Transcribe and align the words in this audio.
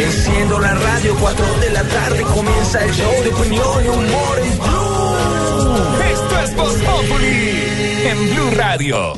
Enciendo 0.00 0.58
la 0.58 0.74
radio, 0.74 1.16
4 1.18 1.46
de 1.60 1.70
la 1.70 1.82
tarde 1.84 2.22
comienza 2.22 2.84
el 2.84 2.92
show 2.92 3.10
de 3.22 3.30
opinión 3.30 3.84
y 3.84 3.88
humor 3.88 4.38
en 4.42 4.58
Blue. 4.58 5.16
Esto 6.12 6.38
es 6.40 6.54
Voz 6.54 6.74
Populi 6.74 7.64
en 8.04 8.34
Blue 8.34 8.50
Radio. 8.56 9.14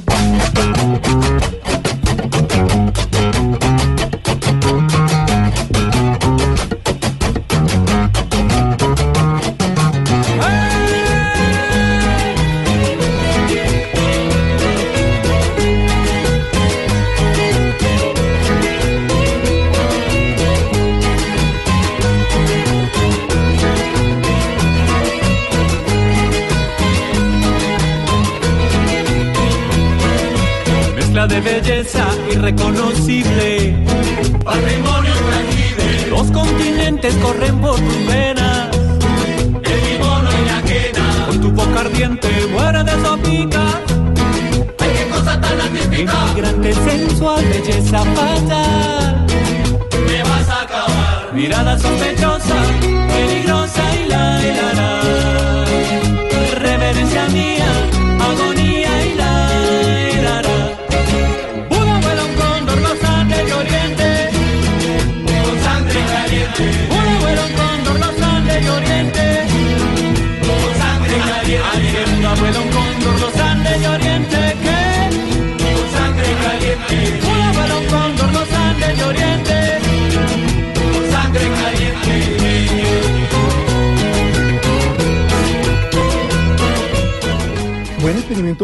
Come 51.91 52.20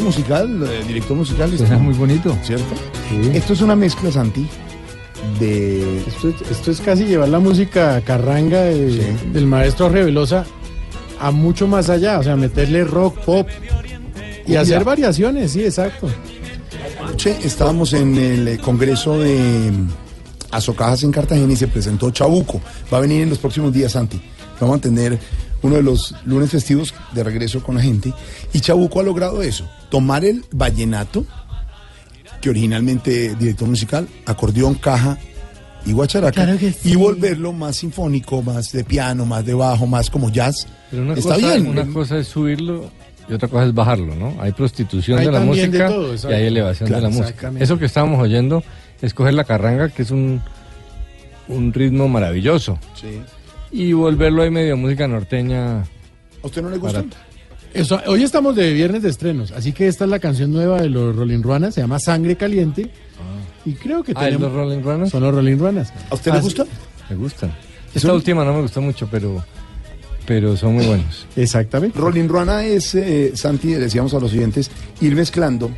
Musical, 0.01 0.63
eh, 0.69 0.85
director 0.87 1.17
musical. 1.17 1.49
Suena 1.51 1.65
esto, 1.75 1.79
muy 1.85 1.95
bonito. 1.95 2.37
¿Cierto? 2.43 2.75
Sí. 3.09 3.31
Esto 3.35 3.53
es 3.53 3.61
una 3.61 3.77
mezcla, 3.77 4.11
Santi, 4.13 4.47
de... 5.41 5.99
Esto, 6.07 6.29
es- 6.29 6.51
esto 6.51 6.71
es 6.71 6.81
casi 6.81 7.05
llevar 7.05 7.29
la 7.29 7.39
música 7.39 8.01
carranga 8.03 8.63
de- 8.63 8.93
Sí. 8.93 9.29
del 9.33 9.47
maestro 9.47 9.87
Jorge 9.87 10.05
Velosa 10.05 10.45
a 11.21 11.31
mucho 11.31 11.67
más 11.67 11.89
allá, 11.89 12.19
o 12.19 12.23
sea, 12.23 12.37
meterle 12.37 12.85
rock, 12.85 13.19
pop 13.21 13.49
y 14.47 14.55
hacer 14.57 14.85
variaciones, 14.85 15.53
sí, 15.53 15.65
exacto. 15.65 16.09
Anoche 17.03 17.37
estábamos 17.43 17.93
en 17.95 18.17
el 18.17 18.49
eh, 18.49 18.59
congreso 18.59 19.19
de 19.19 19.71
mm, 19.73 19.89
Azocajas 20.53 21.03
en 21.03 21.13
Cartagena 21.13 21.53
y 21.53 21.57
se 21.57 21.69
presentó 21.69 22.11
Chabuco. 22.11 22.61
Va 22.93 22.99
a 22.99 23.01
venir 23.01 23.23
en 23.23 23.31
los 23.31 23.39
próximos 23.39 23.73
días, 23.73 23.93
Santi. 23.93 24.21
Vamos 24.61 24.79
a 24.79 24.81
tener 24.81 25.19
uno 25.62 25.77
de 25.77 25.83
los 25.83 26.15
lunes 26.25 26.50
festivos 26.50 26.94
de 27.12 27.25
regreso 27.25 27.62
con 27.62 27.75
la 27.77 27.83
gente. 27.83 28.12
Y 28.53 28.61
Chabuco 28.61 29.00
ha 29.00 29.03
logrado 29.03 29.43
eso, 29.43 29.69
tomar 29.91 30.25
el 30.25 30.44
vallenato, 30.53 31.25
que 32.41 32.50
originalmente 32.50 33.34
director 33.37 33.69
musical, 33.69 34.06
acordeón, 34.27 34.75
caja 34.75 35.19
y 35.84 35.93
guacharaca, 35.93 36.44
Claro 36.44 36.59
que 36.59 36.72
sí. 36.72 36.91
y 36.93 36.97
volverlo 36.97 37.53
más 37.53 37.77
sinfónico, 37.77 38.43
más 38.43 38.72
de 38.72 38.84
piano, 38.84 39.25
más 39.25 39.44
de 39.44 39.55
bajo, 39.55 39.87
más 39.87 40.11
como 40.11 40.31
jazz. 40.31 40.67
Pero 40.91 41.03
una, 41.03 41.15
Está 41.15 41.34
cosa, 41.34 41.47
bien. 41.55 41.67
una 41.69 41.87
cosa 41.87 42.19
es 42.19 42.28
subirlo 42.28 42.91
y 43.28 43.33
otra 43.33 43.49
cosa 43.49 43.65
es 43.67 43.75
bajarlo, 43.75 44.15
¿no? 44.15 44.34
Hay 44.41 44.53
prostitución 44.53 45.19
Hay 45.19 45.27
de 45.27 45.33
la 45.33 45.41
de 45.41 45.47
música 45.47 45.88
todo, 45.88 46.15
y 46.15 46.33
hay 46.33 46.47
elevación 46.47 46.88
Claro, 46.88 47.05
de 47.06 47.11
la 47.11 47.17
música. 47.17 47.53
Eso 47.59 47.78
que 47.78 47.87
estábamos 47.87 48.21
oyendo 48.21 48.62
es 49.03 49.15
coger 49.15 49.34
la 49.34 49.44
carranga, 49.44 49.88
que 49.88 50.03
es 50.03 50.11
un, 50.11 50.41
un 51.49 51.73
ritmo 51.73 52.09
maravilloso, 52.09 52.78
y 53.82 53.92
volverlo 53.92 54.42
ahí 54.42 54.50
medio 54.50 54.76
música 54.76 55.06
norteña. 55.06 55.81
¿A 55.81 55.87
usted 56.47 56.62
no 56.62 56.70
le 56.70 56.78
gusta? 56.78 57.04
Eso, 57.75 58.00
hoy 58.06 58.22
estamos 58.22 58.56
de 58.56 58.72
viernes 58.72 59.03
de 59.03 59.10
estrenos, 59.10 59.53
así 59.53 59.72
que 59.72 59.87
esta 59.87 60.04
es 60.04 60.10
la 60.10 60.19
canción 60.19 60.50
nueva 60.53 60.81
de 60.81 60.88
los 60.88 61.14
Rolling 61.14 61.42
Ruanas, 61.42 61.75
se 61.75 61.82
llama 61.82 61.98
Sangre 61.98 62.37
Caliente. 62.37 62.91
Y 63.66 63.72
creo 63.75 64.03
que 64.03 64.12
Ah, 64.14 64.22
¿y 64.22 64.32
tenemos... 64.32 64.42
los 64.42 64.53
Rolling 64.53 64.82
Runners? 64.82 65.10
Son 65.10 65.22
los 65.22 65.34
Rolling 65.34 65.56
Ruanas. 65.59 65.92
¿A 66.10 66.14
usted 66.14 66.31
le 66.32 66.38
Así- 66.38 66.44
gusta? 66.47 66.64
Me 67.10 67.16
gustan. 67.16 67.50
Es 67.91 67.97
Esta 67.97 68.09
un- 68.10 68.14
última 68.16 68.44
no 68.44 68.54
me 68.54 68.62
gustó 68.62 68.81
mucho, 68.81 69.09
pero, 69.10 69.44
pero 70.25 70.56
son 70.56 70.75
muy 70.75 70.87
buenos. 70.87 71.26
Exactamente. 71.37 71.98
Rolling 71.98 72.28
Ruana 72.28 72.64
es, 72.64 72.94
eh, 72.94 73.32
Santi, 73.34 73.75
decíamos 73.75 74.14
a 74.14 74.20
los 74.20 74.32
oyentes, 74.32 74.70
ir 75.00 75.14
mezclando 75.14 75.70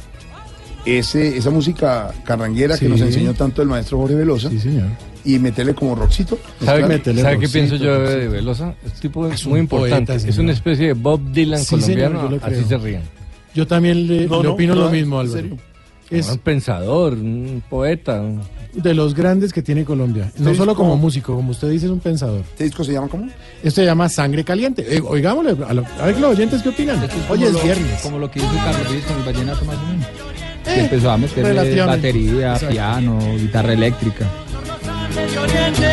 ese, 0.84 1.36
esa 1.36 1.50
música 1.50 2.12
carranguera 2.24 2.78
que 2.78 2.88
nos 2.88 3.00
enseñó 3.00 3.34
tanto 3.34 3.62
el 3.62 3.68
maestro 3.68 3.98
Jorge 3.98 4.14
Velosa 4.14 4.50
Sí, 4.50 4.58
señor. 4.60 4.86
Y 5.34 5.38
meterle 5.38 5.74
como 5.74 5.94
rockcito. 5.94 6.38
¿Sabe, 6.64 6.86
métele 6.86 7.22
¿sabe 7.22 7.38
qué 7.38 7.48
pienso 7.48 7.76
yo 7.76 8.00
de, 8.00 8.16
de 8.20 8.28
Velosa? 8.28 8.74
Es 8.84 8.92
un 8.94 9.00
tipo 9.00 9.26
Es 9.28 9.46
muy 9.46 9.60
un 9.60 9.68
poeta, 9.68 9.98
importante. 9.98 10.14
es 10.28 10.34
señor. 10.34 10.44
una 10.44 10.52
especie 10.52 10.86
de 10.88 10.92
Bob 10.94 11.20
Dylan 11.32 11.58
Sí, 11.60 11.80
señor, 11.80 12.12
colombiano. 12.12 12.30
yo 12.30 12.46
lo 12.48 12.56
así 12.56 12.64
se 12.68 12.78
ríen. 12.78 13.02
Yo 13.54 13.66
también 13.66 14.06
le, 14.06 14.26
No, 14.26 14.38
le 14.38 14.48
no, 14.48 14.54
opino 14.54 14.74
no, 14.74 14.82
lo 14.84 14.90
mismo, 14.90 15.18
Álvaro. 15.20 15.40
serio. 15.40 15.56
Es 16.10 16.28
Un 16.30 16.38
pensador, 16.38 17.12
un 17.14 17.62
poeta. 17.68 18.20
un- 18.22 18.40
de 18.72 18.94
los 18.94 19.14
grandes 19.14 19.52
que 19.52 19.60
tiene 19.60 19.84
Colombia. 19.84 20.30
No 20.38 20.50
Usted 20.50 20.56
solo 20.58 20.72
es 20.72 20.76
como 20.76 20.90
como- 20.90 21.02
músico, 21.02 21.34
como 21.34 21.50
usted 21.50 21.68
dice, 21.70 21.86
es 21.86 21.92
un 21.92 22.00
pensador. 22.00 22.40
¿Este 22.40 22.64
disco 22.64 22.84
se 22.84 22.92
llama 22.92 23.08
cómo? 23.08 23.26
Esto 23.62 23.80
se 23.80 23.84
llama 23.84 24.08
Sangre 24.08 24.44
Caliente. 24.44 24.86
Eh, 24.88 25.02
oigámosle, 25.04 25.56
a, 25.66 25.74
lo- 25.74 25.84
a 26.00 26.06
ver 26.06 26.20
los 26.20 26.30
oyentes 26.36 26.62
qué 26.62 26.68
opinan. 26.68 26.98
Oye, 27.28 27.46
es 27.46 27.52
lo, 27.52 27.60
viernes. 27.62 28.00
Como 28.02 28.18
lo 28.18 28.30
que 28.30 28.38
hizo 28.38 28.48
Carlos 28.54 28.88
Vives 28.90 29.04
con 29.06 29.16
el 29.18 29.24
vallenato 29.24 29.64
más 29.64 29.76
o 29.76 29.86
menos. 29.86 30.06
Eh, 30.06 30.74
que 30.74 30.80
empezó 30.80 31.10
a 31.10 31.16
meterle 31.16 31.82
batería, 31.84 32.52
Exacto. 32.52 32.68
piano, 32.68 33.18
guitarra 33.38 33.72
eléctrica. 33.72 34.26
De 35.14 35.38
Oriente, 35.38 35.90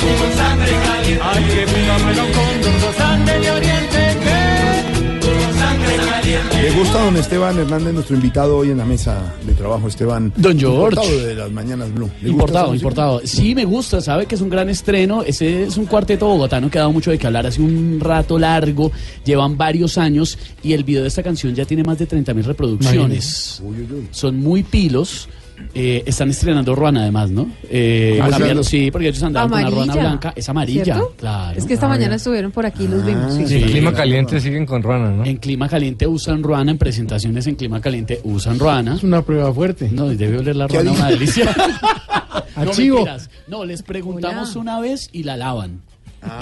con 0.00 0.32
sangre 0.36 0.72
caliente. 0.84 1.22
Ay, 1.22 1.44
que 1.44 1.80
viva 1.80 1.98
Melón 1.98 2.26
Cóndor, 2.32 2.80
los 2.82 3.00
Andes 3.00 3.40
de 3.40 3.50
Oriente, 3.50 4.16
que 4.22 5.26
con 5.26 5.54
sangre 5.58 5.96
caliente. 5.96 6.62
Le 6.62 6.70
gusta 6.72 7.04
don 7.04 7.16
Esteban 7.16 7.58
Hernández, 7.58 7.94
nuestro 7.94 8.16
invitado 8.16 8.56
hoy 8.58 8.70
en 8.70 8.78
la 8.78 8.84
mesa 8.84 9.34
de 9.46 9.52
trabajo, 9.54 9.88
Esteban. 9.88 10.32
Don 10.36 10.58
George. 10.58 11.00
Importado 11.00 11.26
de 11.26 11.34
las 11.34 11.50
mañanas 11.50 11.94
Blue. 11.94 12.06
¿Le 12.06 12.10
gusta 12.10 12.20
esa 12.20 12.30
Importado, 12.30 12.74
importado. 12.74 13.20
Sí, 13.24 13.54
me 13.54 13.64
gusta, 13.64 14.00
sabe 14.00 14.26
que 14.26 14.34
es 14.34 14.40
un 14.40 14.50
gran 14.50 14.68
estreno. 14.68 15.22
Ese 15.22 15.64
es 15.64 15.76
un 15.76 15.86
cuarteto 15.86 16.26
bogotano 16.26 16.70
que 16.70 16.78
ha 16.78 16.82
dado 16.82 16.92
mucho 16.92 17.10
de 17.10 17.18
que 17.18 17.26
hablar 17.26 17.46
hace 17.46 17.62
un 17.62 17.98
rato 18.00 18.38
largo. 18.38 18.92
Llevan 19.24 19.56
varios 19.56 19.98
años 19.98 20.38
y 20.62 20.72
el 20.72 20.84
video 20.84 21.02
de 21.02 21.08
esta 21.08 21.22
canción 21.22 21.54
ya 21.54 21.64
tiene 21.64 21.82
más 21.82 21.98
de 21.98 22.06
30 22.06 22.34
mil 22.34 22.44
reproducciones. 22.44 23.62
Son 24.10 24.36
muy 24.38 24.62
pilos. 24.62 25.28
Eh, 25.74 26.02
están 26.06 26.30
estrenando 26.30 26.74
Ruana 26.74 27.02
además, 27.02 27.30
¿no? 27.30 27.48
Eh, 27.70 28.16
¿Cómo 28.20 28.30
cambiaron- 28.30 28.60
es? 28.60 28.66
sí, 28.68 28.90
porque 28.90 29.08
ellos 29.08 29.22
andaban 29.22 29.50
con 29.50 29.60
una 29.60 29.70
Ruana 29.70 29.94
blanca. 29.94 30.32
Es 30.36 30.48
amarilla, 30.48 30.84
¿Cierto? 30.84 31.14
claro. 31.16 31.58
Es 31.58 31.64
que 31.64 31.74
esta 31.74 31.86
Ah, 31.86 31.90
mañana 31.90 32.10
ya. 32.10 32.16
estuvieron 32.16 32.50
por 32.52 32.66
aquí, 32.66 32.86
los 32.88 33.04
vimos. 33.04 33.34
sí. 33.34 33.46
Sí. 33.46 33.54
En 33.56 33.68
clima 33.70 33.92
caliente 33.92 34.40
siguen 34.40 34.66
con 34.66 34.82
Ruana, 34.82 35.10
¿no? 35.10 35.24
En 35.24 35.36
clima 35.38 35.68
caliente 35.68 36.06
usan 36.06 36.42
Ruana, 36.42 36.70
en 36.72 36.78
presentaciones 36.78 37.46
en 37.46 37.54
clima 37.56 37.80
caliente 37.80 38.20
usan 38.24 38.58
Ruana. 38.58 38.94
Es 38.96 39.02
una 39.04 39.22
prueba 39.22 39.52
fuerte. 39.52 39.88
No, 39.92 40.08
debe 40.08 40.38
oler 40.38 40.56
la 40.56 40.66
¿Qué 40.66 40.74
Ruana 40.80 40.92
una 40.92 41.08
delicia. 41.10 41.44
no, 42.56 42.62
Archivo. 42.62 42.96
mentiras. 42.96 43.30
No, 43.48 43.64
les 43.64 43.82
preguntamos 43.82 44.50
Hola. 44.52 44.60
una 44.60 44.80
vez 44.80 45.08
y 45.12 45.22
la 45.24 45.36
lavan. 45.36 45.80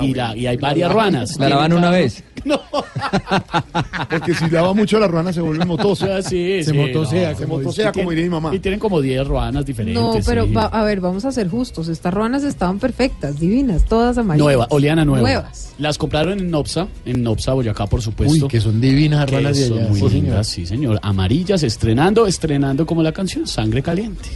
Y, 0.00 0.14
la, 0.14 0.37
y 0.37 0.46
hay 0.46 0.56
varias 0.56 0.93
ruanas. 0.93 1.37
La 1.38 1.49
lavan 1.49 1.73
una 1.73 1.90
vez. 1.90 2.23
Porque 4.11 4.34
si 4.34 4.49
lava 4.50 4.75
mucho 4.75 4.99
la 4.99 5.06
ruana 5.08 5.32
se 5.32 5.40
vuelve 5.40 5.64
motosa. 5.64 6.06
cada- 6.06 6.23
Sí, 6.23 6.62
Se 6.64 6.70
sí, 6.73 6.76
motosea, 6.76 7.32
no. 7.32 7.37
Se 7.38 7.44
como 7.44 7.58
motosea, 7.58 7.93
como 7.93 8.11
diría 8.11 8.25
mi 8.25 8.31
mamá. 8.31 8.55
Y 8.55 8.58
tienen 8.58 8.81
como 8.81 9.00
10 9.00 9.26
ruanas 9.26 9.64
diferentes. 9.64 10.02
No, 10.02 10.14
pero 10.25 10.46
sí. 10.46 10.52
va- 10.52 10.67
a 10.67 10.82
ver, 10.84 11.00
vamos 11.00 11.25
a 11.25 11.32
ser 11.32 11.49
justos. 11.49 11.88
Estas 11.88 12.12
ruanas 12.14 12.43
estaban 12.44 12.79
perfectas, 12.79 13.38
divinas, 13.38 13.84
todas 13.84 14.19
amarillas. 14.19 14.44
Nueva, 14.44 14.67
Oleana 14.70 15.05
nueva. 15.05 15.23
Nuevas. 15.23 15.75
Las 15.79 15.99
compraron 15.99 16.38
en 16.38 16.50
Nopsa, 16.50 16.88
en 17.05 17.23
Nopsa, 17.23 17.52
Boyacá, 17.55 17.87
por 17.87 18.02
supuesto. 18.02 18.44
Uy, 18.46 18.49
que 18.49 18.61
son 18.61 18.81
divinas 18.81 19.26
Que 19.26 19.32
ruanas 19.32 19.56
de 19.58 19.69
son 19.69 19.79
allá. 19.79 19.88
muy 19.88 19.94
Sí, 20.00 20.08
señor. 20.08 20.12
lindas, 20.25 20.46
sí, 20.49 20.67
señor. 20.67 20.99
Amarillas, 21.02 21.62
estrenando, 21.62 22.26
estrenando 22.26 22.87
como 22.87 23.02
la 23.02 23.12
canción 23.12 23.46
Sangre 23.46 23.82
Caliente. 23.82 24.29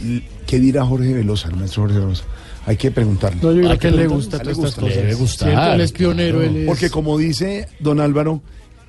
¿Qué 0.45 0.59
dirá 0.59 0.85
Jorge 0.85 1.13
Velosa, 1.13 1.49
el 1.49 1.55
maestro 1.57 1.83
Jorge 1.83 1.99
Velosa? 1.99 2.23
Hay 2.67 2.75
que 2.77 2.91
preguntarle. 2.91 3.39
No, 3.41 3.51
yo 3.53 3.59
creo 3.59 3.71
Hay 3.71 3.77
que 3.77 3.81
que 3.81 3.87
a 3.87 3.89
él 3.91 3.95
le 3.95 4.07
gusta 4.07 4.37
todas 4.39 4.57
estas 4.57 4.65
gusta, 4.75 4.81
cosas. 4.81 4.97
debe 4.97 5.13
gustar, 5.15 5.75
Él 5.75 5.81
es 5.81 5.91
pionero, 5.93 6.41
él 6.43 6.57
es... 6.57 6.65
Porque 6.67 6.89
como 6.89 7.17
dice 7.17 7.67
don 7.79 8.01
Álvaro, 8.01 8.41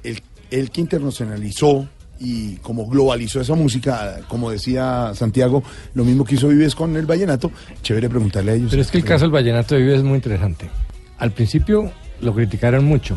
el, 0.02 0.20
el 0.50 0.70
que 0.72 0.80
internacionalizó 0.80 1.88
y 2.20 2.56
como 2.56 2.88
globalizó 2.88 3.40
esa 3.40 3.54
música, 3.54 4.18
como 4.26 4.50
decía 4.50 5.12
Santiago, 5.14 5.62
lo 5.94 6.04
mismo 6.04 6.24
que 6.24 6.34
hizo 6.34 6.48
Vives 6.48 6.74
con 6.74 6.96
el 6.96 7.06
vallenato, 7.06 7.52
chévere 7.80 8.08
preguntarle 8.10 8.50
a 8.50 8.54
ellos. 8.56 8.70
Pero 8.70 8.82
es 8.82 8.90
que 8.90 8.98
el 8.98 9.04
caso 9.04 9.24
del 9.26 9.30
vallenato 9.30 9.76
de 9.76 9.82
Vives 9.82 9.98
es 9.98 10.04
muy 10.04 10.16
interesante. 10.16 10.68
Al 11.18 11.30
principio 11.30 11.92
lo 12.20 12.34
criticaron 12.34 12.84
mucho. 12.84 13.16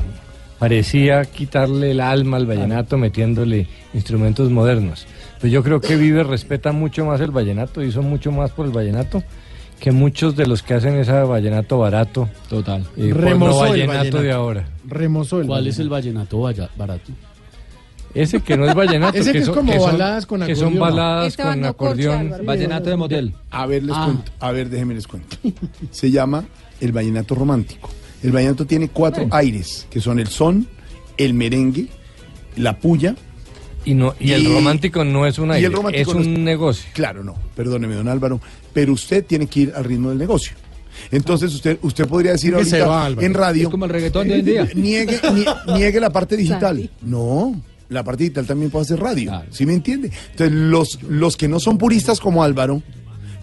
Parecía 0.60 1.26
quitarle 1.26 1.90
el 1.90 2.00
alma 2.02 2.38
al 2.38 2.46
vallenato 2.46 3.00
metiéndole 3.00 3.68
instrumentos 3.96 4.52
modernos. 4.52 5.08
Pero 5.42 5.52
yo 5.52 5.64
creo 5.64 5.82
que 5.82 5.96
Vives 5.96 6.28
respeta 6.28 6.72
mucho 6.72 7.04
más 7.04 7.20
el 7.20 7.32
vallenato, 7.32 7.82
hizo 7.82 8.04
mucho 8.04 8.32
más 8.32 8.52
por 8.52 8.68
el 8.68 8.72
vallenato 8.72 9.24
que 9.82 9.92
muchos 9.92 10.36
de 10.38 10.46
los 10.48 10.62
que 10.64 10.76
hacen 10.76 10.94
ese 10.96 11.12
vallenato 11.12 11.80
barato. 11.80 12.30
Total. 12.48 12.86
eh, 12.96 13.12
Remozó 13.14 13.66
el 13.66 13.72
vallenato, 13.72 13.98
vallenato. 13.98 14.22
de 14.24 14.32
ahora. 14.32 14.68
Remozó 14.88 15.42
el 15.42 15.48
¿Cuál 15.48 15.68
es 15.68 15.80
el 15.80 15.90
vallenato. 15.90 16.40
vaya- 16.40 16.70
barato? 16.78 17.12
Ese 18.14 18.42
que 18.42 18.56
no 18.58 18.66
es 18.70 18.76
vallenato. 18.76 19.18
Ese 19.18 19.32
que 19.32 19.40
es 19.40 19.46
son- 19.46 19.56
como 19.56 19.74
son- 19.74 19.92
baladas 19.94 20.26
con 20.28 20.42
Que 20.46 20.56
son 20.56 20.66
acordeón. 20.76 20.80
baladas 20.96 21.36
con 21.38 21.66
acordeón. 21.66 22.34
Vallenato 22.46 22.90
de 22.92 22.96
motel. 22.96 23.34
A 23.50 23.66
ver, 23.66 23.84
les 23.84 23.96
Ah. 23.98 24.04
cuento. 24.06 24.32
A 24.40 24.52
ver, 24.52 24.70
déjenme 24.70 24.94
les 24.94 25.08
cuento. 25.08 25.36
Se 25.90 26.12
llama 26.12 26.46
el 26.80 26.92
vallenato 26.92 27.34
romántico. 27.36 27.90
El 28.22 28.32
vallenato 28.32 28.66
tiene 28.66 28.90
cuatro 28.90 29.28
aires, 29.32 29.88
que 29.90 30.00
son 30.00 30.20
el 30.20 30.28
son, 30.28 30.68
el 31.18 31.34
merengue, 31.34 31.88
la 32.56 32.78
puya. 32.78 33.16
Y, 33.84 33.94
no, 33.96 34.14
y, 34.20 34.32
el 34.34 34.44
Y- 34.44 34.54
romántico 34.54 35.04
no 35.04 35.26
es 35.26 35.40
un 35.40 35.52
el 35.52 35.72
romántico 35.74 36.12
es 36.12 36.16
no 36.16 36.22
es- 36.22 36.28
un 36.28 36.44
negocio. 36.44 36.90
Claro, 36.94 37.24
no, 37.24 37.36
perdóneme, 37.56 37.96
don 37.96 38.08
Álvaro, 38.08 38.40
pero 38.74 38.94
usted 38.94 39.26
tiene 39.26 39.48
que 39.48 39.62
ir 39.62 39.74
al 39.76 39.84
ritmo 39.86 40.10
del 40.10 40.18
negocio. 40.20 40.54
Entonces 41.10 41.54
usted 41.54 41.80
usted 41.82 42.08
podría 42.08 42.34
decir 42.34 42.52
se 42.64 42.82
ahorita 42.82 42.86
va, 42.86 43.08
en 43.26 43.34
radio 43.34 43.64
Es 43.64 43.70
como 43.70 43.86
el 43.86 43.92
reggaetón 43.92 44.28
de 44.28 44.34
hoy 44.36 44.40
en 44.42 44.46
día. 44.46 44.70
niegue, 44.76 45.20
nie- 45.22 45.76
niegue 45.78 46.00
la 46.00 46.12
parte 46.12 46.38
digital. 46.38 46.90
No, 47.02 47.60
la 47.90 48.04
parte 48.04 48.24
digital 48.26 48.46
también 48.46 48.70
puede 48.70 48.84
hacer 48.84 49.00
radio. 49.00 49.30
Claro. 49.32 49.48
¿Sí 49.52 49.66
me 49.66 49.74
entiende? 49.74 50.12
Entonces, 50.32 50.56
los, 50.56 51.02
los 51.04 51.38
que 51.38 51.48
no 51.48 51.60
son 51.60 51.78
puristas 51.78 52.20
como 52.20 52.44
Álvaro 52.44 52.84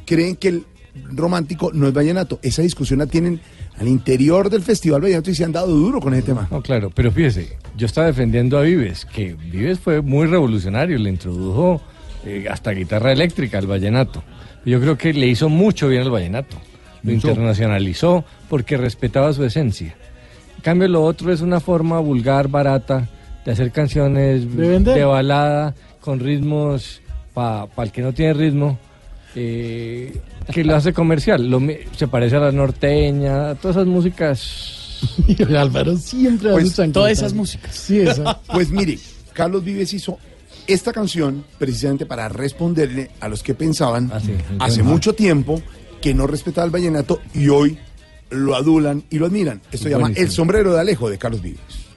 creen 0.07 0.37
que 0.37 0.49
el 0.49 0.65
romántico 1.11 1.71
no 1.73 1.89
es 1.89 1.93
vallenato. 1.95 2.39
Esa 2.43 2.63
discusión 2.63 3.01
la 3.01 3.07
tienen 3.07 3.41
al 3.79 3.89
interior 3.89 4.51
del 4.51 4.63
Festival 4.63 5.01
Vallenato 5.01 5.31
y 5.31 5.35
se 5.35 5.45
han 5.45 5.53
dado 5.53 5.69
duro 5.69 6.01
con 6.01 6.15
ese 6.15 6.23
tema. 6.23 6.49
No, 6.51 6.63
claro, 6.63 6.91
pero 6.91 7.13
fíjese, 7.13 7.57
yo 7.77 7.87
estaba 7.87 8.09
defendiendo 8.09 8.59
a 8.59 8.63
Vives, 8.63 9.05
que 9.05 9.35
Vives 9.35 9.79
fue 9.79 10.03
muy 10.03 10.27
revolucionario, 10.27 10.99
le 10.99 11.11
introdujo 11.11 11.81
eh, 12.25 12.47
hasta 12.51 12.73
guitarra 12.73 13.13
eléctrica 13.13 13.59
al 13.59 13.67
vallenato. 13.67 14.23
Yo 14.65 14.81
creo 14.81 14.99
que 14.99 15.13
le 15.13 15.27
hizo 15.27 15.49
mucho 15.49 15.89
bien 15.89 16.03
al 16.03 16.11
vallenato, 16.11 16.57
lo 17.03 17.13
internacionalizó 17.13 18.25
porque 18.49 18.77
respetaba 18.77 19.33
su 19.33 19.45
esencia. 19.45 19.95
En 20.57 20.63
cambio, 20.63 20.89
lo 20.89 21.05
otro 21.05 21.33
es 21.33 21.41
una 21.41 21.61
forma 21.61 22.01
vulgar, 22.01 22.49
barata, 22.49 23.09
de 23.45 23.53
hacer 23.53 23.71
canciones 23.71 24.57
De 24.57 25.05
balada, 25.05 25.75
con 26.01 26.21
ritmos 26.21 27.01
para 27.33 27.69
el 27.79 27.93
que 27.93 28.03
no 28.03 28.13
tiene 28.13 28.35
ritmo. 28.35 28.79
Eh, 29.35 30.21
que 30.53 30.65
lo 30.65 30.75
hace 30.75 30.93
comercial, 30.93 31.49
Lo 31.49 31.61
se 31.97 32.09
parece 32.09 32.37
a 32.37 32.41
la 32.41 32.53
norteña, 32.53 33.51
a 33.51 33.55
todas 33.55 33.77
esas 33.77 33.87
músicas 33.87 35.01
Álvaro 35.57 35.97
siempre 35.97 36.51
Pues, 36.51 36.75
todas 36.93 37.13
esas 37.13 37.33
músicas. 37.33 37.75
Sí, 37.75 38.01
esa. 38.01 38.41
Pues 38.53 38.71
mire, 38.71 38.99
Carlos 39.33 39.65
Vives 39.65 39.93
hizo 39.93 40.19
esta 40.67 40.93
canción 40.93 41.45
precisamente 41.59 42.05
para 42.07 42.29
responderle 42.29 43.11
a 43.21 43.29
los 43.29 43.43
que 43.43 43.55
pensaban 43.55 44.11
Ah, 44.13 44.21
sí, 44.21 44.35
hace 44.59 44.83
mucho 44.83 45.15
tiempo 45.15 45.63
que 46.01 46.15
no 46.15 46.27
respetaba 46.27 46.65
el 46.65 46.71
vallenato 46.71 47.21
y 47.35 47.49
hoy 47.49 47.79
lo 48.31 48.55
adulan 48.55 49.05
y 49.11 49.19
lo 49.19 49.27
admiran. 49.27 49.61
Esto 49.73 49.85
se 49.85 49.91
llama. 49.91 50.13
El 50.15 50.31
sombrero 50.31 50.75
de 50.75 50.81
Alejo 50.81 51.09
de 51.09 51.19
Carlos 51.19 51.41
Vives. 51.41 51.88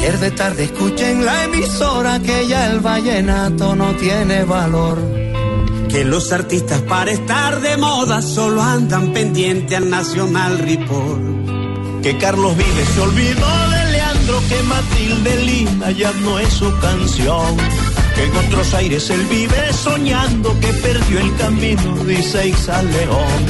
Ayer 0.00 0.18
de 0.18 0.30
tarde 0.30 0.64
escuché 0.64 1.10
en 1.10 1.26
la 1.26 1.44
emisora 1.44 2.20
que 2.20 2.46
ya 2.46 2.70
el 2.70 2.80
vallenato 2.80 3.76
no 3.76 3.94
tiene 3.96 4.44
valor. 4.44 4.98
Que 5.90 6.06
los 6.06 6.32
artistas 6.32 6.80
para 6.80 7.10
estar 7.10 7.60
de 7.60 7.76
moda 7.76 8.22
solo 8.22 8.62
andan 8.62 9.12
pendiente 9.12 9.76
al 9.76 9.90
Nacional 9.90 10.58
Report. 10.58 11.20
Que 12.02 12.16
Carlos 12.16 12.56
Vives 12.56 12.88
se 12.94 13.00
olvidó 13.02 13.68
de 13.68 13.92
Leandro, 13.92 14.40
que 14.48 14.62
Matilde 14.62 15.36
Lina 15.44 15.90
ya 15.90 16.12
no 16.22 16.38
es 16.38 16.50
su 16.50 16.74
canción. 16.78 17.58
Que 18.14 18.24
en 18.24 18.36
otros 18.46 18.72
aires 18.72 19.10
él 19.10 19.26
vive 19.26 19.70
soñando 19.74 20.58
que 20.60 20.72
perdió 20.72 21.20
el 21.20 21.36
camino, 21.36 22.04
dice 22.06 22.48
Isa 22.48 22.82
León. 22.84 23.42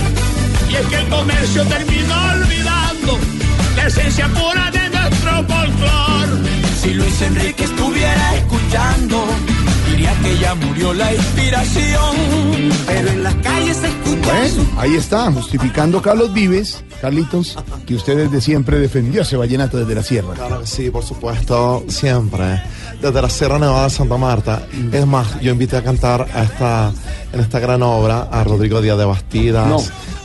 Y 0.69 0.75
es 0.75 0.87
que 0.89 0.97
el 0.97 1.09
comercio 1.11 1.63
terminó 1.67 2.15
olvidando 2.33 3.19
la 3.77 3.87
esencia 3.87 4.27
pura 4.31 4.69
de 4.73 4.91
nuestro 4.91 5.45
folclor. 5.47 6.00
Luis 7.21 7.37
Enrique 7.37 7.65
estuviera 7.65 8.35
escuchando, 8.35 9.25
diría 9.91 10.15
que 10.23 10.39
ya 10.39 10.55
murió 10.55 10.95
la 10.95 11.13
inspiración. 11.15 12.17
Pero 12.87 13.09
en 13.11 13.23
las 13.23 13.35
calles 13.37 13.77
se 13.77 13.89
escucha 13.89 14.33
Bueno, 14.33 14.71
ahí 14.79 14.95
está, 14.95 15.31
justificando 15.31 16.01
Carlos 16.01 16.33
Vives, 16.33 16.83
Carlitos, 17.03 17.59
que 17.87 17.95
usted 17.95 18.17
desde 18.17 18.41
siempre 18.41 18.79
defendió 18.79 19.21
ese 19.21 19.37
vallenato 19.37 19.77
desde 19.77 19.95
la 19.95 20.03
sierra. 20.03 20.33
Claro 20.35 20.61
que 20.61 20.67
sí, 20.67 20.89
por 20.89 21.03
supuesto, 21.05 21.85
siempre. 21.89 22.63
Desde 23.03 23.21
la 23.21 23.29
Sierra 23.29 23.59
Nevada 23.59 23.85
de 23.85 23.91
Santa 23.91 24.17
Marta. 24.17 24.63
Es 24.91 25.07
más, 25.07 25.41
yo 25.41 25.53
invité 25.53 25.77
a 25.77 25.83
cantar 25.83 26.27
a 26.35 26.43
esta, 26.43 26.91
en 27.35 27.41
esta 27.41 27.59
gran 27.59 27.83
obra 27.83 28.29
a 28.31 28.45
Rodrigo 28.45 28.81
Díaz 28.81 28.97
de 28.97 29.05
Bastidas. 29.05 29.67
No. 29.69 29.79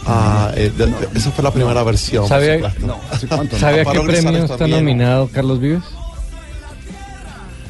a, 0.08 0.52
eh, 0.56 0.72
de- 0.78 0.94
esa 1.16 1.32
fue 1.32 1.44
la 1.44 1.52
primera 1.52 1.84
versión. 1.84 2.28
¿Sabe-. 2.28 2.62
No, 2.80 2.98
¿hace 3.12 3.28
cuánto? 3.28 3.56
no? 3.56 3.60
¿Sabe 3.60 3.82
a 3.82 3.86
qué 3.86 4.00
premio 4.00 4.46
está 4.46 4.66
nominado 4.68 5.28
Carlos 5.34 5.60
Vives? 5.60 5.84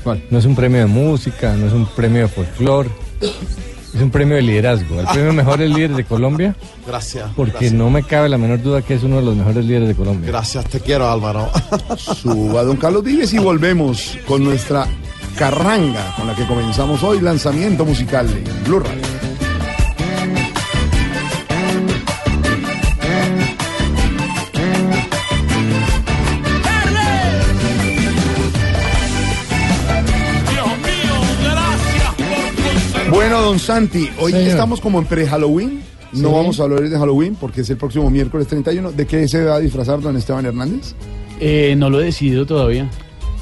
¿Cuál? 0.05 0.23
No 0.29 0.37
es 0.39 0.45
un 0.45 0.55
premio 0.55 0.79
de 0.79 0.85
música, 0.85 1.53
no 1.57 1.67
es 1.67 1.73
un 1.73 1.85
premio 1.87 2.21
de 2.21 2.27
folclore, 2.29 2.89
es 3.21 4.01
un 4.01 4.09
premio 4.11 4.35
de 4.35 4.43
liderazgo. 4.43 4.99
El 5.01 5.07
premio 5.07 5.33
mejor 5.33 5.59
líder 5.59 5.95
de 5.95 6.03
Colombia, 6.05 6.55
Gracias. 6.87 7.29
porque 7.35 7.51
gracias. 7.53 7.73
no 7.73 7.89
me 7.89 8.03
cabe 8.03 8.29
la 8.29 8.37
menor 8.37 8.61
duda 8.61 8.81
que 8.83 8.93
es 8.93 9.03
uno 9.03 9.17
de 9.17 9.23
los 9.23 9.35
mejores 9.35 9.65
líderes 9.65 9.87
de 9.89 9.95
Colombia. 9.95 10.29
Gracias, 10.29 10.63
te 10.65 10.79
quiero, 10.79 11.09
Álvaro. 11.09 11.49
Suba 11.97 12.63
don 12.63 12.77
Carlos 12.77 13.03
Vives 13.03 13.33
y 13.33 13.39
volvemos 13.39 14.17
con 14.27 14.43
nuestra 14.43 14.87
carranga 15.37 16.13
con 16.15 16.27
la 16.27 16.35
que 16.35 16.45
comenzamos 16.45 17.01
hoy, 17.03 17.19
lanzamiento 17.19 17.83
musical 17.83 18.29
en 18.29 18.63
Blue 18.63 18.79
Radio. 18.79 19.34
Don 33.45 33.59
Santi, 33.59 34.09
hoy 34.19 34.31
Señor. 34.31 34.47
estamos 34.49 34.81
como 34.81 34.97
en 34.99 35.05
pre-Halloween. 35.05 35.81
No 36.13 36.29
Sí. 36.29 36.35
vamos 36.35 36.59
a 36.59 36.63
hablar 36.63 36.81
de 36.89 36.97
Halloween 36.97 37.35
porque 37.35 37.61
es 37.61 37.69
el 37.69 37.77
próximo 37.77 38.09
miércoles 38.09 38.47
31. 38.47 38.91
¿De 38.91 39.05
qué 39.05 39.27
se 39.27 39.43
va 39.43 39.55
a 39.55 39.59
disfrazar 39.59 40.01
don 40.01 40.17
Esteban 40.17 40.45
Hernández? 40.45 40.93
Eh, 41.39 41.75
no 41.77 41.89
lo 41.91 42.01
he 42.01 42.05
decidido 42.05 42.45
todavía. 42.45 42.89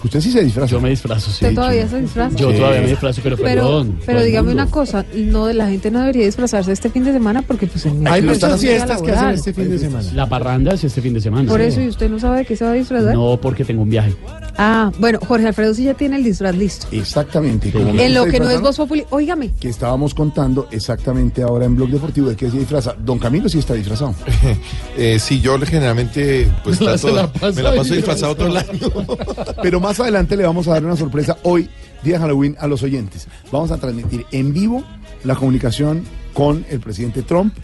Usted 0.03 0.19
sí 0.22 0.31
se 0.31 0.43
disfraza. 0.43 0.72
Yo 0.72 0.81
me 0.81 0.89
disfrazo, 0.89 1.27
sí. 1.27 1.45
¿Usted 1.45 1.55
todavía 1.55 1.88
se 1.88 2.01
disfraza? 2.01 2.36
Yo 2.36 2.51
Sí. 2.51 2.57
todavía 2.57 2.81
me 2.81 2.88
disfrazo, 2.89 3.22
pero 3.24 3.38
Pero, 3.38 3.45
perdón. 3.63 4.00
pero 4.05 4.17
todo 4.17 4.19
el 4.19 4.25
dígame 4.25 4.48
mundo. 4.50 4.63
una 4.63 4.72
cosa, 4.72 5.05
no, 5.15 5.51
la 5.53 5.67
gente 5.69 5.91
no 5.91 6.00
debería 6.01 6.25
disfrazarse 6.25 6.72
este 6.72 6.89
fin 6.89 7.05
de 7.05 7.13
semana 7.13 7.41
porque 7.41 7.67
pues 7.67 7.86
en 7.86 8.05
Hay 8.07 8.22
muchas 8.22 8.53
haciendo 8.53 8.86
fiestas 8.86 9.01
que 9.01 9.12
hacen 9.12 9.29
este 9.29 9.53
fin 9.53 9.69
de 9.69 9.79
semana. 9.79 10.10
La 10.13 10.27
parranda 10.27 10.74
es 10.74 10.83
este 10.83 11.01
fin 11.01 11.13
de 11.13 11.22
semana. 11.22 11.50
Por 11.50 11.60
Sí. 11.62 11.67
eso, 11.67 11.81
¿y 11.81 11.88
usted 11.88 12.10
no 12.10 12.19
sabe 12.19 12.39
de 12.39 12.45
qué 12.45 12.55
se 12.57 12.65
va 12.65 12.72
a 12.72 12.74
disfrazar? 12.74 13.13
No, 13.13 13.39
porque 13.41 13.63
tengo 13.65 13.81
un 13.83 13.89
viaje. 13.89 14.13
Ah, 14.57 14.91
bueno, 15.00 15.19
Jorge 15.25 15.48
Alfredo 15.48 15.74
sí 15.74 15.86
ya 15.86 15.93
tiene 15.93 16.17
el 16.17 16.24
disfraz 16.24 16.55
listo. 16.55 16.88
Exactamente. 16.91 17.69
y 17.69 17.72
como 17.72 17.93
me 17.93 18.05
En 18.05 18.13
lo 18.13 18.22
gusta 18.22 18.31
que 18.31 18.39
no 18.39 18.45
es 18.45 18.51
disfrazarme, 18.51 18.67
Voz 18.67 18.77
Populi, 18.77 19.05
óigame, 19.10 19.51
Que 19.60 19.69
estábamos 19.69 20.13
contando 20.13 20.67
exactamente 20.72 21.41
ahora 21.41 21.65
en 21.65 21.75
Blog 21.75 21.89
Deportivo 21.89 22.29
de 22.29 22.36
qué 22.36 22.50
se 22.51 22.57
disfraza. 22.60 22.93
Don 23.03 23.17
Camilo 23.19 23.48
sí 23.50 23.60
está 23.60 23.74
disfrazado. 23.74 24.13
Eh, 24.98 25.17
sí, 25.19 25.39
yo 25.41 25.57
generalmente 25.60 26.51
pues, 26.63 26.79
La- 26.81 26.91
trato- 26.98 27.07
se 27.07 27.13
la 27.13 27.31
pasa 27.33 27.51
me 27.55 27.62
la 27.63 27.75
paso 27.75 27.93
disfrazado. 27.95 28.36
disfrazado 28.36 28.36
todo 28.36 28.48
el 28.48 28.57
año. 28.57 29.53
Pero 29.62 29.79
más 29.79 29.92
adelante 30.00 30.35
le 30.38 30.43
vamos 30.45 30.67
a 30.67 30.71
dar 30.71 30.85
una 30.85 30.95
sorpresa 30.95 31.38
hoy, 31.43 31.69
día 32.03 32.13
de 32.15 32.19
Halloween, 32.19 32.55
a 32.59 32.67
los 32.67 32.83
oyentes. 32.83 33.27
Vamos 33.51 33.71
a 33.71 33.77
transmitir 33.77 34.25
en 34.31 34.53
vivo 34.53 34.83
la 35.23 35.35
comunicación 35.35 36.03
con 36.33 36.65
el 36.69 36.79
presidente 36.79 37.21
Trump. 37.23 37.55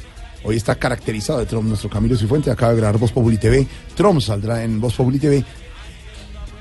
Hoy 0.43 0.55
está 0.55 0.75
caracterizado 0.75 1.39
de 1.39 1.45
Trump 1.45 1.67
nuestro 1.67 1.89
Camilo 1.89 2.15
Cifuentes, 2.15 2.51
acaba 2.51 2.71
de 2.73 2.77
grabar 2.79 2.97
Voz 2.97 3.11
Populi 3.11 3.37
TV. 3.37 3.67
Trump 3.95 4.21
saldrá 4.21 4.63
en 4.63 4.79
Voz 4.79 4.95
Populi 4.95 5.19
TV. 5.19 5.43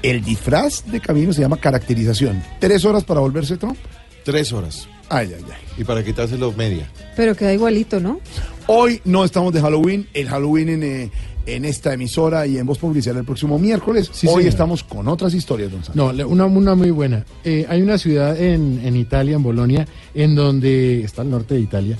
El 0.02 0.25
disfraz 0.25 0.84
de 0.87 1.00
Camilo 1.00 1.32
se 1.32 1.40
llama 1.42 1.56
caracterización. 1.56 2.42
¿Tres 2.60 2.84
horas 2.84 3.04
para 3.04 3.20
volverse 3.20 3.56
Trump? 3.56 3.76
Tres 4.25 4.52
horas. 4.52 4.88
Ay, 5.08 5.32
ay, 5.37 5.44
ay. 5.46 5.60
Y 5.78 5.84
para 5.84 6.04
quitárselo 6.04 6.52
media. 6.52 6.90
pero 7.16 7.34
queda 7.34 7.52
igualito, 7.52 7.98
¿no? 7.98 8.20
Hoy 8.66 9.00
no 9.04 9.25
estamos 9.25 9.52
de 9.52 9.60
Halloween. 9.60 10.06
El 10.12 10.28
Halloween 10.28 10.68
en, 10.68 10.82
eh, 10.82 11.10
en 11.55 11.64
esta 11.64 11.93
emisora 11.95 12.47
y 12.47 12.59
en 12.59 12.67
Voz 12.67 12.78
será 13.00 13.19
el 13.19 13.25
próximo 13.25 13.59
miércoles. 13.59 14.11
Sí, 14.12 14.26
Hoy 14.28 14.47
estamos 14.47 14.85
con 14.85 15.09
otras 15.09 15.35
historias, 15.35 15.71
don 15.73 15.83
Santos. 15.85 16.14
No, 16.17 16.26
una, 16.28 16.47
una 16.47 16.75
muy 16.75 16.90
buena. 16.90 17.25
Eh, 17.45 17.67
hay 17.69 17.83
una 17.83 17.99
ciudad 17.99 18.38
en, 18.40 18.81
en 18.85 18.97
Italia, 18.97 19.37
en 19.37 19.43
Bolonia, 19.43 19.87
en 20.14 20.35
donde 20.35 21.02
está 21.02 21.23
al 21.23 21.31
norte 21.31 21.55
de 21.55 21.61
Italia, 21.61 21.97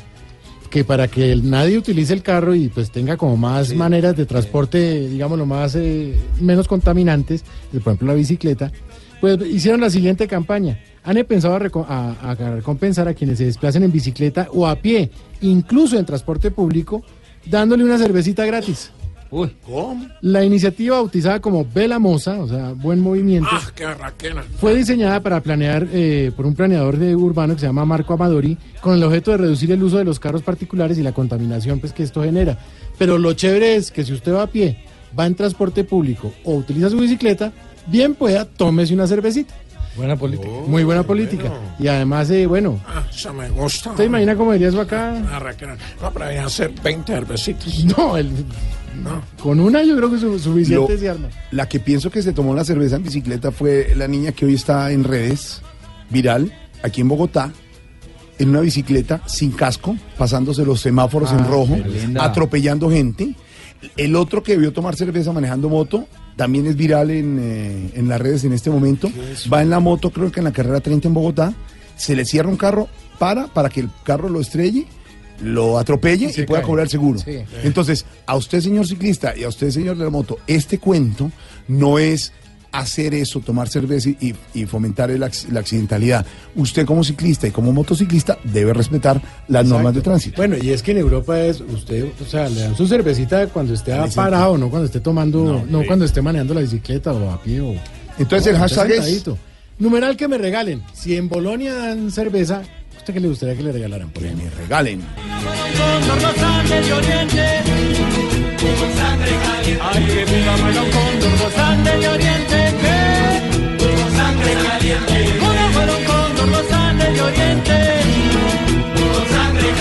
que 0.71 0.85
para 0.85 1.09
que 1.09 1.33
el- 1.33 1.49
nadie 1.49 1.78
utilice 1.78 2.12
el 2.12 2.23
carro 2.23 2.55
y 2.55 2.69
pues 2.69 2.90
tenga 2.90 3.17
como 3.17 3.37
más 3.37 3.75
maneras 3.75 4.17
de 4.17 4.26
transporte, 4.26 5.09
digamos, 5.09 5.38
lo 5.38 5.47
más 5.47 5.75
eh, 5.76 6.14
menos 6.40 6.69
contaminantes, 6.69 7.43
de, 7.73 7.81
por 7.81 7.93
ejemplo 7.93 8.09
la 8.09 8.14
bicicleta, 8.14 8.71
pues 9.21 9.38
hicieron 9.50 9.81
la 9.81 9.90
siguiente 9.90 10.26
campaña. 10.28 10.78
Han 11.05 11.17
pensado 11.25 11.55
a, 11.55 11.61
a- 11.88 12.31
a 12.33 12.35
recompensar 12.57 13.09
a 13.09 13.14
quienes 13.14 13.38
se 13.38 13.47
desplacen 13.47 13.83
en 13.83 13.90
bicicleta 13.90 14.49
o 14.52 14.67
a 14.67 14.76
pie, 14.76 15.11
incluso 15.40 15.99
en 15.99 16.05
transporte 16.05 16.50
público, 16.50 17.02
dándole 17.47 17.83
una 17.83 17.97
cervecita 17.97 18.45
gratis. 18.45 18.90
Uy. 19.30 19.50
La 20.23 20.42
iniciativa 20.42 20.97
bautizada 20.97 21.38
como 21.40 21.64
Vela 21.64 21.99
Moza, 21.99 22.38
o 22.40 22.49
sea, 22.49 22.73
buen 22.73 23.00
movimiento, 23.00 23.49
Ah, 23.52 23.61
qué 23.75 23.92
raquena. 23.92 24.42
fue 24.58 24.75
diseñada 24.75 25.20
para 25.20 25.40
planear 25.42 25.87
eh, 25.92 26.32
por 26.35 26.47
un 26.47 26.54
planeador 26.54 26.97
de 26.97 27.14
urbano 27.14 27.54
que 27.54 27.61
se 27.61 27.66
llama 27.66 27.85
Marco 27.85 28.14
Amadori, 28.14 28.56
con 28.80 28.94
el 28.94 29.02
objeto 29.04 29.30
de 29.32 29.37
reducir 29.37 29.70
el 29.73 29.82
uso 29.82 29.99
de 29.99 30.04
los 30.04 30.18
carros 30.18 30.42
particulares 30.42 30.97
y 30.99 31.02
la 31.02 31.12
contaminación 31.12 31.78
pues, 31.78 31.92
que 31.92 32.02
esto 32.04 32.23
genera. 32.23 32.58
Pero 32.97 33.18
lo 33.18 33.32
chévere 33.35 33.76
es 33.76 33.90
que 33.90 34.04
si 34.04 34.12
usted 34.14 34.32
va 34.32 34.44
a 34.44 34.47
pie, 34.47 34.82
va 35.18 35.26
en 35.26 35.35
transporte 35.35 35.85
público 35.85 36.32
o 36.44 36.54
utiliza 36.54 36.88
su 36.88 36.99
bicicleta, 36.99 37.52
bien 37.87 38.14
pueda, 38.14 38.47
tómese 38.47 38.94
una 38.94 39.06
cervecita. 39.06 39.54
Buena 39.97 40.14
política. 40.16 40.49
Muy 40.68 40.85
buena 40.85 41.02
política. 41.02 41.52
Y 41.78 41.88
además, 41.88 42.30
eh, 42.30 42.47
bueno, 42.47 42.78
Ah, 42.87 43.02
eso 43.12 43.35
me 43.35 43.50
gusta. 43.50 43.90
¿usted 43.90 44.04
imagina 44.04 44.37
cómo 44.37 44.52
diría 44.52 44.68
eso 44.68 44.80
acá? 44.80 45.16
Ah. 45.28 45.40
No, 46.00 46.11
pero 46.12 46.26
voy 46.26 46.37
a 46.37 46.44
hacer 46.47 46.70
20 46.85 47.12
cervecitos. 47.12 47.85
No, 47.85 48.16
el- 48.16 48.30
con 49.42 49.61
una 49.61 49.83
yo 49.83 49.97
creo 49.97 50.11
que 50.11 50.18
su- 50.18 50.38
suficiente 50.38 50.92
Lo- 50.95 50.99
se 50.99 51.09
arma. 51.09 51.28
La 51.50 51.68
que 51.68 51.80
pienso 51.80 52.11
que 52.11 52.23
se 52.23 52.33
tomó 52.33 52.54
la 52.54 52.64
cerveza 52.64 52.97
en 52.97 53.02
bicicleta 53.04 53.52
fue 53.52 53.92
la 53.97 54.09
niña 54.09 54.33
que 54.33 54.47
hoy 54.47 54.54
está 54.54 54.90
en 54.92 55.04
redes, 55.04 55.62
viral, 56.11 56.52
aquí 56.83 57.00
en 57.00 57.09
Bogotá, 57.09 57.52
en 58.38 58.50
una 58.50 58.61
bicicleta 58.61 59.21
sin 59.26 59.50
casco, 59.52 59.97
pasándose 60.16 60.64
los 60.64 60.80
semáforos 60.80 61.33
en 61.33 61.40
Ah, 61.40 61.47
rojo, 61.49 61.76
atropellando 62.21 62.90
gente. 62.90 63.35
El 63.97 64.16
otro 64.16 64.42
que 64.42 64.57
vio 64.57 64.73
tomar 64.73 64.97
cerveza 64.97 65.33
manejando 65.33 65.68
moto 65.68 66.07
también 66.37 66.66
es 66.66 66.76
viral 66.76 67.11
en, 67.11 67.38
eh, 67.40 67.90
en 67.95 68.09
las 68.09 68.21
redes 68.21 68.45
en 68.45 68.52
este 68.52 68.71
momento. 68.71 69.11
Va 69.52 69.62
en 69.62 69.71
la 69.71 69.80
moto, 69.80 70.11
creo 70.11 70.30
que 70.30 70.40
en 70.40 70.45
la 70.45 70.52
carrera 70.52 70.80
30 70.80 71.09
en 71.09 71.14
Bogotá, 71.14 71.52
se 71.97 72.14
le 72.14 72.25
cierra 72.25 72.49
un 72.49 72.57
carro, 72.57 72.88
para, 73.18 73.49
para 73.49 73.68
que 73.68 73.80
el 73.80 73.90
carro 74.04 74.28
lo 74.28 74.40
estrelle, 74.40 74.87
lo 75.42 75.78
atropelle 75.78 76.26
y, 76.26 76.33
se 76.33 76.45
pueda 76.45 76.62
cobrar 76.62 76.88
seguro. 76.88 77.18
Sí. 77.18 77.38
Entonces, 77.62 78.04
a 78.26 78.37
usted, 78.37 78.61
señor 78.61 78.87
ciclista, 78.87 79.37
y 79.37 79.45
a 79.45 79.49
usted, 79.49 79.71
señor 79.71 79.97
de 79.97 80.04
la 80.04 80.11
moto, 80.11 80.38
este 80.47 80.78
cuento 80.78 81.30
no 81.68 81.99
es 81.99 82.33
hacer 82.73 83.14
eso, 83.14 83.40
tomar 83.40 83.68
cerveza 83.68 84.11
y, 84.11 84.35
y 84.54 84.66
fomentar 84.66 85.11
el 85.11 85.21
la 85.21 85.61
accidentalidad. 85.61 86.26
Usted 86.54 86.85
como 86.87 87.02
ciclista 87.02 87.47
y 87.47 87.50
como 87.50 87.73
motociclista 87.73 88.38
debe 88.45 88.73
respetar 88.73 89.21
las 89.49 89.66
normas 89.66 89.95
de 89.95 90.02
tránsito. 90.02 90.37
Bueno, 90.37 90.57
y 90.61 90.71
es 90.71 90.83
que 90.83 90.92
en 90.92 90.99
Europa 90.99 91.40
es 91.40 91.61
usted, 91.61 92.09
o 92.21 92.25
sea, 92.25 92.49
le 92.49 92.61
dan 92.61 92.76
su 92.76 92.87
cervecita 92.87 93.47
cuando 93.49 93.75
esté 93.75 93.95
parado, 94.14 94.59
no 94.59 94.71
cuando 94.71 94.87
esté 94.87 95.00
tomando, 95.00 95.64
no, 95.68 95.85
cuando 95.87 96.04
esté 96.04 96.21
manejando 96.23 96.54
la 96.54 96.61
bicicleta 96.61 97.12
o 97.12 97.30
a 97.30 97.42
pie 97.42 97.61
o. 97.61 97.75
Entonces, 98.18 98.49
el 98.49 98.57
o 98.57 98.59
hashtag 98.59 98.90
es-. 98.92 99.25
Numeral 99.78 100.16
que 100.16 100.26
me 100.26 100.38
regalen. 100.38 100.83
Si 100.92 101.16
en 101.16 101.28
Bolonia 101.28 101.73
dan 101.75 102.11
cerveza, 102.11 102.57
¿a 102.57 102.62
¿usted 103.08 103.14
qué 103.14 103.20
le 103.20 103.28
gustaría 103.28 103.56
que 103.56 103.62
le 103.62 103.72
regalaran? 103.72 104.10
Por 104.10 104.22
Que 104.22 104.34
me 104.34 104.50
regalen. 104.50 105.00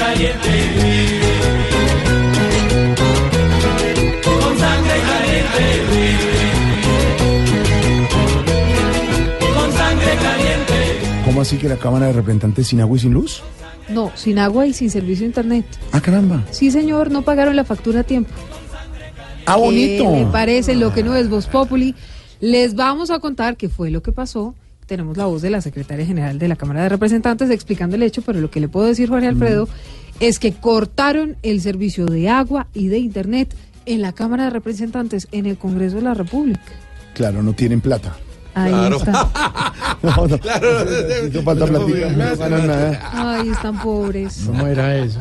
Caliente. 0.08 0.58
Con 4.24 4.58
sangre 4.58 4.98
caliente. 5.10 5.87
¿Cómo 11.38 11.44
así 11.44 11.58
que 11.58 11.70
la 11.70 11.78
Cámara 11.78 12.08
de 12.08 12.14
Representantes 12.14 12.66
sin 12.66 12.82
agua 12.82 12.98
y 12.98 13.00
sin 13.00 13.14
luz? 13.14 13.44
No, 13.90 14.12
sin 14.16 14.40
agua 14.40 14.66
y 14.66 14.74
sin 14.74 14.90
servicio 14.90 15.22
de 15.22 15.28
internet. 15.28 15.66
Ah, 15.92 16.02
caramba. 16.02 16.44
Sí, 16.50 16.72
señor, 16.72 17.12
no 17.12 17.22
pagaron 17.22 17.56
la 17.56 17.64
factura 17.64 18.00
a 18.00 18.04
tiempo. 18.04 18.32
Ah, 19.46 19.56
bonito. 19.56 20.04
¿Qué 20.12 20.22
le 20.22 20.26
parece 20.32 20.74
lo 20.74 20.92
que 20.96 21.04
no 21.04 21.16
es 21.16 21.30
Voz 21.30 21.46
Populi? 21.46 21.94
Les 22.40 22.74
vamos 22.74 23.12
a 23.12 23.20
contar 23.20 23.56
qué 23.56 23.70
fue 23.70 23.92
lo 23.92 24.02
que 24.02 24.12
pasó. 24.12 24.56
Tenemos 24.88 25.16
la 25.16 25.28
voz 25.28 25.44
de 25.44 25.52
la 25.52 25.62
secretaria 25.62 26.08
general 26.08 26.40
de 26.40 26.48
la 26.48 26.56
Cámara 26.56 26.82
de 26.82 26.90
Representantes 26.90 27.52
explicando 27.52 27.98
el 27.98 28.02
hecho, 28.02 28.24
pero 28.24 28.42
lo 28.42 28.50
que 28.50 28.60
le 28.60 28.68
puedo 28.68 28.88
decir, 28.88 29.08
Jorge 29.08 29.28
Alfredo, 29.28 29.70
es 30.20 30.40
que 30.40 30.54
cortaron 30.54 31.36
el 31.44 31.62
servicio 31.62 32.08
de 32.08 32.30
agua 32.30 32.66
y 32.74 32.88
de 32.88 32.98
internet 32.98 33.54
en 33.86 34.02
la 34.02 34.12
Cámara 34.12 34.46
de 34.46 34.50
Representantes 34.50 35.28
en 35.32 35.46
el 35.46 35.60
Congreso 35.60 35.98
de 35.98 36.02
la 36.02 36.16
República. 36.16 36.64
Claro, 37.14 37.44
no 37.44 37.54
tienen 37.54 37.80
plata. 37.80 38.18
Ahí 38.58 38.94
está. 38.96 39.32
No, 40.04 40.12
no. 40.28 40.38
No 41.34 41.42
falta 41.42 41.66
platica. 41.66 42.10
No 42.12 42.38
ganan 42.38 42.68
nada. 42.68 43.12
Ay, 43.14 43.50
están 43.50 43.82
pobres. 43.82 44.44
¿Cómo 44.46 44.68
era 44.68 44.96
eso? 44.96 45.20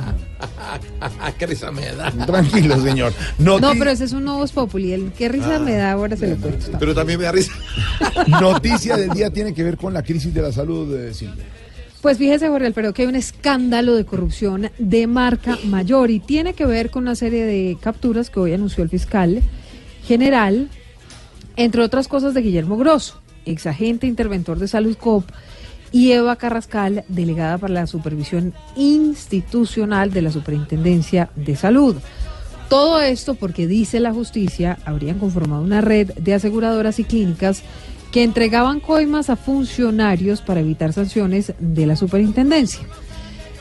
Qué 1.38 1.46
risa 1.46 1.72
me 1.72 1.86
da. 1.92 2.10
Tranquilo, 2.10 2.78
señor. 2.82 3.12
No, 3.38 3.58
pero 3.58 3.90
ese 3.90 4.04
es 4.04 4.12
un 4.12 4.24
nuevo 4.24 4.46
Populi. 4.48 4.92
El 4.92 5.12
qué 5.12 5.28
risa 5.28 5.58
me 5.58 5.76
da, 5.76 5.92
ahora 5.92 6.16
se 6.16 6.26
lo 6.28 6.36
cuento. 6.36 6.66
Pero 6.78 6.94
también 6.94 7.18
me 7.18 7.24
da 7.24 7.32
risa. 7.32 7.52
Noticia 8.40 8.96
del 8.96 9.10
día 9.10 9.30
tiene 9.30 9.54
que 9.54 9.62
ver 9.62 9.76
con 9.78 9.94
la 9.94 10.02
crisis 10.02 10.32
de 10.32 10.42
la 10.42 10.52
salud 10.52 10.94
de 10.94 11.14
Silvia. 11.14 11.44
Pues 12.02 12.18
fíjese, 12.18 12.48
Jorge 12.48 12.66
Alfredo, 12.66 12.92
que 12.92 13.02
hay 13.02 13.08
un 13.08 13.16
escándalo 13.16 13.96
de 13.96 14.04
corrupción 14.04 14.70
de 14.78 15.06
marca 15.06 15.58
mayor 15.64 16.10
y 16.10 16.20
tiene 16.20 16.52
que 16.52 16.66
ver 16.66 16.90
con 16.90 17.04
una 17.04 17.16
serie 17.16 17.44
de 17.44 17.78
capturas 17.80 18.30
que 18.30 18.40
hoy 18.40 18.52
anunció 18.52 18.84
el 18.84 18.90
fiscal 18.90 19.42
general, 20.06 20.68
entre 21.56 21.82
otras 21.82 22.06
cosas 22.06 22.34
de 22.34 22.42
Guillermo 22.42 22.76
Grosso, 22.76 23.20
exagente 23.46 24.06
interventor 24.06 24.58
de 24.58 24.68
Salud 24.68 24.96
COP, 24.96 25.24
y 25.92 26.12
Eva 26.12 26.36
Carrascal, 26.36 27.04
delegada 27.08 27.58
para 27.58 27.72
la 27.72 27.86
supervisión 27.86 28.52
institucional 28.74 30.12
de 30.12 30.22
la 30.22 30.30
Superintendencia 30.30 31.30
de 31.36 31.56
Salud. 31.56 31.96
Todo 32.68 33.00
esto 33.00 33.34
porque 33.34 33.66
dice 33.66 34.00
la 34.00 34.12
justicia, 34.12 34.78
habrían 34.84 35.18
conformado 35.18 35.62
una 35.62 35.80
red 35.80 36.10
de 36.14 36.34
aseguradoras 36.34 36.98
y 36.98 37.04
clínicas 37.04 37.62
que 38.10 38.24
entregaban 38.24 38.80
coimas 38.80 39.30
a 39.30 39.36
funcionarios 39.36 40.42
para 40.42 40.60
evitar 40.60 40.92
sanciones 40.92 41.54
de 41.58 41.86
la 41.86 41.96
superintendencia. 41.96 42.80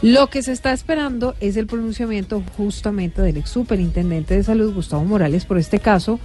Lo 0.01 0.27
que 0.27 0.41
se 0.41 0.51
está 0.51 0.73
esperando 0.73 1.35
es 1.39 1.55
el 1.57 1.67
pronunciamiento 1.67 2.43
justamente 2.57 3.21
del 3.21 3.37
ex 3.37 3.49
superintendente 3.49 4.35
de 4.35 4.43
salud, 4.43 4.73
Gustavo 4.73 5.05
Morales, 5.05 5.45
por 5.45 5.57
este 5.57 5.79
caso, 5.79 6.19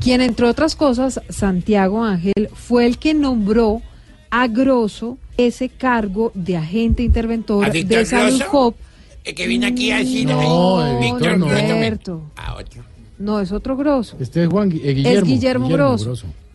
quien, 0.00 0.20
entre 0.20 0.46
otras 0.46 0.74
cosas, 0.76 1.20
Santiago 1.28 2.02
Ángel, 2.04 2.48
fue 2.54 2.86
el 2.86 2.98
que 2.98 3.14
nombró 3.14 3.82
a 4.30 4.46
Grosso 4.48 5.18
ese 5.36 5.68
cargo 5.68 6.30
de 6.34 6.56
agente 6.56 7.02
interventor 7.02 7.64
¿A 7.66 7.70
de 7.70 8.04
Salud. 8.06 8.74
El 9.24 9.34
que 9.34 9.46
vino 9.46 9.66
aquí 9.66 9.90
a 9.90 9.98
decir. 9.98 10.26
No, 10.26 10.80
ay, 10.80 10.96
Víctor 11.12 11.38
no. 11.38 11.46
Ah, 12.36 12.54
otro. 12.58 12.82
No, 13.18 13.38
es 13.40 13.52
otro 13.52 13.76
Grosso. 13.76 14.16
Este 14.18 14.44
es 14.44 14.48
Juan 14.48 14.70
Gui- 14.70 14.80
eh, 14.82 14.94
Guillermo. 14.94 15.18
es 15.18 15.24
Guillermo, 15.24 15.68
Grosso, 15.68 16.14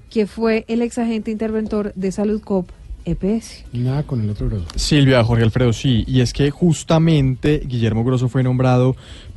que 0.09 0.25
fue 0.25 0.65
el 0.67 0.81
ex 0.81 0.97
agente 0.97 1.29
interventor 1.29 1.93
de 1.95 2.11
Salud 2.11 2.41
Cop 2.41 2.69
E 3.05 3.11
EPS. 3.11 3.65
Nada 3.71 4.01
con 4.01 4.21
el 4.21 4.31
otro 4.31 4.49
Grosso. 4.49 4.65
Silvia, 4.75 5.23
Jorge 5.23 5.43
Alfredo, 5.43 5.73
sí, 5.73 6.03
y 6.07 6.21
es 6.21 6.33
que 6.33 6.49
justamente 6.49 7.61
Guillermo 7.63 8.03
Grosso 8.03 8.29
fue 8.29 8.41
nombrado 8.41 8.95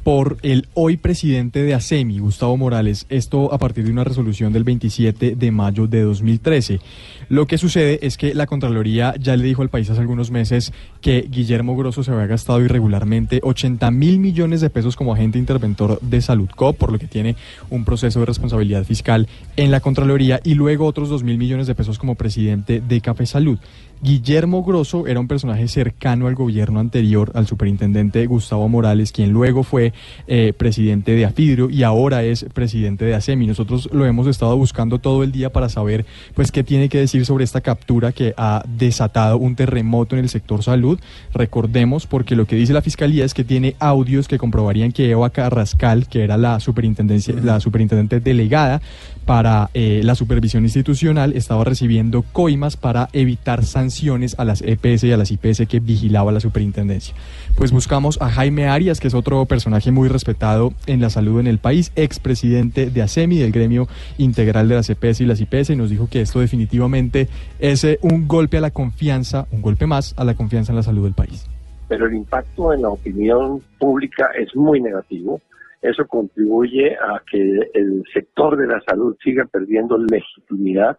por 0.08 0.38
el 0.40 0.68
hoy 0.72 0.96
presidente 0.96 1.62
de 1.62 1.74
ASEMI, 1.74 2.20
Gustavo 2.20 2.56
Morales, 2.56 3.04
esto 3.10 3.52
a 3.52 3.58
partir 3.58 3.84
de 3.84 3.90
una 3.90 4.04
resolución 4.04 4.54
del 4.54 4.64
27 4.64 5.36
de 5.36 5.50
mayo 5.50 5.86
de 5.86 6.00
2013. 6.00 6.80
Lo 7.28 7.46
que 7.46 7.58
sucede 7.58 7.98
es 8.00 8.16
que 8.16 8.32
la 8.32 8.46
Contraloría 8.46 9.14
ya 9.20 9.36
le 9.36 9.44
dijo 9.44 9.60
al 9.60 9.68
país 9.68 9.90
hace 9.90 10.00
algunos 10.00 10.30
meses 10.30 10.72
que 11.02 11.28
Guillermo 11.30 11.76
Grosso 11.76 12.02
se 12.02 12.10
había 12.10 12.24
gastado 12.24 12.62
irregularmente 12.62 13.40
80 13.42 13.90
mil 13.90 14.18
millones 14.18 14.62
de 14.62 14.70
pesos 14.70 14.96
como 14.96 15.12
agente 15.12 15.38
interventor 15.38 16.00
de 16.00 16.22
Salud 16.22 16.48
COP, 16.56 16.78
por 16.78 16.90
lo 16.90 16.98
que 16.98 17.06
tiene 17.06 17.36
un 17.68 17.84
proceso 17.84 18.20
de 18.20 18.24
responsabilidad 18.24 18.84
fiscal 18.84 19.28
en 19.56 19.70
la 19.70 19.80
Contraloría, 19.80 20.40
y 20.42 20.54
luego 20.54 20.86
otros 20.86 21.10
2 21.10 21.22
mil 21.22 21.36
millones 21.36 21.66
de 21.66 21.74
pesos 21.74 21.98
como 21.98 22.14
presidente 22.14 22.80
de 22.80 23.02
Café 23.02 23.26
Salud. 23.26 23.58
Guillermo 24.00 24.62
Grosso 24.62 25.08
era 25.08 25.18
un 25.18 25.26
personaje 25.26 25.66
cercano 25.66 26.28
al 26.28 26.36
gobierno 26.36 26.78
anterior, 26.78 27.32
al 27.34 27.48
superintendente 27.48 28.24
Gustavo 28.26 28.68
Morales, 28.68 29.10
quien 29.10 29.32
luego 29.32 29.64
fue 29.64 29.92
eh, 30.28 30.52
presidente 30.56 31.12
de 31.12 31.24
Afidrio 31.24 31.68
y 31.68 31.82
ahora 31.82 32.22
es 32.22 32.44
presidente 32.54 33.04
de 33.04 33.16
ASEMI. 33.16 33.48
Nosotros 33.48 33.88
lo 33.92 34.06
hemos 34.06 34.28
estado 34.28 34.56
buscando 34.56 35.00
todo 35.00 35.24
el 35.24 35.32
día 35.32 35.50
para 35.50 35.68
saber 35.68 36.06
pues 36.34 36.52
qué 36.52 36.62
tiene 36.62 36.88
que 36.88 36.98
decir 36.98 37.26
sobre 37.26 37.42
esta 37.42 37.60
captura 37.60 38.12
que 38.12 38.34
ha 38.36 38.62
desatado 38.68 39.36
un 39.36 39.56
terremoto 39.56 40.14
en 40.14 40.22
el 40.22 40.28
sector 40.28 40.62
salud. 40.62 41.00
Recordemos, 41.34 42.06
porque 42.06 42.36
lo 42.36 42.46
que 42.46 42.54
dice 42.54 42.72
la 42.72 42.82
fiscalía 42.82 43.24
es 43.24 43.34
que 43.34 43.42
tiene 43.42 43.74
audios 43.80 44.28
que 44.28 44.38
comprobarían 44.38 44.92
que 44.92 45.10
Eva 45.10 45.30
Carrascal, 45.30 46.06
que 46.06 46.22
era 46.22 46.36
la 46.36 46.60
superintendencia, 46.60 47.34
la 47.42 47.58
superintendente 47.58 48.20
delegada 48.20 48.80
para 49.24 49.70
eh, 49.74 50.02
la 50.04 50.14
supervisión 50.14 50.62
institucional, 50.62 51.32
estaba 51.34 51.64
recibiendo 51.64 52.22
coimas 52.32 52.76
para 52.76 53.08
evitar 53.12 53.64
sanciones 53.64 53.87
sanciones 53.92 54.38
a 54.38 54.44
las 54.44 54.60
EPS 54.62 55.04
y 55.04 55.12
a 55.12 55.16
las 55.16 55.30
IPS 55.30 55.66
que 55.66 55.80
vigilaba 55.80 56.30
la 56.30 56.40
superintendencia. 56.40 57.14
Pues 57.56 57.72
buscamos 57.72 58.20
a 58.20 58.28
Jaime 58.28 58.66
Arias, 58.66 59.00
que 59.00 59.08
es 59.08 59.14
otro 59.14 59.44
personaje 59.46 59.90
muy 59.90 60.08
respetado 60.08 60.72
en 60.86 61.00
la 61.00 61.08
salud 61.10 61.40
en 61.40 61.46
el 61.46 61.58
país, 61.58 61.90
expresidente 61.96 62.90
de 62.90 63.02
ASEMI, 63.02 63.38
del 63.38 63.52
gremio 63.52 63.88
integral 64.18 64.68
de 64.68 64.74
las 64.74 64.90
EPS 64.90 65.22
y 65.22 65.26
las 65.26 65.40
IPS, 65.40 65.70
y 65.70 65.76
nos 65.76 65.88
dijo 65.90 66.08
que 66.10 66.20
esto 66.20 66.40
definitivamente 66.40 67.28
es 67.58 67.82
eh, 67.84 67.98
un 68.02 68.28
golpe 68.28 68.58
a 68.58 68.60
la 68.60 68.70
confianza, 68.70 69.46
un 69.52 69.62
golpe 69.62 69.86
más 69.86 70.14
a 70.18 70.24
la 70.24 70.34
confianza 70.34 70.72
en 70.72 70.76
la 70.76 70.82
salud 70.82 71.04
del 71.04 71.14
país. 71.14 71.46
pero 71.88 72.06
el 72.06 72.14
impacto 72.14 72.74
en 72.74 72.82
la 72.82 72.90
opinión 72.90 73.62
pública 73.78 74.28
es 74.38 74.54
muy 74.54 74.80
negativo. 74.82 75.40
Eso 75.80 76.06
contribuye 76.06 76.94
a 76.96 77.22
que 77.30 77.40
el 77.72 78.02
sector 78.12 78.56
de 78.58 78.66
la 78.66 78.80
salud 78.82 79.16
siga 79.24 79.46
perdiendo 79.46 79.96
legitimidad. 79.96 80.98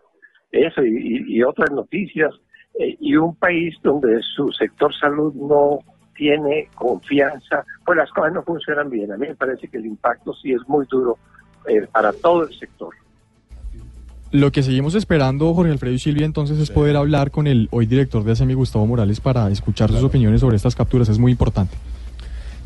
Eso 0.52 0.84
y, 0.84 0.90
y- 1.28 1.38
y 1.38 1.44
otras 1.44 1.70
noticias. 1.72 2.32
Eh, 2.78 2.98
y 3.00 3.16
un 3.16 3.36
país 3.36 3.76
donde 3.84 4.22
su 4.36 4.52
sector 4.52 4.94
salud 4.96 5.34
no 5.34 5.80
tiene 6.16 6.68
confianza, 6.76 7.64
pues 7.86 7.98
las 7.98 8.10
cosas 8.12 8.34
no 8.34 8.44
funcionan 8.44 8.90
bien. 8.90 9.12
A 9.12 9.18
mí 9.18 9.28
me 9.28 9.36
parece 9.36 9.68
que 9.70 9.78
el 9.78 9.86
impacto 9.86 10.34
sí 10.34 10.52
es 10.52 10.62
muy 10.68 10.86
duro 10.86 11.18
eh, 11.68 11.88
para 11.92 12.12
todo 12.12 12.44
el 12.44 12.54
sector. 12.58 12.94
Lo 14.32 14.52
que 14.52 14.62
seguimos 14.62 14.94
esperando, 14.94 15.52
Jorge 15.56 15.72
Alfredo 15.72 15.96
y 15.96 16.00
Silvia, 16.00 16.26
entonces 16.26 16.60
es 16.60 16.70
poder 16.70 16.98
hablar 16.98 17.32
con 17.32 17.48
el 17.48 17.68
hoy 17.72 17.88
director 17.88 18.24
de 18.24 18.34
ASEMI, 18.34 18.54
Gustavo 18.54 18.86
Morales, 18.86 19.20
para 19.20 19.50
escuchar 19.50 19.90
sus 19.90 20.04
opiniones 20.04 20.42
sobre 20.42 20.56
estas 20.56 20.76
capturas. 20.76 21.10
Es 21.10 21.18
muy 21.18 21.32
importante. 21.32 21.76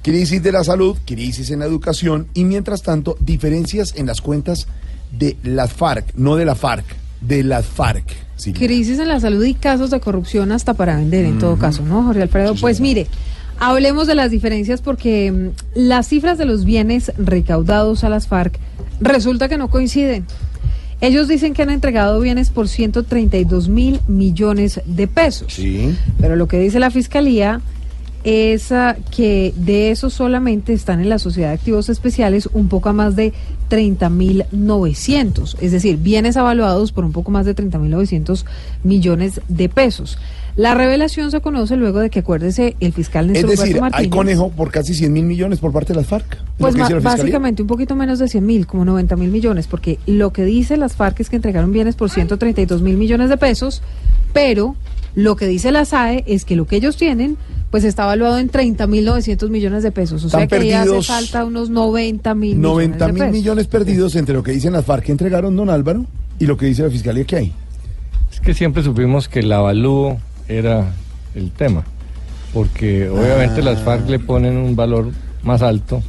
Crisis 0.02 0.44
de 0.44 0.52
la 0.52 0.66
salud, 0.66 0.98
crisis 1.06 1.52
en 1.52 1.60
la 1.60 1.66
educación 1.66 2.28
y 2.34 2.44
mientras 2.44 2.84
tanto 2.84 3.16
diferencias 3.22 3.96
en 3.96 4.08
las 4.08 4.20
cuentas 4.20 4.68
de 5.12 5.38
las 5.44 5.72
FARC, 5.72 6.14
no 6.16 6.36
de 6.36 6.44
la 6.44 6.56
FARC, 6.56 6.84
de 7.22 7.44
las 7.44 7.66
FARC. 7.66 8.14
Crisis 8.52 9.00
en 9.00 9.08
la 9.08 9.20
salud 9.20 9.44
y 9.46 9.54
casos 9.54 9.90
de 9.90 10.00
corrupción 10.00 10.52
hasta 10.52 10.74
para 10.74 10.98
vender, 10.98 11.26
en 11.26 11.40
todo 11.40 11.58
caso, 11.58 11.84
¿no, 11.84 12.04
Jorge 12.04 12.24
Alfredo? 12.24 12.56
Pues 12.60 12.82
mire, 12.82 13.08
hablemos 13.60 14.08
de 14.08 14.16
las 14.16 14.32
diferencias 14.32 14.82
porque 14.82 15.32
mm, 15.32 15.50
las 15.76 16.08
cifras 16.08 16.38
de 16.38 16.46
los 16.46 16.66
bienes 16.66 17.12
recaudados 17.18 18.04
a 18.04 18.10
las 18.10 18.28
FARC 18.28 18.60
resulta 19.00 19.48
que 19.48 19.58
no 19.58 19.70
coinciden. 19.70 20.26
Ellos 21.02 21.28
dicen 21.28 21.54
que 21.54 21.62
han 21.62 21.70
entregado 21.70 22.20
bienes 22.22 22.50
por 22.50 22.70
132 22.70 23.68
mil 23.68 24.00
millones 24.08 24.82
de 24.86 25.08
pesos. 25.08 25.54
Sí. 25.54 25.96
Pero 26.20 26.36
lo 26.38 26.48
que 26.48 26.60
dice 26.60 26.80
la 26.80 26.92
fiscalía 26.92 27.62
es 28.24 28.74
que 29.12 29.54
de 29.56 29.92
eso 29.92 30.10
solamente 30.10 30.74
están 30.74 31.02
en 31.02 31.10
la 31.10 31.20
sociedad 31.20 31.50
de 31.50 31.56
activos 31.56 31.90
especiales 31.90 32.50
un 32.54 32.70
poco 32.70 32.94
más 32.94 33.16
de 33.16 33.34
30.900, 33.70 35.58
es 35.60 35.72
decir, 35.72 35.98
bienes 35.98 36.38
avaluados 36.38 36.92
por 36.92 37.06
un 37.06 37.12
poco 37.12 37.32
más 37.32 37.46
de 37.46 37.56
30.900 37.56 38.46
millones 38.84 39.42
de 39.48 39.70
pesos. 39.70 40.18
La 40.56 40.76
revelación 40.76 41.32
se 41.32 41.42
conoce 41.42 41.76
luego 41.78 42.00
de 42.00 42.12
que, 42.12 42.20
acuérdese, 42.20 42.76
el 42.80 42.94
fiscal 42.94 43.26
Es 43.26 43.32
Néstor 43.32 43.50
decir, 43.50 43.66
Humberto 43.66 43.82
Martínez... 43.82 44.04
hay 44.04 44.10
conejo 44.10 44.50
por 44.52 44.70
casi 44.70 44.94
100 44.94 45.12
mil 45.12 45.26
millones 45.26 45.60
por 45.60 45.72
parte 45.72 45.94
de 45.94 45.98
las 46.00 46.08
FARC. 46.08 46.34
es 46.34 46.40
Pues 46.60 46.76
la 46.76 46.88
básicamente 47.00 47.64
un 47.64 47.68
poquito 47.68 47.96
menos 47.96 48.20
de 48.20 48.28
100 48.28 48.46
mil, 48.46 48.68
como 48.68 48.86
90 48.86 49.16
mil 49.16 49.32
millones, 49.32 49.66
porque 49.66 49.98
lo 50.06 50.32
que 50.32 50.46
dice 50.46 50.78
las 50.78 50.96
FARC 50.96 51.20
es 51.22 51.32
que 51.32 51.38
entregaron 51.38 51.72
bienes 51.72 51.96
por 51.96 52.12
132 52.12 52.84
mil 52.84 52.98
millones 52.98 53.30
de 53.30 53.38
pesos, 53.38 53.82
pero 54.32 54.76
lo 55.16 55.36
que 55.36 55.48
dice 55.48 55.72
la 55.72 55.86
SAE 55.86 56.24
es 56.28 56.46
que 56.46 56.56
lo 56.56 56.66
que 56.66 56.76
ellos 56.76 56.98
tienen, 56.98 57.38
pues 57.72 57.84
está 57.84 58.04
evaluado 58.04 58.38
en 58.40 58.50
30 58.50 58.88
mil 58.88 59.06
900 59.06 59.50
millones 59.50 59.84
de 59.84 59.92
pesos. 59.92 60.24
O 60.26 60.30
sea 60.30 60.48
que 60.48 60.56
ahí 60.56 60.72
hace 60.72 60.80
perdidos 60.86 61.08
falta 61.08 61.46
unos 61.46 61.70
90 61.70 62.36
mil 62.36 62.60
90 62.62 63.08
mil 63.10 63.32
millones 63.32 63.68
perdidos 63.68 64.16
entre 64.16 64.34
lo 64.36 64.44
que 64.44 64.52
dicen 64.52 64.74
las 64.74 64.86
FARC 64.86 65.06
que 65.06 65.12
entregaron 65.12 65.56
don 65.56 65.70
Álvaro 65.70 66.06
y 66.40 66.46
lo 66.46 66.58
que 66.58 66.66
dice 66.66 66.84
la 66.84 66.90
Fiscalía 66.90 67.24
que 67.26 67.36
hay. 67.36 67.54
Es 68.32 68.40
que 68.40 68.54
siempre 68.54 68.82
supimos 68.84 69.28
que 69.30 69.40
el 69.42 69.52
avalúo 69.52 70.18
era 70.48 70.92
el 71.36 71.52
tema, 71.52 71.84
porque 72.54 73.10
obviamente 73.10 73.62
Ah. 73.62 73.66
las 73.66 73.82
FARC 73.84 74.10
le 74.10 74.20
ponen 74.20 74.58
un 74.58 74.76
valor 74.76 75.12
más 75.44 75.62
alto 75.62 76.02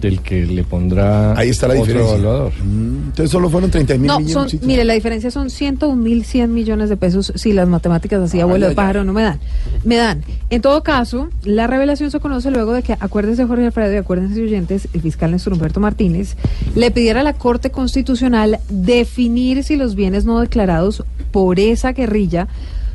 del 0.00 0.20
que 0.20 0.44
le 0.44 0.64
pondrá 0.64 1.36
Ahí 1.38 1.48
está 1.48 1.66
la 1.68 1.74
otro 1.74 1.84
diferencia. 1.86 2.14
evaluador. 2.16 2.52
Mm, 2.62 2.96
Entonces 3.06 3.30
solo 3.30 3.48
fueron 3.48 3.70
30 3.70 3.94
mil 3.98 4.06
No, 4.06 4.14
son, 4.16 4.24
millones. 4.46 4.62
mire, 4.62 4.84
la 4.84 4.94
diferencia 4.94 5.30
son 5.30 5.48
101 5.50 5.96
mil 5.96 6.24
100 6.24 6.52
millones 6.52 6.88
de 6.90 6.96
pesos 6.96 7.32
si 7.36 7.52
las 7.52 7.68
matemáticas 7.68 8.20
así 8.20 8.40
abuelo 8.40 8.66
Ay, 8.66 8.70
de 8.70 8.76
pájaro 8.76 9.04
no 9.04 9.12
me 9.12 9.22
dan. 9.22 9.40
Me 9.84 9.96
dan. 9.96 10.22
En 10.50 10.60
todo 10.62 10.82
caso, 10.82 11.28
la 11.44 11.66
revelación 11.66 12.10
se 12.10 12.20
conoce 12.20 12.50
luego 12.50 12.72
de 12.72 12.82
que, 12.82 12.94
acuérdense 13.00 13.44
Jorge 13.46 13.66
Alfredo 13.66 13.92
y 13.94 13.96
acuérdense 13.96 14.42
oyentes, 14.42 14.88
el 14.92 15.00
fiscal 15.00 15.30
Néstor 15.30 15.52
Humberto 15.54 15.80
Martínez 15.80 16.36
le 16.74 16.90
pidiera 16.90 17.20
a 17.20 17.24
la 17.24 17.32
Corte 17.34 17.70
Constitucional 17.70 18.58
definir 18.68 19.64
si 19.64 19.76
los 19.76 19.94
bienes 19.94 20.24
no 20.24 20.40
declarados 20.40 21.04
por 21.30 21.58
esa 21.60 21.92
guerrilla 21.92 22.48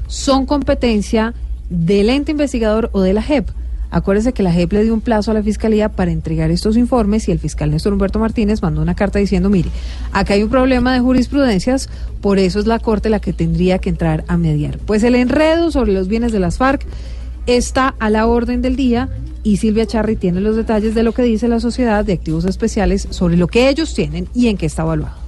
son 0.08 0.46
competencia 0.46 1.34
del 1.70 2.10
ente 2.10 2.32
investigador 2.32 2.90
o 2.94 3.02
de 3.02 3.14
la 3.14 3.22
JEP. 3.22 3.48
Acuérdese 3.92 4.34
que 4.34 4.44
la 4.44 4.52
JEP 4.52 4.74
le 4.74 4.84
dio 4.84 4.94
un 4.94 5.02
plazo 5.02 5.32
a 5.32 5.34
la 5.34 5.42
Fiscalía 5.42 5.90
para 5.90 6.12
entregar 6.12 6.52
estos 6.52 6.78
informes 6.78 7.28
y 7.28 7.32
el 7.32 7.40
fiscal 7.40 7.72
Néstor 7.72 7.94
Humberto 7.94 8.20
Martínez 8.20 8.62
mandó 8.62 8.82
una 8.82 8.96
carta 8.96 9.20
diciendo, 9.20 9.50
mire, 9.50 9.70
acá 10.12 10.36
hay 10.36 10.44
un 10.44 10.50
problema 10.50 10.94
de 10.94 11.00
jurisprudencias, 11.00 11.90
por 12.22 12.38
eso 12.38 12.60
es 12.60 12.68
la 12.68 12.80
Corte 12.80 13.10
la 13.10 13.20
que 13.20 13.34
tendría 13.34 13.80
que 13.80 13.90
entrar 13.90 14.24
a 14.28 14.38
mediar. 14.38 14.78
Pues 14.78 15.04
el 15.04 15.16
enredo 15.16 15.72
sobre 15.72 15.94
los 15.94 16.08
bienes 16.08 16.32
de 16.32 16.40
las 16.40 16.58
FARC 16.58 16.86
está 17.48 17.96
a 18.00 18.10
la 18.10 18.28
orden 18.28 18.62
del 18.62 18.76
día 18.76 19.10
y 19.44 19.58
Silvia 19.58 19.88
Charri 19.88 20.16
tiene 20.16 20.42
los 20.42 20.56
detalles 20.56 20.94
de 20.94 21.04
lo 21.04 21.14
que 21.14 21.24
dice 21.24 21.48
la 21.48 21.60
Sociedad 21.60 22.06
de 22.06 22.14
Activos 22.14 22.46
Especiales 22.46 23.08
sobre 23.10 23.38
lo 23.38 23.48
que 23.48 23.70
ellos 23.70 23.94
tienen 23.94 24.28
y 24.36 24.48
en 24.48 24.58
qué 24.58 24.68
está 24.68 24.84
evaluado. 24.84 25.19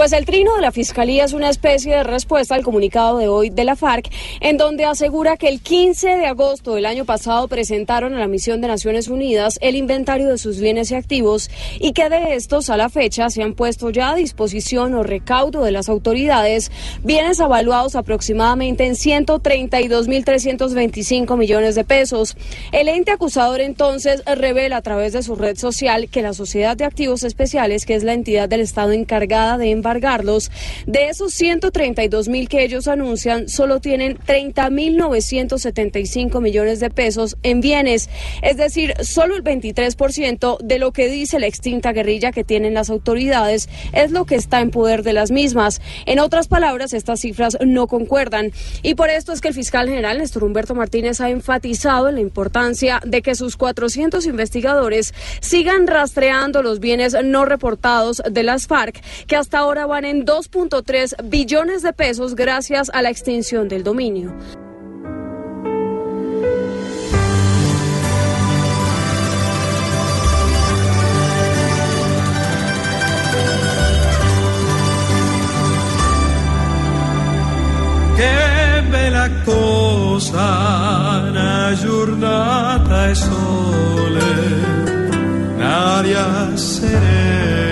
Pues 0.00 0.14
el 0.14 0.24
trino 0.24 0.56
de 0.56 0.62
la 0.62 0.72
Fiscalía 0.72 1.26
es 1.26 1.34
una 1.34 1.50
especie 1.50 1.94
de 1.94 2.04
respuesta 2.04 2.54
al 2.54 2.62
comunicado 2.62 3.18
de 3.18 3.28
hoy 3.28 3.50
de 3.50 3.64
la 3.64 3.76
FARC, 3.76 4.08
en 4.40 4.56
donde 4.56 4.86
asegura 4.86 5.36
que 5.36 5.46
el 5.46 5.60
15 5.60 6.16
de 6.16 6.24
agosto 6.24 6.74
del 6.74 6.86
año 6.86 7.04
pasado 7.04 7.48
presentaron 7.48 8.14
a 8.14 8.18
la 8.18 8.26
misión 8.26 8.62
de 8.62 8.68
Naciones 8.68 9.08
Unidas 9.08 9.58
el 9.60 9.76
inventario 9.76 10.30
de 10.30 10.38
sus 10.38 10.58
bienes 10.58 10.90
y 10.90 10.94
activos 10.94 11.50
y 11.78 11.92
que 11.92 12.08
de 12.08 12.34
estos 12.34 12.70
a 12.70 12.78
la 12.78 12.88
fecha 12.88 13.28
se 13.28 13.42
han 13.42 13.52
puesto 13.52 13.90
ya 13.90 14.12
a 14.12 14.14
disposición 14.14 14.94
o 14.94 15.02
recaudo 15.02 15.64
de 15.64 15.70
las 15.70 15.90
autoridades 15.90 16.72
bienes 17.04 17.38
avaluados 17.38 17.94
aproximadamente 17.94 18.86
en 18.86 18.94
132.325 18.94 21.36
millones 21.36 21.74
de 21.74 21.84
pesos. 21.84 22.38
El 22.72 22.88
ente 22.88 23.10
acusador 23.10 23.60
entonces 23.60 24.22
revela 24.24 24.78
a 24.78 24.82
través 24.82 25.12
de 25.12 25.22
su 25.22 25.34
red 25.34 25.58
social 25.58 26.08
que 26.08 26.22
la 26.22 26.32
Sociedad 26.32 26.74
de 26.74 26.86
Activos 26.86 27.22
Especiales, 27.22 27.84
que 27.84 27.96
es 27.96 28.02
la 28.02 28.14
entidad 28.14 28.48
del 28.48 28.62
Estado 28.62 28.92
encargada 28.92 29.58
de 29.58 29.66
de 30.86 31.08
esos 31.08 31.34
132 31.34 32.28
mil 32.28 32.48
que 32.48 32.62
ellos 32.62 32.86
anuncian, 32.86 33.48
solo 33.48 33.80
tienen 33.80 34.16
30.975 34.18 36.40
millones 36.40 36.78
de 36.80 36.90
pesos 36.90 37.36
en 37.42 37.60
bienes, 37.60 38.08
es 38.42 38.56
decir, 38.56 38.94
solo 39.02 39.34
el 39.34 39.42
23% 39.42 40.58
de 40.58 40.78
lo 40.78 40.92
que 40.92 41.08
dice 41.08 41.40
la 41.40 41.46
extinta 41.46 41.92
guerrilla 41.92 42.32
que 42.32 42.44
tienen 42.44 42.74
las 42.74 42.90
autoridades 42.90 43.68
es 43.92 44.10
lo 44.10 44.26
que 44.26 44.34
está 44.34 44.60
en 44.60 44.70
poder 44.70 45.02
de 45.02 45.12
las 45.12 45.30
mismas. 45.30 45.80
En 46.06 46.18
otras 46.18 46.48
palabras, 46.48 46.92
estas 46.92 47.20
cifras 47.20 47.56
no 47.64 47.86
concuerdan 47.86 48.52
y 48.82 48.94
por 48.94 49.10
esto 49.10 49.32
es 49.32 49.40
que 49.40 49.48
el 49.48 49.54
fiscal 49.54 49.88
general 49.88 50.18
Néstor 50.18 50.44
Humberto 50.44 50.74
Martínez 50.74 51.20
ha 51.20 51.30
enfatizado 51.30 52.08
en 52.08 52.16
la 52.16 52.20
importancia 52.20 53.00
de 53.04 53.22
que 53.22 53.34
sus 53.34 53.56
400 53.56 54.26
investigadores 54.26 55.14
sigan 55.40 55.86
rastreando 55.86 56.62
los 56.62 56.80
bienes 56.80 57.16
no 57.24 57.44
reportados 57.44 58.22
de 58.28 58.42
las 58.42 58.66
FARC, 58.66 59.00
que 59.26 59.36
hasta 59.36 59.58
ahora 59.58 59.69
van 59.74 60.04
en 60.04 60.26
2.3 60.26 61.14
billones 61.24 61.82
de 61.82 61.92
pesos 61.92 62.34
gracias 62.34 62.90
a 62.92 63.02
la 63.02 63.10
extinción 63.10 63.68
del 63.68 63.84
dominio. 63.84 64.34
Che 78.16 78.70
cosa 79.44 81.22
una 81.28 81.72
giornata 81.74 83.08
e 83.08 83.14
sole, 83.14 84.32
un'aria 85.54 86.56
serena 86.56 87.69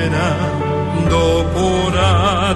dopo 1.19 1.61
una 1.87 2.55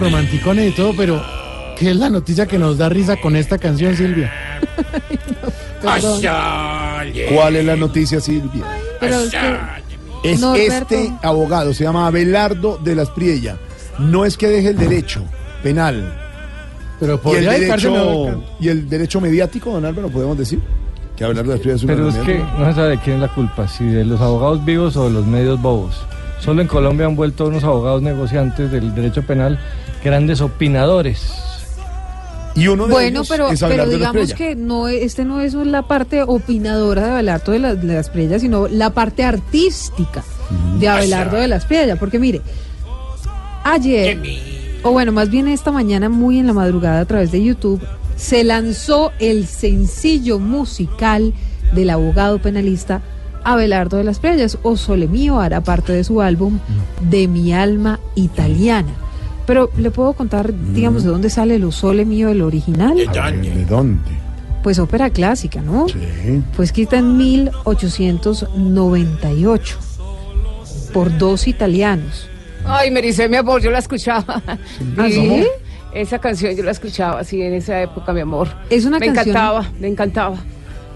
romanticones 0.00 0.72
y 0.72 0.76
todo, 0.76 0.94
pero 0.96 1.22
¿Qué 1.76 1.90
es 1.90 1.96
la 1.96 2.08
noticia 2.08 2.46
que 2.46 2.58
nos 2.58 2.78
da 2.78 2.88
risa 2.88 3.16
con 3.16 3.36
esta 3.36 3.58
canción, 3.58 3.94
Silvia? 3.94 4.32
Perdón. 5.82 6.22
¿Cuál 7.34 7.56
es 7.56 7.64
la 7.66 7.76
noticia, 7.76 8.18
Silvia? 8.18 8.64
Pero 8.98 9.20
es 9.20 9.30
que 9.30 9.58
Es 10.32 10.40
Norberto. 10.40 10.94
este 10.94 11.12
abogado, 11.22 11.74
se 11.74 11.84
llama 11.84 12.06
Abelardo 12.06 12.78
de 12.82 12.94
las 12.94 13.10
Priella. 13.10 13.58
No 13.98 14.24
es 14.24 14.38
que 14.38 14.48
deje 14.48 14.68
el 14.70 14.78
derecho 14.78 15.22
penal. 15.62 16.18
Pero 16.98 17.20
y 17.26 17.34
el, 17.34 17.44
derecho, 17.44 18.42
y 18.58 18.68
el 18.68 18.88
derecho 18.88 19.20
mediático, 19.20 19.70
don 19.70 19.84
Álvaro, 19.84 20.08
podemos 20.08 20.38
decir. 20.38 20.60
Que 21.14 21.24
Abelardo 21.24 21.50
de 21.50 21.56
las 21.56 21.60
Priella 21.60 21.76
es 21.76 21.82
un 21.82 21.88
Pero 21.88 22.08
es 22.08 22.16
que 22.16 22.38
no 22.38 22.66
se 22.66 22.72
sabe 22.72 22.88
de 22.88 22.98
quién 23.00 23.16
es 23.16 23.22
la 23.22 23.34
culpa, 23.34 23.68
si 23.68 23.84
de 23.84 24.02
los 24.06 24.18
abogados 24.22 24.64
vivos 24.64 24.96
o 24.96 25.04
de 25.04 25.10
los 25.10 25.26
medios 25.26 25.60
bobos. 25.60 26.06
Solo 26.40 26.62
en 26.62 26.68
Colombia 26.68 27.06
han 27.06 27.16
vuelto 27.16 27.46
unos 27.46 27.64
abogados 27.64 28.02
negociantes 28.02 28.70
del 28.70 28.94
derecho 28.94 29.22
penal 29.22 29.58
grandes 30.04 30.40
opinadores. 30.40 31.32
Y 32.54 32.68
uno 32.68 32.86
Bueno, 32.88 33.22
pero, 33.28 33.48
pero 33.68 33.86
digamos 33.86 34.32
que 34.34 34.54
no, 34.56 34.88
este 34.88 35.24
no 35.26 35.40
es 35.42 35.52
la 35.54 35.82
parte 35.82 36.22
opinadora 36.22 37.04
de 37.06 37.10
Abelardo 37.12 37.52
de, 37.52 37.58
las- 37.58 37.80
de 37.82 37.94
las 37.94 38.08
Priellas, 38.08 38.40
sino 38.40 38.66
la 38.68 38.90
parte 38.90 39.24
artística 39.24 40.22
de 40.78 40.88
Abelardo 40.88 41.36
de 41.36 41.48
las 41.48 41.64
Priellas. 41.66 41.98
Porque 41.98 42.18
mire, 42.18 42.40
ayer, 43.64 44.18
o 44.82 44.92
bueno, 44.92 45.12
más 45.12 45.30
bien 45.30 45.48
esta 45.48 45.70
mañana, 45.72 46.08
muy 46.08 46.38
en 46.38 46.46
la 46.46 46.52
madrugada 46.52 47.00
a 47.00 47.04
través 47.04 47.32
de 47.32 47.42
YouTube, 47.42 47.82
se 48.16 48.44
lanzó 48.44 49.12
el 49.18 49.46
sencillo 49.46 50.38
musical 50.38 51.34
del 51.74 51.90
abogado 51.90 52.38
penalista 52.38 53.02
Abelardo 53.52 53.96
de 53.96 54.04
las 54.04 54.18
Priellas, 54.18 54.58
o 54.62 54.76
Sole 54.76 55.06
Mío, 55.08 55.40
hará 55.40 55.60
parte 55.62 55.92
de 55.92 56.04
su 56.04 56.20
álbum 56.20 56.58
De 57.10 57.28
mi 57.28 57.52
alma 57.52 58.00
italiana. 58.14 58.92
Pero 59.46 59.70
le 59.78 59.90
puedo 59.92 60.12
contar, 60.14 60.52
digamos, 60.74 61.04
de 61.04 61.10
dónde 61.10 61.30
sale 61.30 61.54
el 61.54 61.72
Sole 61.72 62.04
Mío, 62.04 62.28
el 62.30 62.42
original. 62.42 62.96
¿De 62.96 63.64
dónde? 63.64 64.10
Pues 64.64 64.80
ópera 64.80 65.10
clásica, 65.10 65.60
¿no? 65.62 65.86
Sí. 65.88 66.42
Fue 66.52 66.64
escrita 66.64 66.98
en 66.98 67.16
1898 67.16 69.78
por 70.92 71.16
dos 71.18 71.46
italianos. 71.46 72.28
Ay, 72.64 72.90
Mericé, 72.90 73.28
mi 73.28 73.36
amor, 73.36 73.62
yo 73.62 73.70
la 73.70 73.78
escuchaba. 73.78 74.42
¿Ah, 74.46 74.56
sí? 75.08 75.46
Esa 75.94 76.18
canción 76.18 76.54
yo 76.56 76.64
la 76.64 76.72
escuchaba 76.72 77.20
así 77.20 77.40
en 77.40 77.54
esa 77.54 77.80
época, 77.80 78.12
mi 78.12 78.20
amor. 78.20 78.48
Es 78.70 78.84
una 78.84 78.98
me 78.98 79.06
canción- 79.06 79.28
encantaba, 79.28 79.70
me 79.78 79.86
encantaba. 79.88 80.36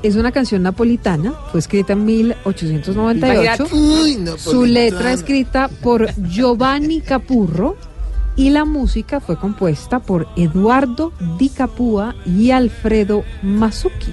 Es 0.03 0.17
una 0.17 0.33
canción 0.33 0.63
napolitana, 0.63 1.35
fue 1.51 1.61
escrita 1.61 1.93
en 1.93 2.05
1898. 2.07 3.67
Imagínate. 3.71 3.75
Uy, 3.75 4.19
Su 4.39 4.65
letra 4.65 5.13
escrita 5.13 5.69
por 5.83 6.09
Giovanni 6.29 7.01
Capurro 7.03 7.77
y 8.37 8.49
la 8.51 8.65
música 8.65 9.21
fue 9.21 9.37
compuesta 9.37 9.99
por 9.99 10.27
Eduardo 10.37 11.13
Di 11.39 11.51
Capua 11.51 12.15
y 12.25 12.51
Alfredo 12.51 13.25
Masucchi. 13.43 14.13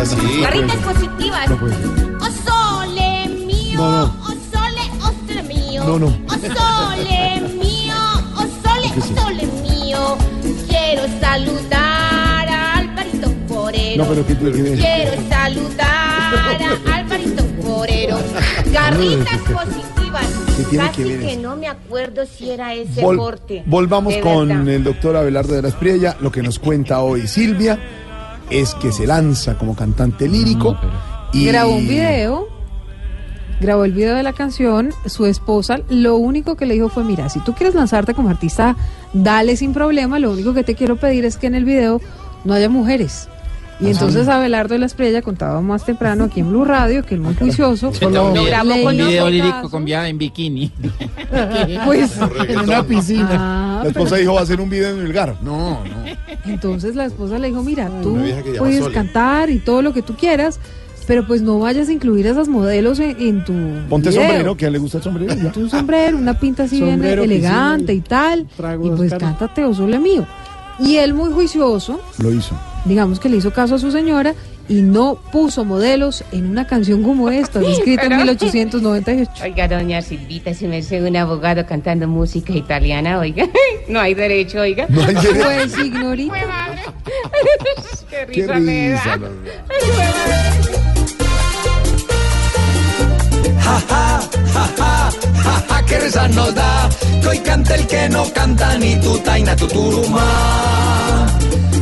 Sí. 0.06 0.42
Carritas 0.42 0.76
positivas. 0.78 1.50
No 1.50 1.58
puede 1.60 1.76
ser. 1.76 1.86
O 2.20 2.26
sole 2.50 3.30
mío, 3.46 4.12
No, 5.86 6.00
no. 6.00 6.08
O 6.08 6.30
sole 6.32 7.42
mío, 7.62 7.96
o 8.36 8.40
sole, 8.40 8.92
¿Qué 8.94 9.00
es 9.00 9.12
o 9.12 9.22
sole 9.22 9.48
mío. 9.70 10.18
Quiero 10.68 11.04
saludar 11.22 12.48
a 12.50 12.78
Alvarito 12.78 13.32
Forero. 13.48 14.04
No, 14.04 14.10
pero 14.10 14.26
¿qué 14.28 14.36
tiene? 14.36 14.76
Quiero 14.76 15.12
saludar 15.30 15.88
a 16.88 16.96
Alvarito 16.96 17.44
Forero. 17.62 18.18
Garritas 18.72 19.40
positivas. 19.42 20.26
¿Qué 20.58 20.64
tiene 20.70 20.88
Casi 20.88 21.04
que 21.04 21.38
no 21.38 21.56
me 21.56 21.68
acuerdo 21.68 22.26
si 22.26 22.50
era 22.50 22.74
ese 22.74 23.02
Vol- 23.04 23.18
corte. 23.18 23.64
volvamos 23.66 24.16
con 24.18 24.48
verdad. 24.48 24.68
el 24.70 24.84
doctor 24.84 25.16
Abelardo 25.18 25.54
de 25.54 25.62
las 25.62 25.74
Priella. 25.74 26.16
Lo 26.20 26.32
que 26.32 26.42
nos 26.42 26.58
cuenta 26.60 27.02
hoy 27.02 27.28
Silvia 27.28 27.78
es 28.50 28.74
que 28.76 28.92
se 28.92 29.06
lanza 29.06 29.58
como 29.58 29.76
cantante 29.76 30.28
lírico 30.28 30.78
y 31.34 31.46
Grabó 31.48 31.76
un 31.76 31.88
video, 31.88 32.48
grabó 33.60 33.86
el 33.86 33.92
video 33.94 34.16
de 34.16 34.24
la 34.24 34.34
canción, 34.34 34.92
su 35.06 35.26
esposa 35.26 35.80
lo 35.90 36.16
único 36.18 36.56
que 36.56 36.66
le 36.66 36.74
dijo 36.76 36.90
fue, 36.90 37.04
mira, 37.04 37.30
si 37.30 37.40
tú 37.40 37.54
quieres 37.54 37.76
lanzarte 37.76 38.14
como 38.14 38.30
artista, 38.30 38.76
dale 39.14 39.56
sin 39.58 39.74
problema, 39.74 40.20
lo 40.20 40.32
único 40.32 40.54
que 40.54 40.64
te 40.64 40.76
quiero 40.76 40.98
pedir 40.98 41.26
es 41.26 41.38
que 41.38 41.48
en 41.48 41.56
el 41.56 41.66
video 41.66 42.02
no 42.44 42.54
haya 42.54 42.70
mujeres. 42.70 43.30
Y 43.80 43.88
Ah, 43.88 43.90
entonces 43.90 44.26
sí. 44.26 44.32
Abelardo 44.32 44.74
de 44.74 44.80
la 44.80 44.86
Estrella 44.86 45.22
contaba 45.22 45.60
más 45.62 45.84
temprano 45.84 46.26
aquí 46.26 46.40
en 46.40 46.50
Blue 46.50 46.64
Radio, 46.64 47.04
que 47.06 47.16
es 47.16 47.22
muy 47.22 47.36
juicioso. 47.36 47.92
Yo 47.92 48.10
también. 48.10 48.46
le 48.46 48.86
un 48.86 48.96
hizo 48.96 49.06
video 49.08 49.30
lírico 49.30 49.70
con 49.70 49.88
en 49.88 50.18
bikini. 50.18 50.72
Pues 51.86 52.14
En 52.48 52.60
una 52.60 52.84
piscina. 52.84 53.82
La 53.84 53.90
esposa 53.90 54.16
dijo 54.16 54.34
va 54.34 54.40
a 54.40 54.44
hacer 54.44 54.62
un 54.62 54.70
video 54.70 54.92
en 54.98 55.06
el 55.06 55.12
gar. 55.12 55.36
No, 55.42 55.84
no. 55.84 56.06
Entonces 56.46 56.96
la 56.96 57.06
esposa 57.06 57.38
le 57.38 57.50
dijo, 57.50 57.64
mira, 57.64 57.90
tú 58.02 58.18
puedes 58.58 58.80
Sole. 58.80 58.94
cantar 58.94 59.50
y 59.50 59.60
todo 59.60 59.82
lo 59.82 59.94
que 59.94 60.02
tú 60.02 60.16
quieras, 60.16 60.60
pero 61.08 61.26
pues 61.28 61.42
no 61.42 61.60
vayas 61.60 61.90
a 61.90 61.94
incluir 61.94 62.28
a 62.28 62.32
esas 62.32 62.48
modelos 62.48 63.00
en, 63.00 63.16
en 63.20 63.44
tu 63.46 63.54
Ponte 63.90 64.10
video. 64.10 64.22
sombrero, 64.24 64.58
que 64.58 64.66
a 64.66 64.68
él 64.68 64.74
le 64.74 64.80
gusta 64.80 64.98
el 64.98 65.04
sombrero. 65.04 65.36
Ponte 65.36 65.60
un 65.60 65.70
sombrero, 65.70 66.18
una 66.18 66.40
pinta 66.40 66.64
así 66.64 66.82
bien 66.82 67.04
elegante 67.04 67.94
y 67.94 68.02
tal, 68.02 68.48
y 68.82 68.90
pues 68.90 69.14
cántate 69.14 69.64
o 69.66 69.74
sole 69.74 70.00
mío. 70.00 70.26
Y 70.80 70.98
él 70.98 71.14
muy 71.14 71.32
juicioso, 71.32 72.02
Lo 72.18 72.34
hizo. 72.34 72.54
digamos 72.84 73.20
que 73.22 73.30
le 73.30 73.38
hizo 73.38 73.52
caso 73.54 73.76
a 73.76 73.80
su 73.80 73.92
señora 73.92 74.36
y 74.68 74.82
no 74.82 75.16
puso 75.32 75.64
modelos 75.64 76.24
en 76.34 76.48
una 76.48 76.68
canción 76.68 77.02
como 77.04 77.30
esta, 77.30 77.62
escrita 77.62 78.04
en 78.04 78.10
Pero- 78.10 78.18
1898. 78.24 79.32
Oiga, 79.44 79.68
doña 79.70 80.02
Silvita, 80.02 80.54
si 80.54 80.68
me 80.68 80.80
hace 80.80 81.02
un 81.02 81.16
abogado 81.16 81.66
cantando 81.66 82.08
música 82.10 82.52
italiana, 82.52 83.20
oiga, 83.20 83.48
no 83.88 84.02
hay 84.02 84.16
derecho, 84.16 84.60
oiga. 84.60 84.86
No 84.90 85.02
hay 85.04 85.14
derecho. 85.16 85.40
Pues 85.44 85.78
ignorita. 85.86 86.34
Qué 88.10 88.26
Qué 88.32 88.42
risa 88.42 88.60
me 88.60 88.90
da. 88.90 89.02
risa. 89.16 90.65
Ja, 93.66 93.82
ja, 93.90 94.20
ja, 94.54 94.66
ja, 95.44 95.56
ja, 95.70 95.86
qué 95.88 96.00
risa 96.00 96.28
nos 96.28 96.54
da. 96.54 96.90
Que 97.22 97.28
hoy 97.28 97.40
canta 97.40 97.76
el 97.76 97.88
que 97.88 98.10
no 98.10 98.24
canta 98.32 98.78
ni 98.78 98.96
tu 99.02 99.18
taina, 99.20 99.56
tu 99.56 99.68
turuma. 99.68 100.28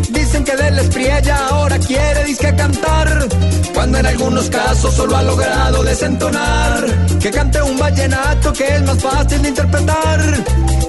Dicen 0.10 0.44
que 0.46 0.56
del 0.56 0.80
Espriella 0.80 1.38
ahora 1.50 1.78
quiere 1.80 2.24
disque 2.24 2.56
cantar, 2.56 3.28
cuando 3.74 3.98
en 3.98 4.06
algunos 4.06 4.50
casos 4.50 4.94
solo 4.96 5.18
ha 5.18 5.24
logrado 5.24 5.84
desentonar. 5.84 6.86
Que 7.22 7.30
cante 7.32 7.62
un 7.62 7.78
vallenato 7.78 8.54
que 8.54 8.76
es 8.76 8.82
más 8.84 9.00
fácil 9.02 9.42
de 9.42 9.50
interpretar. 9.50 10.20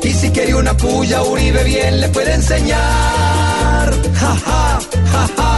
Y 0.02 0.12
si 0.12 0.30
quiere 0.30 0.54
una 0.54 0.74
puya, 0.76 1.22
Uribe 1.22 1.64
bien 1.64 2.00
le 2.00 2.08
puede 2.10 2.34
enseñar. 2.34 3.86
Ja, 4.20 4.36
ja, 4.46 4.78
ja, 5.12 5.28
ja, 5.36 5.53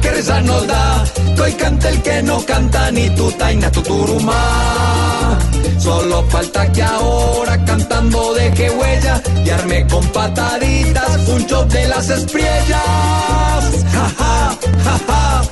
qué 0.00 0.10
risa 0.10 0.40
nos 0.42 0.66
da. 0.66 1.04
Hoy 1.42 1.52
canta 1.52 1.88
el 1.88 2.02
que 2.02 2.22
no 2.22 2.44
canta 2.44 2.90
ni 2.90 3.08
tu 3.10 3.30
taina, 3.32 3.70
tu 3.70 3.82
turuma. 3.82 5.38
Solo 5.78 6.24
falta 6.28 6.70
que 6.72 6.82
ahora 6.82 7.64
cantando 7.64 8.34
deje 8.34 8.70
huella 8.70 9.22
y 9.44 9.50
arme 9.50 9.86
con 9.86 10.04
pataditas 10.08 11.28
un 11.28 11.46
show 11.46 11.64
de 11.68 11.88
las 11.88 12.10
espriellas. 12.10 13.64
Ja, 13.94 14.10
ja, 14.18 14.58
ja, 14.84 14.98
ja. 15.06 15.42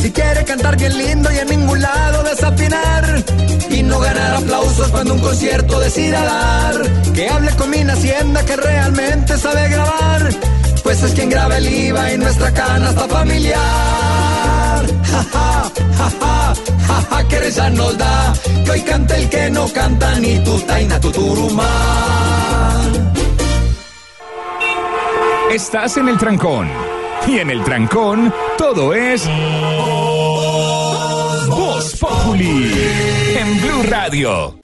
Si 0.00 0.10
quiere 0.12 0.44
cantar 0.44 0.76
bien 0.76 0.96
lindo 0.96 1.30
y 1.32 1.38
en 1.38 1.48
ningún 1.48 1.82
lado 1.82 2.22
desafinar 2.22 3.24
y 3.70 3.82
no 3.82 3.98
ganar 4.00 4.34
aplausos 4.36 4.88
cuando 4.88 5.14
un 5.14 5.20
concierto 5.20 5.80
decida 5.80 6.24
dar. 6.24 7.12
Que 7.12 7.28
hable 7.28 7.50
con 7.56 7.70
mi 7.70 7.80
hacienda 7.82 8.44
que 8.44 8.56
realmente 8.56 9.36
sabe 9.36 9.68
grabar. 9.68 10.30
Pues 10.86 11.02
es 11.02 11.14
quien 11.14 11.28
graba 11.28 11.58
el 11.58 11.66
IVA 11.66 12.12
y 12.12 12.18
nuestra 12.18 12.54
canasta 12.54 13.08
familiar. 13.08 13.58
Ja, 15.02 15.24
ja, 15.32 15.70
ja, 15.98 16.10
ja, 16.20 16.54
ja, 16.86 17.02
ja, 17.10 17.28
que 17.28 17.40
nos 17.72 17.98
da. 17.98 18.32
Que 18.64 18.70
hoy 18.70 18.80
canta 18.82 19.16
el 19.16 19.28
que 19.28 19.50
no 19.50 19.66
canta 19.72 20.14
ni 20.20 20.38
tu 20.44 20.60
taina 20.60 21.00
tu 21.00 21.10
turumá. 21.10 21.68
Estás 25.50 25.96
en 25.96 26.08
el 26.08 26.18
trancón. 26.18 26.68
Y 27.26 27.38
en 27.40 27.50
el 27.50 27.64
trancón, 27.64 28.32
todo 28.56 28.94
es. 28.94 29.28
Voz 31.48 31.96
Populi. 31.98 32.72
En 33.36 33.60
Blue 33.60 33.82
Radio. 33.90 34.54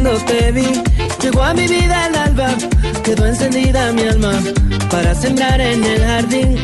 Cuando 0.00 0.24
te 0.26 0.52
vi, 0.52 0.80
llegó 1.20 1.42
a 1.42 1.54
mi 1.54 1.66
vida 1.66 2.06
el 2.06 2.14
alba, 2.14 2.54
quedó 3.02 3.26
encendida 3.26 3.92
mi 3.92 4.02
alma 4.02 4.32
para 4.92 5.12
sembrar 5.12 5.60
en 5.60 5.82
el 5.82 6.04
jardín. 6.04 6.56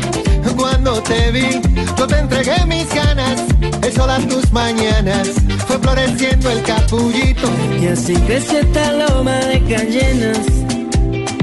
Cuando 0.55 1.03
te 1.03 1.31
vi, 1.31 1.61
yo 1.97 2.07
te 2.07 2.17
entregué 2.17 2.65
mis 2.65 2.87
ganas, 2.95 3.43
el 3.83 3.91
sol 3.91 4.09
a 4.09 4.19
tus 4.19 4.49
mañanas, 4.53 5.31
fue 5.67 5.77
floreciendo 5.79 6.49
el 6.49 6.61
capullito. 6.61 7.49
Y 7.81 7.87
así 7.87 8.13
creció 8.25 8.59
esta 8.59 8.93
loma 8.93 9.35
de 9.35 9.61
cayenas, 9.65 10.39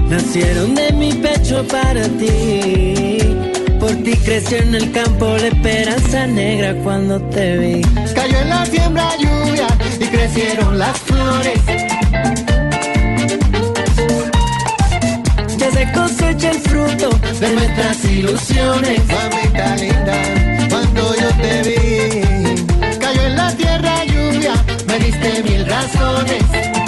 nacieron 0.09 0.75
de 0.75 0.93
mi 0.93 1.13
pecho 1.13 1.63
para 1.69 2.05
ti. 2.09 3.19
Por 3.79 3.91
ti 4.03 4.17
creció 4.25 4.57
en 4.59 4.75
el 4.77 4.93
campo 4.93 5.27
la 5.27 5.49
esperanza 5.49 6.27
negra 6.27 6.75
cuando 6.83 7.21
te 7.29 7.59
vi. 7.59 7.83
Cayó 8.15 8.39
en 8.39 8.49
la 8.49 8.65
siembra 8.65 9.11
lluvia 9.19 9.72
y 10.01 10.07
crecieron 10.07 10.79
las 10.79 10.99
flores. 10.99 11.61
Ya 15.57 15.71
se 15.71 15.93
cosecha 15.93 16.51
el 16.51 16.61
fruto 16.61 17.11
de 17.41 17.53
nuestras 17.53 18.05
ilusiones. 18.05 19.01
Mamita 19.07 19.77
linda, 19.77 20.69
cuando 20.69 21.15
yo 21.17 21.29
te 21.43 21.63
vi, 21.63 22.99
cayó 22.99 23.23
en 23.23 23.37
la 23.37 23.53
tierra 23.57 24.05
lluvia, 24.05 24.55
me 24.87 24.99
diste 24.99 25.43
mil 25.43 25.67
razones. 25.67 26.82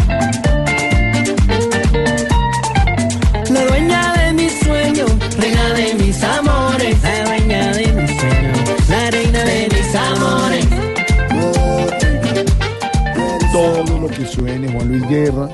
Juan 14.84 14.88
Luis 14.88 15.08
Guerra 15.08 15.48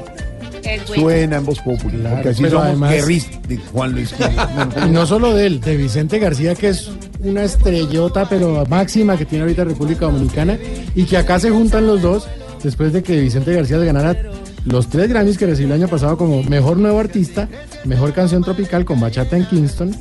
suena 0.86 1.36
en 1.36 1.46
Voz 1.46 1.58
Popular. 1.60 2.14
porque 2.14 2.28
así 2.30 2.42
pero 2.42 2.58
somos 2.58 2.66
además- 2.66 3.06
de 3.48 3.56
Juan 3.72 3.92
Luis 3.92 4.14
Guerra. 4.18 4.68
Y 4.86 4.90
no 4.90 5.06
solo 5.06 5.34
de 5.34 5.46
él, 5.46 5.60
de 5.60 5.76
Vicente 5.76 6.18
García, 6.18 6.54
que 6.54 6.68
es 6.68 6.90
una 7.22 7.44
estrellota, 7.44 8.28
pero 8.28 8.64
máxima 8.68 9.16
que 9.16 9.24
tiene 9.24 9.42
ahorita 9.44 9.64
República 9.64 10.06
Dominicana, 10.06 10.58
y 10.94 11.04
que 11.04 11.16
acá 11.16 11.38
se 11.38 11.50
juntan 11.50 11.86
los 11.86 12.02
dos, 12.02 12.28
después 12.62 12.92
de 12.92 13.02
que 13.02 13.20
Vicente 13.20 13.52
García 13.54 13.78
ganara 13.78 14.16
los 14.64 14.88
tres 14.88 15.08
Grammys 15.08 15.38
que 15.38 15.46
recibió 15.46 15.74
el 15.74 15.80
año 15.82 15.88
pasado 15.88 16.16
como 16.16 16.42
Mejor 16.42 16.76
Nuevo 16.76 16.98
Artista, 16.98 17.48
Mejor 17.84 18.12
Canción 18.12 18.42
Tropical 18.42 18.84
con 18.84 19.00
Bachata 19.00 19.36
en 19.36 19.46
Kingston, 19.46 19.94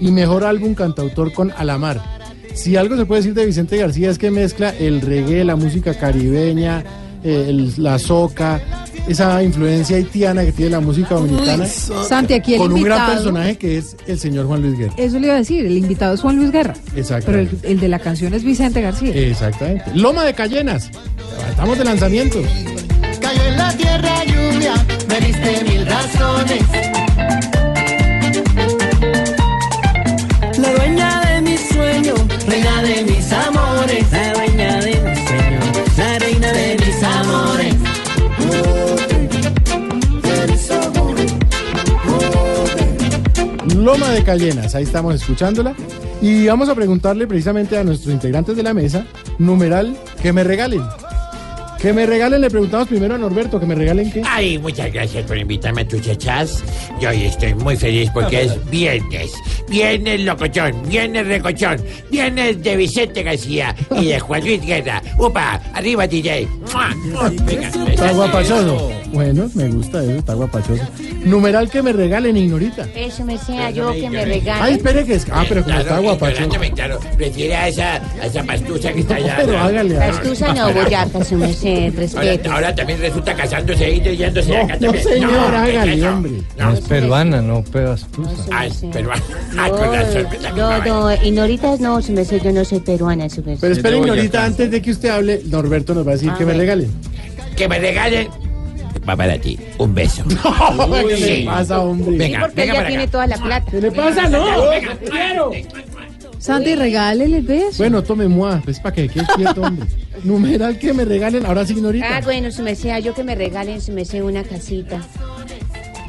y 0.00 0.10
Mejor 0.12 0.44
Álbum 0.44 0.74
Cantautor 0.74 1.32
con 1.32 1.52
Alamar. 1.56 2.00
Si 2.54 2.76
algo 2.76 2.96
se 2.96 3.04
puede 3.04 3.20
decir 3.20 3.34
de 3.34 3.46
Vicente 3.46 3.76
García 3.76 4.10
es 4.10 4.18
que 4.18 4.30
mezcla 4.30 4.70
el 4.70 5.02
reggae, 5.02 5.44
la 5.44 5.56
música 5.56 5.92
caribeña, 5.94 6.84
eh, 7.24 7.46
el- 7.48 7.72
la 7.82 7.98
soca, 7.98 8.60
esa 9.08 9.42
influencia 9.42 9.96
haitiana 9.96 10.44
que 10.44 10.52
tiene 10.52 10.72
la 10.72 10.80
música 10.80 11.14
dominicana. 11.14 11.66
Santi, 11.66 12.34
aquí 12.34 12.54
el 12.54 12.60
con 12.60 12.72
un 12.72 12.82
gran 12.82 13.10
personaje 13.12 13.56
que 13.56 13.78
es 13.78 13.96
el 14.06 14.18
señor 14.18 14.46
Juan 14.46 14.62
Luis 14.62 14.78
Guerra. 14.78 14.94
Eso 14.96 15.18
le 15.18 15.26
iba 15.26 15.34
a 15.36 15.38
decir, 15.38 15.64
el 15.66 15.76
invitado 15.76 16.14
es 16.14 16.20
Juan 16.20 16.36
Luis 16.36 16.50
Guerra. 16.50 16.74
Exacto. 16.96 17.26
Pero 17.26 17.40
el, 17.40 17.48
el 17.62 17.80
de 17.80 17.88
la 17.88 17.98
canción 17.98 18.34
es 18.34 18.42
Vicente 18.44 18.80
García. 18.80 19.14
Exactamente. 19.14 19.84
Loma 19.94 20.24
de 20.24 20.34
Cayenas. 20.34 20.90
Estamos 21.50 21.78
de 21.78 21.84
lanzamientos. 21.84 22.44
Cayó 23.20 23.42
en 23.44 23.56
la 23.58 23.72
tierra 23.76 24.24
lluvia, 24.24 24.74
me 25.08 25.20
diste 25.26 25.64
mil 25.68 25.86
razones. 25.86 26.62
La 30.58 30.72
dueña 30.72 31.20
de 31.20 31.40
mis 31.42 31.60
sueños, 31.68 32.20
reina 32.46 32.82
de 32.82 33.02
mis 33.04 33.32
amores. 33.32 34.06
Loma 43.86 44.10
de 44.10 44.24
Cayenas. 44.24 44.74
Ahí 44.74 44.82
estamos 44.82 45.14
escuchándola. 45.14 45.72
Y 46.20 46.48
vamos 46.48 46.68
a 46.68 46.74
preguntarle 46.74 47.28
precisamente 47.28 47.78
a 47.78 47.84
nuestros 47.84 48.12
integrantes 48.12 48.56
de 48.56 48.64
la 48.64 48.74
mesa, 48.74 49.06
numeral, 49.38 49.96
que 50.20 50.32
me 50.32 50.42
regalen. 50.42 50.82
Que 51.86 51.92
me 51.92 52.04
regalen, 52.04 52.40
le 52.40 52.50
preguntamos 52.50 52.88
primero 52.88 53.14
a 53.14 53.18
Norberto, 53.18 53.60
que 53.60 53.66
me 53.66 53.76
regalen 53.76 54.10
qué. 54.10 54.20
Ay, 54.26 54.58
muchas 54.58 54.92
gracias 54.92 55.24
por 55.24 55.38
invitarme 55.38 55.82
a 55.82 55.86
tus 55.86 56.00
chachas. 56.02 56.64
Yo 57.00 57.10
hoy 57.10 57.26
estoy 57.26 57.54
muy 57.54 57.76
feliz 57.76 58.10
porque 58.12 58.42
es 58.42 58.70
viernes. 58.70 59.32
Viernes 59.68 60.20
locochón, 60.22 60.72
viernes 60.88 61.28
recochón, 61.28 61.76
viernes 62.10 62.60
de 62.60 62.76
Vicente 62.76 63.22
García 63.22 63.72
y 64.00 64.06
de 64.06 64.18
Juan 64.18 64.40
Luis 64.40 64.66
Guerra. 64.66 65.00
¡Upa! 65.16 65.60
¡Arriba, 65.74 66.08
DJ! 66.08 66.48
Venga, 67.44 67.68
Está 67.88 68.12
guapachoso. 68.12 68.92
Bueno, 69.12 69.48
me 69.54 69.68
gusta 69.68 70.02
eso, 70.02 70.12
está 70.12 70.34
guapachoso. 70.34 70.84
Numeral 71.24 71.70
que 71.70 71.82
me 71.82 71.92
regalen, 71.92 72.36
ignorita. 72.36 72.86
Eso 72.94 73.24
me 73.24 73.38
sea 73.38 73.70
yo 73.70 73.92
que 73.92 74.10
me 74.10 74.24
regalen. 74.24 74.62
Ay, 74.62 74.74
espere 74.74 75.04
que 75.04 75.14
es. 75.14 75.26
Ah, 75.30 75.44
pero 75.48 75.62
como 75.64 75.78
está 75.78 75.98
guapachoso. 75.98 76.60
claro. 76.74 77.00
Prefiere 77.16 77.54
a 77.56 77.68
esa, 77.68 77.94
a 77.94 78.26
esa 78.26 78.42
pastusa 78.44 78.92
que 78.92 79.00
está 79.00 79.16
allá. 79.16 79.36
pero 79.38 79.58
hágale, 79.58 79.96
hágale. 79.96 80.12
Pastusa 80.12 80.52
no, 80.54 80.72
boyaca, 80.72 81.24
su 81.24 81.36
merced, 81.36 81.75
Ahora, 81.84 82.00
respeto. 82.00 82.52
ahora 82.52 82.74
también 82.74 83.00
resulta 83.00 83.34
casándose 83.34 83.90
y 83.90 84.16
yéndose 84.16 84.48
No, 84.52 84.64
acá 84.64 84.74
no, 84.74 84.80
también. 84.80 85.04
señor, 85.04 85.30
¿qué 85.30 85.36
es 85.36 85.52
hágale, 85.76 85.94
eso? 85.94 86.08
hombre. 86.08 86.32
No, 86.58 86.72
es 86.72 86.80
peruana, 86.80 87.42
no 87.42 87.62
pedastusa. 87.62 88.30
Ay, 88.52 88.72
pero 88.92 89.10
ay, 89.58 89.70
con 89.70 89.92
razón, 89.92 90.26
me 90.42 90.50
No, 90.60 90.84
no, 90.84 91.14
Ignoritas 91.24 91.80
no, 91.80 92.00
su 92.02 92.12
merced, 92.12 92.42
yo 92.42 92.52
no 92.52 92.64
soy 92.64 92.80
peruana, 92.80 93.28
su 93.28 93.42
merced. 93.42 93.60
Pero 93.60 93.74
espere, 93.74 93.98
ignorita, 93.98 94.44
antes 94.44 94.70
de 94.70 94.82
que 94.82 94.90
usted 94.90 95.08
hable, 95.10 95.40
Norberto 95.46 95.94
nos 95.94 96.06
va 96.06 96.12
a 96.12 96.14
decir 96.14 96.30
Ah, 96.30 96.34
que 96.38 96.44
me 96.44 96.52
bueno. 96.52 96.60
regalen. 96.60 96.90
Que 97.56 97.68
me 97.68 97.78
regalen. 97.78 98.28
Va 99.08 99.14
para 99.16 99.38
ti. 99.38 99.56
Un 99.78 99.94
beso. 99.94 100.24
¿Qué 100.28 101.16
le 101.16 101.16
Sí. 101.16 101.42
pasa, 101.44 101.80
hombre? 101.80 102.16
Venga, 102.16 102.40
Porque 102.40 102.60
venga 102.62 102.74
ella 102.74 102.86
tiene 102.88 103.02
acá. 103.04 103.12
toda 103.12 103.26
la 103.28 103.36
plata. 103.38 103.70
¿Qué 103.70 103.80
le 103.80 103.90
pasa? 103.92 104.28
No. 104.28 104.68
Venga, 104.68 104.96
quiero. 105.10 105.50
Santi, 106.38 106.74
regálele 106.74 107.38
el 107.38 107.42
beso. 107.44 107.78
Bueno, 107.78 108.02
tome 108.02 108.28
moi, 108.28 108.60
pues 108.64 108.78
para 108.80 108.94
que 108.94 109.08
quede 109.08 109.24
quieto, 109.36 109.62
hombre. 109.62 109.86
Numeral 110.24 110.78
que 110.78 110.92
me 110.92 111.04
regalen, 111.04 111.46
ahora 111.46 111.64
sí, 111.66 111.72
ignorita. 111.74 112.06
Ah, 112.16 112.20
bueno, 112.24 112.50
su 112.50 112.62
merced, 112.62 112.96
yo 113.02 113.14
que 113.14 113.24
me 113.24 113.34
regalen, 113.34 113.80
su 113.80 113.92
merced, 113.92 114.22
una 114.22 114.42
casita. 114.44 115.00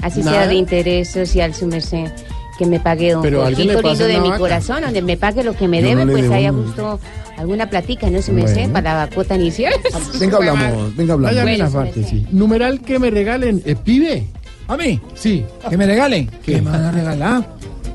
Así 0.02 0.20
Nada. 0.22 0.32
sea 0.40 0.48
de 0.48 0.56
interés 0.56 1.10
social, 1.12 1.54
su 1.54 1.68
merced. 1.68 2.10
Que 2.58 2.66
me 2.66 2.80
pague 2.80 3.16
un 3.16 3.22
Pero 3.22 3.44
poquito 3.44 3.82
lindo 3.82 4.08
de 4.08 4.20
mi 4.20 4.30
vaca. 4.30 4.40
corazón, 4.40 4.82
donde 4.82 5.02
me 5.04 5.16
pague 5.16 5.44
lo 5.44 5.54
que 5.54 5.68
me 5.68 5.78
Yo 5.82 5.84
no 5.84 5.90
debe, 5.90 6.06
le 6.06 6.12
pues 6.12 6.24
debo 6.24 6.34
haya 6.36 6.52
un- 6.52 6.64
justo 6.66 7.00
alguna 7.38 7.70
platica, 7.70 8.10
¿no? 8.10 8.20
Su 8.22 8.32
merced, 8.32 8.56
Bueno. 8.56 8.74
para 8.74 8.98
la 9.06 9.08
cuota 9.14 9.36
inicial. 9.36 9.74
Venga, 10.20 10.38
hablamos, 10.38 10.96
venga, 10.96 11.14
hablamos. 11.14 11.36
Vaya 11.36 11.44
Bueno, 11.44 11.64
la 11.66 11.70
sí, 11.70 11.76
parte, 11.76 12.04
sí. 12.04 12.10
sí. 12.10 12.28
Numeral 12.32 12.82
que 12.82 12.98
me 12.98 13.12
regalen, 13.12 13.62
eh, 13.64 13.76
pibe. 13.76 14.26
¿A 14.68 14.76
mí? 14.76 15.00
Sí. 15.14 15.46
¿Que 15.70 15.78
me 15.78 15.86
regalen? 15.86 16.32
¿Qué 16.44 16.60
me 16.62 16.72
van 16.72 16.84
a 16.86 16.92
regalar? 16.92 17.48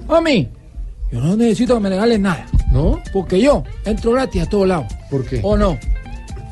A 0.08 0.20
mí. 0.20 0.48
Yo 1.10 1.20
no 1.20 1.36
necesito 1.36 1.74
que 1.74 1.80
me 1.80 1.88
regalen 1.88 2.22
nada. 2.22 2.46
¿No? 2.72 3.02
Porque 3.12 3.40
yo 3.40 3.64
entro 3.84 4.12
gratis 4.12 4.42
a 4.42 4.48
todos 4.48 4.66
lados. 4.68 4.86
¿Por 5.10 5.26
qué? 5.26 5.40
¿O 5.42 5.56
no? 5.58 5.76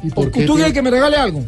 ¿Y 0.03 0.11
por 0.11 0.31
¿Tú 0.31 0.31
te- 0.41 0.47
quieres 0.47 0.73
que 0.73 0.83
me 0.83 0.91
regale 0.91 1.17
algo? 1.17 1.45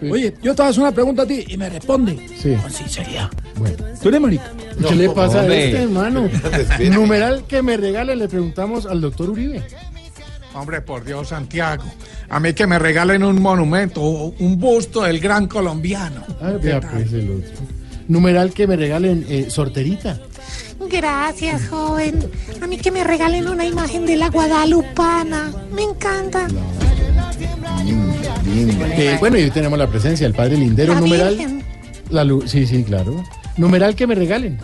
Sí. 0.00 0.10
Oye, 0.10 0.34
yo 0.42 0.54
te 0.54 0.62
hacer 0.62 0.80
una 0.80 0.92
pregunta 0.92 1.22
a 1.22 1.26
ti 1.26 1.44
y 1.48 1.56
me 1.56 1.68
responde 1.68 2.16
Sí. 2.40 2.54
con 2.54 2.70
sinceridad. 2.70 3.28
Bueno. 3.56 3.76
¿Tú 4.00 4.08
eres 4.08 4.20
marica? 4.20 4.52
¿Qué 4.88 4.94
le 4.94 5.10
pasa 5.10 5.40
a 5.40 5.46
este, 5.46 5.82
hermano? 5.82 6.28
Numeral 6.92 7.44
que 7.48 7.62
me 7.62 7.76
regalen, 7.76 8.18
le 8.20 8.28
preguntamos 8.28 8.86
al 8.86 9.00
doctor 9.00 9.30
Uribe. 9.30 9.62
Hombre, 10.54 10.80
por 10.82 11.04
Dios, 11.04 11.28
Santiago. 11.28 11.84
A 12.28 12.38
mí 12.40 12.52
que 12.52 12.66
me 12.66 12.78
regalen 12.78 13.24
un 13.24 13.40
monumento, 13.42 14.00
o 14.02 14.34
un 14.38 14.58
busto 14.58 15.02
del 15.02 15.18
gran 15.18 15.46
colombiano. 15.48 16.24
Ah, 16.40 16.52
vea, 16.62 16.80
pues 16.80 17.12
el 17.12 17.30
otro. 17.30 17.66
Numeral 18.06 18.52
que 18.52 18.66
me 18.66 18.76
regalen, 18.76 19.26
eh, 19.28 19.46
sorterita. 19.50 20.18
Gracias, 20.90 21.68
joven. 21.68 22.30
A 22.62 22.66
mí 22.66 22.78
que 22.78 22.90
me 22.90 23.02
regalen 23.04 23.48
una 23.48 23.64
imagen 23.66 24.06
de 24.06 24.16
la 24.16 24.30
Guadalupana. 24.30 25.52
Me 25.74 25.82
encanta. 25.82 26.46
Eh, 28.96 29.16
bueno, 29.20 29.38
y 29.38 29.42
hoy 29.44 29.50
tenemos 29.50 29.78
la 29.78 29.88
presencia 29.88 30.26
del 30.26 30.34
padre 30.34 30.56
Lindero. 30.56 30.94
La 30.94 31.00
numeral. 31.00 31.36
Virgen. 31.36 31.62
La 32.10 32.24
lu- 32.24 32.46
sí, 32.46 32.66
sí, 32.66 32.82
claro. 32.84 33.22
Numeral 33.56 33.94
que 33.94 34.06
me 34.06 34.14
regalen. 34.14 34.58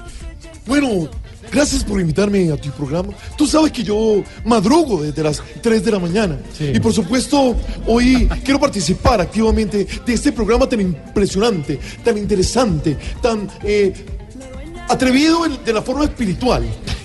Bueno, 0.66 1.08
gracias 1.52 1.84
por 1.84 2.00
invitarme 2.00 2.50
a 2.50 2.56
tu 2.56 2.70
programa. 2.70 3.12
Tú 3.36 3.46
sabes 3.46 3.70
que 3.72 3.82
yo 3.82 4.22
madrugo 4.44 5.02
desde 5.02 5.22
las 5.22 5.42
3 5.60 5.84
de 5.84 5.90
la 5.90 5.98
mañana. 5.98 6.38
Y 6.74 6.80
por 6.80 6.92
supuesto, 6.92 7.54
hoy 7.86 8.28
quiero 8.44 8.58
participar 8.58 9.20
activamente 9.20 9.86
de 10.06 10.12
este 10.14 10.32
programa 10.32 10.66
tan 10.68 10.80
impresionante, 10.80 11.78
tan 12.02 12.16
interesante, 12.16 12.96
tan 13.20 13.46
eh, 13.62 13.92
atrevido 14.88 15.44
en- 15.46 15.62
de 15.64 15.72
la 15.72 15.82
forma 15.82 16.04
espiritual. 16.04 16.64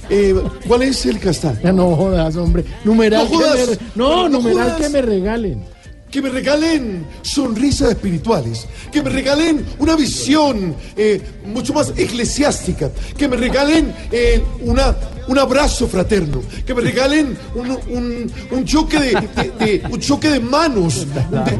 Eh, 0.10 0.36
¿Cuál 0.68 0.84
es 0.84 1.06
el 1.06 1.20
castal? 1.20 1.60
Ya 1.64 1.72
no 1.74 1.96
jodas, 1.96 2.36
hombre. 2.36 2.64
Numeral 2.84 3.24
No 3.26 3.30
que 3.30 3.36
jodas. 3.36 3.56
me 3.58 3.66
re- 3.66 3.78
No, 3.96 4.10
No 4.10 4.30
numeral 4.30 4.72
jodas. 4.72 4.82
que 4.82 4.90
me 4.90 5.02
regalen. 5.02 5.64
Que 6.10 6.24
me 6.24 6.30
regalen 6.30 7.06
sonrisas 7.22 7.90
espirituales, 7.92 8.66
que 8.92 9.04
me 9.04 9.12
regalen 9.12 9.64
una 9.78 9.96
visión 9.96 10.74
eh, 10.98 11.22
mucho 11.46 11.72
más 11.72 11.94
eclesiástica, 11.96 12.90
que 13.16 13.28
me 13.28 13.38
regalen 13.38 13.94
eh, 14.12 14.42
una, 14.62 14.96
un 15.28 15.38
abrazo 15.38 15.88
fraterno, 15.88 16.42
que 16.66 16.74
me 16.74 16.82
regalen 16.82 17.38
un, 17.54 17.70
un- 17.96 18.32
un 18.50 18.66
choque 18.66 19.00
de, 19.00 19.12
de- 19.12 19.66
de- 19.66 19.84
un 19.92 20.00
choque 20.00 20.30
de 20.32 20.40
manos, 20.40 21.06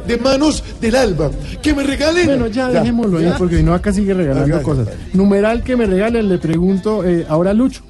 de, 0.08 0.16
de 0.16 0.20
manos 0.20 0.64
del 0.82 0.96
alba, 0.96 1.30
que 1.62 1.72
me 1.76 1.84
regalen. 1.84 2.26
Bueno, 2.26 2.48
ya, 2.48 2.70
dejémoslo 2.70 3.20
ahí, 3.20 3.26
¿Ya? 3.26 3.38
porque 3.38 3.62
no 3.62 3.76
acá 3.76 3.94
sigue 3.94 4.16
regalando 4.16 4.64
cosas. 4.64 4.88
Numeral 5.14 5.64
que 5.64 5.76
me 5.78 5.86
regalen, 5.86 6.28
le 6.28 6.40
pregunto 6.40 7.06
eh, 7.06 7.24
ahora 7.30 7.52
a 7.52 7.54
Lucho. 7.54 7.84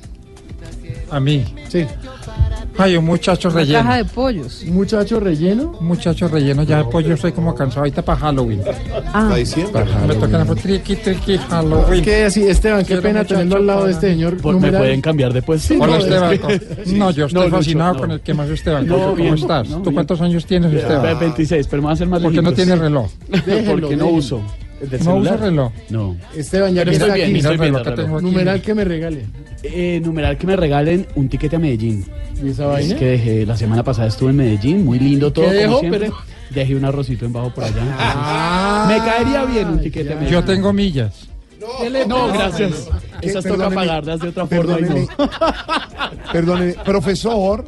A 1.11 1.19
mí. 1.19 1.45
Sí. 1.69 1.85
Ay, 2.77 2.95
un 2.95 3.03
muchacho 3.05 3.49
Una 3.49 3.57
relleno. 3.59 3.79
caja 3.79 3.97
de 3.97 4.05
pollos. 4.05 4.63
¿Muchacho 4.67 5.19
relleno? 5.19 5.75
Muchacho 5.81 6.29
relleno, 6.29 6.63
ya 6.63 6.77
de 6.77 6.85
pollo 6.85 7.13
estoy 7.15 7.33
como 7.33 7.53
cansado 7.53 7.81
ahorita 7.81 8.01
para 8.03 8.17
Halloween. 8.19 8.61
Ah. 9.13 9.35
Para 9.73 9.85
Me 10.07 10.15
toca 10.15 10.37
la 10.45 10.55
triqui, 10.55 10.95
triqui, 10.95 11.37
Halloween. 11.37 12.03
¿Qué 12.03 12.23
así, 12.25 12.43
Esteban? 12.47 12.79
Qué 12.81 12.85
Quiero 12.87 13.01
pena 13.01 13.19
muchacho 13.19 13.35
tenerlo 13.35 13.57
al 13.57 13.67
lado 13.67 13.79
de 13.79 13.83
para- 13.85 13.91
este 13.95 14.09
señor. 14.11 14.37
Pues, 14.37 14.55
¿Me 14.55 14.61
Numeral. 14.61 14.81
pueden 14.81 15.01
cambiar 15.01 15.33
de 15.33 15.41
puesto? 15.41 15.73
Hola 15.73 15.87
no, 15.87 15.97
Esteban. 15.97 16.33
es 16.33 16.39
que- 16.39 16.83
No, 16.97 17.11
yo 17.11 17.25
estoy 17.25 17.39
No, 17.41 17.45
Lucho, 17.47 17.57
fascinado 17.57 17.93
no. 17.95 17.99
con 17.99 18.11
el 18.11 18.21
que 18.21 18.33
más 18.33 18.49
Esteban. 18.49 18.87
No, 18.87 18.95
¿Cómo 18.97 19.15
bien, 19.15 19.33
estás? 19.33 19.67
no, 19.69 19.75
¿Tú 19.77 19.81
bien. 19.83 19.93
cuántos 19.95 20.21
años 20.21 20.45
tienes, 20.45 20.73
Esteban? 20.73 21.19
26, 21.19 21.67
pero 21.67 21.81
me 21.81 21.85
va 21.87 21.91
a 21.91 21.93
hacer 21.95 22.07
más 22.07 22.21
¿Por 22.21 22.31
qué 22.31 22.41
no 22.41 22.49
lejitos. 22.51 22.65
tiene 22.65 22.81
reloj? 22.81 23.11
Déjelo, 23.29 23.71
Porque 23.81 23.95
no 23.97 24.05
déjelo. 24.05 24.07
uso. 24.17 24.41
¿El 24.81 24.89
del 24.89 25.03
¿No 25.03 25.15
usa 25.17 25.31
celular? 25.33 25.39
reloj? 25.49 25.71
No. 25.89 26.17
Esteban, 26.35 26.73
ya 26.73 26.81
Pero 26.81 26.91
que 26.91 26.97
está 26.97 27.13
bien, 27.13 27.29
aquí. 27.29 27.37
estoy 27.37 27.53
el 27.53 27.59
bien, 27.59 27.73
reloj 27.73 27.87
reloj. 27.87 27.99
tengo 28.05 28.17
aquí. 28.17 28.25
Numeral 28.25 28.61
que 28.61 28.73
me 28.75 28.83
regale. 28.85 29.25
Eh, 29.63 30.01
numeral 30.03 30.37
que 30.37 30.47
me 30.47 30.55
regalen 30.55 31.07
un 31.15 31.27
tiquete 31.29 31.55
a 31.57 31.59
Medellín. 31.59 32.05
¿Y 32.41 32.49
esa 32.49 32.63
Es 32.63 32.69
vaina? 32.69 32.95
que 32.95 33.05
dejé, 33.05 33.45
la 33.45 33.57
semana 33.57 33.83
pasada 33.83 34.07
estuve 34.07 34.29
en 34.29 34.37
Medellín, 34.37 34.85
muy 34.85 34.99
lindo 34.99 35.33
todo. 35.33 35.45
¿Qué 35.49 35.51
como 35.65 35.67
dejó? 35.67 35.79
siempre. 35.79 35.99
Pero- 35.99 36.15
Dejé 36.49 36.75
un 36.75 36.83
arrocito 36.85 37.25
en 37.25 37.33
bajo 37.33 37.53
por 37.53 37.63
allá. 37.63 37.75
Ah, 37.99 38.85
me 38.89 38.97
caería 38.97 39.45
bien 39.45 39.67
un 39.67 39.81
tiquete 39.81 40.13
a 40.13 40.15
Medellín. 40.15 40.33
Yo 40.33 40.43
tengo 40.43 40.73
millas. 40.73 41.27
No, 42.07 42.27
gracias. 42.33 42.89
¿Qué? 43.21 43.27
Esas 43.29 43.43
toca 43.43 43.57
Perdóneme. 43.69 43.75
pagarlas 43.75 44.19
de 44.21 44.29
otra 44.29 44.47
forma. 44.47 44.79
y 44.79 44.81
no. 44.83 45.07
Perdóneme. 46.31 46.73
Profesor. 46.85 47.65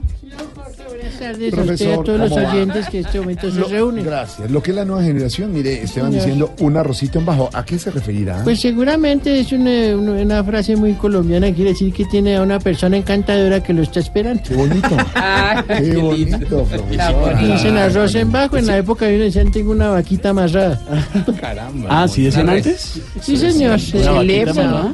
Buenas 1.12 1.20
tardes 1.20 1.54
a 1.54 1.56
Profesor, 1.56 1.72
usted 1.72 1.86
y 1.90 1.94
a 1.94 2.04
todos 2.04 2.20
los 2.20 2.32
oyentes 2.32 2.90
que 2.90 3.00
en 3.00 3.06
este 3.06 3.20
momento 3.20 3.52
se 3.52 3.64
reúnen. 3.64 4.06
Gracias. 4.06 4.52
Lo 4.52 4.64
que 4.64 4.72
es 4.72 4.78
la 4.78 4.86
nueva 4.86 5.04
generación, 5.04 5.54
mire, 5.54 5.84
Esteban 5.84 6.12
Señor. 6.12 6.26
diciendo 6.26 6.54
un 6.60 6.78
arrocito 6.78 7.20
en 7.20 7.26
bajo. 7.26 7.50
¿A 7.54 7.66
qué 7.66 7.78
se 7.80 7.92
referirá? 7.92 8.44
Pues 8.44 8.60
seguramente 8.62 9.40
es 9.40 9.52
una, 9.52 9.96
una- 9.98 10.12
una 10.22 10.44
frase 10.44 10.76
muy 10.76 10.94
colombiana, 10.94 11.52
quiere 11.54 11.72
decir 11.72 11.94
que 11.94 12.06
tiene 12.06 12.36
a 12.38 12.42
una 12.42 12.60
persona 12.60 12.98
encantadora 12.98 13.62
que 13.62 13.74
lo 13.74 13.82
está 13.84 14.00
esperando. 14.00 14.42
Qué 14.48 14.56
bonito. 14.56 14.90
Qué 15.68 15.96
bonito, 15.98 16.64
profesor. 16.64 17.38
Dicen 17.40 17.78
arroz 17.78 18.16
en 18.16 18.32
bajo, 18.32 18.58
en 18.58 18.68
la 18.68 18.78
época 18.78 19.06
de 19.06 19.18
decían 19.18 19.52
tengo 19.52 19.72
una 19.72 19.90
vaquita 19.90 20.30
amarrada. 20.30 20.82
Caramba. 21.42 21.88
Ah, 22.04 22.08
¿sí 22.08 22.24
decían 22.24 22.50
antes? 22.50 23.00
Sí, 23.22 23.38
señor, 23.38 23.80
se 23.80 24.00
¿Una 24.00 24.12
vaquita 24.12 24.94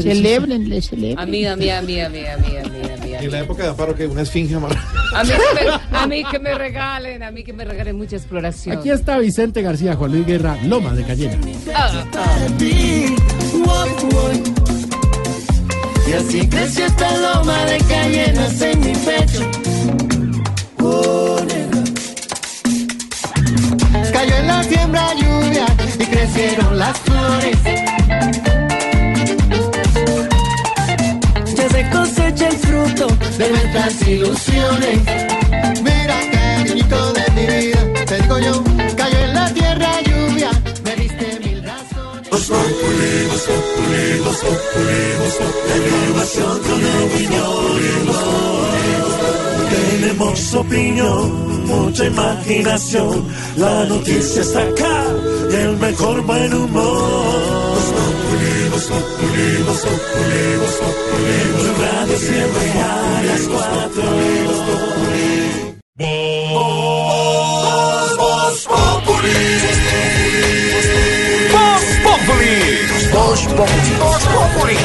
amarrada? 0.00 0.80
Celebren. 0.82 1.18
Amiga, 1.18 1.56
mía, 1.56 1.82
mía, 1.82 2.08
mía, 2.08 2.36
mía, 2.38 2.62
mía, 2.64 2.96
mía. 3.02 3.20
En 3.20 3.30
la 3.30 3.40
época 3.40 3.62
de 3.62 3.68
Amparo, 3.70 3.94
que 3.94 4.06
una 4.06 4.22
esfinge 4.22 4.54
amarrada. 4.54 4.82
A 5.14 5.22
mí, 5.24 5.30
que 5.30 5.64
me, 5.64 5.96
a 5.98 6.06
mí 6.06 6.24
que 6.30 6.38
me 6.38 6.54
regalen, 6.58 7.22
a 7.22 7.30
mí 7.30 7.44
que 7.44 7.52
me 7.52 7.64
regalen 7.64 7.96
mucha 7.96 8.16
exploración. 8.16 8.76
Aquí 8.76 8.90
está 8.90 9.18
Vicente 9.18 9.62
García, 9.62 9.94
Juan 9.94 10.12
Luis 10.12 10.26
Guerra, 10.26 10.56
Loma 10.64 10.92
de 10.94 11.04
Cayena. 11.04 11.38
Ah, 11.74 12.04
Y 16.06 16.12
así 16.12 16.46
creció 16.48 16.86
esta 16.86 17.16
loma 17.18 17.64
de 17.64 17.78
cayenas 17.78 18.60
en 18.60 18.80
mi 18.80 18.92
pecho. 18.92 19.50
Cayó 24.12 24.36
en 24.36 24.46
la 24.46 24.62
siembra 24.64 25.14
lluvia 25.14 25.66
y 25.98 26.04
crecieron 26.04 26.78
las 26.78 26.98
flores. 27.00 27.56
De 33.38 33.50
nuestras 33.50 34.08
ilusiones. 34.08 34.98
Mira, 35.82 36.16
cariñito 36.32 37.12
de 37.12 37.30
mi 37.34 37.46
vida, 37.46 37.80
te 38.06 38.22
digo 38.22 38.38
yo, 38.38 38.64
cayó 38.96 39.18
en 39.18 39.34
la 39.34 39.52
tierra 39.52 39.90
lluvia, 40.02 40.50
me 40.84 40.96
diste 40.96 41.40
mil 41.40 41.62
razones. 41.62 42.28
Tenemos 49.70 50.54
opinión, 50.54 51.66
mucha 51.66 52.04
imaginación. 52.04 53.26
La 53.56 53.84
noticia 53.86 54.42
está 54.42 54.62
acá 54.62 55.04
y 55.50 55.54
el 55.54 55.76
mejor 55.78 56.22
buen 56.22 56.54
humor. 56.54 57.73
Восток, 58.84 59.04
коли 59.20 59.62
Восток, 59.66 60.00
коли 60.12 60.58
Восток, 60.58 60.94
коли 61.10 61.52
Восток, 61.52 61.78
радост 61.80 62.30
не 62.30 62.46
моя, 62.46 62.92
разклад, 63.32 63.92
коли 63.94 64.46
Восток, 64.46 64.80
коли 64.94 65.28
Бос, 66.54 68.16
Бос, 68.18 68.64
Попули! 68.64 69.36
Бос, 71.52 71.84
Попули! 72.04 72.54
Бос, 73.12 73.40
Попули! 73.40 73.86
Бос, 74.00 74.22
Попули! 74.34 74.76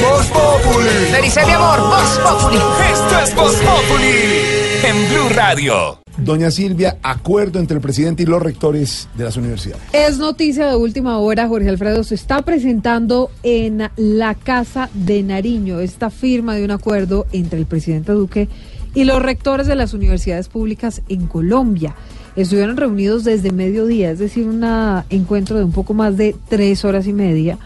Бос, 0.00 0.26
Попули! 0.26 0.94
Le 1.12 1.18
dice 1.22 1.40
mi 1.46 1.52
amor, 1.52 1.80
Bos 1.80 2.12
Populi. 2.24 2.60
Esto 2.92 3.14
es 3.24 3.30
Bos 3.34 3.56
Populi. 3.66 4.67
En 4.84 5.08
Blue 5.08 5.28
Radio. 5.34 6.00
Doña 6.18 6.50
Silvia, 6.50 6.98
acuerdo 7.02 7.58
entre 7.58 7.76
el 7.76 7.80
presidente 7.80 8.22
y 8.22 8.26
los 8.26 8.42
rectores 8.42 9.08
de 9.16 9.24
las 9.24 9.36
universidades. 9.36 9.82
Es 9.92 10.18
noticia 10.18 10.66
de 10.66 10.76
última 10.76 11.18
hora, 11.18 11.48
Jorge 11.48 11.68
Alfredo, 11.68 12.04
se 12.04 12.14
está 12.14 12.42
presentando 12.42 13.30
en 13.42 13.88
la 13.96 14.34
Casa 14.34 14.88
de 14.94 15.22
Nariño 15.22 15.80
esta 15.80 16.10
firma 16.10 16.54
de 16.54 16.64
un 16.64 16.70
acuerdo 16.70 17.26
entre 17.32 17.58
el 17.58 17.66
presidente 17.66 18.12
Duque 18.12 18.48
y 18.94 19.04
los 19.04 19.22
rectores 19.22 19.66
de 19.66 19.74
las 19.74 19.94
universidades 19.94 20.48
públicas 20.48 21.02
en 21.08 21.26
Colombia. 21.26 21.94
Estuvieron 22.36 22.76
reunidos 22.76 23.24
desde 23.24 23.50
mediodía, 23.52 24.10
es 24.10 24.18
decir, 24.18 24.46
un 24.46 24.64
encuentro 25.10 25.58
de 25.58 25.64
un 25.64 25.72
poco 25.72 25.94
más 25.94 26.16
de 26.16 26.36
tres 26.48 26.84
horas 26.84 27.06
y 27.06 27.12
media, 27.12 27.58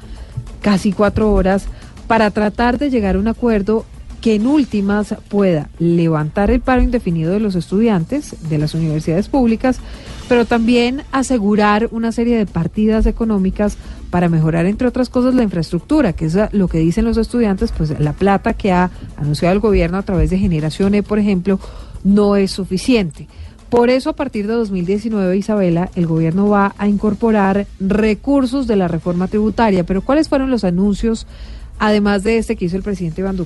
casi 0.61 0.93
cuatro 0.93 1.33
horas, 1.33 1.65
para 2.07 2.31
tratar 2.31 2.79
de 2.79 2.91
llegar 2.91 3.17
a 3.17 3.19
un 3.19 3.29
acuerdo 3.29 3.85
que 4.23 4.37
en 4.37 4.47
últimas 4.47 5.17
pueda 5.29 5.69
levantar 5.79 6.51
el 6.51 6.61
paro 6.61 6.81
indefinido 6.81 7.33
de 7.33 7.41
los 7.41 7.57
estudiantes 7.57 8.37
de 8.49 8.57
las 8.57 8.73
universidades 8.73 9.29
públicas, 9.29 9.81
pero 10.29 10.47
también 10.47 11.03
asegurar 11.11 11.89
una 11.91 12.13
serie 12.13 12.39
de 12.39 12.47
partidas 12.47 13.05
económicas 13.05 13.77
para 14.11 14.29
mejorar, 14.29 14.67
entre 14.67 14.87
otras 14.87 15.09
cosas, 15.09 15.35
la 15.35 15.43
infraestructura, 15.43 16.13
que 16.13 16.27
es 16.27 16.39
lo 16.53 16.69
que 16.69 16.79
dicen 16.79 17.05
los 17.05 17.17
estudiantes, 17.17 17.73
pues 17.73 17.99
la 17.99 18.13
plata 18.13 18.55
que 18.55 18.71
ha 18.71 18.91
anunciado 19.17 19.55
el 19.55 19.61
gobierno 19.61 19.99
a 19.99 20.03
través 20.03 20.31
de 20.31 20.39
Generación 20.39 20.95
E, 20.95 21.03
por 21.03 21.19
ejemplo, 21.19 21.59
no 22.05 22.37
es 22.37 22.53
suficiente. 22.53 23.27
Por 23.71 23.91
eso, 23.91 24.11
a 24.11 24.17
partir 24.17 24.47
de 24.47 24.53
2019, 24.53 25.37
Isabela, 25.37 25.91
el 25.97 26.07
gobierno 26.07 26.49
va 26.49 26.75
a 26.79 26.87
incorporar 26.87 27.67
recursos 27.81 28.67
de 28.67 28.77
la 28.77 28.87
reforma 28.87 29.29
tributaria. 29.29 29.85
Pero, 29.85 30.03
¿cuáles 30.03 30.29
fueron 30.29 30.51
los 30.51 30.63
anuncios, 30.63 31.27
además 31.79 32.23
de 32.23 32.37
este 32.37 32.55
que 32.55 32.67
hizo 32.67 32.77
el 32.77 32.83
presidente 32.83 33.23
Iván? 33.23 33.39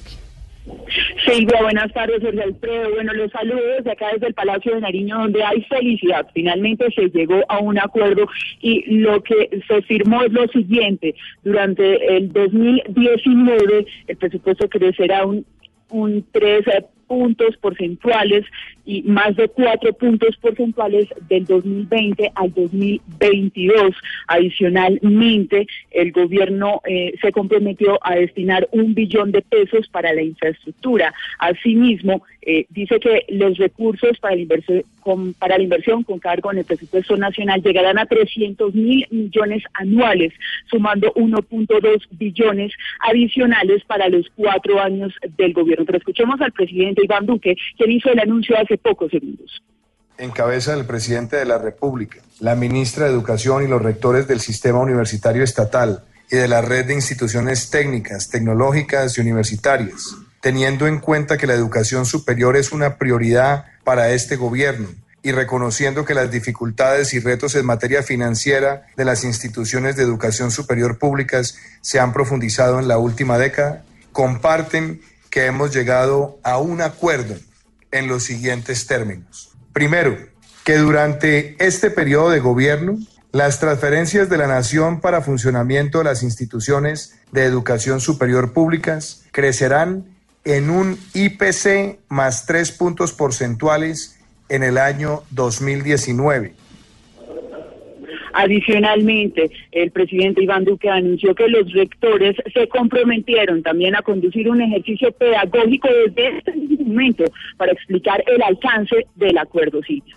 Silvia, 1.25 1.63
buenas 1.63 1.93
tardes, 1.93 2.23
Jorge 2.23 2.43
Alfredo. 2.43 2.91
Bueno, 2.95 3.13
los 3.13 3.31
saludos 3.31 3.63
desde 3.79 3.93
acá 3.93 4.13
desde 4.13 4.29
el 4.29 4.35
Palacio 4.35 4.75
de 4.75 4.81
Nariño, 4.81 5.19
donde 5.19 5.45
hay 5.45 5.63
felicidad. 5.63 6.27
Finalmente 6.35 6.87
se 6.95 7.09
llegó 7.11 7.41
a 7.49 7.59
un 7.59 7.79
acuerdo 7.79 8.27
y 8.61 8.99
lo 8.99 9.23
que 9.23 9.63
se 9.67 9.83
firmó 9.83 10.23
es 10.23 10.33
lo 10.33 10.47
siguiente. 10.49 11.15
Durante 11.45 12.17
el 12.17 12.33
2019 12.33 13.87
el 14.09 14.17
presupuesto 14.17 14.69
crecerá 14.69 15.25
un, 15.25 15.45
un 15.91 16.25
3 16.33 16.65
puntos 17.07 17.57
porcentuales 17.59 18.45
y 18.87 19.03
más 19.03 19.37
de 19.37 19.49
cuatro 19.49 19.93
puntos 19.93 20.37
porcentuales 20.37 21.09
del 21.29 21.45
2020 21.45 22.33
al 22.35 22.55
2022. 22.55 23.95
Adicionalmente, 24.29 25.67
el 25.91 26.13
gobierno 26.13 26.81
eh, 26.87 27.15
se 27.21 27.33
comprometió 27.33 27.99
a 28.03 28.15
destinar 28.15 28.69
un 28.71 28.95
billón 28.95 29.33
de 29.33 29.43
pesos 29.43 29.89
para 29.89 30.15
la 30.15 30.23
infraestructura. 30.23 31.13
Asimismo, 31.41 32.23
eh, 32.43 32.67
dice 32.71 33.01
que 33.01 33.25
los 33.29 33.59
recursos 33.59 34.19
para 34.21 34.37
la 34.37 34.43
inversión 34.43 34.85
para 35.39 35.57
la 35.57 35.63
inversión 35.63 36.03
con 36.03 36.19
cargo 36.19 36.53
en 36.53 36.59
el 36.59 36.65
presupuesto 36.65 37.17
nacional 37.17 37.63
llegarán 37.63 37.99
a 37.99 38.07
300 38.07 38.75
mil 38.75 39.07
millones 39.11 39.63
anuales, 39.75 40.33
sumando 40.71 41.13
1.2 41.15 42.07
billones 42.11 42.73
adicionales 43.09 43.85
para 43.85 44.09
los 44.09 44.27
cuatro 44.35 44.81
años 44.81 45.13
del 45.37 45.53
gobierno. 45.53 45.85
Pero 45.85 45.99
escuchemos 45.99 46.41
al 46.41 46.53
presidente 46.53 47.05
Iván 47.05 47.27
Duque, 47.27 47.57
quien 47.77 47.93
hizo 47.93 48.11
el 48.11 48.19
anuncio 48.19 48.57
hace 48.59 48.77
pocos 48.77 49.11
segundos. 49.11 49.63
en 50.19 50.31
cabeza 50.31 50.75
del 50.75 50.87
presidente 50.87 51.37
de 51.37 51.45
la 51.45 51.59
República, 51.59 52.21
la 52.41 52.55
ministra 52.55 53.05
de 53.05 53.13
Educación 53.13 53.65
y 53.65 53.69
los 53.69 53.83
rectores 53.83 54.27
del 54.27 54.41
sistema 54.41 54.81
universitario 54.81 55.45
estatal 55.45 56.05
y 56.31 56.37
de 56.37 56.49
la 56.49 56.63
red 56.63 56.87
de 56.87 56.95
instituciones 56.95 57.69
técnicas, 57.71 58.31
tecnológicas 58.31 59.17
y 59.17 59.21
universitarias, 59.21 60.17
teniendo 60.47 60.87
en 60.87 61.01
cuenta 61.01 61.39
que 61.39 61.49
la 61.49 61.55
educación 61.55 62.07
superior 62.07 62.57
es 62.57 62.71
una 62.71 62.99
prioridad 62.99 63.65
para 63.83 64.11
este 64.11 64.37
gobierno 64.37 64.87
y 65.21 65.33
reconociendo 65.33 66.05
que 66.05 66.15
las 66.15 66.31
dificultades 66.31 67.15
y 67.15 67.19
retos 67.19 67.57
en 67.57 67.67
materia 67.67 68.05
financiera 68.05 68.87
de 68.97 69.05
las 69.05 69.25
instituciones 69.25 69.97
de 69.97 70.05
educación 70.05 70.53
superior 70.53 71.01
públicas 71.01 71.57
se 71.81 71.99
han 71.99 72.13
profundizado 72.13 72.79
en 72.79 72.87
la 72.87 72.97
última 72.97 73.39
década, 73.39 73.83
comparten 74.13 75.01
que 75.31 75.47
hemos 75.47 75.75
llegado 75.75 76.39
a 76.45 76.59
un 76.59 76.81
acuerdo 76.81 77.35
en 77.91 78.07
los 78.07 78.23
siguientes 78.23 78.87
términos. 78.87 79.51
Primero, 79.73 80.17
que 80.63 80.77
durante 80.77 81.57
este 81.59 81.91
periodo 81.91 82.31
de 82.31 82.39
gobierno, 82.39 82.99
las 83.33 83.59
transferencias 83.59 84.29
de 84.29 84.39
la 84.39 84.47
nación 84.47 85.01
para 85.01 85.23
funcionamiento 85.23 85.99
de 85.99 86.05
las 86.05 86.23
instituciones 86.23 87.17
de 87.33 87.47
educación 87.47 88.01
superior 88.01 88.53
públicas 88.53 89.25
crecerán 89.33 90.16
en 90.47 90.71
un 90.71 90.97
IPC 91.13 91.99
más 92.09 92.47
tres 92.47 92.71
puntos 92.71 93.13
porcentuales 93.13 94.19
en 94.49 94.63
el 94.63 94.79
año 94.79 95.23
2019. 95.33 96.55
Adicionalmente, 98.33 99.51
el 99.73 99.91
presidente 99.91 100.43
Iván 100.43 100.65
Duque 100.65 100.89
anunció 100.89 101.35
que 101.35 101.49
los 101.49 101.73
rectores 101.73 102.37
se 102.53 102.69
comprometieron 102.69 103.63
también 103.63 103.97
a 103.97 104.03
conducir 104.03 104.49
un 104.49 104.61
ejercicio 104.61 105.11
pedagógico 105.13 105.89
desde 105.89 106.39
este 106.39 106.53
momento 106.85 107.25
para 107.57 107.73
explicar 107.73 108.23
el 108.27 108.43
alcance 108.43 109.07
del 109.17 109.39
acuerdo 109.39 109.83
sitio. 109.83 110.17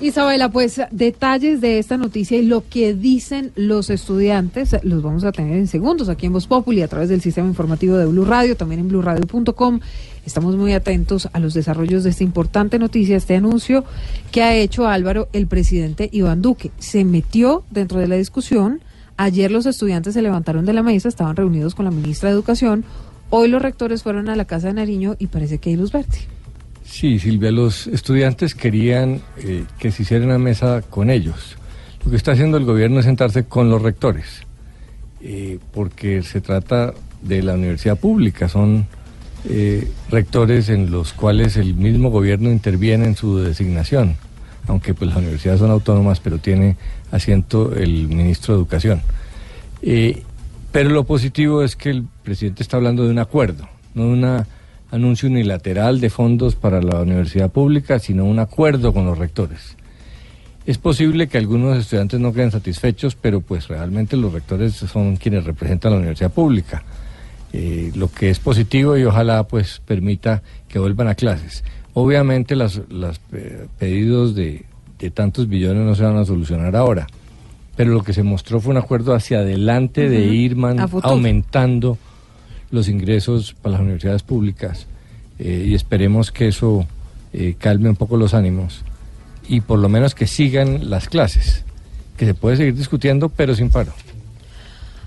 Isabela, 0.00 0.48
pues 0.48 0.80
detalles 0.90 1.60
de 1.60 1.78
esta 1.78 1.98
noticia 1.98 2.38
y 2.38 2.46
lo 2.46 2.66
que 2.66 2.94
dicen 2.94 3.52
los 3.54 3.90
estudiantes 3.90 4.74
los 4.82 5.02
vamos 5.02 5.24
a 5.24 5.32
tener 5.32 5.58
en 5.58 5.66
segundos 5.66 6.08
aquí 6.08 6.24
en 6.24 6.32
Voz 6.32 6.46
Populi 6.46 6.80
a 6.80 6.88
través 6.88 7.10
del 7.10 7.20
sistema 7.20 7.48
informativo 7.48 7.98
de 7.98 8.06
Blue 8.06 8.24
Radio, 8.24 8.56
también 8.56 8.80
en 8.80 8.88
blueradio.com. 8.88 9.80
Estamos 10.24 10.56
muy 10.56 10.72
atentos 10.72 11.28
a 11.34 11.38
los 11.38 11.52
desarrollos 11.52 12.02
de 12.02 12.10
esta 12.10 12.24
importante 12.24 12.78
noticia, 12.78 13.14
este 13.14 13.36
anuncio 13.36 13.84
que 14.32 14.42
ha 14.42 14.54
hecho 14.54 14.86
Álvaro, 14.86 15.28
el 15.34 15.46
presidente 15.46 16.08
Iván 16.10 16.40
Duque. 16.40 16.70
Se 16.78 17.04
metió 17.04 17.64
dentro 17.70 18.00
de 18.00 18.08
la 18.08 18.16
discusión. 18.16 18.80
Ayer 19.18 19.50
los 19.50 19.66
estudiantes 19.66 20.14
se 20.14 20.22
levantaron 20.22 20.64
de 20.64 20.72
la 20.72 20.82
mesa, 20.82 21.10
estaban 21.10 21.36
reunidos 21.36 21.74
con 21.74 21.84
la 21.84 21.90
ministra 21.90 22.30
de 22.30 22.36
Educación. 22.36 22.84
Hoy 23.28 23.48
los 23.48 23.60
rectores 23.60 24.02
fueron 24.02 24.30
a 24.30 24.36
la 24.36 24.46
Casa 24.46 24.68
de 24.68 24.74
Nariño 24.74 25.16
y 25.18 25.26
parece 25.26 25.58
que 25.58 25.68
hay 25.68 25.76
luz 25.76 25.92
verde. 25.92 26.39
Sí, 26.90 27.20
Silvia, 27.20 27.52
los 27.52 27.86
estudiantes 27.86 28.56
querían 28.56 29.22
eh, 29.38 29.64
que 29.78 29.92
se 29.92 30.02
hiciera 30.02 30.24
una 30.24 30.38
mesa 30.38 30.82
con 30.82 31.08
ellos. 31.08 31.56
Lo 32.04 32.10
que 32.10 32.16
está 32.16 32.32
haciendo 32.32 32.56
el 32.56 32.64
gobierno 32.64 32.98
es 32.98 33.06
sentarse 33.06 33.44
con 33.44 33.70
los 33.70 33.80
rectores, 33.80 34.42
eh, 35.22 35.60
porque 35.72 36.24
se 36.24 36.40
trata 36.40 36.92
de 37.22 37.42
la 37.44 37.54
universidad 37.54 37.96
pública, 37.96 38.48
son 38.48 38.86
eh, 39.48 39.88
rectores 40.10 40.68
en 40.68 40.90
los 40.90 41.12
cuales 41.12 41.56
el 41.56 41.74
mismo 41.74 42.10
gobierno 42.10 42.50
interviene 42.50 43.06
en 43.06 43.16
su 43.16 43.38
designación, 43.38 44.16
aunque 44.66 44.92
pues 44.92 45.10
las 45.10 45.18
universidades 45.18 45.60
son 45.60 45.70
autónomas, 45.70 46.18
pero 46.18 46.38
tiene 46.38 46.76
asiento 47.12 47.72
el 47.72 48.08
ministro 48.08 48.54
de 48.54 48.58
Educación. 48.58 49.00
Pero 50.72 50.90
lo 50.90 51.04
positivo 51.04 51.62
es 51.62 51.76
que 51.76 51.90
el 51.90 52.04
presidente 52.24 52.64
está 52.64 52.78
hablando 52.78 53.04
de 53.04 53.10
un 53.10 53.20
acuerdo, 53.20 53.68
no 53.94 54.02
de 54.02 54.08
un 54.08 54.44
anuncio 54.90 55.28
unilateral 55.28 56.00
de 56.00 56.10
fondos 56.10 56.54
para 56.56 56.82
la 56.82 57.00
universidad 57.02 57.50
pública, 57.50 57.98
sino 57.98 58.24
un 58.24 58.38
acuerdo 58.38 58.92
con 58.92 59.06
los 59.06 59.16
rectores. 59.18 59.76
Es 60.66 60.78
posible 60.78 61.28
que 61.28 61.38
algunos 61.38 61.78
estudiantes 61.78 62.20
no 62.20 62.32
queden 62.32 62.50
satisfechos, 62.50 63.14
pero 63.16 63.40
pues 63.40 63.68
realmente 63.68 64.16
los 64.16 64.32
rectores 64.32 64.74
son 64.74 65.16
quienes 65.16 65.44
representan 65.44 65.92
la 65.92 65.98
universidad 65.98 66.32
pública. 66.32 66.82
Eh, 67.52 67.90
lo 67.96 68.10
que 68.12 68.30
es 68.30 68.38
positivo 68.38 68.96
y 68.96 69.04
ojalá 69.04 69.42
pues 69.44 69.80
permita 69.84 70.42
que 70.68 70.78
vuelvan 70.78 71.08
a 71.08 71.14
clases. 71.16 71.64
Obviamente 71.94 72.54
los 72.54 72.80
pedidos 73.78 74.34
de, 74.36 74.64
de 74.98 75.10
tantos 75.10 75.48
billones 75.48 75.84
no 75.84 75.94
se 75.96 76.04
van 76.04 76.16
a 76.16 76.24
solucionar 76.24 76.76
ahora, 76.76 77.08
pero 77.74 77.92
lo 77.92 78.04
que 78.04 78.12
se 78.12 78.22
mostró 78.22 78.60
fue 78.60 78.70
un 78.72 78.76
acuerdo 78.76 79.14
hacia 79.14 79.38
adelante 79.38 80.08
de 80.08 80.24
Ujú. 80.26 80.32
ir 80.32 80.56
man- 80.56 80.78
A 80.78 80.86
futuro. 80.86 81.12
aumentando 81.12 81.98
los 82.70 82.88
ingresos 82.88 83.54
para 83.60 83.72
las 83.72 83.80
universidades 83.80 84.22
públicas 84.22 84.86
eh, 85.38 85.64
y 85.68 85.74
esperemos 85.74 86.30
que 86.30 86.48
eso 86.48 86.86
eh, 87.32 87.54
calme 87.58 87.88
un 87.88 87.96
poco 87.96 88.16
los 88.16 88.34
ánimos 88.34 88.82
y 89.48 89.60
por 89.60 89.78
lo 89.78 89.88
menos 89.88 90.14
que 90.14 90.26
sigan 90.26 90.90
las 90.90 91.08
clases, 91.08 91.64
que 92.16 92.26
se 92.26 92.34
puede 92.34 92.56
seguir 92.56 92.74
discutiendo 92.74 93.28
pero 93.28 93.54
sin 93.54 93.70
paro. 93.70 93.92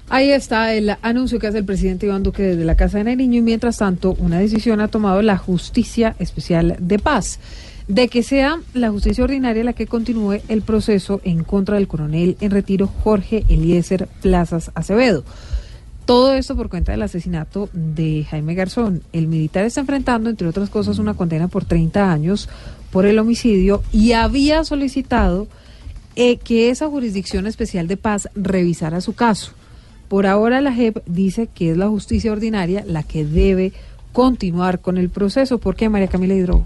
Ahí 0.09 0.29
está 0.31 0.73
el 0.73 0.95
anuncio 1.01 1.39
que 1.39 1.47
hace 1.47 1.59
el 1.59 1.65
presidente 1.65 2.05
Iván 2.05 2.23
Duque 2.23 2.43
desde 2.43 2.65
la 2.65 2.75
Casa 2.75 2.99
de 2.99 3.05
Nariño 3.05 3.39
y 3.39 3.41
mientras 3.41 3.77
tanto 3.77 4.15
una 4.19 4.37
decisión 4.37 4.81
ha 4.81 4.87
tomado 4.87 5.21
la 5.21 5.37
Justicia 5.37 6.15
Especial 6.19 6.75
de 6.79 6.99
Paz 6.99 7.39
de 7.87 8.07
que 8.07 8.23
sea 8.23 8.59
la 8.73 8.91
justicia 8.91 9.23
ordinaria 9.23 9.63
la 9.63 9.73
que 9.73 9.87
continúe 9.87 10.39
el 10.47 10.61
proceso 10.61 11.21
en 11.23 11.43
contra 11.43 11.75
del 11.75 11.87
coronel 11.87 12.37
en 12.39 12.51
retiro 12.51 12.87
Jorge 12.87 13.43
Eliezer 13.49 14.07
Plazas 14.21 14.71
Acevedo. 14.73 15.23
Todo 16.05 16.33
esto 16.33 16.55
por 16.55 16.69
cuenta 16.69 16.91
del 16.91 17.01
asesinato 17.01 17.69
de 17.71 18.25
Jaime 18.29 18.55
Garzón. 18.55 19.03
El 19.13 19.27
militar 19.27 19.63
está 19.63 19.79
enfrentando, 19.79 20.29
entre 20.29 20.47
otras 20.47 20.69
cosas, 20.69 20.99
una 20.99 21.13
condena 21.13 21.47
por 21.47 21.63
30 21.63 22.11
años 22.11 22.49
por 22.91 23.05
el 23.05 23.19
homicidio 23.19 23.81
y 23.91 24.11
había 24.11 24.63
solicitado 24.65 25.47
eh, 26.15 26.37
que 26.37 26.69
esa 26.69 26.89
jurisdicción 26.89 27.47
especial 27.47 27.87
de 27.87 27.97
paz 27.97 28.27
revisara 28.35 29.01
su 29.01 29.13
caso. 29.13 29.53
Por 30.09 30.27
ahora 30.27 30.61
la 30.61 30.73
JEP 30.73 30.97
dice 31.07 31.47
que 31.47 31.71
es 31.71 31.77
la 31.77 31.87
justicia 31.87 32.31
ordinaria 32.31 32.83
la 32.85 33.03
que 33.03 33.25
debe 33.25 33.71
continuar 34.11 34.79
con 34.79 34.97
el 34.97 35.09
proceso. 35.09 35.57
¿Por 35.57 35.75
qué, 35.75 35.89
María 35.89 36.07
Camila 36.07 36.35
Hidrobo? 36.35 36.65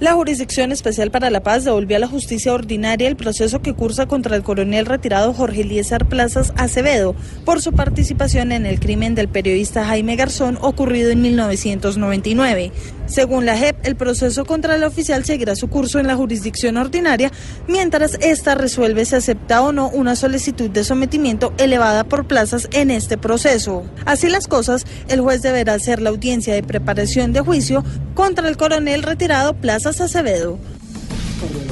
La 0.00 0.14
Jurisdicción 0.14 0.72
Especial 0.72 1.12
para 1.12 1.30
la 1.30 1.44
Paz 1.44 1.64
devolvió 1.64 1.96
a 1.96 2.00
la 2.00 2.08
justicia 2.08 2.52
ordinaria 2.52 3.06
el 3.06 3.14
proceso 3.14 3.62
que 3.62 3.74
cursa 3.74 4.06
contra 4.06 4.34
el 4.34 4.42
coronel 4.42 4.86
retirado 4.86 5.32
Jorge 5.32 5.60
Eliezer 5.60 6.04
Plazas 6.06 6.52
Acevedo 6.56 7.14
por 7.44 7.62
su 7.62 7.72
participación 7.72 8.50
en 8.50 8.66
el 8.66 8.80
crimen 8.80 9.14
del 9.14 9.28
periodista 9.28 9.84
Jaime 9.84 10.16
Garzón 10.16 10.58
ocurrido 10.60 11.10
en 11.10 11.22
1999. 11.22 12.72
Según 13.06 13.44
la 13.44 13.56
JEP, 13.56 13.76
el 13.84 13.96
proceso 13.96 14.44
contra 14.44 14.76
el 14.76 14.84
oficial 14.84 15.24
seguirá 15.24 15.54
su 15.56 15.68
curso 15.68 15.98
en 15.98 16.06
la 16.06 16.16
jurisdicción 16.16 16.76
ordinaria 16.76 17.30
mientras 17.68 18.14
ésta 18.20 18.54
resuelve 18.54 19.04
si 19.04 19.16
acepta 19.16 19.62
o 19.62 19.72
no 19.72 19.88
una 19.88 20.16
solicitud 20.16 20.70
de 20.70 20.84
sometimiento 20.84 21.52
elevada 21.58 22.04
por 22.04 22.26
plazas 22.26 22.68
en 22.72 22.90
este 22.90 23.18
proceso. 23.18 23.84
Así 24.06 24.28
las 24.28 24.48
cosas, 24.48 24.84
el 25.08 25.20
juez 25.20 25.42
deberá 25.42 25.74
hacer 25.74 26.00
la 26.00 26.10
audiencia 26.10 26.54
de 26.54 26.62
preparación 26.62 27.32
de 27.32 27.40
juicio 27.40 27.84
contra 28.14 28.48
el 28.48 28.56
coronel 28.56 29.02
retirado 29.02 29.54
Plazas 29.54 30.00
Acevedo. 30.00 30.58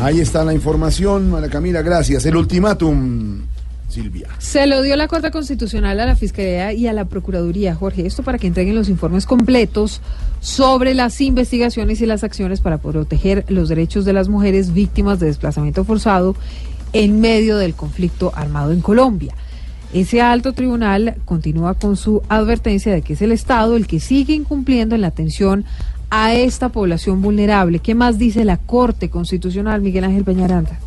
Ahí 0.01 0.20
está 0.20 0.45
la 0.45 0.53
información, 0.53 1.30
María 1.30 1.49
Camila, 1.49 1.83
gracias. 1.83 2.26
El 2.26 2.37
ultimátum, 2.37 3.47
Silvia. 3.93 4.28
Se 4.38 4.66
lo 4.66 4.82
dio 4.82 4.97
la 4.97 5.07
Corte 5.07 5.30
Constitucional 5.30 6.01
a 6.01 6.07
la 6.07 6.16
Fiscalía 6.16 6.72
y 6.72 6.86
a 6.86 6.93
la 6.93 7.05
Procuraduría, 7.05 7.74
Jorge, 7.74 8.07
esto 8.07 8.22
para 8.22 8.38
que 8.38 8.47
entreguen 8.47 8.74
los 8.74 8.88
informes 8.88 9.26
completos 9.26 10.01
sobre 10.40 10.95
las 10.95 11.20
investigaciones 11.20 12.01
y 12.01 12.07
las 12.07 12.24
acciones 12.24 12.61
para 12.61 12.78
proteger 12.78 13.45
los 13.49 13.68
derechos 13.68 14.05
de 14.05 14.12
las 14.12 14.28
mujeres 14.28 14.72
víctimas 14.72 15.20
de 15.20 15.26
desplazamiento 15.26 15.84
forzado 15.84 16.34
en 16.93 17.20
medio 17.20 17.57
del 17.57 17.74
conflicto 17.74 18.32
armado 18.34 18.72
en 18.72 18.80
Colombia. 18.80 19.34
Ese 19.93 20.22
alto 20.22 20.55
tribunal 20.55 21.16
continúa 21.26 21.74
con 21.74 21.97
su 21.97 22.22
advertencia 22.28 22.93
de 22.93 23.03
que 23.03 23.12
es 23.12 23.22
el 23.22 23.30
Estado 23.30 23.76
el 23.76 23.86
que 23.86 24.01
sigue 24.01 24.32
incumpliendo 24.32 24.95
en 24.95 25.03
la 25.03 25.09
atención 25.09 25.66
a 26.09 26.34
esta 26.34 26.70
población 26.70 27.20
vulnerable. 27.20 27.78
¿Qué 27.78 27.95
más 27.95 28.18
dice 28.18 28.45
la 28.45 28.57
Corte 28.57 29.11
Constitucional, 29.11 29.82
Miguel 29.82 30.05
Ángel 30.05 30.24
Peñaranda? 30.24 30.78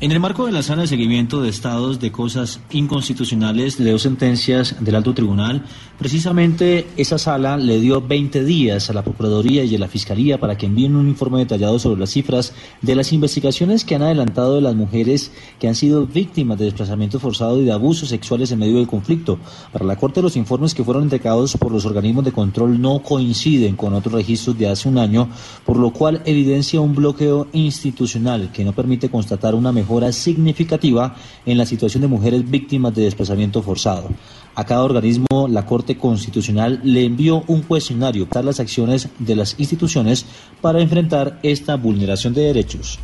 En 0.00 0.10
el 0.10 0.18
marco 0.18 0.44
de 0.44 0.52
la 0.52 0.64
sala 0.64 0.82
de 0.82 0.88
seguimiento 0.88 1.40
de 1.40 1.48
estados 1.48 2.00
de 2.00 2.10
cosas 2.10 2.60
inconstitucionales 2.72 3.78
de 3.78 3.92
dos 3.92 4.02
sentencias 4.02 4.84
del 4.84 4.96
alto 4.96 5.14
tribunal, 5.14 5.64
precisamente 6.00 6.88
esa 6.96 7.16
sala 7.16 7.56
le 7.56 7.78
dio 7.78 8.02
20 8.02 8.44
días 8.44 8.90
a 8.90 8.92
la 8.92 9.04
Procuraduría 9.04 9.62
y 9.62 9.76
a 9.76 9.78
la 9.78 9.86
Fiscalía 9.86 10.38
para 10.40 10.58
que 10.58 10.66
envíen 10.66 10.96
un 10.96 11.08
informe 11.08 11.38
detallado 11.38 11.78
sobre 11.78 12.00
las 12.00 12.10
cifras 12.10 12.52
de 12.82 12.96
las 12.96 13.12
investigaciones 13.12 13.84
que 13.84 13.94
han 13.94 14.02
adelantado 14.02 14.56
de 14.56 14.62
las 14.62 14.74
mujeres 14.74 15.30
que 15.60 15.68
han 15.68 15.76
sido 15.76 16.08
víctimas 16.08 16.58
de 16.58 16.64
desplazamiento 16.64 17.20
forzado 17.20 17.62
y 17.62 17.64
de 17.64 17.72
abusos 17.72 18.08
sexuales 18.08 18.50
en 18.50 18.58
medio 18.58 18.78
del 18.78 18.88
conflicto. 18.88 19.38
Para 19.72 19.84
la 19.84 19.96
Corte, 19.96 20.20
los 20.20 20.36
informes 20.36 20.74
que 20.74 20.84
fueron 20.84 21.04
entregados 21.04 21.56
por 21.56 21.70
los 21.70 21.86
organismos 21.86 22.24
de 22.24 22.32
control 22.32 22.80
no 22.80 23.00
coinciden 23.00 23.76
con 23.76 23.94
otros 23.94 24.14
registros 24.14 24.58
de 24.58 24.68
hace 24.68 24.88
un 24.88 24.98
año, 24.98 25.28
por 25.64 25.76
lo 25.76 25.92
cual 25.92 26.20
evidencia 26.26 26.80
un 26.80 26.96
bloqueo 26.96 27.46
institucional 27.52 28.50
que 28.52 28.64
no 28.64 28.72
permite 28.72 29.08
constatar 29.08 29.54
una 29.54 29.70
mejora 29.94 30.12
significativa 30.12 31.14
en 31.46 31.56
la 31.56 31.66
situación 31.66 32.00
de 32.02 32.08
mujeres 32.08 32.48
víctimas 32.50 32.94
de 32.96 33.02
desplazamiento 33.04 33.62
forzado. 33.62 34.08
A 34.56 34.64
cada 34.64 34.82
organismo, 34.82 35.46
la 35.48 35.66
Corte 35.66 35.96
Constitucional 35.96 36.80
le 36.82 37.04
envió 37.04 37.44
un 37.46 37.62
cuestionario 37.62 38.28
para 38.28 38.44
las 38.44 38.58
acciones 38.60 39.08
de 39.20 39.36
las 39.36 39.54
instituciones 39.58 40.26
para 40.60 40.80
enfrentar 40.80 41.38
esta 41.44 41.76
vulneración 41.76 42.34
de 42.34 42.42
derechos. 42.42 42.98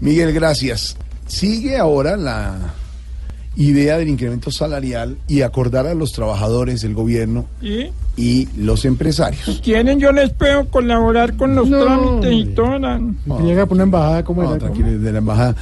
Miguel, 0.00 0.32
gracias. 0.32 0.96
Sigue 1.28 1.76
ahora 1.76 2.16
la 2.16 2.74
idea 3.56 3.96
del 3.98 4.08
incremento 4.08 4.50
salarial 4.50 5.16
y 5.28 5.40
acordar 5.42 5.86
a 5.86 5.94
los 5.94 6.12
trabajadores, 6.12 6.84
el 6.84 6.92
gobierno 6.92 7.46
¿Y? 7.62 7.86
y 8.16 8.48
los 8.58 8.84
empresarios. 8.84 9.44
Si 9.46 9.54
quieren, 9.60 9.98
yo 9.98 10.12
les 10.12 10.30
puedo 10.30 10.66
colaborar 10.68 11.36
con 11.36 11.54
los 11.54 11.66
No. 11.68 11.82
trámites 11.82 12.32
y. 12.32 12.44
Que 12.54 13.42
llega 13.44 13.64
por 13.64 13.76
una 13.76 13.84
embajada 13.84 14.22
como 14.24 14.42
No, 14.42 14.50
era. 14.50 14.58
tranquilo, 14.58 14.98
de 14.98 15.10
la 15.12 15.18
embajada. 15.18 15.56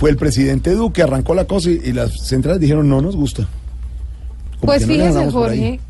Fue 0.00 0.10
el 0.10 0.16
presidente 0.16 0.72
Duque, 0.72 1.02
arrancó 1.02 1.34
la 1.34 1.44
cosa 1.44 1.70
y, 1.70 1.80
y 1.84 1.92
las 1.92 2.26
centrales 2.26 2.58
dijeron 2.60 2.88
no 2.88 3.00
nos 3.00 3.14
gusta. 3.14 3.42
Como 4.58 4.66
Pues 4.72 4.82
no 4.86 4.94
fíjese. 4.94 5.30
Jorge, 5.30 5.80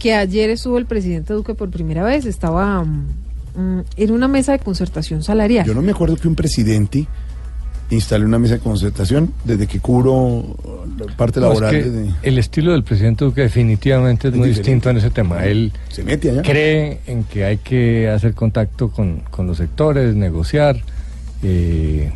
que 0.00 0.14
ayer 0.14 0.50
estuvo 0.50 0.78
el 0.78 0.86
presidente 0.86 1.32
Duque 1.34 1.54
por 1.54 1.70
primera 1.70 2.02
vez, 2.02 2.24
estaba 2.24 2.82
mm, 2.82 3.06
mm, 3.56 3.80
en 3.96 4.10
una 4.10 4.26
mesa 4.26 4.52
de 4.52 4.58
concertación 4.58 5.22
salarial. 5.22 5.66
Yo 5.66 5.74
no 5.74 5.82
me 5.82 5.92
acuerdo 5.92 6.16
que 6.16 6.26
un 6.28 6.34
presidente 6.34 7.06
instale 7.90 8.24
una 8.26 8.38
mesa 8.38 8.54
de 8.54 8.60
concertación 8.60 9.32
desde 9.44 9.66
que 9.66 9.80
cubro 9.80 10.56
la 10.98 11.14
parte 11.16 11.40
No, 11.40 11.52
es 11.52 11.60
laboral. 11.60 11.70
que 11.84 11.90
desde- 11.90 12.14
el 12.22 12.38
estilo 12.38 12.72
del 12.72 12.84
presidente 12.84 13.24
Duque 13.24 13.40
definitivamente 13.42 14.28
es, 14.28 14.34
Es 14.34 14.38
muy 14.38 14.48
diferente. 14.48 14.70
distinto 14.70 14.90
en 14.90 14.96
ese 14.98 15.10
tema. 15.10 15.44
Él 15.44 15.72
Se 15.90 16.04
mete 16.04 16.30
allá. 16.30 16.42
cree 16.42 17.00
en 17.06 17.24
que 17.24 17.44
hay 17.44 17.56
que 17.58 18.08
hacer 18.10 18.34
contacto 18.34 18.90
con, 18.90 19.20
con 19.30 19.46
los 19.46 19.56
sectores, 19.58 20.14
negociar. 20.14 20.76
eh, 21.42 22.12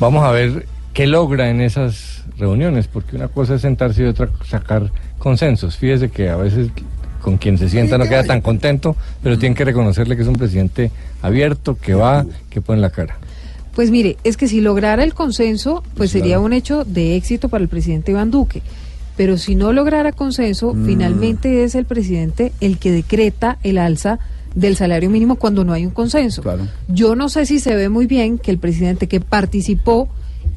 vamos 0.00 0.24
a 0.24 0.30
ver 0.30 0.66
qué 0.92 1.06
logra 1.06 1.50
en 1.50 1.60
esas 1.60 2.24
reuniones, 2.38 2.88
porque 2.88 3.16
una 3.16 3.28
cosa 3.28 3.54
es 3.54 3.62
sentarse 3.62 4.02
y 4.02 4.06
otra 4.06 4.28
sacar 4.48 4.90
consensos. 5.18 5.76
Fíjese 5.76 6.10
que 6.10 6.28
a 6.28 6.36
veces 6.36 6.70
con 7.20 7.38
quien 7.38 7.58
se 7.58 7.68
sienta 7.68 7.98
no 7.98 8.04
queda 8.04 8.24
tan 8.24 8.40
contento, 8.40 8.94
pero 9.22 9.38
tienen 9.38 9.56
que 9.56 9.64
reconocerle 9.64 10.16
que 10.16 10.22
es 10.22 10.28
un 10.28 10.36
presidente 10.36 10.90
abierto, 11.22 11.76
que 11.76 11.94
va, 11.94 12.24
que 12.50 12.60
pone 12.60 12.80
la 12.80 12.90
cara. 12.90 13.18
Pues 13.74 13.90
mire, 13.90 14.16
es 14.24 14.36
que 14.36 14.48
si 14.48 14.60
lograra 14.60 15.02
el 15.02 15.12
consenso, 15.12 15.82
pues 15.96 16.10
sería 16.10 16.40
un 16.40 16.52
hecho 16.52 16.84
de 16.84 17.16
éxito 17.16 17.48
para 17.48 17.62
el 17.62 17.68
presidente 17.68 18.12
Iván 18.12 18.30
Duque. 18.30 18.62
Pero 19.16 19.38
si 19.38 19.54
no 19.54 19.72
lograra 19.72 20.12
consenso, 20.12 20.72
Mm. 20.72 20.86
finalmente 20.86 21.64
es 21.64 21.74
el 21.74 21.84
presidente 21.84 22.52
el 22.60 22.78
que 22.78 22.92
decreta 22.92 23.58
el 23.62 23.78
alza 23.78 24.18
del 24.56 24.74
salario 24.74 25.08
mínimo 25.10 25.36
cuando 25.36 25.64
no 25.64 25.72
hay 25.72 25.86
un 25.86 25.92
consenso. 25.92 26.42
Yo 26.88 27.14
no 27.14 27.28
sé 27.28 27.46
si 27.46 27.60
se 27.60 27.76
ve 27.76 27.88
muy 27.88 28.06
bien 28.06 28.38
que 28.38 28.50
el 28.50 28.58
presidente 28.58 29.06
que 29.06 29.20
participó 29.20 30.08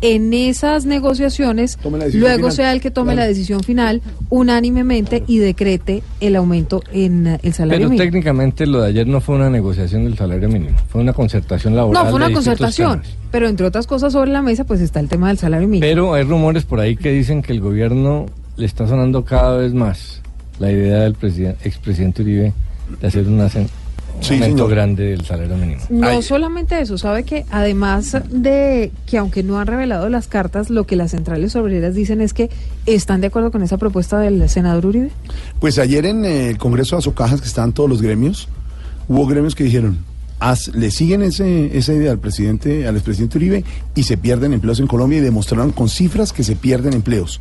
en 0.02 0.32
esas 0.34 0.86
negociaciones 0.86 1.78
luego 2.14 2.38
final. 2.38 2.52
sea 2.54 2.72
el 2.72 2.80
que 2.80 2.90
tome 2.90 3.12
Claro. 3.14 3.26
la 3.26 3.28
decisión 3.28 3.62
final 3.64 4.02
unánimemente 4.30 5.24
y 5.28 5.40
decrete 5.40 6.02
el 6.22 6.38
aumento 6.38 6.82
en 6.94 7.38
el 7.44 7.54
salario 7.54 7.80
Pero 7.80 7.90
mínimo. 7.90 8.06
técnicamente 8.06 8.66
lo 8.66 8.82
de 8.82 8.88
ayer 8.90 9.06
no 9.08 9.20
fue 9.20 9.36
una 9.36 9.50
negociación 9.50 10.06
del 10.06 10.18
salario 10.18 10.48
mínimo, 10.48 10.78
fue 10.88 11.02
una 11.02 11.12
concertación 11.12 11.76
laboral. 11.76 12.06
No, 12.06 12.10
fue 12.10 12.18
una 12.18 12.32
concertación, 12.32 13.02
temas. 13.02 13.18
pero 13.32 13.50
entre 13.50 13.66
otras 13.66 13.86
cosas 13.88 14.14
sobre 14.14 14.32
la 14.32 14.42
mesa 14.42 14.64
pues 14.64 14.80
está 14.80 15.02
el 15.02 15.10
tema 15.10 15.28
del 15.28 15.38
salario 15.38 15.68
mínimo. 15.68 15.82
Pero 15.82 16.14
hay 16.14 16.24
rumores 16.24 16.64
por 16.64 16.80
ahí 16.80 16.96
que 16.96 17.12
dicen 17.12 17.42
que 17.42 17.52
el 17.52 17.60
gobierno 17.60 18.28
le 18.56 18.66
está 18.66 18.88
sonando 18.88 19.26
cada 19.26 19.58
vez 19.58 19.74
más 19.74 20.22
la 20.60 20.72
idea 20.72 21.00
del 21.02 21.16
presiden- 21.16 21.56
expresidente 21.66 22.22
Uribe 22.22 22.54
de 23.02 23.08
hacer 23.08 23.28
un 23.28 23.40
asen- 23.40 23.68
un 23.68 23.89
Sí, 24.22 24.34
aumento 24.36 24.56
señor. 24.58 24.70
grande 24.70 25.04
del 25.06 25.26
salario 25.26 25.56
mínimo. 25.58 25.82
No 25.90 26.22
solamente 26.22 26.80
eso, 26.82 26.98
sabe 26.98 27.24
que 27.24 27.46
además 27.52 28.18
de 28.30 28.92
que 29.06 29.18
aunque 29.18 29.44
no 29.44 29.60
han 29.60 29.68
revelado 29.68 30.10
las 30.10 30.28
cartas, 30.28 30.70
lo 30.70 30.86
que 30.86 30.96
las 30.96 31.12
centrales 31.12 31.56
obreras 31.56 31.96
dicen 31.96 32.22
es 32.22 32.34
que 32.34 32.50
están 32.86 33.22
de 33.22 33.28
acuerdo 33.28 33.52
con 33.52 33.64
esa 33.64 33.78
propuesta 33.78 34.20
del 34.20 34.48
senador 34.50 34.86
Uribe. 34.88 35.12
Pues 35.60 35.80
ayer 35.80 36.06
en 36.06 36.26
el 36.26 36.58
Congreso 36.58 36.96
de 36.96 37.00
Azocajas, 37.00 37.42
que 37.42 37.48
estaban 37.48 37.72
todos 37.74 37.90
los 37.90 38.02
gremios, 38.02 38.48
hubo 39.08 39.26
gremios 39.26 39.56
que 39.56 39.64
dijeron, 39.64 40.00
haz- 40.40 40.74
le 40.74 40.92
siguen 40.92 41.22
ese, 41.22 41.78
esa 41.78 41.94
idea 41.94 42.12
al 42.12 42.20
presidente, 42.20 42.88
al 42.88 42.96
expresidente 42.96 43.38
Uribe 43.38 43.64
y 43.96 44.04
se 44.04 44.18
pierden 44.18 44.54
empleos 44.54 44.80
en 44.80 44.88
Colombia 44.88 45.20
y 45.20 45.22
demostraron 45.22 45.72
con 45.72 45.88
cifras 45.90 46.34
que 46.34 46.44
se 46.44 46.56
pierden 46.56 46.94
empleos. 46.94 47.40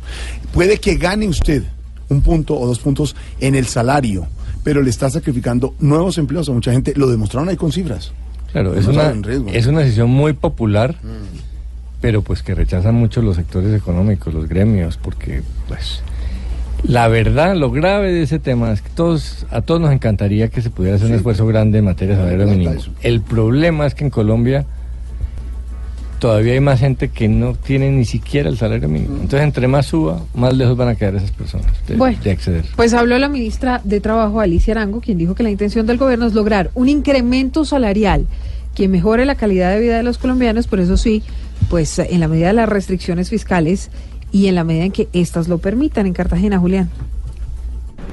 Puede 0.53 0.77
que 0.79 0.95
gane 0.95 1.27
usted 1.27 1.63
un 2.09 2.21
punto 2.21 2.57
o 2.59 2.65
dos 2.65 2.79
puntos 2.79 3.15
en 3.39 3.53
el 3.53 3.67
salario, 3.67 4.27
pero 4.69 4.83
le 4.83 4.91
está 4.91 5.09
sacrificando 5.09 5.73
nuevos 5.79 6.19
empleos 6.19 6.47
a 6.47 6.51
mucha 6.51 6.71
gente. 6.71 6.93
Lo 6.95 7.09
demostraron 7.09 7.49
ahí 7.49 7.55
con 7.55 7.71
cifras. 7.71 8.11
Claro, 8.51 8.75
es 8.75 8.85
una, 8.85 9.15
es 9.51 9.65
una 9.65 9.79
decisión 9.79 10.11
muy 10.11 10.33
popular, 10.33 10.95
pero 12.01 12.21
pues 12.21 12.43
que 12.43 12.53
rechazan 12.53 12.93
mucho 12.93 13.23
los 13.23 13.37
sectores 13.37 13.75
económicos, 13.75 14.31
los 14.31 14.47
gremios, 14.47 14.97
porque 14.97 15.41
pues 15.67 16.03
la 16.83 17.07
verdad, 17.07 17.55
lo 17.55 17.71
grave 17.71 18.13
de 18.13 18.21
ese 18.21 18.37
tema 18.37 18.71
es 18.71 18.83
que 18.83 18.89
todos, 18.89 19.47
a 19.49 19.61
todos 19.61 19.81
nos 19.81 19.91
encantaría 19.91 20.49
que 20.49 20.61
se 20.61 20.69
pudiera 20.69 20.97
hacer 20.97 21.09
un 21.09 21.15
esfuerzo 21.15 21.47
grande 21.47 21.79
en 21.79 21.85
materia 21.85 22.15
de 22.15 22.21
salario 22.21 22.45
mínimo. 22.45 22.79
El 23.01 23.21
problema 23.21 23.87
es 23.87 23.95
que 23.95 24.03
en 24.03 24.11
Colombia 24.11 24.67
todavía 26.19 26.53
hay 26.53 26.59
más 26.59 26.79
gente 26.79 27.09
que 27.09 27.27
no 27.27 27.55
tiene 27.55 27.89
ni 27.91 28.05
siquiera 28.05 28.49
el 28.49 28.57
salario 28.57 28.87
mínimo. 28.89 29.15
Entonces, 29.15 29.41
entre 29.41 29.67
más 29.67 29.87
suba, 29.87 30.21
más 30.33 30.53
lejos 30.53 30.77
van 30.77 30.89
a 30.89 30.95
quedar 30.95 31.15
esas 31.15 31.31
personas 31.31 31.67
de, 31.87 31.95
Bueno. 31.95 32.17
de 32.23 32.31
acceder. 32.31 32.65
Pues 32.75 32.93
habló 32.93 33.17
la 33.17 33.29
ministra 33.29 33.81
de 33.83 33.99
Trabajo, 34.01 34.39
Alicia 34.39 34.73
Arango, 34.73 35.01
quien 35.01 35.17
dijo 35.17 35.33
que 35.35 35.43
la 35.43 35.49
intención 35.49 35.85
del 35.87 35.97
gobierno 35.97 36.27
es 36.27 36.33
lograr 36.33 36.71
un 36.75 36.89
incremento 36.89 37.65
salarial 37.65 38.27
que 38.75 38.87
mejore 38.87 39.25
la 39.25 39.35
calidad 39.35 39.71
de 39.73 39.79
vida 39.79 39.97
de 39.97 40.03
los 40.03 40.17
colombianos, 40.17 40.67
por 40.67 40.79
eso 40.79 40.95
sí, 40.97 41.23
pues 41.69 41.97
en 41.99 42.19
la 42.19 42.27
medida 42.27 42.47
de 42.47 42.53
las 42.53 42.69
restricciones 42.69 43.29
fiscales 43.29 43.89
y 44.31 44.47
en 44.47 44.55
la 44.55 44.63
medida 44.63 44.85
en 44.85 44.91
que 44.91 45.07
éstas 45.13 45.47
lo 45.47 45.57
permitan 45.57 46.05
en 46.05 46.13
Cartagena, 46.13 46.59
Julián. 46.59 46.89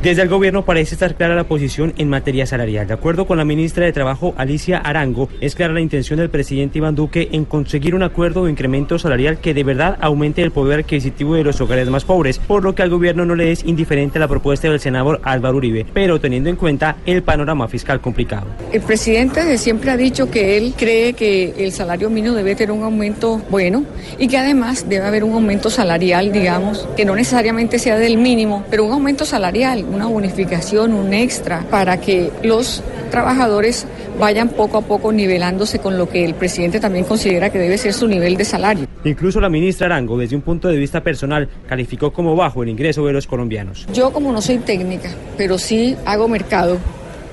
Desde 0.03 0.23
el 0.23 0.29
gobierno 0.29 0.65
parece 0.65 0.95
estar 0.95 1.17
clara 1.17 1.35
la 1.35 1.45
posición 1.45 1.93
en 1.97 2.09
materia 2.09 2.47
salarial. 2.47 2.87
De 2.87 2.95
acuerdo 2.95 3.27
con 3.27 3.39
la 3.39 3.45
ministra 3.45 3.85
de 3.85 3.93
Trabajo, 3.93 4.35
Alicia 4.37 4.79
Arango, 4.79 5.29
es 5.41 5.55
clara 5.55 5.73
la 5.73 5.81
intención 5.81 6.19
del 6.19 6.31
presidente 6.31 6.79
Iván 6.79 6.95
Duque 6.95 7.29
en 7.33 7.45
conseguir 7.45 7.95
un 7.95 8.03
acuerdo 8.03 8.45
de 8.45 8.51
incremento 8.51 8.99
salarial 8.99 9.39
que 9.39 9.55
de 9.55 9.65
verdad 9.65 9.97
aumente 10.01 10.43
el 10.43 10.53
poder 10.53 10.81
adquisitivo 10.81 11.35
de 11.35 11.45
los 11.45 11.61
hogares 11.61 11.89
más 11.89 12.05
pobres, 12.05 12.39
por 12.39 12.63
lo 12.63 12.75
que 12.75 12.83
al 12.83 12.91
gobierno 12.91 13.25
no 13.25 13.35
le 13.35 13.51
es 13.51 13.65
indiferente 13.65 14.19
la 14.19 14.29
propuesta 14.29 14.69
del 14.69 14.81
senador 14.81 15.21
Álvaro 15.25 15.57
Uribe, 15.57 15.87
pero 15.93 16.21
teniendo 16.21 16.51
en 16.51 16.57
cuenta 16.57 16.97
el 17.05 17.23
panorama 17.23 17.67
fiscal 17.67 18.01
complicado. 18.01 18.47
El 18.73 18.83
presidente 18.83 19.59
siempre 19.59 19.91
ha 19.91 19.97
dicho 19.97 20.31
que 20.31 20.57
él 20.57 20.75
cree 20.77 21.15
que 21.15 21.55
el 21.59 21.73
salario 21.73 22.11
mínimo 22.11 22.35
debe 22.35 22.55
tener 22.55 22.71
un 22.71 22.85
aumento 22.85 23.41
bueno 23.51 23.85
y 24.19 24.29
que 24.29 24.39
además 24.39 24.89
debe 24.89 25.05
haber 25.05 25.25
un 25.25 25.33
aumento 25.33 25.71
salarial, 25.71 26.33
digamos, 26.33 26.89
que 26.97 27.05
no 27.05 27.15
necesariamente 27.15 27.79
sea 27.79 27.99
del 27.99 28.19
mínimo, 28.19 28.65
pero 28.71 28.85
un 28.85 28.93
aumento 28.93 29.25
salarial, 29.25 29.76
una 29.83 30.07
bonificación, 30.07 30.93
un 30.93 31.13
extra, 31.13 31.65
para 31.71 32.01
que 32.01 32.31
los 32.43 32.83
trabajadores 33.11 33.87
vayan 34.19 34.49
poco 34.49 34.79
a 34.79 34.83
poco 34.83 35.13
nivelándose 35.13 35.79
con 35.79 35.99
lo 35.99 36.09
que 36.09 36.25
el 36.25 36.35
presidente 36.35 36.81
también 36.81 37.05
considera 37.05 37.51
que 37.51 37.59
debe 37.59 37.79
ser 37.79 37.93
su 37.93 38.09
nivel 38.09 38.37
de 38.37 38.45
salario. 38.45 38.87
Incluso 39.05 39.41
la 39.41 39.49
ministra 39.49 39.87
Arango, 39.87 40.19
desde 40.19 40.37
un 40.37 40.43
punto 40.43 40.69
de 40.69 40.77
vista 40.77 41.03
personal, 41.03 41.49
calificó 41.69 42.13
como 42.13 42.35
bajo 42.35 42.63
el 42.63 42.69
ingreso 42.69 43.07
de 43.07 43.13
los 43.13 43.27
colombianos. 43.27 43.87
Yo 43.93 44.13
como 44.13 44.33
no 44.33 44.41
soy 44.41 44.59
técnica, 44.59 45.11
pero 45.37 45.59
sí 45.59 45.97
hago 46.05 46.29
mercado, 46.29 46.79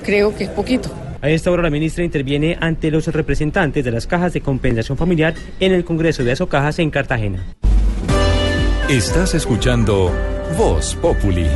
creo 0.04 0.34
que 0.36 0.44
es 0.44 0.50
poquito. 0.50 0.90
A 1.20 1.30
esta 1.30 1.50
hora 1.50 1.62
la 1.62 1.70
ministra 1.70 2.04
interviene 2.04 2.58
ante 2.60 2.90
los 2.90 3.06
representantes 3.06 3.82
de 3.82 3.90
las 3.90 4.06
cajas 4.06 4.34
de 4.34 4.42
compensación 4.42 4.98
familiar 4.98 5.34
en 5.58 5.72
el 5.72 5.82
Congreso 5.82 6.22
de 6.22 6.32
Azocajas 6.32 6.78
en 6.78 6.90
Cartagena. 6.90 7.42
Estás 8.90 9.34
escuchando 9.34 10.12
Voz 10.58 10.94
Populi. 10.96 11.46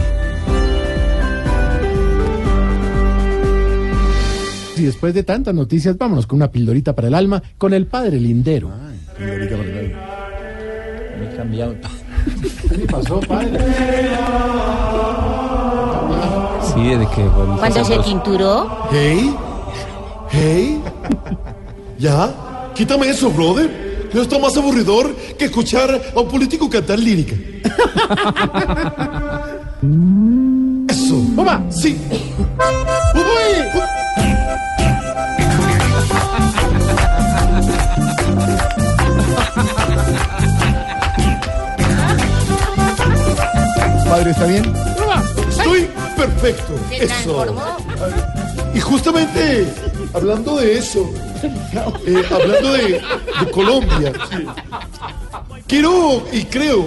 Y 4.78 4.84
después 4.84 5.12
de 5.14 5.22
tantas 5.24 5.54
noticias, 5.54 5.96
vámonos 5.98 6.26
con 6.26 6.36
una 6.36 6.50
pildorita 6.50 6.94
para 6.94 7.08
el 7.08 7.14
alma 7.14 7.42
con 7.56 7.72
el 7.74 7.86
padre 7.86 8.20
Lindero. 8.20 8.70
Me 9.18 9.44
he 11.24 11.36
cambiado. 11.36 11.74
¿Qué 12.68 12.86
pasó, 12.86 13.18
padre? 13.20 13.58
Sí, 16.74 16.88
desde 16.88 17.06
que 17.14 17.22
Cuando 17.58 17.84
se 17.84 17.98
tinturó, 17.98 18.88
Hey, 18.92 19.34
hey, 20.30 20.80
ya, 21.98 22.70
quítame 22.74 23.08
eso, 23.08 23.30
brother. 23.30 24.08
no 24.14 24.22
está 24.22 24.38
más 24.38 24.56
aburridor 24.56 25.14
que 25.38 25.46
escuchar 25.46 26.00
a 26.14 26.20
un 26.20 26.28
político 26.28 26.68
cantar 26.70 26.98
lírica. 26.98 27.34
Eso. 30.88 31.14
¡Mamá! 31.34 31.62
Sí. 31.70 31.98
¡Uy! 33.14 33.22
Padre, 44.08 44.30
¿está 44.30 44.46
bien? 44.46 44.72
Estoy 45.50 45.88
perfecto. 46.16 46.74
Se 46.88 47.04
Eso. 47.04 47.44
transformó. 47.44 47.62
Y 48.74 48.80
justamente 48.80 49.66
hablando 50.14 50.56
de 50.56 50.78
eso, 50.78 51.10
eh, 52.06 52.22
hablando 52.30 52.72
de, 52.72 52.82
de 53.40 53.50
Colombia, 53.52 54.12
quiero 55.66 56.26
y 56.32 56.44
creo 56.44 56.86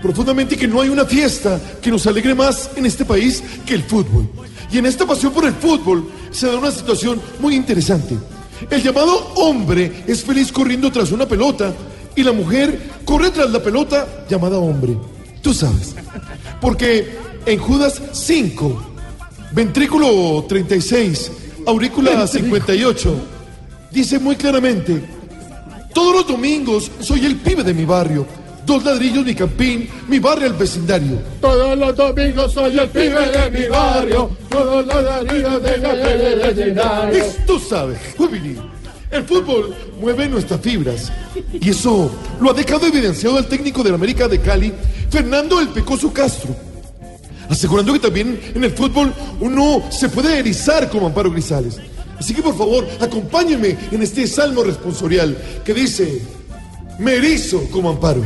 profundamente 0.00 0.56
que 0.56 0.66
no 0.68 0.80
hay 0.80 0.88
una 0.88 1.04
fiesta 1.04 1.60
que 1.80 1.90
nos 1.90 2.06
alegre 2.06 2.34
más 2.34 2.70
en 2.76 2.86
este 2.86 3.04
país 3.04 3.42
que 3.66 3.74
el 3.74 3.82
fútbol. 3.82 4.28
Y 4.72 4.78
en 4.78 4.86
esta 4.86 5.06
pasión 5.06 5.32
por 5.32 5.44
el 5.44 5.52
fútbol 5.52 6.10
se 6.30 6.46
da 6.46 6.56
una 6.56 6.70
situación 6.70 7.20
muy 7.40 7.54
interesante. 7.54 8.16
El 8.70 8.82
llamado 8.82 9.32
hombre 9.36 10.04
es 10.06 10.24
feliz 10.24 10.50
corriendo 10.50 10.90
tras 10.90 11.12
una 11.12 11.26
pelota 11.26 11.74
y 12.16 12.22
la 12.22 12.32
mujer 12.32 12.90
corre 13.04 13.30
tras 13.30 13.50
la 13.50 13.62
pelota 13.62 14.24
llamada 14.28 14.58
hombre. 14.58 14.96
Tú 15.42 15.52
sabes. 15.52 15.94
Porque 16.60 17.18
en 17.44 17.58
Judas 17.58 18.00
5, 18.12 18.82
ventrículo 19.52 20.44
36, 20.48 21.30
aurícula 21.66 22.26
58, 22.26 23.14
dice 23.90 24.18
muy 24.18 24.36
claramente, 24.36 25.02
todos 25.92 26.14
los 26.14 26.26
domingos 26.26 26.90
soy 27.00 27.26
el 27.26 27.36
pibe 27.36 27.62
de 27.62 27.74
mi 27.74 27.84
barrio, 27.84 28.26
dos 28.66 28.84
ladrillos 28.84 29.24
mi 29.24 29.34
campín, 29.34 29.88
mi 30.08 30.18
barrio 30.18 30.46
el 30.46 30.52
vecindario. 30.54 31.18
Todos 31.40 31.76
los 31.78 31.96
domingos 31.96 32.52
soy 32.52 32.78
el 32.78 32.88
pibe 32.88 33.28
de 33.30 33.50
mi 33.50 33.68
barrio. 33.68 34.30
Todos 34.48 34.86
los 34.86 35.04
domingos 35.04 35.62
de 35.62 35.78
mi 35.78 36.42
vecindario. 36.42 37.24
Tú 37.46 37.58
sabes, 37.58 37.98
Jubilí, 38.16 38.56
el 39.10 39.24
fútbol 39.24 39.74
mueve 40.00 40.28
nuestras 40.28 40.60
fibras. 40.60 41.12
Y 41.52 41.70
eso 41.70 42.10
lo 42.40 42.50
ha 42.50 42.54
dejado 42.54 42.86
evidenciado 42.86 43.38
el 43.38 43.46
técnico 43.46 43.82
de 43.82 43.90
la 43.90 43.96
América 43.96 44.28
de 44.28 44.40
Cali, 44.40 44.72
Fernando 45.10 45.60
El 45.60 45.68
Pecoso 45.68 46.12
Castro. 46.12 46.54
Asegurando 47.48 47.92
que 47.92 47.98
también 47.98 48.40
en 48.54 48.64
el 48.64 48.70
fútbol 48.70 49.12
uno 49.40 49.82
se 49.90 50.08
puede 50.08 50.38
erizar 50.38 50.88
como 50.88 51.06
Amparo 51.06 51.30
Grisales. 51.30 51.78
Así 52.18 52.34
que 52.34 52.42
por 52.42 52.56
favor, 52.56 52.86
acompáñenme 53.00 53.76
en 53.90 54.02
este 54.02 54.26
salmo 54.26 54.62
responsorial 54.62 55.36
que 55.64 55.74
dice, 55.74 56.22
me 56.98 57.16
erizo 57.16 57.68
como 57.70 57.90
Amparo. 57.90 58.22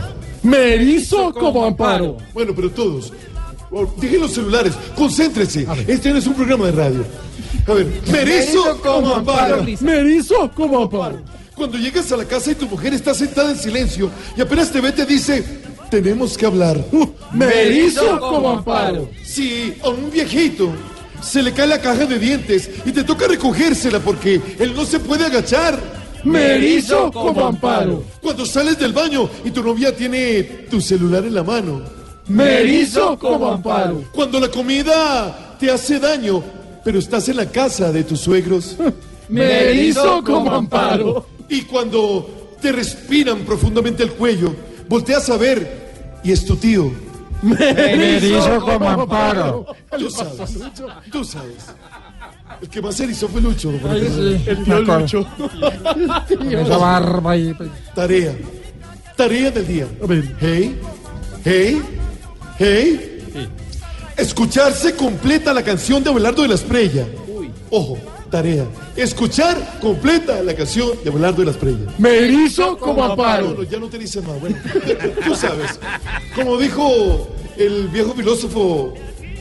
Me 0.46 0.74
erizo 0.74 1.32
como 1.32 1.64
amparo. 1.64 2.16
Bueno, 2.32 2.52
pero 2.54 2.70
todos, 2.70 3.12
dejen 4.00 4.20
los 4.20 4.32
celulares, 4.32 4.74
concéntrense. 4.94 5.66
Este 5.88 6.10
no 6.10 6.18
es 6.18 6.26
un 6.26 6.34
programa 6.34 6.66
de 6.66 6.72
radio. 6.72 7.04
A 7.66 7.72
ver, 7.72 7.86
me 8.12 8.20
erizo 8.20 8.80
como 8.80 9.14
Amparo. 9.14 9.64
Me 9.80 9.92
erizo 9.98 10.50
como 10.54 10.82
amparo. 10.82 11.18
Cuando 11.56 11.78
llegas 11.78 12.12
a 12.12 12.16
la 12.16 12.24
casa 12.24 12.52
y 12.52 12.54
tu 12.54 12.66
mujer 12.68 12.94
está 12.94 13.12
sentada 13.12 13.50
en 13.50 13.58
silencio 13.58 14.08
y 14.36 14.40
apenas 14.40 14.70
te 14.70 14.80
ve 14.80 14.92
te 14.92 15.04
dice, 15.04 15.42
tenemos 15.90 16.38
que 16.38 16.46
hablar. 16.46 16.78
Uh, 16.92 17.06
Me 17.32 17.46
erizo 17.46 18.20
como 18.20 18.50
amparo. 18.50 19.08
Si 19.24 19.74
a 19.82 19.88
un 19.88 20.10
viejito 20.12 20.70
se 21.20 21.42
le 21.42 21.52
cae 21.52 21.66
la 21.66 21.80
caja 21.80 22.06
de 22.06 22.18
dientes 22.20 22.70
y 22.84 22.92
te 22.92 23.02
toca 23.02 23.26
recogérsela 23.26 23.98
porque 23.98 24.40
él 24.60 24.74
no 24.76 24.84
se 24.84 25.00
puede 25.00 25.24
agachar. 25.26 26.05
Me 26.26 26.56
erizo 26.56 27.10
como 27.12 27.46
amparo. 27.46 28.02
Cuando 28.20 28.44
sales 28.44 28.78
del 28.78 28.92
baño 28.92 29.30
y 29.44 29.50
tu 29.50 29.62
novia 29.62 29.94
tiene 29.94 30.42
tu 30.68 30.80
celular 30.80 31.24
en 31.24 31.34
la 31.34 31.44
mano. 31.44 31.82
Me 32.26 32.62
erizo 32.62 33.16
como 33.16 33.52
amparo. 33.52 34.02
Cuando 34.12 34.40
la 34.40 34.48
comida 34.48 35.56
te 35.60 35.70
hace 35.70 36.00
daño, 36.00 36.42
pero 36.84 36.98
estás 36.98 37.28
en 37.28 37.36
la 37.36 37.46
casa 37.46 37.92
de 37.92 38.02
tus 38.02 38.20
suegros. 38.20 38.76
Me 39.28 39.70
erizo 39.70 40.22
como 40.22 40.50
amparo. 40.52 41.26
Y 41.48 41.62
cuando 41.62 42.56
te 42.60 42.72
respiran 42.72 43.40
profundamente 43.40 44.02
el 44.02 44.12
cuello, 44.12 44.52
volteas 44.88 45.30
a 45.30 45.36
ver 45.36 46.18
y 46.24 46.32
es 46.32 46.44
tu 46.44 46.56
tío. 46.56 46.92
Me 47.42 48.16
erizo 48.16 48.60
como 48.60 48.88
amparo. 48.88 49.66
Tú 49.96 50.10
sabes, 50.10 50.58
tú 51.10 51.24
sabes. 51.24 51.66
El 52.62 52.68
que 52.68 52.80
más 52.82 52.98
erizó 53.00 53.28
fue 53.28 53.40
Lucho. 53.40 53.70
Ay, 53.88 54.08
sí. 54.14 54.42
El 54.50 54.64
tío. 54.64 54.80
Lucho. 54.80 55.26
Esa 56.50 56.76
barba 56.78 57.32
ahí. 57.32 57.52
pues. 57.54 57.68
Tarea. 57.94 58.34
Tarea 59.16 59.50
del 59.50 59.66
día. 59.66 59.86
A 60.02 60.06
ver. 60.06 60.34
Hey, 60.40 60.78
hey, 61.44 61.82
hey. 62.58 63.22
Escucharse 64.16 64.94
completa 64.94 65.52
la 65.52 65.62
canción 65.62 66.02
de 66.02 66.10
Abelardo 66.10 66.42
de 66.42 66.48
la 66.48 66.54
Esprella. 66.54 67.06
Ojo, 67.68 67.98
tarea. 68.30 68.64
Escuchar 68.96 69.78
completa 69.80 70.42
la 70.42 70.54
canción 70.54 70.90
de 71.04 71.10
Abelardo 71.10 71.40
de 71.40 71.44
la 71.46 71.50
Esprella. 71.50 71.92
Me 71.98 72.16
erizo 72.18 72.78
como 72.78 73.04
No, 73.06 73.12
amparo. 73.12 73.54
no, 73.58 73.62
ya 73.64 73.78
no 73.78 73.88
te 73.88 73.98
dice 73.98 74.22
más. 74.22 74.40
Bueno, 74.40 74.56
tú 75.26 75.34
sabes. 75.34 75.78
Como 76.34 76.56
dijo 76.56 77.28
el 77.58 77.88
viejo 77.88 78.14
filósofo 78.14 78.94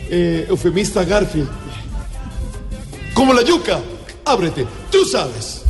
eh, 0.09 0.45
eufemista 0.49 1.05
Garfield. 1.05 1.47
Como 3.15 3.33
la 3.33 3.43
yuca, 3.43 3.79
ábrete. 4.25 4.67
Tú 4.91 5.05
sabes. 5.05 5.63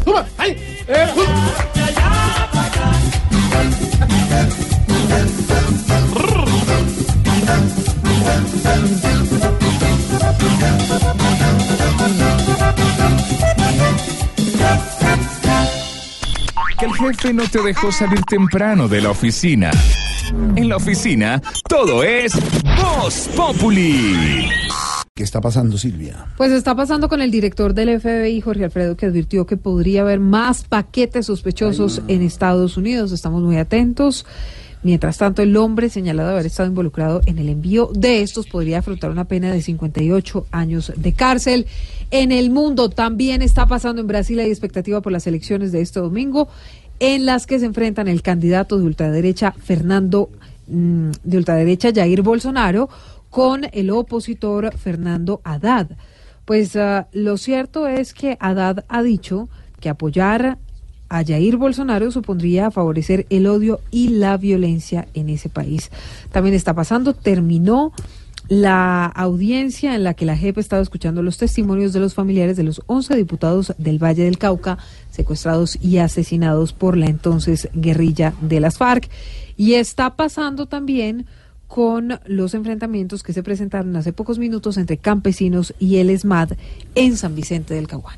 Eh. 0.88 1.14
Que 16.80 16.86
el 16.86 16.94
jefe 16.94 17.34
no 17.34 17.44
te 17.48 17.62
dejó 17.62 17.92
salir 17.92 18.22
temprano 18.24 18.88
de 18.88 19.02
la 19.02 19.12
oficina. 19.12 19.70
En 20.56 20.68
la 20.68 20.78
oficina, 20.78 21.40
todo 21.70 22.04
es 22.04 22.34
Voz 22.76 23.30
Populi. 23.36 24.50
¿Qué 25.18 25.24
está 25.24 25.40
pasando, 25.40 25.78
Silvia? 25.78 26.26
Pues 26.36 26.52
está 26.52 26.76
pasando 26.76 27.08
con 27.08 27.22
el 27.22 27.32
director 27.32 27.74
del 27.74 28.02
FBI, 28.02 28.42
Jorge 28.42 28.66
Alfredo, 28.66 28.98
que 28.98 29.06
advirtió 29.06 29.46
que 29.46 29.56
podría 29.56 30.02
haber 30.02 30.20
más 30.20 30.66
paquetes 30.66 31.28
sospechosos 31.28 32.02
en 32.10 32.22
Estados 32.22 32.76
Unidos. 32.76 33.14
Estamos 33.14 33.42
muy 33.42 33.56
atentos. 33.56 34.26
Mientras 34.84 35.18
tanto, 35.18 35.42
el 35.42 35.56
hombre 35.56 35.88
señalado 35.88 36.28
de 36.28 36.34
haber 36.34 36.46
estado 36.48 36.68
involucrado 36.68 37.22
en 37.28 37.40
el 37.40 37.48
envío 37.48 37.90
de 37.94 38.24
estos 38.24 38.48
podría 38.48 38.80
afrontar 38.80 39.10
una 39.10 39.24
pena 39.24 39.54
de 39.54 39.62
58 39.62 40.48
años 40.52 40.92
de 40.94 41.14
cárcel. 41.14 41.66
En 42.12 42.34
el 42.34 42.50
mundo 42.50 42.90
también 42.90 43.42
está 43.42 43.68
pasando 43.68 44.02
en 44.02 44.08
Brasil, 44.08 44.38
hay 44.42 44.50
expectativa 44.50 45.00
por 45.00 45.14
las 45.14 45.28
elecciones 45.28 45.72
de 45.72 45.80
este 45.80 46.02
domingo, 46.02 46.50
en 47.00 47.26
las 47.26 47.48
que 47.48 47.60
se 47.60 47.68
enfrentan 47.68 48.10
el 48.10 48.22
candidato 48.22 48.78
de 48.78 48.84
ultraderecha 48.84 49.54
Fernando, 49.54 50.30
mm, 50.68 51.12
de 51.24 51.38
ultraderecha 51.38 51.94
Jair 51.94 52.22
Bolsonaro, 52.22 52.90
con 53.36 53.68
el 53.74 53.90
opositor 53.90 54.74
Fernando 54.78 55.42
Haddad. 55.44 55.90
Pues 56.46 56.78
ah, 56.78 57.10
lo 57.12 57.36
cierto 57.36 57.86
es 57.86 58.14
que 58.14 58.38
Haddad 58.40 58.86
ha 58.88 59.04
dicho 59.04 59.50
que 59.82 59.90
apoyar 59.90 60.58
a 61.10 61.22
Jair 61.22 61.58
Bolsonaro 61.58 62.10
supondría 62.12 62.72
favorecer 62.72 63.26
el 63.30 63.48
odio 63.48 63.82
y 63.92 64.08
la 64.08 64.38
violencia 64.38 65.10
en 65.14 65.28
ese 65.28 65.50
país. 65.50 65.92
También 66.32 66.56
está 66.56 66.74
pasando, 66.76 67.14
terminó 67.14 67.92
la 68.48 69.06
audiencia 69.08 69.96
en 69.96 70.06
la 70.06 70.14
que 70.14 70.26
la 70.26 70.38
JEP 70.38 70.60
estaba 70.60 70.82
escuchando 70.82 71.22
los 71.22 71.38
testimonios 71.38 71.92
de 71.92 72.00
los 72.00 72.14
familiares 72.14 72.56
de 72.56 72.64
los 72.64 72.84
11 72.86 73.18
diputados 73.18 73.74
del 73.78 74.02
Valle 74.02 74.24
del 74.24 74.38
Cauca 74.38 74.78
secuestrados 75.12 75.78
y 75.82 75.98
asesinados 75.98 76.72
por 76.72 76.96
la 76.96 77.08
entonces 77.08 77.68
guerrilla 77.74 78.34
de 78.40 78.62
las 78.62 78.78
FARC. 78.78 79.10
Y 79.58 79.74
está 79.74 80.16
pasando 80.16 80.68
también 80.68 81.26
con 81.76 82.22
los 82.26 82.54
enfrentamientos 82.54 83.22
que 83.22 83.34
se 83.34 83.44
presentaron 83.44 83.94
hace 83.98 84.14
pocos 84.14 84.40
minutos 84.40 84.78
entre 84.78 84.96
campesinos 84.96 85.74
y 85.78 85.98
el 85.98 86.10
ESMAD 86.10 86.54
en 86.96 87.18
San 87.18 87.36
Vicente 87.36 87.74
del 87.74 87.86
Caguán. 87.86 88.18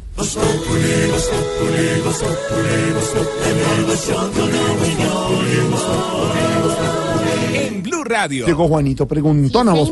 En 7.56 7.82
Blue 7.82 8.04
Radio. 8.04 8.46
Llegó 8.46 8.68
Juanito 8.68 9.08
Preguntón 9.08 9.70
a 9.70 9.74
vos, 9.74 9.92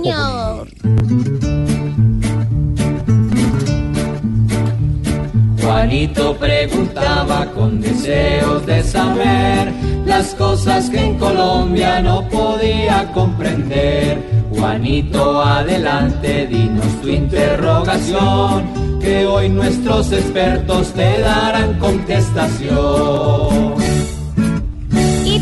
Juanito 5.86 6.36
preguntaba 6.38 7.46
con 7.52 7.80
deseos 7.80 8.66
de 8.66 8.82
saber 8.82 9.72
las 10.04 10.34
cosas 10.34 10.90
que 10.90 10.98
en 10.98 11.20
Colombia 11.20 12.02
no 12.02 12.28
podía 12.28 13.12
comprender. 13.14 14.18
Juanito, 14.50 15.44
adelante, 15.44 16.48
dinos 16.48 16.88
tu 17.04 17.10
interrogación, 17.10 19.00
que 19.00 19.28
hoy 19.28 19.48
nuestros 19.48 20.12
expertos 20.12 20.92
te 20.94 21.20
darán 21.20 21.78
contestación. 21.78 23.76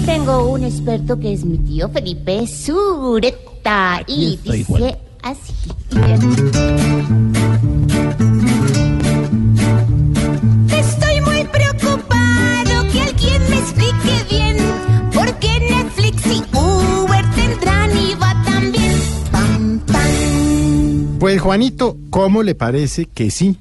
tengo 0.05 0.51
un 0.51 0.65
experto 0.65 1.17
que 1.17 1.31
es 1.31 1.45
mi 1.45 1.57
tío 1.59 1.87
Felipe 1.87 2.45
Sureta 2.47 4.03
y 4.07 4.37
dice 4.43 4.65
Juan. 4.65 4.97
así. 5.21 5.53
Juanito, 21.39 21.97
¿cómo 22.09 22.43
le 22.43 22.55
parece 22.55 23.05
que 23.05 23.31
sí? 23.31 23.57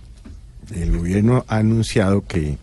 El 0.75 0.97
gobierno 0.97 1.45
ha 1.49 1.59
anunciado 1.59 2.23
que 2.23 2.59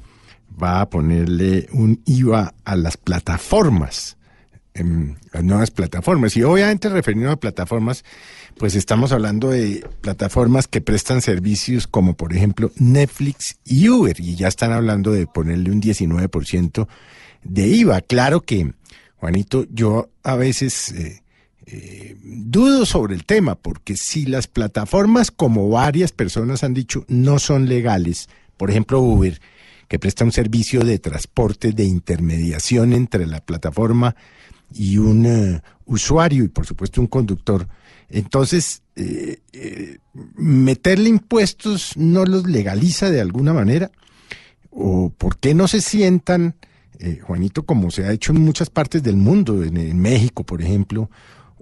va 0.62 0.82
a 0.82 0.90
ponerle 0.90 1.68
un 1.72 2.02
IVA 2.06 2.54
a 2.66 2.76
las 2.76 2.98
plataformas, 2.98 4.18
em, 4.74 5.16
las 5.32 5.44
nuevas 5.44 5.72
plataformas. 5.72 6.36
Y 6.36 6.44
obviamente 6.44 6.90
referido 6.90 7.32
a 7.32 7.40
plataformas, 7.40 8.04
pues 8.58 8.76
estamos 8.76 9.12
hablando 9.12 9.50
de 9.50 9.88
plataformas 10.02 10.68
que 10.68 10.82
prestan 10.82 11.22
servicios 11.22 11.88
como 11.88 12.16
por 12.16 12.34
ejemplo 12.34 12.72
Netflix 12.78 13.58
y 13.64 13.90
Uber. 13.90 14.20
Y 14.20 14.36
ya 14.36 14.48
están 14.48 14.72
hablando 14.74 15.12
de 15.12 15.28
ponerle 15.28 15.72
un 15.72 15.82
19% 15.82 16.88
de 17.44 17.68
IVA. 17.68 18.02
Claro 18.02 18.42
que, 18.42 18.74
Juanito, 19.18 19.66
yo 19.72 20.10
a 20.24 20.36
veces... 20.36 20.92
eh, 20.92 21.22
eh, 21.72 22.18
dudo 22.24 22.84
sobre 22.84 23.14
el 23.14 23.26
tema, 23.26 23.54
porque 23.54 23.96
si 23.96 24.26
las 24.26 24.48
plataformas, 24.48 25.30
como 25.30 25.70
varias 25.70 26.12
personas 26.12 26.64
han 26.64 26.74
dicho, 26.74 27.06
no 27.08 27.38
son 27.38 27.70
legales, 27.70 28.28
por 28.58 28.72
ejemplo 28.72 29.00
Uber, 29.00 29.40
que 29.88 30.00
presta 30.00 30.26
un 30.26 30.32
servicio 30.32 30.80
de 30.82 30.98
transporte, 30.98 31.72
de 31.72 31.84
intermediación 31.84 32.94
entre 32.94 33.28
la 33.28 33.42
plataforma 33.42 34.16
y 34.74 34.98
un 34.98 35.28
eh, 35.28 35.62
usuario 35.86 36.44
y 36.44 36.48
por 36.48 36.66
supuesto 36.66 37.02
un 37.02 37.08
conductor, 37.08 37.68
entonces 38.10 38.82
eh, 38.96 40.00
meterle 40.36 41.10
impuestos 41.10 41.96
no 41.98 42.26
los 42.26 42.48
legaliza 42.48 43.12
de 43.12 43.22
alguna 43.22 43.54
manera, 43.54 43.92
o 44.72 45.12
por 45.16 45.38
qué 45.38 45.54
no 45.54 45.68
se 45.68 45.82
sientan, 45.82 46.56
Juanito, 47.22 47.64
como 47.64 47.92
se 47.92 48.06
ha 48.06 48.12
hecho 48.12 48.34
en 48.34 48.42
muchas 48.42 48.70
partes 48.70 49.02
del 49.04 49.16
mundo, 49.16 49.64
en 49.64 50.00
México, 50.02 50.44
por 50.44 50.62
ejemplo, 50.62 51.10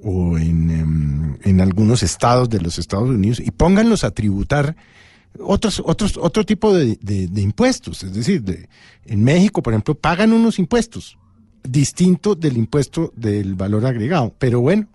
o 0.03 0.37
en, 0.37 0.69
em, 0.69 1.37
en 1.43 1.61
algunos 1.61 2.03
estados 2.03 2.49
de 2.49 2.61
los 2.61 2.77
Estados 2.77 3.09
Unidos, 3.09 3.39
y 3.39 3.51
pónganlos 3.51 4.03
a 4.03 4.11
tributar 4.11 4.75
otros, 5.39 5.81
otros, 5.85 6.17
otro 6.17 6.45
tipo 6.45 6.73
de, 6.73 6.97
impuestos. 7.35 8.03
Es 8.03 8.13
decir, 8.13 8.41
de- 8.43 8.69
en 9.05 9.23
México, 9.23 9.61
por 9.61 9.73
ejemplo, 9.73 9.95
pagan 9.95 10.33
unos 10.33 10.59
impuestos 10.59 11.17
distinto 11.63 12.35
del 12.35 12.57
impuesto 12.57 13.11
del 13.15 13.55
valor 13.55 13.85
agregado. 13.85 14.33
Pero 14.39 14.61
bueno, 14.61 14.87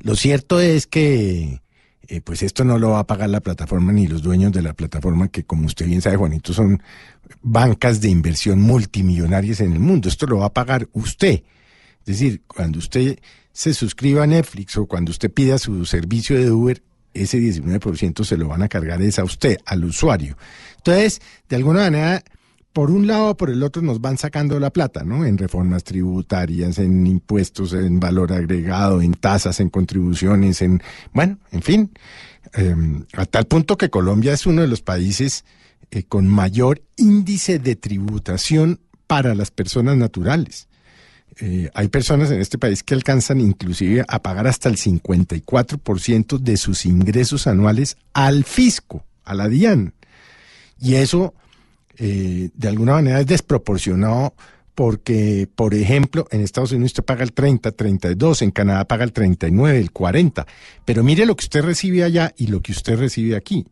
lo 0.00 0.14
cierto 0.16 0.60
es 0.60 0.86
que 0.86 1.60
eh, 2.08 2.20
pues 2.20 2.42
esto 2.42 2.64
no 2.64 2.78
lo 2.78 2.90
va 2.90 3.00
a 3.00 3.06
pagar 3.06 3.30
la 3.30 3.40
plataforma 3.40 3.92
ni 3.92 4.06
los 4.06 4.22
dueños 4.22 4.52
de 4.52 4.60
la 4.62 4.74
plataforma, 4.74 5.28
que 5.28 5.44
como 5.44 5.66
usted 5.66 5.86
bien 5.86 6.02
sabe, 6.02 6.16
Juanito, 6.16 6.52
son 6.52 6.82
bancas 7.42 8.00
de 8.00 8.08
inversión 8.10 8.60
multimillonarias 8.60 9.60
en 9.60 9.72
el 9.72 9.78
mundo. 9.80 10.08
Esto 10.08 10.26
lo 10.26 10.38
va 10.38 10.46
a 10.46 10.52
pagar 10.52 10.88
usted. 10.92 11.42
Es 12.00 12.06
decir, 12.06 12.42
cuando 12.46 12.78
usted 12.80 13.18
se 13.52 13.74
suscriba 13.74 14.24
a 14.24 14.26
Netflix 14.26 14.76
o 14.76 14.86
cuando 14.86 15.10
usted 15.10 15.30
pida 15.30 15.58
su 15.58 15.84
servicio 15.84 16.38
de 16.38 16.50
Uber, 16.50 16.82
ese 17.14 17.38
19% 17.38 18.24
se 18.24 18.36
lo 18.36 18.48
van 18.48 18.62
a 18.62 18.68
cargar 18.68 19.02
es 19.02 19.18
a 19.18 19.24
usted, 19.24 19.58
al 19.66 19.84
usuario. 19.84 20.36
Entonces, 20.78 21.20
de 21.48 21.56
alguna 21.56 21.80
manera, 21.80 22.22
por 22.72 22.90
un 22.90 23.06
lado 23.06 23.30
o 23.30 23.36
por 23.36 23.50
el 23.50 23.62
otro 23.62 23.82
nos 23.82 24.00
van 24.00 24.16
sacando 24.16 24.58
la 24.58 24.70
plata, 24.70 25.04
¿no? 25.04 25.24
En 25.26 25.36
reformas 25.36 25.84
tributarias, 25.84 26.78
en 26.78 27.06
impuestos, 27.06 27.74
en 27.74 28.00
valor 28.00 28.32
agregado, 28.32 29.02
en 29.02 29.12
tasas, 29.12 29.60
en 29.60 29.68
contribuciones, 29.68 30.62
en, 30.62 30.82
bueno, 31.12 31.38
en 31.50 31.62
fin, 31.62 31.90
eh, 32.54 32.74
a 33.14 33.26
tal 33.26 33.46
punto 33.46 33.76
que 33.76 33.90
Colombia 33.90 34.32
es 34.32 34.46
uno 34.46 34.62
de 34.62 34.68
los 34.68 34.80
países 34.80 35.44
eh, 35.90 36.04
con 36.04 36.26
mayor 36.26 36.82
índice 36.96 37.58
de 37.58 37.76
tributación 37.76 38.80
para 39.06 39.34
las 39.34 39.50
personas 39.50 39.96
naturales. 39.98 40.68
Eh, 41.40 41.70
hay 41.74 41.88
personas 41.88 42.30
en 42.30 42.40
este 42.40 42.58
país 42.58 42.82
que 42.82 42.94
alcanzan 42.94 43.40
inclusive 43.40 44.04
a 44.06 44.20
pagar 44.20 44.46
hasta 44.46 44.68
el 44.68 44.76
54% 44.76 46.38
de 46.38 46.56
sus 46.56 46.84
ingresos 46.84 47.46
anuales 47.46 47.96
al 48.12 48.44
fisco, 48.44 49.04
a 49.24 49.34
la 49.34 49.48
DIAN. 49.48 49.94
Y 50.80 50.96
eso, 50.96 51.34
eh, 51.96 52.50
de 52.54 52.68
alguna 52.68 52.94
manera, 52.94 53.20
es 53.20 53.26
desproporcionado 53.26 54.34
porque, 54.74 55.48
por 55.54 55.74
ejemplo, 55.74 56.26
en 56.30 56.40
Estados 56.40 56.72
Unidos 56.72 56.90
usted 56.90 57.04
paga 57.04 57.22
el 57.22 57.32
30, 57.32 57.72
32, 57.72 58.42
en 58.42 58.50
Canadá 58.50 58.84
paga 58.86 59.04
el 59.04 59.12
39, 59.12 59.78
el 59.78 59.90
40. 59.90 60.46
Pero 60.84 61.02
mire 61.02 61.26
lo 61.26 61.36
que 61.36 61.44
usted 61.44 61.62
recibe 61.62 62.04
allá 62.04 62.32
y 62.36 62.48
lo 62.48 62.60
que 62.60 62.72
usted 62.72 62.98
recibe 62.98 63.36
aquí. 63.36 63.66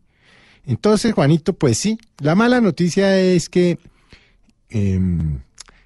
Entonces, 0.65 1.13
Juanito, 1.13 1.53
pues 1.53 1.77
sí, 1.77 1.97
la 2.19 2.35
mala 2.35 2.61
noticia 2.61 3.19
es 3.19 3.49
que 3.49 3.79
em, 4.69 5.39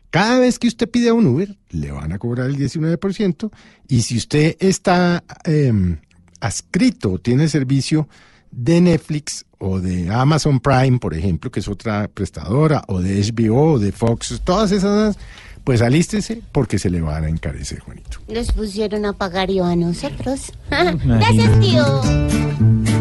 cada 0.10 0.40
vez 0.40 0.60
que 0.60 0.68
usted 0.68 0.90
pide 0.90 1.12
un 1.12 1.28
Uber, 1.28 1.56
le 1.70 1.92
van 1.92 2.12
a 2.12 2.20
cobrar 2.20 2.48
el 2.48 2.58
19%. 2.58 3.52
Y 3.88 4.02
si 4.02 4.18
usted 4.18 4.56
está 4.60 5.24
em, 5.44 5.98
adscrito 6.40 7.14
o 7.14 7.20
tiene 7.20 7.48
servicio 7.48 8.08
de 8.52 8.82
Netflix 8.82 9.46
o 9.58 9.80
de 9.80 10.10
Amazon 10.10 10.60
Prime, 10.60 11.00
por 11.00 11.14
ejemplo, 11.14 11.52
que 11.52 11.60
es 11.60 11.68
otra 11.68 12.08
prestadora, 12.08 12.84
o 12.88 13.02
de 13.02 13.22
HBO, 13.22 13.74
o 13.74 13.80
de 13.80 13.92
Fox, 13.92 14.42
todas 14.44 14.72
esas, 14.72 15.18
pues 15.64 15.82
alístese 15.82 16.42
porque 16.52 16.80
se 16.80 16.90
le 16.90 17.02
van 17.02 17.26
a 17.26 17.30
encarecer, 17.30 17.80
Juanito. 17.80 18.20
Nos 18.28 18.52
pusieron 18.52 19.06
a 19.06 19.14
pagar 19.14 19.52
yo 19.52 19.66
a 19.66 19.76
nosotros. 19.76 20.54
Gracias, 20.70 21.60
tío. 21.60 22.95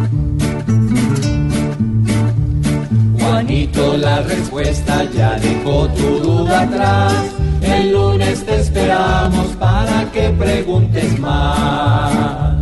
Juanito, 3.25 3.97
la 3.97 4.21
respuesta 4.21 5.05
ya 5.17 5.39
dejó 5.39 5.89
tu 5.89 6.19
duda 6.21 6.61
atrás. 6.61 7.25
El 7.63 7.93
lunes 7.93 8.45
te 8.45 8.61
esperamos 8.61 9.47
para 9.59 10.05
que 10.13 10.29
preguntes 10.29 11.19
más. 11.19 12.55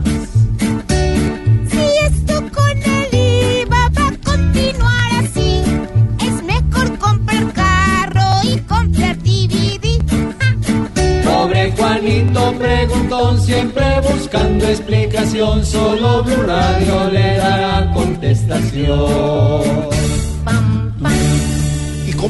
Si 1.68 1.82
esto 2.06 2.34
con 2.54 2.76
el 2.80 3.08
IVA 3.12 3.90
va 3.98 4.06
a 4.06 4.16
continuar 4.30 5.10
así, 5.24 5.62
es 6.20 6.42
mejor 6.44 6.96
comprar 6.98 7.52
carro 7.52 8.30
y 8.44 8.58
comprar 8.60 9.16
DVD. 9.18 9.98
Pobre 11.24 11.72
Juanito 11.72 12.54
preguntón, 12.56 13.40
siempre 13.40 13.84
buscando 14.00 14.68
explicación. 14.68 15.66
Solo 15.66 16.22
Blue 16.22 16.44
Radio 16.46 17.10
le 17.10 17.36
dará 17.36 17.90
contestación. 17.92 19.31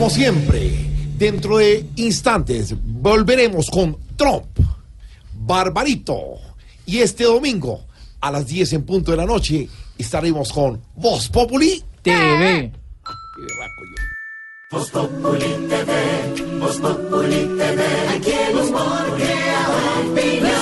Como 0.02 0.10
siempre, 0.10 0.68
dentro 1.16 1.58
de 1.58 1.86
instantes 1.94 2.74
volveremos 2.82 3.70
con 3.70 3.96
Trump, 4.16 4.46
Barbarito. 5.32 6.40
Y 6.84 6.98
este 6.98 7.22
domingo, 7.22 7.84
a 8.20 8.32
las 8.32 8.48
10 8.48 8.72
en 8.72 8.82
punto 8.82 9.12
de 9.12 9.18
la 9.18 9.26
noche, 9.26 9.68
estaremos 9.96 10.52
con 10.52 10.82
Voz 10.96 11.28
Populi 11.28 11.84
TV. 12.02 12.72
Voz 14.72 14.90
Populi 14.90 15.68
TV, 15.68 16.58
Voz 16.58 16.78
Populi 16.78 17.56
TV, 17.56 17.84
aquí 18.08 18.32
el 18.32 18.56
humor 18.56 19.16
crea 19.16 19.68
opinión. 20.00 20.61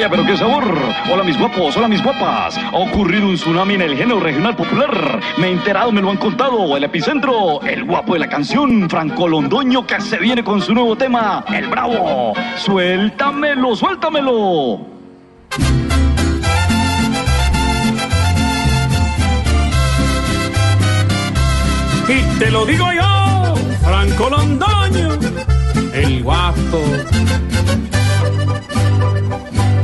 Vaya, 0.00 0.08
pero 0.08 0.24
qué 0.24 0.34
sabor. 0.34 0.64
Hola 1.12 1.22
mis 1.22 1.38
guapos, 1.38 1.76
hola 1.76 1.86
mis 1.86 2.02
guapas. 2.02 2.56
Ha 2.56 2.74
ocurrido 2.74 3.26
un 3.26 3.34
tsunami 3.34 3.74
en 3.74 3.82
el 3.82 3.98
género 3.98 4.18
regional 4.18 4.56
popular. 4.56 5.20
Me 5.36 5.48
he 5.48 5.52
enterado, 5.52 5.92
me 5.92 6.00
lo 6.00 6.08
han 6.10 6.16
contado. 6.16 6.74
El 6.74 6.84
epicentro, 6.84 7.60
el 7.60 7.84
guapo 7.84 8.14
de 8.14 8.20
la 8.20 8.26
canción, 8.26 8.88
Franco 8.88 9.28
Londoño, 9.28 9.86
que 9.86 10.00
se 10.00 10.16
viene 10.16 10.42
con 10.42 10.62
su 10.62 10.72
nuevo 10.72 10.96
tema, 10.96 11.44
El 11.52 11.66
Bravo. 11.66 12.32
Suéltamelo, 12.56 13.76
suéltamelo. 13.76 14.80
Y 22.08 22.38
te 22.38 22.50
lo 22.50 22.64
digo 22.64 22.86
yo, 22.90 23.54
Franco 23.82 24.30
Londoño, 24.30 25.18
el 25.92 26.22
guapo. 26.22 26.80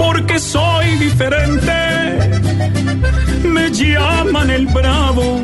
Porque 0.07 0.39
soy 0.39 0.87
diferente, 0.99 1.73
me 3.43 3.71
llaman 3.71 4.51
el 4.51 4.67
bravo. 4.67 5.41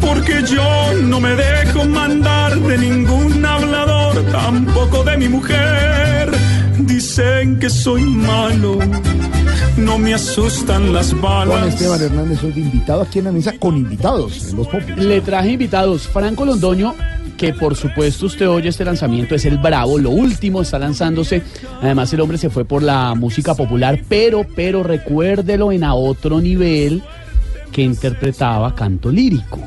Porque 0.00 0.42
yo 0.50 0.94
no 1.02 1.20
me 1.20 1.34
dejo 1.34 1.84
mandar 1.84 2.58
de 2.58 2.78
ningún 2.78 3.44
hablador, 3.44 4.24
tampoco 4.32 5.04
de 5.04 5.18
mi 5.18 5.28
mujer. 5.28 6.30
Dicen 6.78 7.58
que 7.58 7.68
soy 7.68 8.02
malo, 8.02 8.78
no 9.76 9.98
me 9.98 10.14
asustan 10.14 10.92
las 10.94 11.10
Juan 11.12 11.48
balas. 11.48 11.74
Esteban 11.74 12.00
Hernández 12.00 12.42
hoy 12.42 12.52
de 12.52 12.60
invitado 12.60 13.02
aquí 13.02 13.18
en 13.18 13.26
la 13.26 13.32
mesa 13.32 13.52
con 13.58 13.76
invitados 13.76 14.48
en 14.48 14.56
los. 14.56 14.68
Le 14.96 15.20
traje 15.20 15.50
invitados. 15.50 16.08
Franco 16.08 16.46
Londoño, 16.46 16.94
que 17.42 17.52
por 17.52 17.74
supuesto 17.74 18.26
usted 18.26 18.48
oye 18.48 18.68
este 18.68 18.84
lanzamiento, 18.84 19.34
es 19.34 19.44
el 19.46 19.58
Bravo, 19.58 19.98
lo 19.98 20.10
último 20.10 20.62
está 20.62 20.78
lanzándose. 20.78 21.42
Además, 21.80 22.12
el 22.12 22.20
hombre 22.20 22.38
se 22.38 22.50
fue 22.50 22.64
por 22.64 22.84
la 22.84 23.16
música 23.16 23.56
popular, 23.56 24.00
pero, 24.08 24.46
pero 24.54 24.84
recuérdelo 24.84 25.72
en 25.72 25.82
a 25.82 25.94
otro 25.94 26.40
nivel 26.40 27.02
que 27.72 27.82
interpretaba 27.82 28.76
canto 28.76 29.10
lírico. 29.10 29.58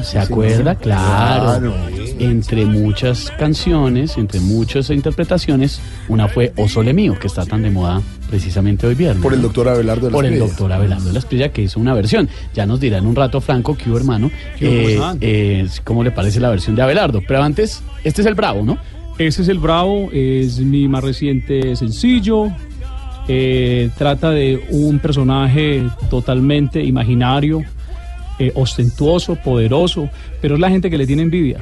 ¿Se 0.00 0.12
sí, 0.12 0.16
acuerda? 0.16 0.72
sí. 0.72 0.80
Claro. 0.84 1.60
Claro. 1.60 1.74
Entre 2.18 2.64
muchas 2.66 3.30
canciones, 3.38 4.16
entre 4.16 4.40
muchas 4.40 4.90
interpretaciones, 4.90 5.80
una 6.08 6.28
fue 6.28 6.52
O 6.56 6.68
Sole 6.68 6.92
Mío, 6.92 7.16
que 7.20 7.26
está 7.26 7.46
tan 7.46 7.62
de 7.62 7.70
moda 7.70 8.02
precisamente 8.28 8.86
hoy 8.86 8.94
viernes. 8.94 9.22
Por 9.22 9.34
el 9.34 9.42
doctor 9.42 9.68
Abelardo 9.68 10.06
de 10.06 10.10
la 10.10 10.16
Por 10.16 10.26
el 10.26 10.38
doctor 10.38 10.72
Abelardo 10.72 11.06
de 11.06 11.12
la 11.12 11.18
Espriella, 11.20 11.52
que 11.52 11.62
hizo 11.62 11.78
una 11.78 11.94
versión. 11.94 12.28
Ya 12.54 12.66
nos 12.66 12.80
dirá 12.80 12.98
en 12.98 13.06
un 13.06 13.14
rato 13.14 13.40
Franco, 13.40 13.76
que 13.76 13.88
hubo 13.88 13.98
hermano, 13.98 14.30
¿Qué 14.58 14.96
hubo, 14.98 15.12
eh, 15.12 15.18
eh, 15.20 15.68
cómo 15.84 16.02
le 16.02 16.10
parece 16.10 16.40
la 16.40 16.50
versión 16.50 16.74
de 16.74 16.82
Abelardo. 16.82 17.22
Pero 17.26 17.42
antes, 17.42 17.82
este 18.04 18.22
es 18.22 18.26
el 18.26 18.34
Bravo, 18.34 18.64
¿no? 18.64 18.78
Ese 19.18 19.42
es 19.42 19.48
el 19.48 19.58
Bravo, 19.58 20.10
es 20.12 20.60
mi 20.60 20.88
más 20.88 21.02
reciente 21.02 21.74
sencillo. 21.76 22.50
Eh, 23.30 23.90
trata 23.98 24.30
de 24.30 24.64
un 24.70 25.00
personaje 25.00 25.84
totalmente 26.08 26.82
imaginario, 26.82 27.62
eh, 28.38 28.52
ostentuoso, 28.54 29.36
poderoso, 29.36 30.08
pero 30.40 30.54
es 30.54 30.60
la 30.60 30.70
gente 30.70 30.88
que 30.88 30.96
le 30.96 31.06
tiene 31.06 31.22
envidia. 31.22 31.60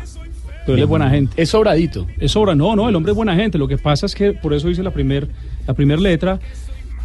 Pero 0.67 0.77
él 0.77 0.83
es 0.83 0.89
buena 0.89 1.09
gente. 1.09 1.41
Es 1.41 1.51
sobradito. 1.51 2.07
Es 2.19 2.33
sobra, 2.33 2.55
no, 2.55 2.75
no, 2.75 2.89
el 2.89 2.95
hombre 2.95 3.13
es 3.13 3.17
buena 3.17 3.37
gente. 3.37 3.57
Lo 3.57 3.69
que 3.69 3.79
pasa 3.79 4.07
es 4.07 4.15
que 4.15 4.33
por 4.33 4.53
eso 4.53 4.69
hice 4.69 4.83
la 4.83 4.91
primer, 4.91 5.29
la 5.67 5.75
primer 5.75 6.01
letra. 6.01 6.41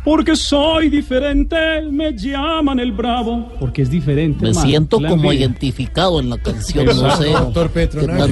Porque 0.03 0.35
soy 0.35 0.89
diferente, 0.89 1.55
me 1.91 2.17
llaman 2.17 2.79
el 2.79 2.91
bravo. 2.91 3.51
Porque 3.59 3.83
es 3.83 3.89
diferente. 3.91 4.41
Me 4.41 4.49
hermano, 4.49 4.67
siento 4.67 4.99
como 4.99 5.31
identificado 5.31 6.19
en 6.19 6.29
la 6.29 6.39
canción, 6.39 6.87
no 6.87 7.17
sé. 7.17 7.29
Doctor 7.29 7.71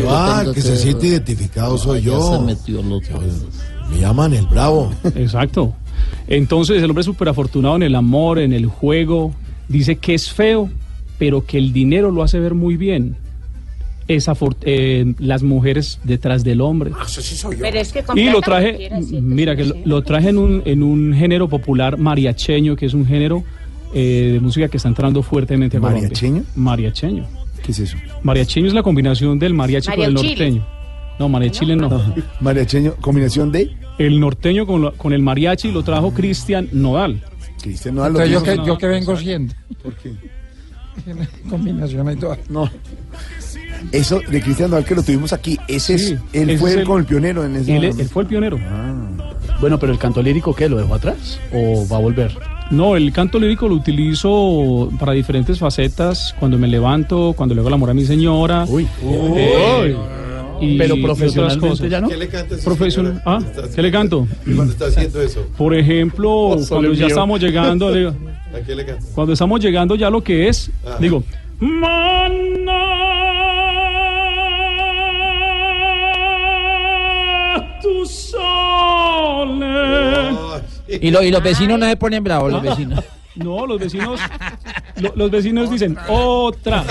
Ah, 0.07 0.45
que 0.51 0.61
se 0.61 0.77
siente 0.77 1.07
identificado 1.07 1.77
soy 1.77 2.01
yo. 2.01 2.37
Se 2.39 2.43
metió 2.43 2.79
el 2.79 2.91
otro. 2.91 3.19
Me 3.91 3.99
llaman 3.99 4.33
el 4.33 4.47
bravo. 4.47 4.91
Exacto. 5.15 5.73
Entonces 6.27 6.81
el 6.81 6.89
hombre 6.89 7.01
es 7.01 7.05
súper 7.05 7.29
afortunado 7.29 7.75
en 7.75 7.83
el 7.83 7.93
amor, 7.93 8.39
en 8.39 8.53
el 8.53 8.65
juego. 8.65 9.33
Dice 9.67 9.97
que 9.97 10.15
es 10.15 10.31
feo, 10.31 10.69
pero 11.19 11.45
que 11.45 11.59
el 11.59 11.71
dinero 11.71 12.09
lo 12.09 12.23
hace 12.23 12.39
ver 12.39 12.55
muy 12.55 12.77
bien. 12.77 13.15
Es 14.09 14.27
afor- 14.27 14.55
eh, 14.63 15.13
las 15.19 15.43
mujeres 15.43 15.99
detrás 16.03 16.43
del 16.43 16.61
hombre. 16.61 16.91
Pero 17.61 17.79
es 17.79 17.91
que 17.93 18.01
con 18.03 18.17
Y 18.17 18.23
plata 18.23 18.35
lo 18.35 18.41
traje, 18.41 18.89
sí. 19.07 19.21
mira, 19.21 19.55
que 19.55 19.65
lo, 19.65 19.75
lo 19.85 20.01
traje 20.01 20.29
en 20.29 20.37
un, 20.39 20.61
en 20.65 20.81
un 20.83 21.13
género 21.13 21.47
popular 21.47 21.97
mariacheño, 21.97 22.75
que 22.75 22.87
es 22.87 22.93
un 22.95 23.05
género 23.05 23.43
eh, 23.93 24.31
de 24.33 24.39
música 24.39 24.67
que 24.67 24.77
está 24.77 24.89
entrando 24.89 25.21
fuertemente 25.23 25.77
a 25.77 25.79
Colombia. 25.79 26.03
¿Mariacheño? 26.03 26.43
Mariacheño. 26.55 27.25
¿Qué 27.63 27.71
es 27.71 27.79
eso? 27.79 27.97
Mariacheño 28.23 28.67
es 28.67 28.73
la 28.73 28.81
combinación 28.83 29.37
del 29.37 29.53
mariachi 29.53 29.91
con 29.91 30.01
el 30.01 30.13
norteño. 30.15 30.65
No, 31.19 31.29
mariachile 31.29 31.75
no. 31.75 31.89
Mariacheño, 32.41 32.95
combinación 33.01 33.51
de 33.51 33.69
El 33.99 34.19
norteño 34.19 34.65
con, 34.65 34.81
lo- 34.81 34.93
con 34.93 35.13
el 35.13 35.21
mariachi 35.21 35.71
lo 35.71 35.83
trajo 35.83 36.11
Cristian 36.15 36.67
Nodal. 36.71 37.21
Cristian 37.61 37.95
Entonces, 37.97 38.29
yo, 38.31 38.41
que, 38.41 38.57
yo 38.65 38.77
que 38.77 38.87
vengo 38.87 39.15
siendo. 39.17 39.53
¿Por 39.83 39.93
qué? 39.97 40.13
Combinación 41.49 42.07
hay 42.07 42.15
todas. 42.15 42.39
No. 42.49 42.69
Eso 43.91 44.19
de 44.29 44.41
Cristian 44.41 44.69
Nodal 44.69 44.85
que 44.85 44.95
lo 44.95 45.03
tuvimos 45.03 45.33
aquí, 45.33 45.57
ese 45.67 45.97
Sí, 45.97 46.13
es, 46.13 46.19
él 46.41 46.49
ese 46.51 46.59
fue 46.59 46.71
es 46.71 46.77
el, 46.77 46.83
como 46.85 46.97
el 46.99 47.05
pionero 47.05 47.45
en 47.45 47.55
eso. 47.55 47.71
Él, 47.71 47.83
él 47.85 48.07
fue 48.09 48.23
el 48.23 48.27
pionero. 48.29 48.59
Bueno, 49.61 49.77
pero 49.79 49.91
el 49.91 49.99
canto 49.99 50.21
lírico, 50.21 50.55
¿qué? 50.55 50.69
¿Lo 50.69 50.77
dejó 50.77 50.95
atrás? 50.95 51.39
¿O 51.53 51.85
va 51.91 51.97
a 51.97 51.99
volver? 51.99 52.31
No, 52.71 52.95
el 52.95 53.11
canto 53.11 53.39
lírico 53.39 53.67
lo 53.67 53.75
utilizo 53.75 54.89
para 54.99 55.11
diferentes 55.13 55.59
facetas. 55.59 56.33
Cuando 56.39 56.57
me 56.57 56.67
levanto, 56.67 57.33
cuando 57.35 57.55
le 57.55 57.59
hago 57.61 57.67
el 57.67 57.73
amor 57.73 57.89
a 57.89 57.93
mi 57.93 58.05
señora. 58.05 58.65
Uy. 58.69 58.87
Eh, 59.03 59.95
y- 60.61 60.77
Pero 60.77 60.95
y 60.95 61.01
profesionalmente 61.03 61.67
cosas. 61.69 61.89
ya 61.89 61.99
no. 62.01 62.07
¿Qué 62.09 62.17
le 62.17 62.27
canta 62.27 62.55
a 62.55 62.57
esa 62.57 62.65
Profesional- 62.65 63.21
señora? 63.23 63.39
¿Ah? 63.65 63.67
¿Qué 63.75 63.81
le 63.81 63.91
canto? 63.91 64.27
Cuando 64.45 64.71
está 64.73 64.85
haciendo 64.85 65.21
eso. 65.21 65.45
Por 65.57 65.73
ejemplo, 65.75 66.29
Oh, 66.49 66.57
cuando 66.69 66.93
ya 66.93 66.99
mío. 66.99 67.07
estamos 67.07 67.39
llegando, 67.41 67.89
le- 67.91 68.07
¿A 68.07 68.61
qué 68.65 68.75
le 68.75 68.85
canta? 68.85 69.05
cuando 69.15 69.33
estamos 69.33 69.59
llegando 69.59 69.95
ya 69.95 70.09
lo 70.09 70.23
que 70.23 70.47
es, 70.47 70.69
Ajá. 70.85 70.97
digo, 70.99 71.23
tu 71.59 71.65
Y, 81.01 81.11
lo- 81.11 81.21
y 81.23 81.31
los 81.31 81.43
vecinos 81.43 81.79
no 81.79 81.87
se 81.87 81.95
ponen 81.97 82.23
bravos, 82.23 82.51
los 82.51 82.61
vecinos. 82.61 83.03
No, 83.35 83.65
los 83.65 83.79
vecinos, 83.79 84.19
lo- 84.97 85.15
los 85.15 85.31
vecinos 85.31 85.69
dicen 85.71 85.95
otra, 86.09 86.81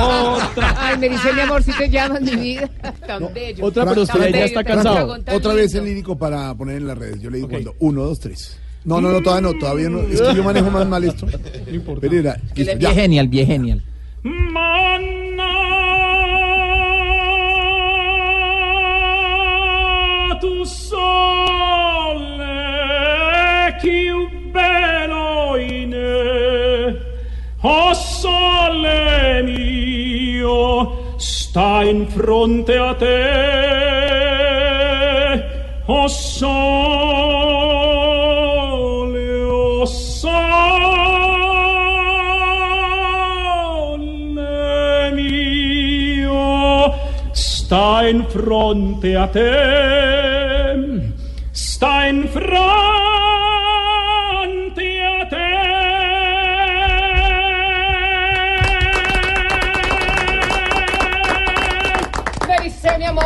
otra. 0.00 0.74
Ay, 0.78 0.98
me 0.98 1.08
dice 1.08 1.32
mi 1.32 1.40
amor, 1.42 1.62
si 1.62 1.70
te 1.72 1.88
llamas 1.88 2.22
mi 2.22 2.34
vida. 2.34 2.68
Tan 3.06 3.32
bello. 3.32 3.64
Otra, 3.64 3.84
Tan 3.84 3.94
bello, 3.94 4.62
tan 4.62 4.80
Franco, 4.82 5.20
tan 5.20 5.36
otra 5.36 5.54
vez 5.54 5.66
el 5.74 5.80
lindo. 5.80 5.84
lírico 5.90 6.18
para 6.18 6.52
poner 6.54 6.78
en 6.78 6.86
las 6.88 6.98
redes. 6.98 7.20
Yo 7.20 7.30
le 7.30 7.36
digo 7.36 7.48
cuando 7.48 7.74
uno, 7.78 8.02
dos, 8.04 8.18
tres. 8.18 8.58
No, 8.84 9.00
no, 9.00 9.10
no, 9.12 9.20
todavía 9.20 9.52
no, 9.52 9.58
todavía 9.58 9.88
no. 9.90 10.00
Es 10.00 10.20
que 10.20 10.34
yo 10.34 10.42
manejo 10.42 10.70
más 10.70 10.88
mal 10.88 11.04
esto. 11.04 11.26
Pero 12.00 12.18
era, 12.18 12.36
listo, 12.56 12.72
ya. 12.72 12.74
Bien 12.78 12.94
genial, 12.94 13.28
bien 13.28 13.46
genial. 13.46 13.82
Oh 27.64 27.94
sole 27.94 29.42
mio 29.44 31.14
sta 31.16 31.82
in 31.84 32.08
fronte 32.08 32.76
a 32.76 32.94
te 32.94 33.20
oh 35.86 36.08
sole 36.08 37.22
oh 39.44 39.84
sole 39.86 40.42
mio 45.12 46.94
sta 47.30 48.08
in 48.08 48.24
fronte 48.26 49.14
a 49.14 49.26
te 49.28 51.12
sta 51.52 52.06
in 52.06 52.26
fronte 52.28 52.91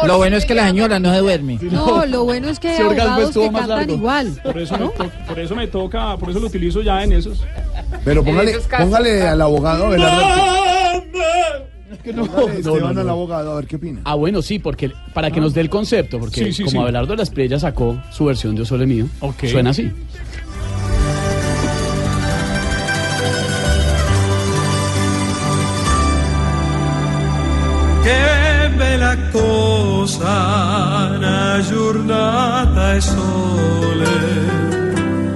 Lo 0.06 0.16
bueno 0.18 0.36
es 0.36 0.44
que 0.44 0.54
la 0.54 0.66
señora 0.68 0.98
no 0.98 1.12
se 1.12 1.18
duerme. 1.20 1.58
No, 1.62 2.04
lo 2.06 2.24
bueno 2.24 2.48
es 2.48 2.58
que 2.58 2.68
hay 2.68 2.80
abogados 2.82 3.30
que 3.34 3.40
cantan 3.50 3.68
largo. 3.68 3.92
igual. 3.94 4.40
Por 4.42 4.58
eso, 4.58 4.78
me 4.78 4.88
to- 4.88 5.10
por 5.26 5.38
eso 5.38 5.56
me 5.56 5.66
toca, 5.66 6.16
por 6.16 6.30
eso 6.30 6.40
lo 6.40 6.46
utilizo 6.46 6.82
ya 6.82 7.02
en 7.04 7.12
esos. 7.12 7.42
Pero 8.04 8.22
póngale, 8.24 8.52
esos 8.52 8.66
casos. 8.66 8.86
póngale 8.86 9.22
al 9.22 9.40
abogado 9.40 9.86
Abelardo. 9.86 10.26
No, 12.14 12.24
no, 12.24 12.48
Esteban 12.48 12.80
no, 12.94 13.00
al 13.00 13.06
no. 13.06 13.12
abogado, 13.12 13.52
a 13.52 13.56
ver 13.56 13.66
qué 13.66 13.76
opina. 13.76 14.00
Ah, 14.04 14.14
bueno, 14.14 14.40
sí, 14.40 14.58
porque 14.60 14.92
para 15.12 15.30
que 15.30 15.40
nos 15.40 15.54
dé 15.54 15.60
el 15.60 15.68
concepto, 15.70 16.20
porque 16.20 16.44
Sí, 16.44 16.52
sí, 16.52 16.62
como 16.62 16.70
sí. 16.70 16.78
Abelardo 16.78 17.08
de 17.12 17.16
la 17.16 17.22
Espriella 17.24 17.58
sacó 17.58 18.00
su 18.12 18.24
versión 18.26 18.54
de 18.54 18.62
O 18.62 18.64
Sole 18.64 18.86
Mío, 18.86 19.06
suena 19.50 19.70
así. 19.70 19.90
Che 29.06 29.14
bella 29.14 29.30
cosa 29.30 30.34
una 31.14 31.62
giornata 31.64 32.94
e 32.94 33.00
sole, 33.00 34.18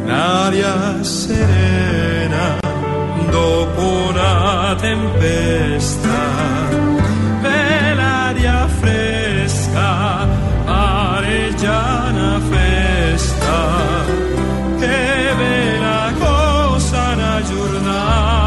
un'aria 0.02 1.04
serena 1.04 2.58
dopo 3.30 3.82
una 4.08 4.74
tempesta, 4.76 6.08
bell'aria 7.42 8.66
fresca, 8.66 10.26
pareggiana 10.64 12.40
festa, 12.50 13.54
che 14.80 15.34
bella 15.36 16.12
cosa 16.18 17.12
una 17.12 17.42
giornata 17.48 18.40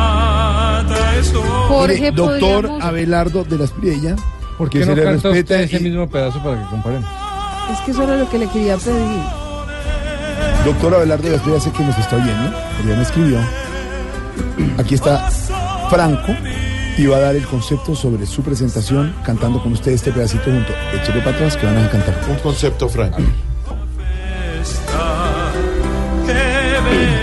e 1.13 1.23
sole. 1.23 1.93
Mire, 1.93 2.11
doctor 2.11 2.75
Abelardo 2.81 3.43
de 3.47 3.57
la 3.57 3.63
Espriella, 3.63 4.15
¿Por 4.57 4.69
que 4.69 4.79
qué 4.79 4.85
se 4.85 4.89
no 4.91 4.95
le 4.95 5.03
canta 5.03 5.29
respeta 5.29 5.55
usted 5.55 5.75
ese 5.75 5.79
mismo 5.79 6.09
pedazo 6.09 6.41
para 6.43 6.61
que 6.61 6.69
comparen? 6.69 7.03
Es 7.71 7.79
que 7.79 7.91
eso 7.91 8.03
era 8.03 8.17
lo 8.17 8.29
que 8.29 8.37
le 8.39 8.47
quería 8.47 8.77
pedir. 8.77 9.21
Doctor 10.65 10.95
Abelardo 10.95 11.29
de 11.29 11.35
Espriella, 11.35 11.59
sé 11.59 11.71
que 11.71 11.83
nos 11.83 11.97
está 11.97 12.15
oyendo, 12.15 12.57
ya 12.87 12.95
me 12.95 13.01
escribió. 13.01 13.39
Aquí 14.77 14.95
está 14.95 15.29
Franco 15.89 16.33
y 16.97 17.05
va 17.05 17.17
a 17.17 17.19
dar 17.19 17.35
el 17.35 17.45
concepto 17.45 17.95
sobre 17.95 18.25
su 18.25 18.43
presentación 18.43 19.13
cantando 19.25 19.61
con 19.61 19.73
ustedes 19.73 19.95
este 19.95 20.11
pedacito 20.11 20.45
junto. 20.45 20.73
Échale 20.93 21.19
para 21.19 21.35
atrás 21.35 21.57
que 21.57 21.65
van 21.65 21.77
a 21.77 21.89
cantar. 21.89 22.15
Un 22.29 22.37
concepto 22.37 22.87
franco. 22.87 23.17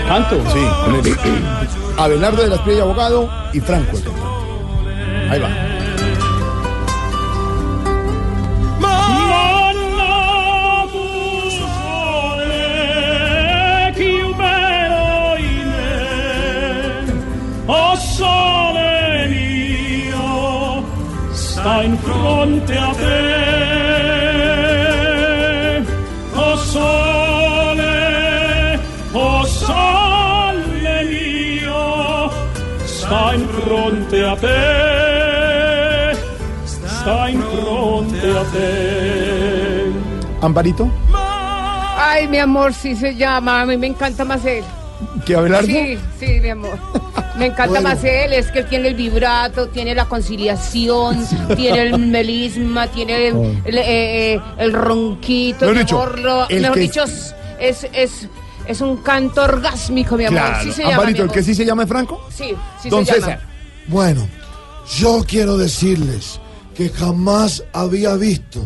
Canto. 0.07 0.43
Sí, 0.51 0.59
con 0.85 0.95
él. 0.95 1.17
Abelardo 1.97 2.43
de 2.43 2.49
las 2.49 2.59
Piedras 2.59 2.83
Abogado 2.83 3.29
y 3.53 3.59
Franco 3.59 3.97
el 3.97 4.03
cantante. 4.03 4.31
Ahí 5.29 5.39
va. 5.39 5.80
Sta 21.61 21.83
in 21.83 21.97
fronte 21.99 22.77
a 22.77 22.91
te. 23.01 23.17
O 26.33 26.57
sole, 26.57 27.99
o 29.13 29.45
sole 29.45 31.03
mio, 31.11 32.31
sta 32.83 33.33
in 33.35 33.47
fronte 33.47 34.23
a 34.25 34.35
te. 34.35 36.17
Sta 36.65 37.29
in 37.29 37.41
fronte 37.41 38.29
a 38.41 38.43
te. 38.53 38.71
Amparito, 40.41 40.89
Ay, 42.03 42.27
mi 42.27 42.39
amor, 42.39 42.73
sí 42.73 42.95
se 42.95 43.15
llama. 43.15 43.61
A 43.61 43.65
mí 43.65 43.77
me 43.77 43.85
encanta 43.87 44.25
más 44.25 44.43
él. 44.45 44.63
Que 45.33 45.39
Abelardo. 45.39 45.67
Sí, 45.67 45.97
sí, 46.19 46.39
mi 46.41 46.49
amor. 46.49 46.77
Me 47.37 47.45
encanta 47.47 47.67
Bueno. 47.67 47.89
más 47.89 48.03
él. 48.03 48.33
Es 48.33 48.51
que 48.51 48.59
él 48.59 48.65
tiene 48.67 48.89
el 48.89 48.95
vibrato, 48.95 49.67
tiene 49.69 49.95
la 49.95 50.05
conciliación, 50.05 51.25
tiene 51.55 51.81
el 51.83 51.97
melisma, 51.99 52.87
tiene 52.87 53.27
el, 53.27 53.35
Oh. 53.35 53.51
el, 53.65 53.77
eh, 53.77 54.33
eh, 54.35 54.41
el 54.57 54.73
ronquito. 54.73 55.65
Mejor 55.65 55.79
dicho, 55.79 56.47
el 56.49 56.61
mejor 56.61 56.75
que- 56.75 56.79
dicho, 56.81 57.03
es, 57.59 57.87
es, 57.93 58.27
es, 58.67 58.81
un 58.81 58.97
canto 58.97 59.43
orgásmico, 59.43 60.17
mi 60.17 60.25
amor. 60.25 60.41
Claro. 60.41 60.63
Sí 60.63 60.71
se 60.71 60.81
llama. 60.83 60.95
Amparito, 60.95 61.23
mi 61.23 61.29
el 61.29 61.33
que 61.33 61.43
sí 61.43 61.55
se 61.55 61.65
llama 61.65 61.83
es 61.83 61.89
Franco. 61.89 62.21
Sí, 62.35 62.53
sí 62.81 62.89
Don 62.89 63.05
se 63.05 63.19
llama. 63.19 63.39
Bueno, 63.87 64.27
yo 64.97 65.23
quiero 65.27 65.57
decirles 65.57 66.39
que 66.75 66.89
jamás 66.89 67.63
había 67.73 68.15
visto 68.15 68.65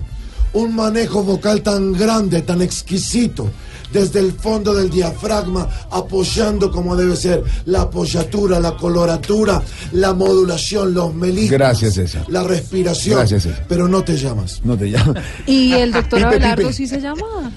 un 0.54 0.76
manejo 0.76 1.24
vocal 1.24 1.62
tan 1.62 1.92
grande, 1.94 2.42
tan 2.42 2.62
exquisito, 2.62 3.50
desde 3.96 4.20
el 4.20 4.34
fondo 4.34 4.74
del 4.74 4.90
diafragma, 4.90 5.70
apoyando 5.90 6.70
como 6.70 6.98
debe 6.98 7.16
ser 7.16 7.42
la 7.64 7.84
apoyatura, 7.84 8.60
la 8.60 8.76
coloratura, 8.76 9.62
la 9.94 10.14
modulación, 10.14 10.94
los 10.94 11.16
melismas. 11.16 11.52
Gracias, 11.52 11.94
César. 11.94 12.26
La 12.28 12.44
respiración. 12.44 13.20
Gracias, 13.20 13.44
César. 13.44 13.66
Pero 13.70 13.88
no 13.88 14.04
te 14.04 14.18
llamas. 14.18 14.60
No 14.66 14.78
te 14.78 14.92
llamas. 14.92 15.24
Y 15.48 15.72
el 15.72 15.92
doctor 15.94 16.20
Pipe, 16.20 16.28
Abelardo 16.28 16.62
Pipe. 16.64 16.74
sí 16.74 16.88
se 16.88 17.00
llama. 17.00 17.54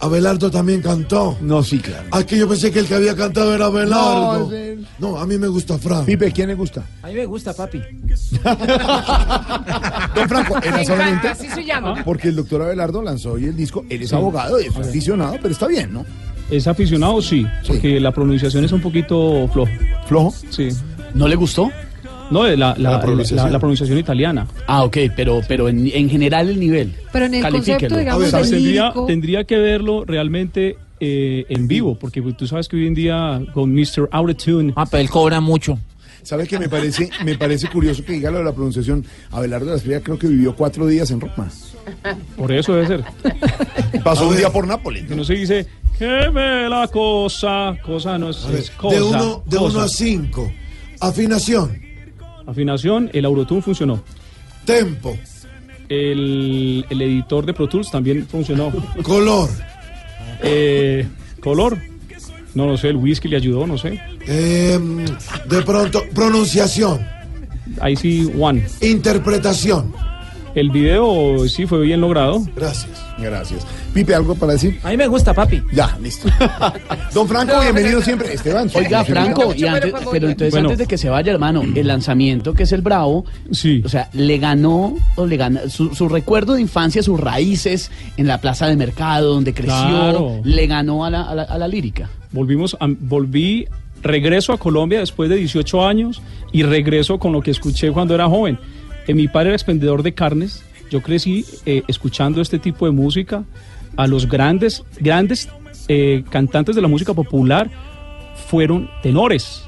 Abelardo 0.00 0.50
también 0.50 0.82
cantó. 0.82 1.36
No, 1.40 1.62
sí, 1.62 1.78
claro. 1.78 2.08
Aquí 2.10 2.36
yo 2.36 2.48
pensé 2.48 2.72
que 2.72 2.80
el 2.80 2.86
que 2.86 2.94
había 2.96 3.14
cantado 3.14 3.54
era 3.54 3.66
Abelardo. 3.66 4.50
No, 4.98 5.18
a 5.18 5.26
mí 5.26 5.38
me 5.38 5.46
gusta 5.46 5.78
Fran. 5.78 6.04
Pipe, 6.04 6.32
¿quién 6.32 6.48
le 6.48 6.54
gusta? 6.54 6.82
A 7.02 7.08
mí 7.08 7.14
me 7.14 7.26
gusta, 7.26 7.54
papi. 7.54 7.80
Don 10.14 10.28
Franco, 10.28 10.56
era 10.62 10.76
Me 10.78 10.84
solamente 10.84 11.28
así 11.28 11.48
se 11.48 11.64
llama. 11.64 12.02
porque 12.04 12.28
el 12.28 12.36
doctor 12.36 12.62
Abelardo 12.62 13.02
lanzó 13.02 13.32
hoy 13.32 13.44
el 13.44 13.56
disco. 13.56 13.84
Él 13.88 14.02
es 14.02 14.08
Sí. 14.10 14.14
abogado, 14.14 14.58
es 14.58 14.74
aficionado, 14.76 15.36
pero 15.40 15.52
está 15.52 15.66
bien, 15.66 15.92
¿no? 15.92 16.04
¿Es 16.50 16.66
aficionado? 16.66 17.22
Sí, 17.22 17.46
porque 17.66 18.00
la 18.00 18.10
pronunciación 18.12 18.64
es 18.64 18.72
un 18.72 18.80
poquito 18.80 19.48
flojo. 19.52 19.70
¿Flojo? 20.06 20.34
Sí. 20.50 20.68
¿No 21.14 21.28
le 21.28 21.36
gustó? 21.36 21.70
No, 22.30 22.44
la, 22.46 22.54
la, 22.56 22.74
la- 22.78 23.00
pronunciación. 23.00 23.52
la 23.52 23.58
pronunciación 23.58 23.98
italiana. 23.98 24.46
Ah, 24.66 24.84
ok, 24.84 24.96
pero, 25.16 25.40
pero 25.48 25.68
en, 25.68 25.90
en 25.92 26.08
general 26.08 26.48
el 26.48 26.60
nivel. 26.60 26.94
Pero 27.12 27.26
en 27.26 27.34
el 27.34 27.48
concepto, 27.48 27.96
digamos, 27.96 28.30
tendría, 28.30 28.92
tendría 29.06 29.44
que 29.44 29.56
verlo 29.58 30.04
realmente 30.04 30.76
eh, 31.00 31.44
en 31.48 31.66
vivo, 31.66 31.96
porque 31.98 32.20
tú 32.36 32.46
sabes 32.46 32.68
que 32.68 32.76
hoy 32.76 32.86
en 32.86 32.94
día 32.94 33.40
con 33.54 33.72
Mr. 33.74 34.08
Autotune... 34.12 34.72
Ah, 34.76 34.86
pero 34.88 35.00
él 35.02 35.10
cobra 35.10 35.40
mucho. 35.40 35.78
¿Sabe 36.22 36.46
que 36.46 36.58
me 36.58 36.68
parece, 36.68 37.10
me 37.24 37.36
parece 37.36 37.68
curioso 37.68 38.04
que 38.04 38.12
diga 38.12 38.30
lo 38.30 38.38
de 38.38 38.44
la 38.44 38.52
pronunciación? 38.52 39.04
Abelardo 39.30 39.66
de 39.66 39.72
las 39.72 39.82
Piedras 39.82 40.02
creo 40.04 40.18
que 40.18 40.26
vivió 40.26 40.54
cuatro 40.54 40.86
días 40.86 41.10
en 41.10 41.20
Roma. 41.20 41.48
Por 42.36 42.52
eso 42.52 42.74
debe 42.74 42.86
ser. 42.86 43.04
Pasó 44.04 44.28
un 44.28 44.36
día 44.36 44.50
por 44.50 44.66
Nápoles. 44.66 45.06
Que 45.06 45.16
no 45.16 45.24
se 45.24 45.34
dice, 45.34 45.66
qué 45.98 46.28
bella 46.32 46.86
cosa, 46.88 47.76
cosa 47.84 48.18
no 48.18 48.30
es, 48.30 48.44
A 48.44 48.48
ver, 48.50 48.58
es 48.60 48.70
cosa. 48.70 48.96
de 48.96 49.02
uno, 49.02 49.42
de 49.46 49.56
cosa. 49.56 49.76
uno 49.76 49.84
a 49.84 49.88
cinco. 49.88 50.52
Afinación. 51.00 51.80
Afinación, 52.46 53.10
el 53.12 53.24
Autotune 53.24 53.62
funcionó. 53.62 54.02
Tempo. 54.64 55.16
El, 55.88 56.84
el 56.88 57.02
editor 57.02 57.44
de 57.46 57.54
Pro 57.54 57.68
Tools 57.68 57.90
también 57.90 58.26
funcionó. 58.26 58.70
Color. 59.02 59.48
Eh, 60.42 61.06
color. 61.40 61.78
No 62.54 62.66
lo 62.66 62.76
sé, 62.76 62.88
el 62.88 62.96
whisky 62.96 63.28
le 63.28 63.36
ayudó, 63.36 63.66
no 63.66 63.78
sé. 63.78 64.00
Em, 64.26 65.04
de 65.48 65.62
pronto, 65.62 66.02
pronunciación. 66.14 67.00
Ahí 67.80 67.96
sí, 67.96 68.30
one. 68.38 68.66
Interpretación. 68.80 69.92
El 70.54 70.70
video 70.70 71.46
sí 71.48 71.66
fue 71.66 71.80
bien 71.82 72.00
logrado. 72.00 72.42
Gracias. 72.56 73.09
Gracias. 73.20 73.66
Pipe, 73.92 74.14
¿algo 74.14 74.34
para 74.34 74.52
decir? 74.52 74.78
A 74.82 74.90
mí 74.90 74.96
me 74.96 75.06
gusta, 75.06 75.34
papi. 75.34 75.62
Ya, 75.72 75.96
listo. 76.02 76.28
Don 77.14 77.26
Franco, 77.28 77.60
bienvenido 77.60 78.00
siempre. 78.00 78.32
Esteban. 78.32 78.70
Oiga, 78.74 79.04
Franco, 79.04 79.52
y 79.54 79.64
antes, 79.66 79.92
pero 80.10 80.28
entonces 80.28 80.52
Bueno. 80.52 80.68
antes 80.68 80.78
de 80.78 80.86
que 80.86 80.96
se 80.98 81.08
vaya, 81.08 81.32
hermano, 81.32 81.62
el 81.62 81.86
lanzamiento 81.86 82.54
que 82.54 82.62
es 82.64 82.72
el 82.72 82.82
Bravo, 82.82 83.24
sí. 83.50 83.82
o 83.84 83.88
sea, 83.88 84.08
le 84.12 84.38
ganó, 84.38 84.94
o 85.16 85.26
le 85.26 85.36
ganó 85.36 85.60
su, 85.68 85.94
su 85.94 86.08
recuerdo 86.08 86.54
de 86.54 86.62
infancia, 86.62 87.02
sus 87.02 87.18
raíces 87.20 87.90
en 88.16 88.26
la 88.26 88.38
plaza 88.40 88.66
de 88.68 88.76
mercado, 88.76 89.34
donde 89.34 89.52
creció, 89.54 89.72
Claro. 89.74 90.40
le 90.44 90.66
ganó 90.66 91.04
a 91.04 91.10
la, 91.10 91.22
a 91.22 91.34
la- 91.34 91.42
a 91.42 91.58
la 91.58 91.68
lírica. 91.68 92.08
Volvimos, 92.32 92.76
a- 92.80 92.86
volví, 92.88 93.66
regreso 94.02 94.52
a 94.52 94.58
Colombia 94.58 95.00
después 95.00 95.28
de 95.28 95.36
18 95.36 95.86
años 95.86 96.22
y 96.52 96.62
regreso 96.62 97.18
con 97.18 97.32
lo 97.32 97.42
que 97.42 97.50
escuché 97.50 97.90
cuando 97.92 98.14
era 98.14 98.28
joven. 98.28 98.58
Eh, 99.06 99.14
mi 99.14 99.28
padre 99.28 99.48
era 99.48 99.56
expendedor 99.56 100.02
de 100.02 100.14
carnes. 100.14 100.62
Yo 100.90 101.00
crecí 101.02 101.44
eh, 101.66 101.82
escuchando 101.88 102.40
este 102.42 102.58
tipo 102.58 102.84
de 102.86 102.92
música. 102.92 103.44
A 103.96 104.06
los 104.06 104.28
grandes, 104.28 104.84
grandes 105.00 105.48
eh, 105.88 106.22
cantantes 106.30 106.76
de 106.76 106.82
la 106.82 106.88
música 106.88 107.12
popular 107.14 107.70
fueron 108.48 108.88
tenores. 109.02 109.64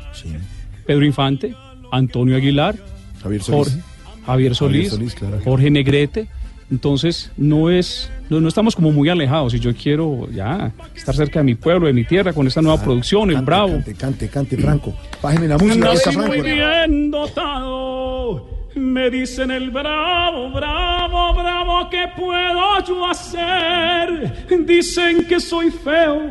Pedro 0.87 1.05
Infante, 1.05 1.55
Antonio 1.91 2.37
Aguilar, 2.37 2.77
Javier 3.23 3.43
Solís. 3.43 3.59
Jorge- 3.73 3.83
Javier 4.27 4.55
Solís, 4.55 4.91
Javier 4.91 5.11
Solís, 5.11 5.15
claro. 5.15 5.41
Jorge 5.45 5.71
Negrete. 5.71 6.29
Entonces 6.71 7.31
no 7.37 7.69
es, 7.69 8.11
no, 8.31 8.41
no 8.41 8.49
estamos 8.49 8.75
como 8.75 8.93
muy 8.93 9.09
alejados 9.11 9.53
y 9.53 9.59
yo 9.61 9.75
quiero 9.75 10.27
ya 10.33 10.73
estar 10.97 11.15
cerca 11.15 11.41
de 11.41 11.45
mi 11.45 11.55
pueblo, 11.55 11.87
de 11.87 11.93
mi 11.93 12.05
tierra 12.05 12.33
con 12.33 12.47
esta 12.47 12.63
nueva 12.63 12.83
producción, 12.83 13.31
el 13.31 13.43
Bravo. 13.43 13.73
Cante, 13.75 13.95
cante, 13.95 14.29
cante, 14.29 14.57
Franco. 14.57 14.95
Bájeme 15.23 15.49
la 15.49 15.59
música. 15.59 15.93
Franco. 15.97 16.29
muy 16.29 16.41
bien 16.41 17.11
dotado, 17.11 18.49
me 18.75 19.11
dicen 19.11 19.51
el 19.51 19.71
bravo, 19.71 20.51
bravo, 20.51 21.35
bravo, 21.35 21.91
¿qué 21.91 22.09
puedo 22.17 22.85
yo 22.87 23.07
hacer? 23.07 24.47
Dicen 24.65 25.27
que 25.27 25.41
soy 25.41 25.71
feo, 25.71 26.23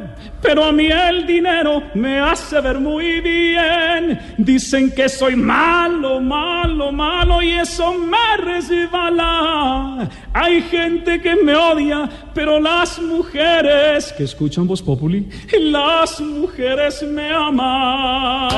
pero 0.41 0.63
a 0.63 0.71
mí 0.71 0.87
el 0.87 1.25
dinero 1.27 1.83
me 1.93 2.19
hace 2.19 2.59
ver 2.61 2.79
muy 2.79 3.21
bien. 3.21 4.19
Dicen 4.37 4.91
que 4.91 5.07
soy 5.07 5.35
malo, 5.35 6.19
malo, 6.19 6.91
malo 6.91 7.41
y 7.41 7.51
eso 7.51 7.93
me 7.93 8.37
resbala. 8.37 10.09
Hay 10.33 10.61
gente 10.63 11.21
que 11.21 11.35
me 11.35 11.55
odia, 11.55 12.09
pero 12.33 12.59
las 12.59 12.99
mujeres 12.99 14.13
que 14.17 14.23
escuchan 14.23 14.67
Voz 14.67 14.81
Populi, 14.81 15.29
las 15.59 16.19
mujeres 16.19 17.03
me 17.03 17.29
aman. 17.31 18.49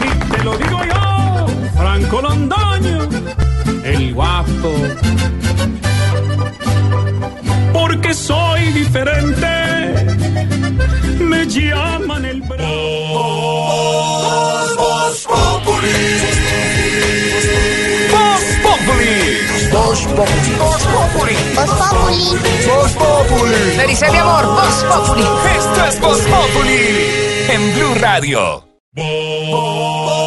Y 0.00 0.32
te 0.32 0.44
lo 0.44 0.56
digo 0.56 0.80
yo, 0.84 1.13
Franco 1.76 2.20
Londoño, 2.20 3.08
el 3.84 4.14
guapo. 4.14 4.72
Porque 7.72 8.14
soy 8.14 8.72
diferente, 8.72 9.46
me 11.20 11.46
llaman 11.46 12.24
el 12.24 12.42
bravo. 12.42 13.74
Populi. 15.26 15.92
Voz 18.10 18.44
Populi. 18.62 19.14
Voz 19.72 20.00
Populi. 20.00 20.54
Voz 20.58 20.82
Populi. 20.82 21.36
Voz 21.54 21.70
Populi. 21.70 22.24
Voz 22.66 22.92
Populi. 22.92 23.76
Me 23.76 23.86
dice 23.86 24.10
mi 24.10 24.18
amor, 24.18 24.46
Voz 24.46 24.84
Populi. 24.84 25.24
Esto 25.56 25.84
es 25.86 26.00
Voz 26.00 26.20
Populi 26.20 26.82
en 27.48 27.74
Blue 27.74 27.94
Radio. 28.00 28.64
Populi. 28.94 30.23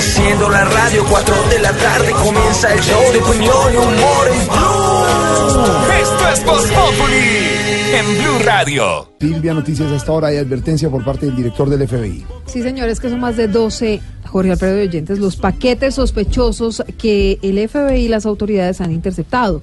Enciendo 0.00 0.48
la 0.48 0.64
radio, 0.64 1.04
4 1.10 1.34
de 1.50 1.58
la 1.58 1.72
tarde 1.72 2.10
comienza 2.12 2.72
el 2.72 2.80
show 2.80 3.12
de 3.12 3.18
opinión 3.18 3.72
y 3.72 3.76
humor 3.76 4.28
en 4.28 4.46
Blue. 4.48 5.92
Esto 6.00 6.28
es 6.32 6.44
Voz 6.44 6.66
Populi 6.66 7.60
en 7.92 8.18
Blue 8.18 8.38
Radio. 8.44 9.12
Silvia, 9.20 9.54
noticias 9.54 9.90
hasta 9.92 10.12
ahora. 10.12 10.28
Hay 10.28 10.38
advertencia 10.38 10.88
por 10.88 11.04
parte 11.04 11.26
del 11.26 11.36
director 11.36 11.68
del 11.68 11.86
FBI. 11.86 12.24
Sí, 12.46 12.62
señores, 12.62 12.98
que 13.00 13.10
son 13.10 13.20
más 13.20 13.36
de 13.36 13.48
12, 13.48 14.00
Jorge 14.26 14.52
Alfredo 14.52 14.76
de 14.76 14.82
Oyentes, 14.84 15.18
los 15.18 15.36
paquetes 15.36 15.96
sospechosos 15.96 16.82
que 16.98 17.38
el 17.42 17.68
FBI 17.68 18.06
y 18.06 18.08
las 18.08 18.26
autoridades 18.26 18.80
han 18.80 18.92
interceptado. 18.92 19.62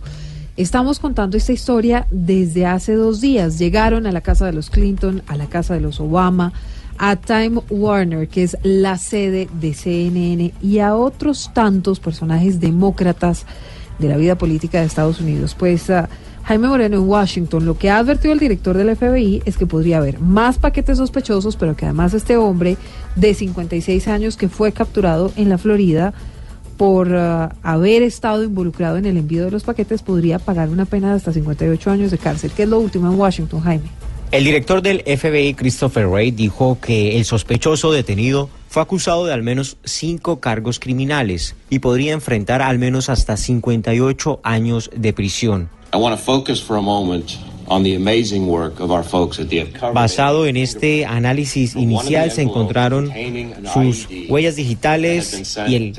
Estamos 0.57 0.97
contando 0.97 1.37
esta 1.37 1.53
historia 1.53 2.07
desde 2.09 2.65
hace 2.65 2.95
dos 2.95 3.21
días. 3.21 3.59
Llegaron 3.59 4.07
a 4.07 4.11
la 4.11 4.21
casa 4.21 4.47
de 4.47 4.53
los 4.53 4.71
Clinton, 4.71 5.21
a 5.27 5.37
la 5.37 5.45
casa 5.45 5.75
de 5.75 5.81
los 5.81 5.99
Obama, 5.99 6.51
a 6.97 7.15
Time 7.15 7.61
Warner, 7.69 8.27
que 8.27 8.41
es 8.41 8.57
la 8.63 8.97
sede 8.97 9.47
de 9.61 9.75
CNN, 9.75 10.55
y 10.59 10.79
a 10.79 10.95
otros 10.95 11.51
tantos 11.53 11.99
personajes 11.99 12.59
demócratas 12.59 13.45
de 13.99 14.07
la 14.07 14.17
vida 14.17 14.35
política 14.35 14.79
de 14.79 14.87
Estados 14.87 15.21
Unidos. 15.21 15.53
Pues 15.53 15.91
ah, 15.91 16.09
Jaime 16.45 16.67
Moreno 16.67 16.97
en 16.97 17.07
Washington, 17.07 17.63
lo 17.67 17.77
que 17.77 17.91
ha 17.91 17.99
advertido 17.99 18.33
el 18.33 18.39
director 18.39 18.75
del 18.75 18.95
FBI 18.95 19.43
es 19.45 19.57
que 19.57 19.67
podría 19.67 19.99
haber 19.99 20.19
más 20.19 20.57
paquetes 20.57 20.97
sospechosos, 20.97 21.55
pero 21.55 21.75
que 21.75 21.85
además 21.85 22.15
este 22.15 22.35
hombre 22.35 22.77
de 23.15 23.35
56 23.35 24.07
años 24.07 24.37
que 24.37 24.49
fue 24.49 24.71
capturado 24.71 25.31
en 25.35 25.49
la 25.49 25.59
Florida 25.59 26.15
por 26.77 27.15
ah, 27.15 27.55
haber 27.63 28.03
estado 28.03 28.43
involucrado 28.43 28.97
en 28.97 29.05
el 29.05 29.17
envío 29.17 29.45
de 29.45 29.51
los 29.51 29.63
paquetes 29.63 30.03
podría 30.03 30.39
pagar 30.39 30.69
una 30.69 30.85
pena 30.85 31.09
de 31.09 31.17
hasta 31.17 31.33
58 31.33 31.91
años 31.91 32.11
de 32.11 32.17
cárcel, 32.17 32.51
que 32.51 32.63
es 32.63 32.69
lo 32.69 32.79
último 32.79 33.11
en 33.11 33.19
Washington, 33.19 33.61
Jaime. 33.61 33.89
El 34.29 34.43
director 34.43 34.81
del 34.81 35.03
FBI, 35.03 35.53
Christopher 35.53 36.05
Wray, 36.07 36.31
dijo 36.31 36.77
que 36.81 37.17
el 37.17 37.23
sospechoso 37.23 37.93
detenido 37.93 38.49
fue 38.67 38.81
acusado 38.81 39.25
de 39.25 39.33
al 39.33 39.41
menos 39.41 39.77
cinco 39.85 40.41
cargos 40.41 40.79
criminales 40.79 41.55
y 41.69 41.79
podría 41.79 42.11
enfrentar 42.11 42.61
al 42.61 42.77
menos 42.77 43.09
hasta 43.09 43.37
58 43.37 44.41
años 44.43 44.89
de 44.93 45.13
prisión. 45.13 45.69
I 45.93 45.97
want 45.97 46.17
to 46.17 46.21
focus 46.21 46.61
for 46.61 46.77
a 46.77 46.81
moment 46.81 47.31
on 47.67 47.83
the 47.83 47.95
amazing 47.95 48.47
work 48.47 48.79
of 48.79 48.91
our 48.91 49.03
folks 49.03 49.39
at 49.39 49.49
the 49.49 49.65
Basado 49.93 50.45
en 50.45 50.57
este 50.57 51.05
análisis 51.05 51.75
inicial 51.75 52.31
se 52.31 52.41
encontraron 52.41 53.11
sus 53.73 54.07
huellas 54.29 54.55
digitales 54.55 55.57
y 55.67 55.75
el 55.75 55.93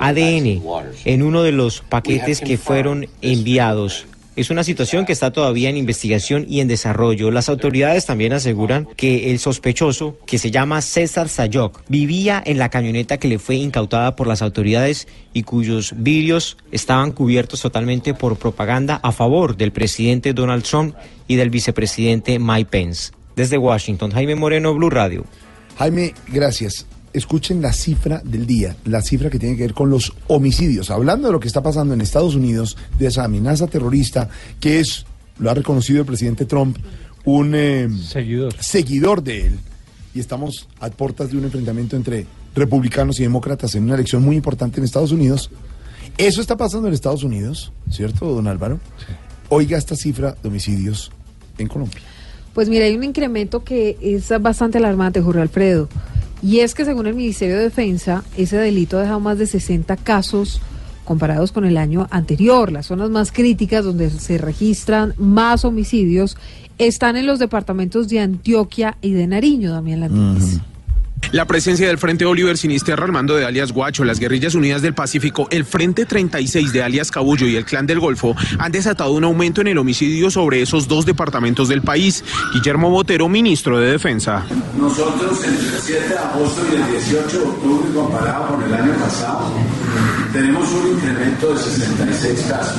ADN 0.00 0.62
en 1.04 1.22
uno 1.22 1.42
de 1.42 1.52
los 1.52 1.80
paquetes 1.80 2.40
que 2.40 2.58
fueron 2.58 3.08
enviados. 3.22 4.06
Es 4.36 4.50
una 4.50 4.64
situación 4.64 5.06
que 5.06 5.12
está 5.12 5.32
todavía 5.32 5.70
en 5.70 5.76
investigación 5.76 6.44
y 6.48 6.60
en 6.60 6.66
desarrollo. 6.66 7.30
Las 7.30 7.48
autoridades 7.48 8.04
también 8.04 8.32
aseguran 8.32 8.88
que 8.96 9.30
el 9.30 9.38
sospechoso, 9.38 10.18
que 10.26 10.38
se 10.38 10.50
llama 10.50 10.82
César 10.82 11.28
Sayok, 11.28 11.82
vivía 11.88 12.42
en 12.44 12.58
la 12.58 12.68
camioneta 12.68 13.18
que 13.18 13.28
le 13.28 13.38
fue 13.38 13.54
incautada 13.54 14.16
por 14.16 14.26
las 14.26 14.42
autoridades 14.42 15.06
y 15.32 15.44
cuyos 15.44 15.94
vidrios 15.96 16.56
estaban 16.72 17.12
cubiertos 17.12 17.60
totalmente 17.60 18.12
por 18.12 18.36
propaganda 18.36 18.98
a 19.04 19.12
favor 19.12 19.56
del 19.56 19.70
presidente 19.70 20.32
Donald 20.32 20.64
Trump 20.64 20.96
y 21.28 21.36
del 21.36 21.50
vicepresidente 21.50 22.40
Mike 22.40 22.70
Pence. 22.70 23.12
Desde 23.36 23.56
Washington, 23.56 24.10
Jaime 24.10 24.34
Moreno, 24.34 24.74
Blue 24.74 24.90
Radio. 24.90 25.24
Jaime, 25.78 26.12
gracias. 26.26 26.86
Escuchen 27.14 27.62
la 27.62 27.72
cifra 27.72 28.20
del 28.24 28.44
día, 28.44 28.76
la 28.84 29.00
cifra 29.00 29.30
que 29.30 29.38
tiene 29.38 29.56
que 29.56 29.62
ver 29.62 29.72
con 29.72 29.88
los 29.88 30.12
homicidios. 30.26 30.90
Hablando 30.90 31.28
de 31.28 31.32
lo 31.32 31.40
que 31.40 31.48
está 31.48 31.62
pasando 31.62 31.94
en 31.94 32.00
Estados 32.00 32.34
Unidos, 32.34 32.76
de 32.98 33.06
esa 33.06 33.24
amenaza 33.24 33.68
terrorista, 33.68 34.28
que 34.60 34.80
es, 34.80 35.06
lo 35.38 35.50
ha 35.50 35.54
reconocido 35.54 36.00
el 36.00 36.06
presidente 36.06 36.44
Trump, 36.44 36.76
un 37.24 37.54
eh, 37.54 37.88
seguidor. 38.06 38.54
seguidor 38.60 39.22
de 39.22 39.46
él. 39.46 39.58
Y 40.12 40.20
estamos 40.20 40.68
a 40.80 40.90
puertas 40.90 41.30
de 41.30 41.38
un 41.38 41.44
enfrentamiento 41.44 41.96
entre 41.96 42.26
republicanos 42.54 43.18
y 43.20 43.22
demócratas 43.22 43.74
en 43.74 43.84
una 43.84 43.94
elección 43.94 44.22
muy 44.22 44.36
importante 44.36 44.78
en 44.78 44.84
Estados 44.84 45.12
Unidos. 45.12 45.50
Eso 46.18 46.40
está 46.40 46.56
pasando 46.56 46.88
en 46.88 46.94
Estados 46.94 47.24
Unidos, 47.24 47.72
¿cierto, 47.90 48.26
don 48.26 48.46
Álvaro? 48.46 48.78
Oiga 49.48 49.78
esta 49.78 49.96
cifra 49.96 50.36
de 50.42 50.48
homicidios 50.48 51.10
en 51.58 51.68
Colombia. 51.68 52.00
Pues 52.54 52.68
mira, 52.68 52.84
hay 52.84 52.94
un 52.94 53.02
incremento 53.02 53.64
que 53.64 53.98
es 54.00 54.32
bastante 54.40 54.78
alarmante, 54.78 55.20
Jorge 55.20 55.40
Alfredo. 55.40 55.88
Y 56.44 56.60
es 56.60 56.74
que 56.74 56.84
según 56.84 57.06
el 57.06 57.14
Ministerio 57.14 57.56
de 57.56 57.62
Defensa, 57.62 58.22
ese 58.36 58.58
delito 58.58 58.98
ha 58.98 59.00
dejado 59.00 59.18
más 59.18 59.38
de 59.38 59.46
60 59.46 59.96
casos 59.96 60.60
comparados 61.06 61.52
con 61.52 61.64
el 61.64 61.78
año 61.78 62.06
anterior. 62.10 62.70
Las 62.70 62.86
zonas 62.86 63.08
más 63.08 63.32
críticas 63.32 63.82
donde 63.82 64.10
se 64.10 64.36
registran 64.36 65.14
más 65.16 65.64
homicidios 65.64 66.36
están 66.76 67.16
en 67.16 67.26
los 67.26 67.38
departamentos 67.38 68.08
de 68.08 68.20
Antioquia 68.20 68.98
y 69.00 69.12
de 69.12 69.26
Nariño, 69.26 69.70
Damián 69.70 70.00
Landines. 70.00 70.60
La 71.34 71.46
presencia 71.46 71.88
del 71.88 71.98
Frente 71.98 72.24
Oliver 72.24 72.56
Sinisterra 72.56 73.06
al 73.06 73.10
mando 73.10 73.34
de 73.34 73.44
alias 73.44 73.72
Guacho, 73.72 74.04
las 74.04 74.20
Guerrillas 74.20 74.54
Unidas 74.54 74.82
del 74.82 74.94
Pacífico, 74.94 75.48
el 75.50 75.64
Frente 75.64 76.06
36 76.06 76.72
de 76.72 76.80
alias 76.80 77.10
Cabullo 77.10 77.48
y 77.48 77.56
el 77.56 77.64
Clan 77.64 77.88
del 77.88 77.98
Golfo 77.98 78.36
han 78.56 78.70
desatado 78.70 79.10
un 79.10 79.24
aumento 79.24 79.60
en 79.60 79.66
el 79.66 79.78
homicidio 79.78 80.30
sobre 80.30 80.62
esos 80.62 80.86
dos 80.86 81.06
departamentos 81.06 81.68
del 81.68 81.82
país. 81.82 82.22
Guillermo 82.52 82.88
Botero, 82.88 83.28
ministro 83.28 83.80
de 83.80 83.90
Defensa. 83.90 84.44
Nosotros 84.78 85.42
entre 85.44 85.74
el 85.74 85.82
7 85.82 86.08
de 86.08 86.18
agosto 86.18 86.62
y 86.70 86.76
el 86.76 86.86
18 86.92 87.26
de 87.36 87.44
octubre, 87.44 87.92
comparado 87.92 88.54
con 88.54 88.62
el 88.62 88.72
año 88.72 88.92
pasado, 88.92 89.50
tenemos 90.34 90.68
un 90.72 90.94
incremento 90.96 91.54
de 91.54 91.60
66 91.60 92.46
casos. 92.48 92.76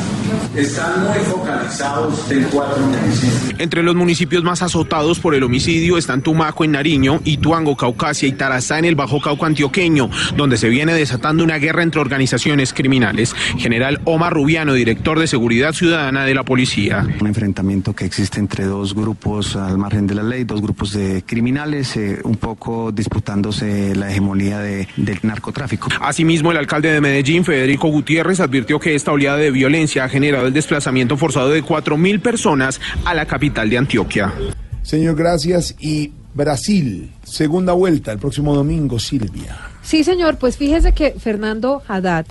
Están 0.55 1.03
muy 1.05 1.19
focalizados 1.19 2.29
en 2.31 2.43
cuatro 2.51 2.85
municipios. 2.85 3.55
Entre 3.59 3.81
los 3.81 3.95
municipios 3.95 4.43
más 4.43 4.61
azotados 4.61 5.19
por 5.19 5.35
el 5.35 5.43
homicidio 5.43 5.97
están 5.97 6.21
Tumaco 6.21 6.65
en 6.65 6.71
Nariño, 6.73 7.21
Ituango, 7.23 7.77
Caucasia 7.77 8.27
y 8.27 8.33
Tarazá 8.33 8.77
en 8.77 8.85
el 8.85 8.95
Bajo 8.95 9.21
Cauca 9.21 9.45
antioqueño, 9.45 10.09
donde 10.35 10.57
se 10.57 10.67
viene 10.67 10.93
desatando 10.93 11.43
una 11.45 11.57
guerra 11.57 11.83
entre 11.83 12.01
organizaciones 12.01 12.73
criminales. 12.73 13.33
General 13.57 14.01
Omar 14.03 14.33
Rubiano, 14.33 14.73
director 14.73 15.17
de 15.19 15.27
Seguridad 15.27 15.71
Ciudadana 15.71 16.25
de 16.25 16.33
la 16.35 16.43
Policía. 16.43 17.07
Un 17.21 17.27
enfrentamiento 17.27 17.93
que 17.95 18.03
existe 18.05 18.39
entre 18.41 18.65
dos 18.65 18.93
grupos 18.93 19.55
al 19.55 19.77
margen 19.77 20.07
de 20.07 20.15
la 20.15 20.23
ley, 20.23 20.43
dos 20.43 20.61
grupos 20.61 20.91
de 20.91 21.23
criminales, 21.25 21.95
eh, 21.95 22.19
un 22.25 22.35
poco 22.35 22.91
disputándose 22.91 23.95
la 23.95 24.11
hegemonía 24.11 24.59
de- 24.59 24.89
del 24.97 25.19
narcotráfico. 25.23 25.87
Asimismo, 26.01 26.51
el 26.51 26.57
alcalde 26.57 26.91
de 26.91 26.99
Medellín, 26.99 27.44
Federico 27.45 27.87
Gutiérrez, 27.87 28.41
advirtió 28.41 28.79
que 28.79 28.95
esta 28.95 29.11
oleada 29.11 29.37
de 29.37 29.51
violencia 29.51 30.03
ha 30.03 30.09
generado 30.09 30.47
el 30.47 30.53
desplazamiento 30.53 31.15
forzado 31.15 31.49
de 31.51 31.63
4.000 31.63 32.19
personas 32.19 32.81
a 33.05 33.13
la 33.13 33.25
capital 33.25 33.69
de 33.69 33.77
Antioquia. 33.77 34.33
Señor, 34.81 35.15
gracias. 35.15 35.75
Y 35.79 36.11
Brasil, 36.33 37.11
segunda 37.23 37.71
vuelta 37.71 38.11
el 38.11 38.19
próximo 38.19 38.53
domingo, 38.53 38.99
Silvia. 38.99 39.57
Sí, 39.81 40.03
señor, 40.03 40.37
pues 40.37 40.57
fíjese 40.57 40.91
que 40.91 41.11
Fernando 41.11 41.81
Haddad 41.87 42.25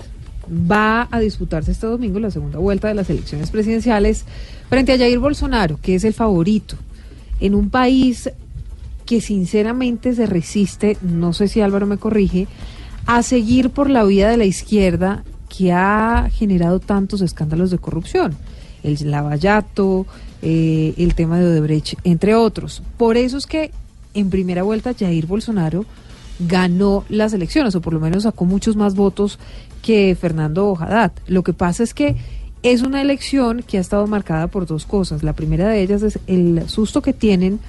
va 0.48 1.08
a 1.10 1.20
disputarse 1.20 1.72
este 1.72 1.86
domingo 1.86 2.20
la 2.20 2.30
segunda 2.30 2.58
vuelta 2.58 2.88
de 2.88 2.94
las 2.94 3.08
elecciones 3.08 3.50
presidenciales 3.50 4.26
frente 4.68 4.92
a 4.92 4.98
Jair 4.98 5.18
Bolsonaro, 5.18 5.78
que 5.80 5.94
es 5.94 6.04
el 6.04 6.12
favorito, 6.12 6.76
en 7.40 7.54
un 7.54 7.70
país 7.70 8.30
que 9.06 9.20
sinceramente 9.20 10.14
se 10.14 10.26
resiste, 10.26 10.96
no 11.02 11.32
sé 11.32 11.48
si 11.48 11.60
Álvaro 11.60 11.86
me 11.86 11.98
corrige, 11.98 12.46
a 13.06 13.22
seguir 13.22 13.70
por 13.70 13.90
la 13.90 14.04
vía 14.04 14.28
de 14.28 14.36
la 14.36 14.44
izquierda 14.44 15.24
que 15.48 15.72
ha 15.72 16.28
generado 16.32 16.80
tantos 16.80 17.20
escándalos 17.20 17.70
de 17.70 17.78
corrupción. 17.78 18.34
El 18.82 19.10
lavallato, 19.10 20.06
eh, 20.42 20.94
el 20.96 21.14
tema 21.14 21.38
de 21.38 21.46
Odebrecht, 21.46 21.98
entre 22.04 22.34
otros. 22.34 22.82
Por 22.96 23.16
eso 23.16 23.38
es 23.38 23.46
que 23.46 23.70
en 24.14 24.30
primera 24.30 24.62
vuelta 24.62 24.94
Jair 24.98 25.26
Bolsonaro 25.26 25.84
ganó 26.40 27.04
las 27.08 27.32
elecciones, 27.32 27.74
o 27.74 27.80
por 27.80 27.92
lo 27.92 28.00
menos 28.00 28.24
sacó 28.24 28.44
muchos 28.44 28.76
más 28.76 28.94
votos 28.94 29.38
que 29.82 30.16
Fernando 30.20 30.76
Haddad. 30.78 31.12
Lo 31.26 31.42
que 31.42 31.52
pasa 31.52 31.82
es 31.82 31.94
que 31.94 32.16
es 32.62 32.82
una 32.82 33.02
elección 33.02 33.62
que 33.62 33.78
ha 33.78 33.80
estado 33.80 34.06
marcada 34.06 34.48
por 34.48 34.66
dos 34.66 34.86
cosas. 34.86 35.22
La 35.22 35.34
primera 35.34 35.68
de 35.68 35.82
ellas 35.82 36.02
es 36.02 36.18
el 36.26 36.68
susto 36.68 37.02
que 37.02 37.12
tienen 37.12 37.60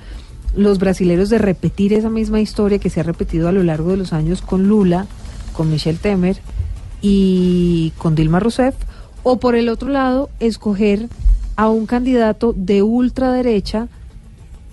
los 0.56 0.80
brasileños 0.80 1.30
de 1.30 1.38
repetir 1.38 1.94
esa 1.94 2.10
misma 2.10 2.40
historia 2.40 2.80
que 2.80 2.90
se 2.90 3.02
ha 3.02 3.04
repetido 3.04 3.50
a 3.50 3.52
lo 3.52 3.62
largo 3.62 3.92
de 3.92 3.98
los 3.98 4.14
años 4.14 4.42
con 4.42 4.68
Lula, 4.68 5.06
con 5.56 5.72
Michel 5.72 5.98
Temer 6.00 6.38
y 7.02 7.92
con 7.98 8.16
Dilma 8.16 8.40
Rousseff, 8.40 8.76
o 9.24 9.38
por 9.40 9.56
el 9.56 9.70
otro 9.70 9.90
lado, 9.90 10.30
escoger 10.40 11.08
a 11.56 11.70
un 11.70 11.86
candidato 11.86 12.54
de 12.56 12.82
ultraderecha 12.84 13.88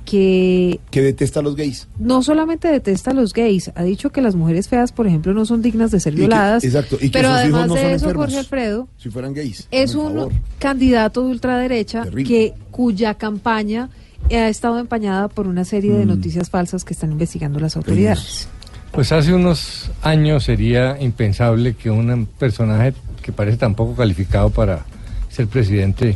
que 0.04 0.80
Que 0.90 1.00
detesta 1.00 1.40
a 1.40 1.42
los 1.42 1.54
gays. 1.54 1.86
no 1.98 2.22
solamente 2.24 2.66
detesta 2.68 3.12
a 3.12 3.14
los 3.14 3.32
gays, 3.32 3.70
ha 3.76 3.82
dicho 3.84 4.10
que 4.10 4.20
las 4.20 4.34
mujeres 4.34 4.68
feas, 4.68 4.90
por 4.92 5.06
ejemplo, 5.06 5.32
no 5.32 5.46
son 5.46 5.62
dignas 5.62 5.90
de 5.92 6.00
ser 6.00 6.12
Y 6.14 6.16
que- 6.16 6.20
violadas. 6.22 6.64
exacto, 6.64 6.96
y 7.00 7.10
que 7.10 7.18
pero 7.18 7.28
sus 7.28 7.36
hijos 7.36 7.42
además 7.44 7.68
no 7.68 7.74
de 7.74 7.80
son 7.82 7.90
eso, 7.90 8.04
enfermos. 8.06 8.24
Jorge 8.26 8.38
Alfredo, 8.38 8.88
Si 8.98 9.10
fueran 9.10 9.32
gays. 9.32 9.68
es 9.70 9.94
un 9.94 10.12
favor. 10.14 10.32
candidato 10.58 11.22
de 11.24 11.30
ultraderecha 11.30 12.02
Terrible. 12.02 12.24
que 12.28 12.54
cuya 12.72 13.14
campaña 13.14 13.90
ha 14.30 14.48
estado 14.48 14.78
empañada 14.80 15.28
por 15.28 15.46
una 15.46 15.64
serie 15.64 15.92
Mm. 15.92 15.98
de 15.98 16.06
noticias 16.06 16.50
falsas 16.50 16.84
que 16.84 16.94
están 16.94 17.12
investigando 17.12 17.60
las 17.60 17.76
autoridades. 17.76 18.48
Pues 18.92 19.10
hace 19.10 19.32
unos 19.32 19.90
años 20.02 20.44
sería 20.44 20.98
impensable 21.00 21.74
que 21.74 21.90
un 21.90 22.26
personaje 22.38 22.92
que 23.22 23.32
parece 23.32 23.56
tan 23.56 23.74
poco 23.74 23.96
calificado 23.96 24.50
para 24.50 24.84
ser 25.30 25.46
presidente 25.46 26.14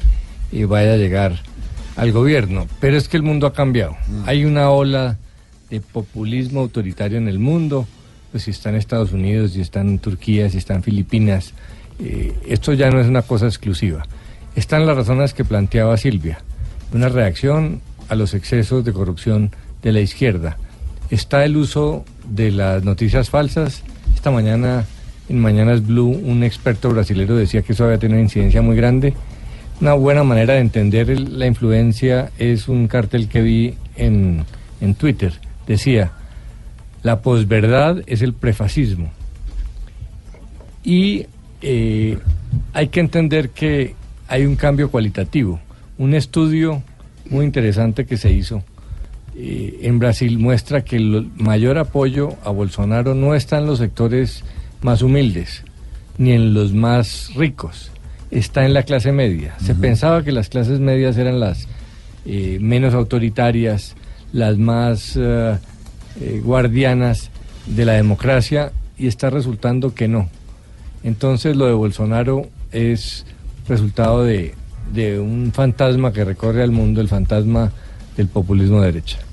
y 0.53 0.65
vaya 0.65 0.93
a 0.93 0.97
llegar 0.97 1.40
al 1.97 2.12
gobierno. 2.12 2.66
Pero 2.78 2.98
es 2.98 3.09
que 3.09 3.16
el 3.16 3.23
mundo 3.23 3.47
ha 3.47 3.55
cambiado. 3.55 3.97
Hay 4.27 4.44
una 4.44 4.69
ola 4.69 5.16
de 5.70 5.81
populismo 5.81 6.61
autoritario 6.61 7.16
en 7.16 7.28
el 7.28 7.39
mundo. 7.39 7.86
Pues 8.31 8.44
si 8.44 8.51
está 8.51 8.69
en 8.69 8.77
Estados 8.77 9.12
Unidos, 9.12 9.53
si 9.53 9.62
está 9.62 9.81
en 9.81 9.98
Turquía, 9.98 10.51
si 10.51 10.59
está 10.59 10.74
en 10.74 10.82
Filipinas, 10.82 11.55
eh, 11.98 12.39
esto 12.47 12.74
ya 12.74 12.90
no 12.90 13.01
es 13.01 13.07
una 13.07 13.23
cosa 13.23 13.47
exclusiva. 13.47 14.05
Están 14.55 14.86
las 14.86 14.97
razones 14.97 15.32
que 15.32 15.47
planteaba 15.47 15.97
Silvia. 15.97 16.40
Una 16.93 17.09
reacción 17.09 17.81
a 18.11 18.15
los 18.16 18.35
excesos 18.35 18.85
de 18.85 18.93
corrupción 18.93 19.51
de 19.82 19.93
la 19.93 20.01
izquierda. 20.01 20.59
Está 21.11 21.45
el 21.45 21.57
uso 21.57 22.05
de 22.28 22.51
las 22.51 22.83
noticias 22.85 23.31
falsas. 23.31 23.83
Esta 24.15 24.33
mañana, 24.33 24.85
en 25.28 25.39
Mañanas 25.39 25.87
Blue, 25.87 26.09
un 26.09 26.43
experto 26.43 26.91
brasilero 26.91 27.37
decía 27.37 27.62
que 27.62 27.74
eso 27.74 27.85
había 27.85 27.99
tenido 27.99 28.19
una 28.19 28.24
incidencia 28.24 28.61
muy 28.61 28.77
grande. 28.77 29.15
Una 29.81 29.95
buena 29.95 30.24
manera 30.24 30.55
de 30.55 30.61
entender 30.61 31.20
la 31.20 31.47
influencia 31.47 32.33
es 32.39 32.66
un 32.66 32.89
cartel 32.89 33.28
que 33.28 33.41
vi 33.41 33.74
en, 33.95 34.45
en 34.81 34.95
Twitter. 34.97 35.35
Decía, 35.69 36.11
la 37.05 37.20
posverdad 37.23 38.03
es 38.07 38.23
el 38.23 38.33
prefascismo. 38.33 39.11
Y 40.83 41.27
eh, 41.62 42.19
hay 42.73 42.89
que 42.89 42.99
entender 42.99 43.51
que 43.51 43.95
hay 44.27 44.45
un 44.45 44.57
cambio 44.57 44.91
cualitativo. 44.91 45.61
Un 45.99 46.15
estudio 46.15 46.83
muy 47.31 47.45
interesante 47.45 48.07
que 48.07 48.16
se 48.16 48.33
hizo 48.33 48.65
eh, 49.36 49.80
en 49.82 49.98
Brasil 49.98 50.38
muestra 50.38 50.84
que 50.84 50.96
el 50.96 51.30
mayor 51.36 51.78
apoyo 51.78 52.30
a 52.44 52.50
Bolsonaro 52.50 53.14
no 53.14 53.34
está 53.34 53.58
en 53.58 53.66
los 53.66 53.78
sectores 53.78 54.44
más 54.82 55.02
humildes 55.02 55.62
ni 56.18 56.32
en 56.32 56.54
los 56.54 56.72
más 56.72 57.34
ricos, 57.34 57.90
está 58.30 58.64
en 58.64 58.74
la 58.74 58.82
clase 58.82 59.12
media. 59.12 59.54
Se 59.60 59.74
pensaba 59.74 60.22
que 60.22 60.32
las 60.32 60.48
clases 60.48 60.80
medias 60.80 61.16
eran 61.16 61.40
las 61.40 61.68
eh, 62.24 62.58
menos 62.60 62.94
autoritarias, 62.94 63.94
las 64.32 64.58
más 64.58 65.16
eh, 65.16 65.58
eh, 66.20 66.40
guardianas 66.42 67.30
de 67.66 67.84
la 67.84 67.92
democracia 67.92 68.72
y 68.98 69.06
está 69.06 69.30
resultando 69.30 69.94
que 69.94 70.08
no. 70.08 70.28
Entonces 71.04 71.56
lo 71.56 71.66
de 71.66 71.74
Bolsonaro 71.74 72.48
es 72.72 73.26
resultado 73.68 74.24
de, 74.24 74.54
de 74.92 75.20
un 75.20 75.52
fantasma 75.52 76.12
que 76.12 76.24
recorre 76.24 76.62
al 76.62 76.72
mundo, 76.72 77.00
el 77.00 77.08
fantasma 77.08 77.72
del 78.16 78.28
populismo 78.28 78.80
de 78.80 78.86
derecha. 78.86 79.26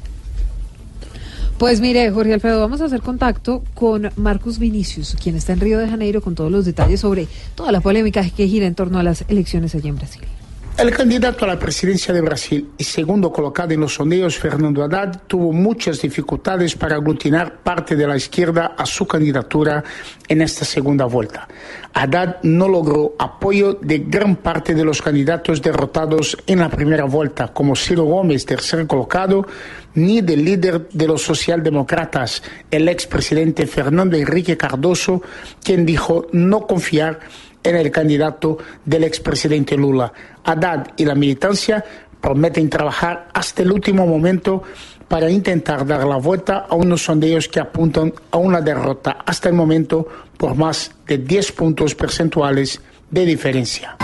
Pues 1.58 1.80
mire, 1.80 2.12
Jorge 2.12 2.34
Alfredo, 2.34 2.60
vamos 2.60 2.82
a 2.82 2.86
hacer 2.86 3.02
contacto 3.02 3.64
con 3.74 4.10
Marcus 4.18 4.60
Vinicius, 4.60 5.16
quien 5.22 5.36
está 5.36 5.54
en 5.54 5.62
Río 5.62 5.80
de 5.80 5.88
Janeiro 5.88 6.22
con 6.22 6.36
todos 6.36 6.52
los 6.52 6.66
detalles 6.66 7.00
sobre 7.00 7.28
toda 7.56 7.72
la 7.72 7.80
polémica 7.80 8.28
que 8.30 8.48
gira 8.48 8.66
en 8.66 8.76
torno 8.76 9.00
a 9.00 9.04
las 9.04 9.24
elecciones 9.28 9.74
allí 9.76 9.88
en 9.88 9.96
Brasil. 9.96 10.24
El 10.76 10.90
candidato 10.90 11.46
a 11.46 11.48
la 11.48 11.60
presidencia 11.60 12.12
de 12.16 12.22
Brasil 12.22 12.72
y 12.80 12.84
segundo 12.84 13.32
colocado 13.32 13.74
en 13.74 13.80
los 13.80 13.94
sondeos, 13.94 14.40
Fernando 14.40 14.84
Haddad, 14.84 15.22
tuvo 15.28 15.54
muchas 15.54 16.02
dificultades 16.02 16.76
para 16.76 16.96
aglutinar 16.96 17.60
parte 17.60 17.96
de 17.96 18.08
la 18.08 18.18
izquierda 18.18 18.74
a 18.76 18.84
su 18.88 19.06
candidatura 19.06 19.84
en 20.28 20.42
esta 20.42 20.66
segunda 20.66 21.06
vuelta. 21.06 21.48
Haddad 21.94 22.38
no 22.42 22.68
logró 22.68 23.14
apoyo 23.20 23.74
de 23.74 24.00
gran 24.00 24.36
parte 24.38 24.74
de 24.74 24.84
los 24.84 25.00
candidatos 25.00 25.62
derrotados 25.62 26.36
en 26.48 26.60
la 26.60 26.70
primera 26.70 27.06
vuelta, 27.06 27.54
como 27.54 27.76
Ciro 27.76 28.06
Gómez, 28.06 28.44
tercer 28.44 28.88
colocado, 28.88 29.46
ni 29.94 30.22
del 30.22 30.44
líder 30.44 30.90
de 30.90 31.08
los 31.08 31.22
socialdemócratas, 31.22 32.42
el 32.72 32.90
expresidente 32.90 33.68
Fernando 33.68 34.18
Enrique 34.18 34.58
Cardoso, 34.58 35.22
quien 35.64 35.86
dijo 35.86 36.28
no 36.32 36.66
confiar 36.66 37.20
en 37.64 37.76
el 37.76 37.92
candidato 37.92 38.58
del 38.86 39.04
expresidente 39.06 39.78
Lula. 39.78 40.12
Haddad 40.44 40.88
y 40.98 41.06
la 41.06 41.16
militancia 41.16 41.84
prometen 42.22 42.70
trabajar 42.70 43.28
hasta 43.34 43.62
el 43.62 43.72
último 43.72 44.06
momento 44.06 44.64
para 45.08 45.30
intentar 45.30 45.86
dar 45.86 46.06
la 46.08 46.18
vuelta 46.18 46.66
a 46.70 46.76
unos 46.76 47.04
sondeos 47.04 47.48
que 47.48 47.60
apuntan 47.60 48.14
a 48.32 48.38
una 48.38 48.62
derrota 48.62 49.18
hasta 49.26 49.50
el 49.50 49.56
momento 49.56 50.08
por 50.38 50.56
más 50.56 50.92
de 51.06 51.18
10 51.18 51.52
puntos 51.52 51.96
percentuales 51.96 52.82
de 53.12 53.26
diferencia. 53.26 53.96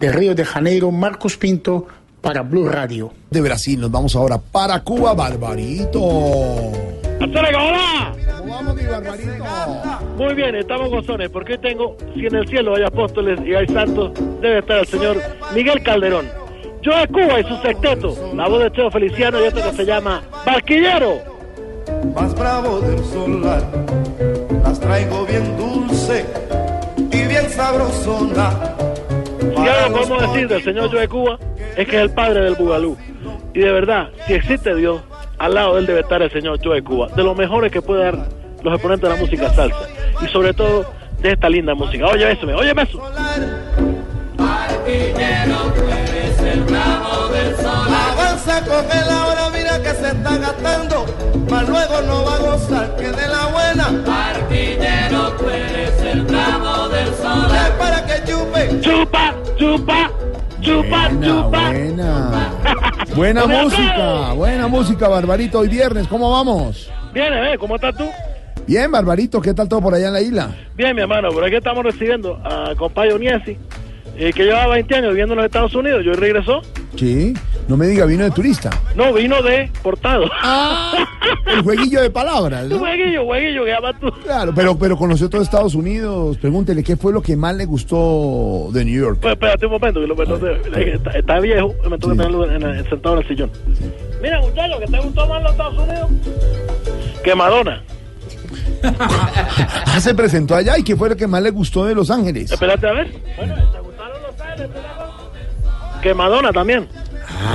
De 0.00 0.12
Río 0.12 0.34
de 0.34 0.44
Janeiro, 0.44 0.92
Marcos 0.92 1.36
Pinto 1.36 1.86
para 2.20 2.42
Blue 2.42 2.68
Radio. 2.68 3.12
De 3.30 3.40
Brasil 3.40 3.80
nos 3.80 3.90
vamos 3.90 4.14
ahora 4.14 4.38
para 4.38 4.82
Cuba, 4.84 5.14
Barbarito. 5.14 6.95
¿Cómo 7.18 8.54
vamos, 8.54 8.76
mi 8.76 8.84
Barbarito? 8.84 9.44
Muy 10.16 10.34
bien, 10.34 10.54
estamos 10.54 10.90
gozones, 10.90 11.30
porque 11.30 11.54
hoy 11.54 11.58
tengo, 11.58 11.96
si 12.14 12.26
en 12.26 12.34
el 12.34 12.48
cielo 12.48 12.76
hay 12.76 12.84
apóstoles 12.84 13.40
y 13.44 13.54
hay 13.54 13.66
santos, 13.68 14.12
debe 14.40 14.58
estar 14.58 14.78
el 14.78 14.86
señor 14.86 15.16
Miguel 15.54 15.82
Calderón. 15.82 16.28
Yo 16.82 16.96
de 16.96 17.08
Cuba 17.08 17.40
y 17.40 17.44
su 17.44 17.56
sexteto, 17.62 18.14
la 18.34 18.48
voz 18.48 18.62
de 18.62 18.70
Cheo 18.72 18.90
Feliciano 18.90 19.40
y 19.40 19.44
esto 19.44 19.62
que 19.62 19.72
se 19.72 19.84
llama 19.84 20.22
Barquillero. 20.44 21.18
más 22.14 22.34
bravo 22.34 22.80
del 22.80 23.02
solar. 23.04 23.62
Las 24.62 24.78
traigo 24.78 25.26
bien 25.26 25.56
dulce 25.56 26.24
y 27.10 27.24
bien 27.26 27.50
sabrosona. 27.50 28.50
Si 29.40 29.68
algo 29.68 29.98
podemos 29.98 30.32
decir 30.32 30.48
del 30.48 30.62
señor 30.62 30.90
Joe 30.90 31.08
Cuba, 31.08 31.38
es 31.76 31.88
que 31.88 31.96
es 31.96 32.02
el 32.02 32.10
padre 32.10 32.42
del 32.42 32.54
Bugalú. 32.54 32.96
Y 33.54 33.60
de 33.60 33.72
verdad, 33.72 34.10
si 34.26 34.34
existe 34.34 34.74
Dios, 34.74 35.00
al 35.38 35.54
lado 35.54 35.74
de 35.74 35.80
él 35.80 35.86
debe 35.86 36.00
estar 36.00 36.22
el 36.22 36.30
señor 36.30 36.58
Joe 36.62 36.82
Cuba, 36.82 37.08
de 37.14 37.22
los 37.22 37.36
mejores 37.36 37.70
que 37.70 37.82
puede 37.82 38.04
dar 38.04 38.28
los 38.62 38.74
exponentes 38.74 39.08
de 39.08 39.14
la 39.14 39.20
música 39.20 39.52
salsa. 39.54 39.88
Y 40.22 40.28
sobre 40.28 40.54
todo, 40.54 40.86
de 41.20 41.32
esta 41.32 41.48
linda 41.48 41.74
música. 41.74 42.06
Oye, 42.06 42.30
eso, 42.32 42.46
oye, 42.46 42.70
eso. 42.70 43.02
Avanza 47.66 48.64
con 48.64 48.84
él 48.84 49.10
ahora, 49.10 49.50
mira 49.50 49.82
que 49.82 49.90
se 49.90 50.08
está 50.08 50.38
gastando. 50.38 51.06
Mas 51.50 51.68
luego 51.68 52.00
no 52.02 52.24
va 52.24 52.34
a 52.34 52.38
gozar 52.38 52.96
que 52.96 53.10
de 53.10 53.28
la 53.28 53.46
buena. 53.46 54.30
Artillero, 54.30 55.32
tú 55.32 55.48
eres 55.48 56.00
el 56.02 56.22
bravo 56.22 56.88
del 56.88 57.14
sol. 57.14 57.46
Es 57.54 57.70
para 57.72 58.06
que 58.06 58.30
chupe. 58.30 58.80
Chupa, 58.80 59.34
chupa, 59.56 60.10
chupa, 60.66 61.10
chupa. 61.22 61.70
Buena. 61.70 62.52
Buena 63.14 63.44
¡Un 63.46 63.50
música, 63.52 64.32
buena 64.32 64.66
música, 64.66 65.08
Barbarito. 65.08 65.60
Hoy 65.60 65.68
viernes, 65.68 66.08
¿cómo 66.08 66.30
vamos? 66.30 66.90
Bien, 67.14 67.32
eh, 67.32 67.56
¿cómo 67.58 67.76
estás 67.76 67.96
tú? 67.96 68.04
Bien, 68.66 68.90
Barbarito, 68.90 69.40
¿qué 69.40 69.54
tal 69.54 69.68
todo 69.68 69.80
por 69.80 69.94
allá 69.94 70.08
en 70.08 70.12
la 70.12 70.20
isla? 70.20 70.50
Bien, 70.74 70.94
mi 70.94 71.02
hermano, 71.02 71.28
por 71.30 71.44
aquí 71.44 71.54
estamos 71.54 71.84
recibiendo 71.84 72.40
a 72.44 72.74
compañero 72.76 73.16
Oniesi, 73.16 73.56
eh, 74.18 74.32
que 74.32 74.44
llevaba 74.44 74.74
20 74.74 74.94
años 74.94 75.10
viviendo 75.10 75.34
en 75.34 75.38
los 75.38 75.46
Estados 75.46 75.74
Unidos. 75.74 76.04
Yo 76.04 76.12
regresó. 76.14 76.62
Sí, 76.96 77.34
no 77.68 77.76
me 77.76 77.86
diga, 77.86 78.06
vino 78.06 78.24
de 78.24 78.30
turista. 78.30 78.70
No, 78.94 79.12
vino 79.12 79.42
de 79.42 79.70
portado. 79.82 80.24
El 81.46 81.62
jueguillo 81.62 82.00
de 82.02 82.10
palabras. 82.10 82.66
¿no? 82.66 82.78
jueguillo, 82.78 83.24
jueguillo, 83.24 83.64
que 83.64 83.70
llamas 83.70 83.94
tú. 84.00 84.10
Claro, 84.24 84.52
pero, 84.54 84.78
pero 84.78 84.96
conoció 84.96 85.28
todo 85.28 85.42
Estados 85.42 85.74
Unidos. 85.74 86.38
Pregúntele, 86.38 86.82
¿qué 86.82 86.96
fue 86.96 87.12
lo 87.12 87.20
que 87.20 87.36
más 87.36 87.54
le 87.56 87.64
gustó 87.66 88.68
de 88.72 88.84
New 88.84 89.00
York? 89.02 89.18
Pues 89.20 89.34
espérate 89.34 89.66
un 89.66 89.72
momento, 89.72 90.00
que 90.00 90.06
lo, 90.06 90.14
no 90.14 90.38
sé, 90.38 90.92
está, 90.94 91.10
está 91.10 91.40
viejo, 91.40 91.74
me 91.88 91.98
tengo 91.98 92.12
que 92.14 92.18
tenerlo 92.22 92.50
en- 92.50 92.62
en- 92.62 92.88
sentado 92.88 93.16
en 93.16 93.22
el 93.22 93.28
sillón. 93.28 93.50
Mira, 94.22 94.40
muchacho, 94.40 94.78
que 94.78 94.86
te 94.86 94.98
gustó 95.00 95.26
más 95.28 95.42
los 95.42 95.52
Estados 95.52 95.78
Unidos 95.78 96.10
que 97.22 97.34
Madonna. 97.34 97.82
Ah, 98.82 100.00
se 100.00 100.14
presentó 100.14 100.54
allá 100.54 100.78
y 100.78 100.82
¿qué 100.84 100.94
fue 100.96 101.08
lo 101.08 101.16
que 101.16 101.26
más 101.26 101.42
le 101.42 101.50
gustó 101.50 101.84
de 101.86 101.94
Los 101.94 102.10
Ángeles? 102.10 102.50
Espérate 102.52 102.86
a 102.86 102.92
ver. 102.92 103.10
Bueno, 103.36 103.54
¿te 103.54 103.60
gustaron 103.62 103.64
los 103.64 103.74
Ángeles? 103.74 103.85
Que 106.02 106.14
Madonna 106.14 106.52
también. 106.52 106.88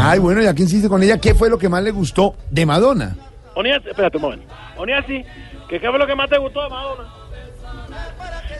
Ay, 0.01 0.19
bueno, 0.19 0.41
ya 0.41 0.53
que 0.53 0.63
insiste 0.63 0.89
con 0.89 1.01
ella, 1.03 1.17
¿qué 1.19 1.33
fue 1.33 1.49
lo 1.49 1.57
que 1.57 1.69
más 1.69 1.83
le 1.83 1.91
gustó 1.91 2.35
de 2.49 2.65
Madonna? 2.65 3.15
Oniasi, 3.55 3.89
espérate 3.89 4.17
un 4.17 4.23
momento. 4.23 4.53
Oniasi, 4.77 5.23
¿que 5.69 5.79
¿qué 5.79 5.89
fue 5.89 5.99
lo 5.99 6.07
que 6.07 6.15
más 6.15 6.29
te 6.29 6.37
gustó 6.37 6.63
de 6.63 6.69
Madonna? 6.69 7.03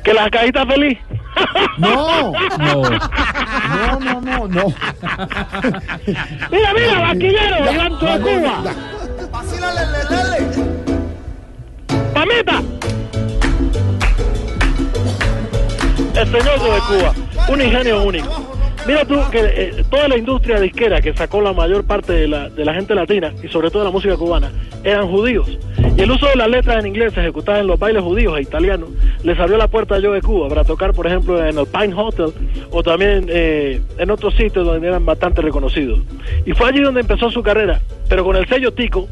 Que 0.04 0.14
las 0.14 0.30
cajitas 0.30 0.66
feliz. 0.68 0.98
No, 1.78 2.32
no, 2.32 2.36
no, 2.58 4.00
no, 4.00 4.22
no, 4.22 4.48
no. 4.48 4.74
Mira, 6.52 6.74
mira, 6.74 7.00
vaquillero, 7.00 7.66
ya, 7.66 7.84
de 7.84 8.22
Cuba. 8.22 8.64
¡Pamita! 12.14 12.58
El 12.60 12.81
señor 16.14 16.60
de 16.60 16.80
Cuba, 16.88 17.14
un 17.50 17.62
ingenio 17.62 18.04
único. 18.04 18.62
Mira 18.88 19.06
tú 19.06 19.16
que 19.32 19.40
eh, 19.40 19.84
toda 19.92 20.08
la 20.08 20.18
industria 20.18 20.60
disquera 20.60 21.02
que 21.02 21.14
sacó 21.14 21.40
la 21.40 21.54
mayor 21.54 21.86
parte 21.86 22.14
de 22.14 22.28
la, 22.28 22.50
de 22.50 22.66
la 22.66 22.74
gente 22.74 22.96
latina 22.96 23.32
y 23.44 23.48
sobre 23.48 23.70
todo 23.70 23.84
de 23.84 23.90
la 23.90 23.92
música 23.92 24.18
cubana 24.18 24.52
eran 24.84 25.08
judíos. 25.08 25.60
Y 25.96 26.02
el 26.02 26.10
uso 26.10 26.26
de 26.28 26.36
las 26.36 26.50
letras 26.50 26.80
en 26.80 26.88
inglés 26.88 27.16
ejecutadas 27.16 27.62
en 27.62 27.68
los 27.68 27.78
bailes 27.78 28.02
judíos 28.02 28.38
e 28.38 28.42
italianos 28.42 28.90
les 29.24 29.40
abrió 29.40 29.58
la 29.58 29.68
puerta 29.68 29.96
a 29.96 30.02
Joe 30.02 30.16
de 30.16 30.22
Cuba 30.22 30.50
para 30.50 30.64
tocar, 30.64 30.94
por 30.94 31.06
ejemplo, 31.06 31.46
en 31.46 31.60
el 31.60 31.66
Pine 31.68 31.94
Hotel 31.96 32.34
o 32.72 32.82
también 32.82 33.28
eh, 33.30 33.82
en 34.00 34.10
otros 34.10 34.34
sitios 34.34 34.66
donde 34.66 34.88
eran 34.88 35.06
bastante 35.06 35.42
reconocidos. 35.42 36.00
Y 36.46 36.54
fue 36.54 36.70
allí 36.70 36.82
donde 36.82 37.02
empezó 37.02 37.30
su 37.30 37.44
carrera, 37.44 37.82
pero 38.10 38.24
con 38.24 38.36
el 38.36 38.48
sello 38.48 38.74
Tico 38.74 39.08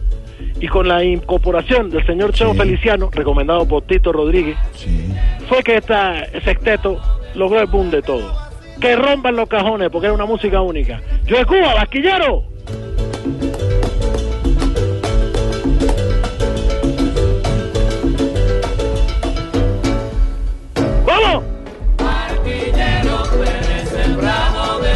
y 0.60 0.68
con 0.68 0.88
la 0.88 1.04
incorporación 1.04 1.90
del 1.90 2.06
señor 2.06 2.34
Cheo 2.34 2.54
Feliciano, 2.54 3.10
recomendado 3.12 3.68
por 3.68 3.84
Tito 3.84 4.12
Rodríguez, 4.12 4.58
fue 5.48 5.64
que 5.64 5.78
este 5.78 5.94
sexteto 6.44 7.00
logró 7.36 7.62
el 7.62 7.68
boom 7.68 7.90
de 7.92 8.02
todo. 8.02 8.34
Que 8.80 8.96
rompan 8.96 9.36
los 9.36 9.50
cajones, 9.50 9.90
porque 9.90 10.08
era 10.08 10.14
una 10.14 10.26
música 10.26 10.62
única. 10.62 11.02
Yo 11.26 11.38
de 11.38 11.46
Cuba, 11.46 11.74
vasquillero. 11.76 12.44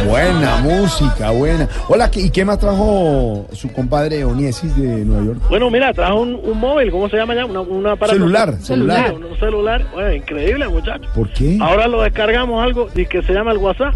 Buena 0.08 0.56
música, 0.58 1.30
buena. 1.30 1.68
Hola, 1.88 2.10
¿qué- 2.10 2.20
¿y 2.20 2.30
qué 2.30 2.44
más 2.44 2.58
trajo 2.58 3.46
su 3.52 3.72
compadre 3.72 4.24
Oniesis 4.24 4.76
de 4.76 5.04
Nueva 5.04 5.24
York? 5.24 5.38
Bueno, 5.48 5.70
mira, 5.70 5.92
trajo 5.92 6.20
un, 6.20 6.34
un 6.42 6.58
móvil, 6.58 6.90
¿cómo 6.90 7.08
se 7.08 7.16
llama 7.16 7.34
ya? 7.34 7.46
Una, 7.46 7.60
un 7.60 7.86
aparato. 7.86 8.12
Celular, 8.18 8.54
celular. 8.60 9.14
Un, 9.14 9.24
un 9.24 9.38
celular. 9.38 9.86
Bueno, 9.92 10.12
increíble, 10.12 10.68
muchacho. 10.68 11.08
¿Por 11.14 11.28
qué? 11.30 11.58
Ahora 11.60 11.88
lo 11.88 12.02
descargamos 12.02 12.62
algo 12.62 12.88
y 12.94 13.06
que 13.06 13.22
se 13.22 13.32
llama 13.32 13.52
el 13.52 13.58
WhatsApp. 13.58 13.94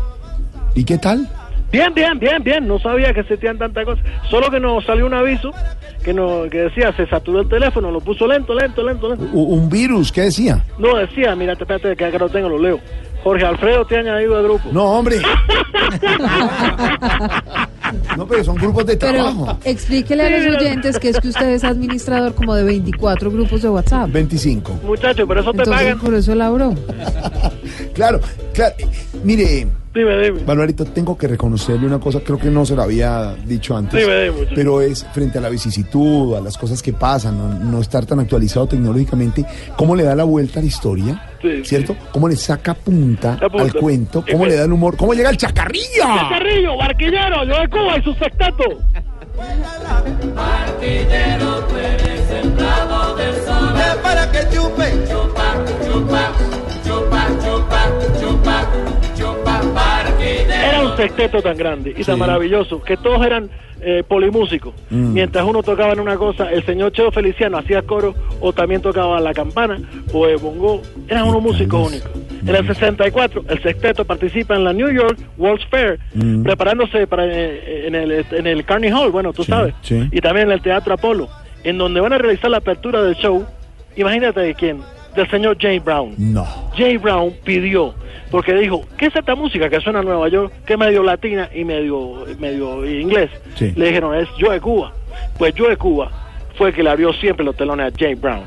¿Y 0.75 0.85
qué 0.85 0.99
tal? 0.99 1.29
Bien, 1.71 1.93
bien, 1.93 2.19
bien, 2.19 2.43
bien. 2.43 2.67
No 2.67 2.79
sabía 2.79 3.13
que 3.13 3.21
existían 3.21 3.59
tantas 3.59 3.85
cosas. 3.85 4.03
Solo 4.31 4.51
que 4.51 4.59
nos 4.59 4.85
salió 4.87 5.05
un 5.05 5.13
aviso 5.13 5.51
que, 6.03 6.15
nos, 6.15 6.49
que 6.49 6.59
decía, 6.63 6.93
se 6.97 7.07
saturó 7.07 7.41
el 7.41 7.49
teléfono, 7.49 7.91
lo 7.91 8.01
puso 8.01 8.27
lento, 8.27 8.55
lento, 8.55 8.83
lento, 8.83 9.09
lento. 9.11 9.25
Un 9.37 9.69
virus, 9.69 10.11
¿qué 10.11 10.23
decía? 10.23 10.65
No, 10.79 10.97
decía, 10.97 11.35
mira, 11.37 11.53
espérate, 11.53 11.95
que 11.95 12.05
acá 12.07 12.19
lo 12.19 12.31
tengo, 12.31 12.49
lo 12.49 12.59
leo. 12.59 12.81
Jorge 13.23 13.45
Alfredo 13.45 13.85
te 13.85 13.97
ha 13.97 14.01
añadido 14.01 14.37
al 14.37 14.45
grupo. 14.45 14.69
No, 14.73 14.85
hombre. 14.85 15.17
No, 18.17 18.27
pero 18.27 18.45
son 18.45 18.57
grupos 18.57 18.85
de 18.85 18.97
trabajo. 18.97 19.47
Pero 19.63 19.73
explíquele 19.73 20.23
a 20.27 20.39
los 20.39 20.57
oyentes 20.57 20.99
que 20.99 21.09
es 21.11 21.19
que 21.21 21.29
usted 21.29 21.49
es 21.51 21.65
administrador 21.65 22.35
como 22.35 22.55
de 22.55 22.65
24 22.65 23.31
grupos 23.31 23.63
de 23.63 23.69
WhatsApp. 23.71 24.11
25. 24.13 24.81
Muchacho, 24.85 25.27
pero 25.27 25.41
eso 25.41 25.53
te 25.53 25.59
Entonces, 25.59 25.85
pagan. 25.85 25.99
por 26.01 26.15
eso 26.15 26.33
elaboró. 26.33 26.75
Claro, 27.95 28.21
claro. 28.55 28.75
Mire, 29.25 29.67
Dime, 29.99 30.17
dime. 30.23 30.85
Tengo 30.95 31.19
que 31.19 31.27
reconocerle 31.27 31.87
una 31.87 31.99
cosa, 31.99 32.21
creo 32.21 32.39
que 32.39 32.51
no 32.51 32.65
se 32.65 32.77
lo 32.77 32.83
había 32.83 33.35
dicho 33.45 33.77
antes, 33.77 34.01
Dime, 34.01 34.23
dime, 34.23 34.31
muchacho. 34.37 34.53
pero 34.55 34.81
es 34.81 35.05
frente 35.13 35.39
a 35.39 35.41
la 35.41 35.49
vicisitud, 35.49 36.37
a 36.37 36.41
las 36.41 36.57
cosas 36.57 36.81
que 36.83 36.93
pasan, 36.93 37.37
no, 37.37 37.49
no 37.49 37.81
estar 37.81 38.07
tan 38.07 38.21
actualizado 38.21 38.69
tecnológicamente, 38.69 39.45
cómo 39.77 39.97
le 39.97 40.05
da 40.05 40.15
la 40.15 40.23
vuelta 40.23 40.61
a 40.61 40.63
la 40.63 40.69
historia, 40.69 41.25
Sí, 41.43 41.65
¿cierto? 41.65 41.97
Cómo 42.13 42.29
le 42.29 42.37
saca 42.37 42.75
punta, 42.75 43.39
La 43.41 43.49
punta. 43.49 43.65
al 43.65 43.73
cuento, 43.75 44.25
cómo 44.31 44.45
sí. 44.45 44.51
le 44.51 44.57
da 44.57 44.65
el 44.67 44.73
humor, 44.73 44.97
cómo 44.97 45.15
llega 45.15 45.31
el 45.31 45.37
chacarrillo. 45.37 46.05
Carrillo, 46.31 46.77
Barquillero, 46.77 47.45
yo 47.45 47.61
de 47.61 47.69
Cuba 47.69 47.99
y 47.99 48.03
su 48.03 48.15
sexteto. 48.15 48.65
Barquillero, 50.35 51.65
tú 51.69 51.77
eres 51.77 52.31
el 52.43 52.51
bravo 52.53 53.17
del 53.17 53.35
sol. 53.45 53.75
para 54.03 54.31
que 54.31 54.39
chupe. 54.55 54.93
Chupa, 55.11 55.55
chupa, 55.85 56.33
chupa, 56.85 57.27
chupa, 57.45 57.81
chupa, 58.21 58.67
chupa. 59.17 59.48
Era 60.65 60.83
un 60.83 60.97
sexteto 60.97 61.43
tan 61.43 61.57
grande 61.57 61.95
y 61.97 62.05
tan 62.05 62.19
maravilloso 62.19 62.83
que 62.83 62.97
todos 62.97 63.25
eran 63.25 63.49
eh, 63.81 64.03
polimúsicos. 64.07 64.75
Mm. 64.91 65.13
Mientras 65.13 65.45
uno 65.45 65.63
tocaba 65.63 65.93
en 65.93 66.01
una 66.01 66.17
cosa, 66.17 66.51
el 66.53 66.65
señor 66.65 66.93
Cheo 66.93 67.11
Feliciano 67.13 67.59
hacía 67.59 67.83
coro 67.83 68.15
o 68.41 68.53
también 68.53 68.83
tocaba 68.83 69.21
la 69.21 69.33
campana 69.33 69.79
o 70.13 70.27
el 70.27 70.37
bongo. 70.39 70.83
Eran 71.09 71.29
unos 71.29 71.43
músicos 71.43 71.89
únicos. 71.89 72.11
En 72.47 72.55
el 72.55 72.67
64, 72.67 73.45
el 73.49 73.63
sexteto 73.63 74.05
participa 74.05 74.57
en 74.57 74.65
la 74.65 74.73
New 74.73 74.91
York 74.91 75.19
World's 75.37 75.67
Fair, 75.67 75.99
Mm. 76.15 76.43
preparándose 76.43 77.07
para 77.07 77.25
eh, 77.27 77.87
en, 77.87 77.95
el, 77.95 78.25
en 78.31 78.47
el 78.47 78.65
Carnegie 78.65 78.95
Hall, 78.97 79.11
bueno, 79.11 79.33
tú 79.33 79.45
sabes, 79.45 79.75
sí. 79.83 80.09
y 80.11 80.21
también 80.21 80.47
en 80.49 80.53
el 80.55 80.63
Teatro 80.63 80.95
Apolo, 80.95 81.29
en 81.65 81.79
donde 81.79 82.01
van 82.01 82.13
a 82.13 82.19
realizar 82.19 82.51
la 82.51 82.59
apertura 82.59 83.03
del 83.03 83.15
show. 83.17 83.45
Imagínate 83.97 84.41
de 84.41 84.55
quién, 84.55 84.81
del 85.15 85.29
señor 85.31 85.57
Jay 85.61 85.79
Brown. 85.81 86.15
No. 86.17 86.47
Jay 86.77 86.97
Brown 86.97 87.33
pidió, 87.45 87.95
porque 88.31 88.55
dijo, 88.55 88.85
¿qué 88.97 89.07
es 89.07 89.17
esta 89.17 89.35
música 89.35 89.69
que 89.71 89.81
suena 89.81 90.01
en 90.01 90.07
Nueva 90.07 90.29
York, 90.29 90.53
que 90.67 90.75
es 90.75 90.79
medio 90.79 91.03
latina 91.03 91.49
y 91.55 91.65
medio, 91.65 92.25
medio 92.39 92.85
inglés? 92.85 93.31
Sí. 93.57 93.73
Le 93.77 93.87
dijeron, 93.87 94.15
es 94.15 94.29
Yo 94.39 94.51
de 94.51 94.61
Cuba. 94.61 94.93
Pues 95.39 95.55
Yo 95.55 95.69
de 95.69 95.77
Cuba 95.77 96.11
fue 96.57 96.69
el 96.71 96.75
que 96.75 96.83
le 96.83 96.91
abrió 96.91 97.13
siempre 97.15 97.45
los 97.45 97.57
telones 97.57 97.93
a 97.93 97.97
Jay 97.99 98.15
Brown. 98.15 98.45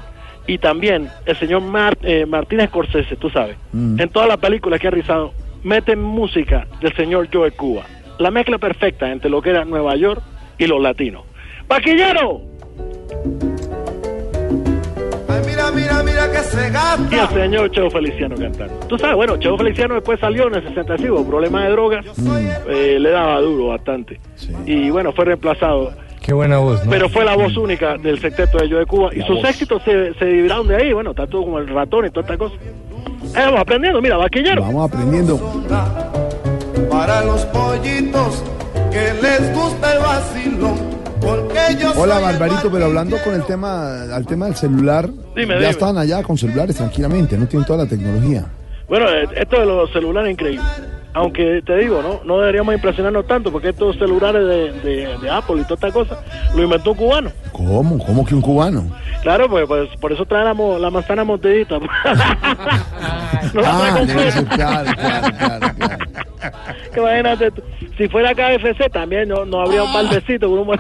Y 0.48 0.58
también 0.58 1.08
el 1.26 1.38
señor 1.38 1.62
Mar- 1.62 1.98
eh, 2.02 2.26
Martínez 2.26 2.70
Scorsese, 2.70 3.16
tú 3.16 3.30
sabes, 3.30 3.56
Mm. 3.74 4.00
en 4.02 4.10
todas 4.10 4.28
las 4.28 4.38
películas 4.38 4.80
que 4.80 4.88
ha 4.88 4.92
realizado, 4.92 5.34
mete 5.64 5.96
música 5.96 6.68
del 6.82 6.94
señor 6.96 7.30
Yo 7.30 7.44
de 7.44 7.52
Cuba. 7.52 7.84
La 8.18 8.32
mezcla 8.32 8.58
perfecta 8.58 9.12
entre 9.12 9.30
lo 9.30 9.42
que 9.42 9.52
era 9.52 9.66
Nueva 9.66 9.96
York 9.96 10.22
y 10.58 10.66
los 10.68 10.82
latinos. 10.82 11.24
¡Paquillero! 11.68 12.42
Ay, 15.32 15.42
mira, 15.46 15.72
mira, 15.72 16.04
mira 16.04 16.32
que 16.32 16.38
se 16.40 16.62
Y 16.62 16.66
el 16.66 16.72
gasta. 16.74 17.28
señor 17.30 17.72
Cheo 17.72 17.90
Feliciano 17.90 18.36
cantando. 18.36 18.74
Tú 18.88 18.98
sabes, 18.98 19.16
bueno, 19.16 19.38
Cheo 19.38 19.58
Feliciano 19.58 19.96
después 19.96 20.20
salió 20.20 20.48
en 20.48 20.56
el 20.56 20.64
65, 20.68 21.26
problema 21.26 21.64
de 21.66 21.72
drogas, 21.72 22.06
eh, 22.70 22.98
le 23.00 23.10
daba 23.12 23.40
duro 23.42 23.68
bastante. 23.68 24.20
Y 24.66 24.90
bueno, 24.90 25.12
fue 25.14 25.26
reemplazado. 25.26 25.92
Qué 26.22 26.34
buena 26.34 26.60
voz, 26.60 26.84
¿no? 26.86 26.92
Pero 26.92 27.10
fue 27.10 27.26
la 27.26 27.36
voz 27.36 27.58
única 27.58 27.98
del 27.98 28.20
secteto 28.20 28.60
de 28.60 28.70
Yo 28.70 28.78
de 28.78 28.86
Cuba. 28.86 29.10
Y 29.16 29.22
sus 29.24 29.44
éxitos 29.44 29.82
se, 29.84 30.14
se 30.16 30.26
dividieron 30.26 30.68
de 30.68 30.76
ahí, 30.76 30.94
bueno, 30.94 31.12
está 31.12 31.26
todo 31.26 31.44
como 31.44 31.58
el 31.60 31.68
ratón 31.68 32.06
y 32.06 32.10
toda 32.12 32.22
esta 32.22 32.38
cosa. 32.38 32.56
Eh, 32.64 33.42
vamos 33.46 33.60
aprendiendo, 33.62 34.02
mira, 34.02 34.18
vaquillero. 34.18 34.62
Vamos 34.62 34.92
aprendiendo. 34.92 35.40
Para 36.90 37.24
los 37.26 37.46
pollitos 37.46 38.44
que 38.92 39.14
les 39.22 39.56
gusta 39.56 39.94
el 39.94 40.00
vacilón. 40.00 41.01
Hola, 41.96 42.20
Barbarito, 42.20 42.72
pero 42.72 42.86
hablando 42.86 43.18
con 43.24 43.34
el 43.34 43.44
tema, 43.46 44.04
al 44.14 44.26
tema 44.26 44.46
del 44.46 44.56
celular, 44.56 45.08
Dime, 45.36 45.54
ya 45.54 45.60
dime. 45.60 45.70
están 45.70 45.98
allá 45.98 46.24
con 46.24 46.38
celulares 46.38 46.76
tranquilamente, 46.76 47.38
no 47.38 47.48
tienen 47.48 47.66
toda 47.66 47.84
la 47.84 47.90
tecnología. 47.90 48.46
Bueno, 48.88 49.08
eh, 49.10 49.28
esto 49.36 49.60
de 49.60 49.66
los 49.66 49.92
celulares 49.92 50.30
es 50.30 50.34
increíble. 50.34 50.66
Aunque 51.14 51.62
te 51.66 51.76
digo, 51.78 52.02
¿no? 52.02 52.22
No 52.24 52.40
deberíamos 52.40 52.74
impresionarnos 52.74 53.28
tanto 53.28 53.52
porque 53.52 53.70
estos 53.70 53.98
celulares 53.98 54.48
de, 54.48 54.72
de, 54.82 55.18
de 55.18 55.30
Apple 55.30 55.58
y 55.60 55.64
toda 55.64 55.76
esta 55.76 55.92
cosa 55.92 56.24
lo 56.56 56.64
inventó 56.64 56.92
un 56.92 56.98
cubano. 56.98 57.32
¿Cómo? 57.52 57.98
¿Cómo 58.06 58.26
que 58.26 58.34
un 58.34 58.42
cubano? 58.42 58.86
Claro, 59.22 59.50
pues, 59.50 59.66
pues 59.68 59.90
por 60.00 60.14
eso 60.14 60.26
trae 60.26 60.46
la, 60.46 60.54
mo- 60.54 60.80
la 60.80 60.90
manzana 60.90 61.24
mordidita. 61.26 61.80
no 63.54 63.62
la 63.62 64.06
trae 64.06 64.28
Ah, 64.28 64.32
ser, 64.32 64.46
claro, 64.46 64.92
claro, 64.96 65.28
claro, 65.38 65.68
claro. 65.78 65.98
Imagínate 66.98 67.52
tú, 67.52 67.62
si 67.98 68.08
fuera 68.08 68.34
KFC 68.34 68.90
también 68.92 69.28
no, 69.30 69.46
no 69.46 69.62
habría 69.62 69.84
un 69.84 69.94
baldecito 69.94 70.50
un 70.50 70.66
buen- 70.66 70.80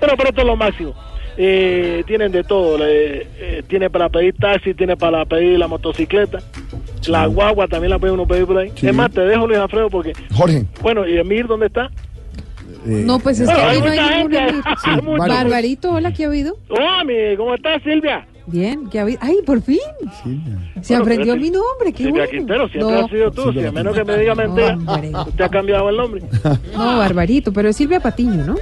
Pero 0.00 0.16
pero 0.16 0.28
esto 0.30 0.40
es 0.40 0.46
lo 0.46 0.56
máximo. 0.56 0.94
Eh, 1.36 2.02
tienen 2.06 2.32
de 2.32 2.44
todo, 2.44 2.76
le- 2.78 3.22
eh, 3.38 3.62
tiene 3.66 3.88
para 3.88 4.08
pedir 4.08 4.34
taxi, 4.36 4.74
tiene 4.74 4.96
para 4.96 5.24
pedir 5.24 5.58
la 5.58 5.68
motocicleta, 5.68 6.40
la 7.06 7.26
guagua 7.26 7.66
también 7.68 7.90
la 7.90 7.98
puede 7.98 8.12
uno 8.12 8.26
pedir 8.26 8.46
por 8.46 8.58
ahí. 8.58 8.70
Sí. 8.74 8.86
Es 8.88 8.94
más, 8.94 9.10
te 9.10 9.22
dejo 9.22 9.46
Luis 9.46 9.58
Alfredo 9.58 9.88
porque, 9.88 10.12
Jorge. 10.34 10.64
bueno, 10.82 11.06
¿y 11.06 11.16
Emir 11.16 11.46
dónde 11.46 11.66
está? 11.66 11.86
eh, 12.86 13.02
No, 13.06 13.18
pues 13.20 13.40
es 13.40 13.46
Bueno, 13.46 13.60
que 13.60 13.66
hay 13.66 13.76
ahí 13.76 13.82
no 13.82 13.90
hay 13.90 14.18
ningún. 14.24 14.62
Sí, 14.84 14.90
Barbarito, 15.18 15.92
hola, 15.92 16.12
¿qué 16.12 16.24
ha 16.24 16.28
habido? 16.28 16.56
Hola, 16.68 17.04
mi, 17.04 17.36
¿cómo 17.36 17.54
estás, 17.54 17.82
Silvia? 17.82 18.26
Bien, 18.50 18.88
¿qué 18.90 18.98
ha 18.98 19.02
habido? 19.02 19.18
¡Ay, 19.22 19.38
por 19.46 19.60
fin! 19.62 19.78
Se 20.82 20.94
Bueno, 20.94 21.02
aprendió 21.04 21.36
mi 21.36 21.50
nombre, 21.50 21.92
qué 21.92 22.04
Silvia 22.04 22.24
bueno. 22.24 22.30
Quintero, 22.30 22.68
siempre 22.68 22.92
No, 22.94 23.04
has 23.04 23.10
sido 23.10 23.30
tú, 23.30 23.52
si 23.52 23.64
a 23.64 23.72
menos 23.72 23.94
que 23.94 24.04
me 24.04 24.16
diga 24.18 24.34
mentira, 24.34 24.76
usted 25.26 25.44
ha 25.44 25.48
cambiado 25.48 25.88
el 25.88 25.96
nombre. 25.96 26.22
no, 26.76 26.98
Barbarito, 26.98 27.52
pero 27.52 27.68
es 27.68 27.76
Silvia 27.76 28.00
Patiño, 28.00 28.44
¿no? 28.44 28.56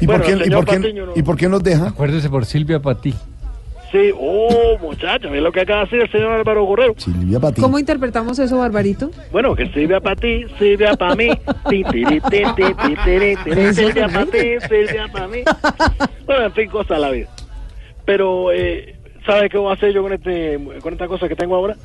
¿Y, 0.00 0.06
Bueno, 0.06 0.24
por 0.24 0.38
qué, 0.38 0.46
y, 0.46 0.50
por 0.50 0.64
qué, 0.66 0.76
Patiño 0.76 1.06
no. 1.06 1.12
¿Y 1.16 1.22
por 1.22 1.36
qué 1.36 1.48
nos 1.48 1.62
deja? 1.62 1.88
Acuérdese 1.88 2.28
por 2.28 2.44
Silvia 2.44 2.80
Patí. 2.80 3.14
Sí, 3.92 4.12
oh, 4.16 4.78
muchacho, 4.80 5.34
es 5.34 5.42
lo 5.42 5.50
que 5.50 5.62
acaba 5.62 5.80
de 5.80 5.84
decir 5.86 6.00
el 6.02 6.10
señor 6.12 6.30
Álvaro 6.32 6.64
Correro. 6.64 6.94
Silvia 6.96 7.40
Patiño. 7.40 7.64
¿Cómo 7.66 7.78
interpretamos 7.78 8.38
eso, 8.38 8.58
Barbarito? 8.58 9.10
Bueno, 9.32 9.56
que 9.56 9.66
Silvia 9.72 9.98
para 10.00 10.14
ti, 10.14 10.44
Silvia 10.60 10.94
para 10.94 11.16
mí. 11.16 11.28
Silvia 11.68 12.20
para 14.08 14.26
ti. 14.26 14.38
Silvia 14.68 15.08
para 15.12 15.26
mí. 15.28 15.38
Bueno, 16.24 16.44
en 16.46 16.52
fin, 16.52 16.70
cosas 16.70 16.98
de 16.98 17.00
la 17.00 17.10
vida. 17.10 17.28
Pero, 18.04 18.52
eh, 18.52 18.96
¿sabes 19.34 19.50
qué 19.50 19.58
voy 19.58 19.70
a 19.70 19.74
hacer 19.74 19.92
yo 19.92 20.02
con, 20.02 20.12
este, 20.12 20.58
con 20.82 20.92
esta 20.92 21.06
cosa 21.06 21.28
que 21.28 21.36
tengo 21.36 21.54
ahora? 21.56 21.76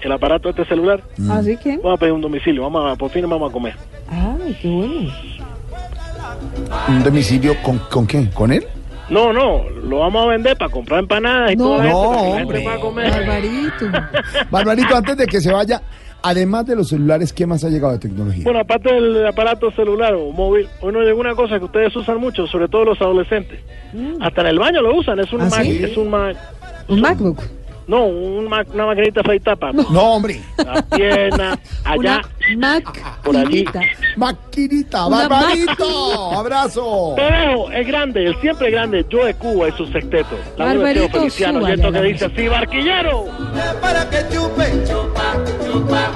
El 0.00 0.12
aparato 0.12 0.44
de 0.44 0.50
este 0.62 0.64
celular. 0.74 1.02
Así 1.30 1.56
que, 1.56 1.76
Vamos 1.78 1.94
a 1.94 1.96
pedir 1.98 2.12
un 2.12 2.20
domicilio, 2.20 2.62
vamos 2.62 2.92
a, 2.92 2.96
por 2.96 3.10
fin 3.10 3.28
vamos 3.28 3.50
a 3.50 3.52
comer. 3.52 3.74
ay, 4.10 4.56
qué 4.60 4.68
bueno. 4.68 5.10
¿Un 6.88 7.02
domicilio 7.02 7.54
con, 7.62 7.78
con 7.90 8.06
qué? 8.06 8.28
¿Con 8.30 8.52
él? 8.52 8.64
No, 9.10 9.32
no, 9.32 9.62
lo 9.70 10.00
vamos 10.00 10.24
a 10.26 10.28
vender 10.28 10.56
para 10.56 10.70
comprar 10.70 11.00
empanadas 11.00 11.52
y 11.52 11.56
No, 11.56 11.78
la 11.78 11.84
gente, 11.84 11.92
no, 11.92 12.02
para 12.10 12.20
que 12.20 12.28
la 12.28 12.42
hombre. 12.42 12.58
gente 12.58 12.62
pueda 12.62 12.80
comer. 12.80 13.10
Barbarito. 13.10 13.84
Barbarito, 14.50 14.96
antes 14.96 15.16
de 15.16 15.26
que 15.26 15.40
se 15.40 15.50
vaya, 15.52 15.80
además 16.22 16.66
de 16.66 16.76
los 16.76 16.88
celulares, 16.90 17.32
¿qué 17.32 17.46
más 17.46 17.64
ha 17.64 17.70
llegado 17.70 17.94
de 17.94 17.98
tecnología? 18.00 18.44
Bueno, 18.44 18.60
aparte 18.60 18.92
del 18.92 19.26
aparato 19.26 19.70
celular 19.72 20.14
o 20.14 20.30
móvil, 20.30 20.68
hoy 20.82 20.92
nos 20.92 21.04
llegó 21.04 21.20
una 21.20 21.34
cosa 21.34 21.58
que 21.58 21.64
ustedes 21.64 21.96
usan 21.96 22.18
mucho, 22.20 22.46
sobre 22.46 22.68
todo 22.68 22.84
los 22.84 23.00
adolescentes. 23.00 23.60
Hasta 24.20 24.42
en 24.42 24.46
el 24.48 24.58
baño 24.58 24.82
lo 24.82 24.94
usan, 24.94 25.18
es 25.20 25.32
un 25.32 25.40
¿Ah, 25.40 25.48
Mac, 25.50 25.62
sí? 25.62 25.80
es 25.82 25.96
un 25.96 26.10
Mac. 26.10 26.36
Un 26.88 27.00
MacBook. 27.00 27.42
No, 27.86 28.04
un 28.04 28.46
Mac- 28.50 28.68
una 28.74 28.84
maquinita 28.84 29.22
para 29.56 29.72
No, 29.72 30.12
hombre. 30.12 30.42
la 30.58 30.82
pierna, 30.82 31.58
allá, 31.84 32.20
Una 32.54 32.82
por 33.24 33.34
allí. 33.34 33.64
maquinita. 34.16 35.08
Barbarito. 35.08 36.32
Abrazo. 36.38 37.14
Te 37.16 37.22
dejo, 37.22 37.70
es 37.70 37.86
grande, 37.86 38.26
el 38.26 38.38
siempre 38.42 38.70
grande, 38.70 39.06
yo 39.08 39.24
de 39.24 39.32
Cuba 39.34 39.68
y 39.70 39.72
su 39.72 39.86
sexteto. 39.86 40.36
La 40.58 40.66
Barbarito, 40.66 41.08
Feliciano, 41.08 41.66
y 41.66 41.72
esto 41.72 41.90
que 41.90 42.02
dice 42.02 42.24
así, 42.26 42.48
barquillero. 42.48 43.24
para 43.80 44.10
que 44.10 44.18
chupe. 44.34 44.84
Chupa, 44.86 45.34
chupa, 45.64 46.10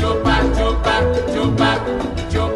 chupa, 0.00 0.40
chupa, 0.58 1.00
chupa, 1.32 1.78
chupa, 2.32 2.51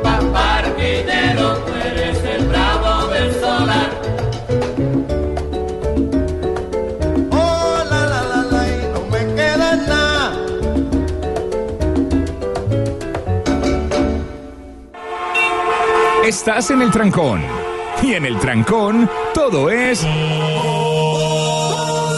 estás 16.29 16.71
en 16.71 16.83
el 16.83 16.91
trancón. 16.91 17.41
Y 18.03 18.15
en 18.15 18.27
el 18.27 18.39
trancón, 18.39 19.09
todo 19.33 19.71
es. 19.71 20.05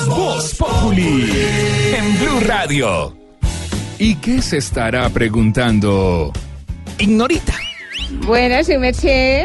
Voz 0.06 0.54
Populi. 0.54 1.30
En 1.94 2.18
Blue 2.18 2.40
Radio. 2.46 3.14
¿Y 3.98 4.14
qué 4.16 4.40
se 4.40 4.58
estará 4.58 5.08
preguntando? 5.10 6.32
Ignorita. 6.98 7.54
Bueno, 8.26 8.64
su 8.64 8.78
merced. 8.78 9.44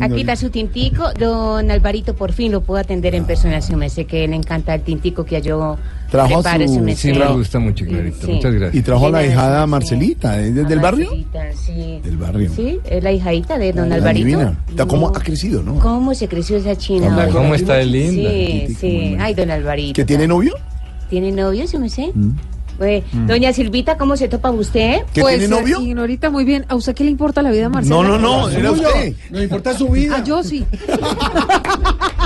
Aquí 0.00 0.20
está 0.20 0.36
su 0.36 0.48
tintico. 0.50 1.12
Don 1.12 1.70
Alvarito, 1.70 2.16
por 2.16 2.32
fin 2.32 2.50
lo 2.50 2.62
puedo 2.62 2.80
atender 2.80 3.14
en 3.14 3.26
persona, 3.26 3.60
su 3.60 3.76
merced, 3.76 4.06
que 4.06 4.26
le 4.26 4.36
encanta 4.36 4.74
el 4.74 4.82
tintico 4.82 5.24
que 5.24 5.42
yo 5.42 5.76
Trajo 6.12 6.38
a 6.40 6.42
su- 6.58 6.94
sí, 6.94 7.12
me 7.14 7.26
gusta 7.32 7.58
mucho. 7.58 7.84
Sí. 7.86 8.32
Muchas 8.32 8.52
gracias. 8.54 8.74
Y 8.74 8.82
trajo 8.82 9.06
a 9.06 9.10
la 9.10 9.26
hijada 9.26 9.66
Marcelita, 9.66 10.38
¿es 10.40 10.54
del 10.54 10.78
barrio? 10.78 11.06
Marcelita, 11.06 11.40
sí. 11.54 12.00
Del 12.04 12.16
barrio. 12.18 12.50
Sí, 12.54 12.78
es 12.84 13.02
la 13.02 13.10
hijadita 13.12 13.58
de 13.58 13.72
don 13.72 13.88
La 13.88 13.94
Alvarito. 13.96 14.26
divina. 14.26 14.58
Está 14.68 14.86
como 14.86 15.08
ha 15.08 15.12
crecido, 15.14 15.62
¿no? 15.62 15.78
¿Cómo 15.78 16.14
se 16.14 16.28
creció 16.28 16.58
esa 16.58 16.76
china? 16.76 17.08
Oiga? 17.16 17.28
¿cómo 17.28 17.54
está 17.54 17.74
de 17.74 17.86
linda? 17.86 18.30
Sí, 18.30 18.76
sí. 18.78 19.16
Ay, 19.18 19.32
don 19.34 19.50
Alvarito. 19.50 19.94
¿Que 19.94 20.04
tiene 20.04 20.28
novio? 20.28 20.54
¿Tiene 21.08 21.32
novio, 21.32 21.66
su 21.66 21.78
merced? 21.80 22.10
Mm. 22.14 22.30
Pues, 22.78 23.04
Doña 23.26 23.52
Silvita, 23.52 23.96
¿cómo 23.96 24.16
se 24.16 24.28
topa 24.28 24.50
usted? 24.50 25.02
¿Que 25.12 25.20
pues, 25.20 25.38
tiene 25.38 25.54
novio? 25.54 25.78
eh, 25.78 25.82
Ignorita, 25.84 26.30
muy 26.30 26.44
bien. 26.44 26.64
¿A 26.68 26.74
usted 26.74 26.94
qué 26.94 27.04
le 27.04 27.10
importa 27.10 27.40
la 27.42 27.50
vida 27.50 27.68
Marcela? 27.68 27.94
No, 27.96 28.02
no, 28.02 28.18
no, 28.18 28.48
era 28.50 28.70
usted. 28.72 29.14
Nos 29.30 29.42
importa 29.42 29.72
su 29.76 29.88
vida. 29.88 30.16
Ah, 30.18 30.24
yo 30.24 30.42
sí. 30.42 30.64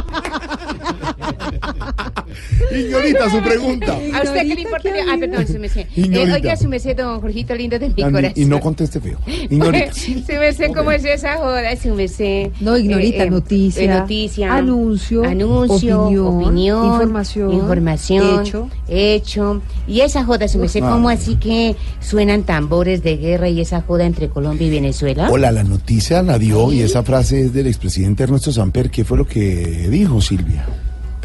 Ignorita, 2.76 3.30
su 3.30 3.40
pregunta. 3.43 3.93
¿A 4.14 4.22
usted 4.22 4.40
qué 4.43 4.55
le 4.55 4.60
importa? 4.62 4.88
Ah, 5.10 5.16
perdón, 5.18 5.47
su 5.47 5.59
merced. 5.59 5.86
Eh, 5.97 6.32
oiga, 6.32 6.56
su 6.56 6.68
merced, 6.68 6.97
don 6.97 7.20
Jorgito 7.20 7.55
lindo 7.55 7.78
de 7.78 7.88
mi 7.88 8.02
corazón. 8.02 8.32
y 8.34 8.44
no 8.44 8.60
conteste 8.60 9.01
feo. 9.01 9.18
Ignorita. 9.51 9.93
Su 9.93 10.32
merced, 10.32 10.72
¿cómo 10.74 10.90
es 10.93 11.05
esa 11.05 11.36
joda? 11.36 11.76
Su 11.76 11.94
merced. 11.94 12.51
No, 12.60 12.76
Ignorita, 12.76 13.24
Eh, 13.24 13.26
eh, 13.26 13.30
noticia, 13.30 13.82
eh, 13.82 13.88
noticia. 14.01 14.55
anuncio, 14.55 15.24
Anuncio. 15.24 16.02
opinión, 16.02 16.26
opinión, 16.26 16.86
información, 16.86 17.52
Información. 17.52 18.40
hecho. 18.47 18.68
Hecho. 18.88 19.62
Y 19.86 20.01
esa 20.01 20.24
joda, 20.24 20.48
su 20.48 20.59
merced. 20.59 20.80
¿cómo 20.80 21.09
así 21.09 21.36
que 21.36 21.74
suenan 22.01 22.43
tambores 22.44 23.02
de 23.02 23.16
guerra 23.16 23.48
y 23.48 23.60
esa 23.60 23.80
joda 23.82 24.05
entre 24.06 24.28
Colombia 24.28 24.66
y 24.66 24.70
Venezuela? 24.70 25.28
Hola, 25.30 25.51
la 25.52 25.62
noticia 25.64 26.22
la 26.22 26.38
dio 26.38 26.72
y 26.72 26.80
esa 26.82 27.02
frase 27.02 27.43
es 27.47 27.52
del 27.52 27.66
expresidente 27.66 28.22
Ernesto 28.24 28.52
Samper. 28.52 28.90
¿Qué 28.90 29.05
fue 29.05 29.18
lo 29.18 29.26
que 29.26 29.88
dijo 29.90 30.20
Silvia? 30.20 30.64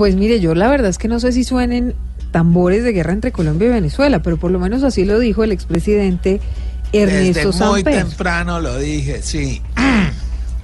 Pues 0.01 0.15
mire, 0.15 0.39
yo 0.39 0.55
la 0.55 0.67
verdad 0.67 0.89
es 0.89 0.97
que 0.97 1.07
no 1.07 1.19
sé 1.19 1.31
si 1.31 1.43
suenen 1.43 1.93
tambores 2.31 2.83
de 2.83 2.91
guerra 2.91 3.13
entre 3.13 3.31
Colombia 3.31 3.67
y 3.67 3.69
Venezuela, 3.69 4.23
pero 4.23 4.37
por 4.37 4.49
lo 4.49 4.57
menos 4.57 4.81
así 4.81 5.05
lo 5.05 5.19
dijo 5.19 5.43
el 5.43 5.51
expresidente 5.51 6.41
Ernesto 6.91 7.51
Desde 7.51 7.65
muy 7.67 7.83
Samper. 7.83 8.05
temprano 8.07 8.59
lo 8.59 8.79
dije, 8.79 9.21
sí. 9.21 9.61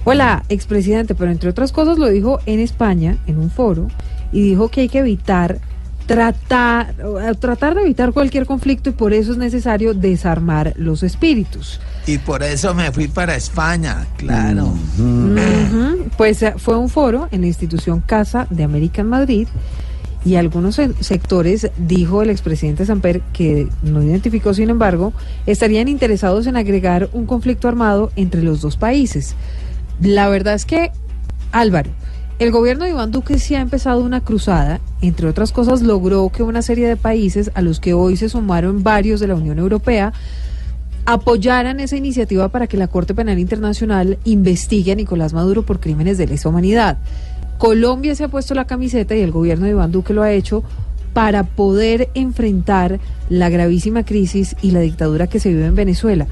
Hola, 0.02 0.42
expresidente, 0.48 1.14
pero 1.14 1.30
entre 1.30 1.50
otras 1.50 1.70
cosas 1.70 1.98
lo 1.98 2.08
dijo 2.08 2.40
en 2.46 2.58
España, 2.58 3.16
en 3.28 3.38
un 3.38 3.48
foro, 3.48 3.86
y 4.32 4.42
dijo 4.42 4.70
que 4.70 4.80
hay 4.80 4.88
que 4.88 4.98
evitar 4.98 5.60
tratar, 6.08 6.94
eh, 6.98 7.34
tratar 7.38 7.74
de 7.76 7.82
evitar 7.82 8.12
cualquier 8.12 8.46
conflicto 8.46 8.90
y 8.90 8.92
por 8.94 9.12
eso 9.12 9.30
es 9.32 9.38
necesario 9.38 9.94
desarmar 9.94 10.72
los 10.76 11.04
espíritus. 11.04 11.80
Y 12.06 12.18
por 12.18 12.42
eso 12.42 12.74
me 12.74 12.90
fui 12.90 13.06
para 13.06 13.36
España, 13.36 14.06
claro. 14.16 14.72
Pues 16.16 16.42
eh, 16.42 16.54
fue 16.56 16.76
un 16.76 16.88
foro 16.88 17.28
en 17.30 17.42
la 17.42 17.46
institución 17.46 18.00
Casa 18.00 18.46
de 18.50 18.64
América 18.64 19.02
en 19.02 19.08
Madrid 19.08 19.48
y 20.24 20.34
algunos 20.36 20.74
se- 20.76 20.94
sectores, 21.00 21.70
dijo 21.76 22.22
el 22.22 22.30
expresidente 22.30 22.84
Samper, 22.86 23.20
que 23.32 23.68
no 23.82 24.02
identificó 24.02 24.54
sin 24.54 24.70
embargo, 24.70 25.12
estarían 25.46 25.86
interesados 25.86 26.46
en 26.46 26.56
agregar 26.56 27.08
un 27.12 27.26
conflicto 27.26 27.68
armado 27.68 28.10
entre 28.16 28.42
los 28.42 28.60
dos 28.60 28.76
países. 28.76 29.34
La 30.00 30.28
verdad 30.28 30.54
es 30.54 30.64
que, 30.64 30.90
Álvaro, 31.52 31.90
el 32.38 32.52
gobierno 32.52 32.84
de 32.84 32.90
Iván 32.90 33.10
Duque 33.10 33.38
sí 33.38 33.56
ha 33.56 33.60
empezado 33.60 34.00
una 34.00 34.20
cruzada, 34.20 34.80
entre 35.00 35.28
otras 35.28 35.50
cosas 35.50 35.82
logró 35.82 36.30
que 36.30 36.44
una 36.44 36.62
serie 36.62 36.86
de 36.86 36.96
países 36.96 37.50
a 37.54 37.62
los 37.62 37.80
que 37.80 37.94
hoy 37.94 38.16
se 38.16 38.28
sumaron 38.28 38.84
varios 38.84 39.18
de 39.18 39.26
la 39.26 39.34
Unión 39.34 39.58
Europea, 39.58 40.12
apoyaran 41.04 41.80
esa 41.80 41.96
iniciativa 41.96 42.48
para 42.48 42.68
que 42.68 42.76
la 42.76 42.86
Corte 42.86 43.14
Penal 43.14 43.40
Internacional 43.40 44.18
investigue 44.24 44.92
a 44.92 44.94
Nicolás 44.94 45.32
Maduro 45.32 45.64
por 45.64 45.80
crímenes 45.80 46.16
de 46.16 46.28
lesa 46.28 46.48
humanidad. 46.48 46.98
Colombia 47.58 48.14
se 48.14 48.24
ha 48.24 48.28
puesto 48.28 48.54
la 48.54 48.66
camiseta 48.66 49.16
y 49.16 49.20
el 49.20 49.32
gobierno 49.32 49.64
de 49.64 49.72
Iván 49.72 49.90
Duque 49.90 50.14
lo 50.14 50.22
ha 50.22 50.30
hecho 50.30 50.62
para 51.14 51.42
poder 51.42 52.10
enfrentar 52.14 53.00
la 53.28 53.48
gravísima 53.48 54.04
crisis 54.04 54.54
y 54.62 54.70
la 54.70 54.80
dictadura 54.80 55.26
que 55.26 55.40
se 55.40 55.48
vive 55.48 55.66
en 55.66 55.74
Venezuela. 55.74 56.28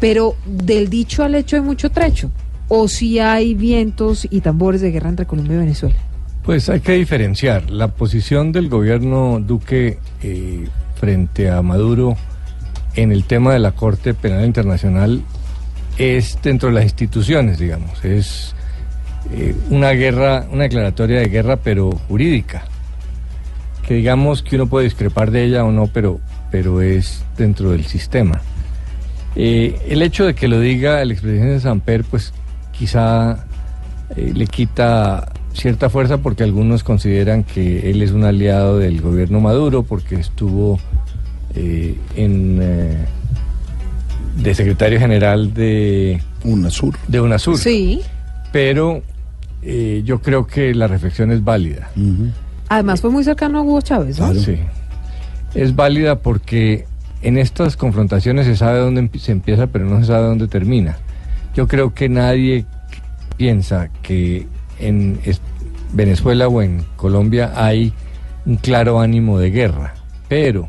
Pero 0.00 0.34
del 0.46 0.88
dicho 0.88 1.22
al 1.22 1.36
hecho 1.36 1.54
hay 1.54 1.62
mucho 1.62 1.90
trecho. 1.90 2.32
O 2.76 2.88
si 2.88 3.20
hay 3.20 3.54
vientos 3.54 4.26
y 4.28 4.40
tambores 4.40 4.80
de 4.80 4.90
guerra 4.90 5.08
entre 5.08 5.26
Colombia 5.26 5.54
y 5.54 5.58
Venezuela. 5.58 5.94
Pues 6.42 6.68
hay 6.68 6.80
que 6.80 6.94
diferenciar 6.94 7.70
la 7.70 7.86
posición 7.86 8.50
del 8.50 8.68
gobierno 8.68 9.38
Duque 9.40 9.98
eh, 10.24 10.66
frente 10.96 11.50
a 11.50 11.62
Maduro 11.62 12.16
en 12.96 13.12
el 13.12 13.22
tema 13.22 13.52
de 13.52 13.60
la 13.60 13.72
Corte 13.72 14.12
Penal 14.12 14.44
Internacional 14.44 15.22
es 15.98 16.36
dentro 16.42 16.68
de 16.70 16.74
las 16.74 16.84
instituciones, 16.84 17.58
digamos, 17.58 18.04
es 18.04 18.56
eh, 19.32 19.54
una 19.70 19.90
guerra, 19.90 20.44
una 20.50 20.64
declaratoria 20.64 21.20
de 21.20 21.26
guerra, 21.26 21.56
pero 21.56 21.92
jurídica, 22.08 22.64
que 23.86 23.94
digamos 23.94 24.42
que 24.42 24.56
uno 24.56 24.66
puede 24.66 24.86
discrepar 24.86 25.30
de 25.30 25.44
ella 25.44 25.64
o 25.64 25.70
no, 25.70 25.86
pero, 25.86 26.18
pero 26.50 26.82
es 26.82 27.22
dentro 27.36 27.70
del 27.70 27.84
sistema. 27.84 28.40
Eh, 29.36 29.80
el 29.88 30.02
hecho 30.02 30.26
de 30.26 30.34
que 30.34 30.48
lo 30.48 30.58
diga 30.58 31.00
el 31.00 31.12
expresidente 31.12 31.60
Samper, 31.60 32.02
pues 32.02 32.32
quizá 32.78 33.44
eh, 34.16 34.32
le 34.34 34.46
quita 34.46 35.32
cierta 35.52 35.88
fuerza 35.88 36.18
porque 36.18 36.42
algunos 36.42 36.84
consideran 36.84 37.44
que 37.44 37.90
él 37.90 38.02
es 38.02 38.10
un 38.10 38.24
aliado 38.24 38.78
del 38.78 39.00
gobierno 39.00 39.40
Maduro 39.40 39.84
porque 39.84 40.16
estuvo 40.16 40.78
eh, 41.54 41.96
en 42.16 42.58
eh, 42.60 43.04
de 44.36 44.54
secretario 44.54 44.98
general 44.98 45.54
de 45.54 46.20
UNASUR. 46.44 46.96
De 47.06 47.20
UNASUR. 47.20 47.58
Sí. 47.58 48.00
Pero 48.52 49.02
eh, 49.62 50.02
yo 50.04 50.20
creo 50.20 50.46
que 50.46 50.74
la 50.74 50.88
reflexión 50.88 51.30
es 51.30 51.42
válida. 51.42 51.90
Además 52.68 53.00
fue 53.00 53.10
muy 53.10 53.24
cercano 53.24 53.58
a 53.58 53.62
Hugo 53.62 53.80
Chávez, 53.80 54.18
¿no? 54.18 54.34
Sí. 54.34 54.58
Es 55.54 55.76
válida 55.76 56.18
porque 56.18 56.86
en 57.22 57.38
estas 57.38 57.76
confrontaciones 57.76 58.46
se 58.46 58.56
sabe 58.56 58.80
dónde 58.80 59.08
se 59.18 59.32
empieza, 59.32 59.68
pero 59.68 59.84
no 59.84 60.00
se 60.00 60.06
sabe 60.06 60.26
dónde 60.26 60.48
termina. 60.48 60.98
Yo 61.54 61.68
creo 61.68 61.94
que 61.94 62.08
nadie 62.08 62.64
piensa 63.36 63.88
que 64.02 64.46
en 64.78 65.18
Venezuela 65.92 66.48
o 66.48 66.62
en 66.62 66.84
Colombia 66.96 67.52
hay 67.54 67.92
un 68.46 68.56
claro 68.56 69.00
ánimo 69.00 69.38
de 69.38 69.50
guerra, 69.50 69.94
pero 70.28 70.68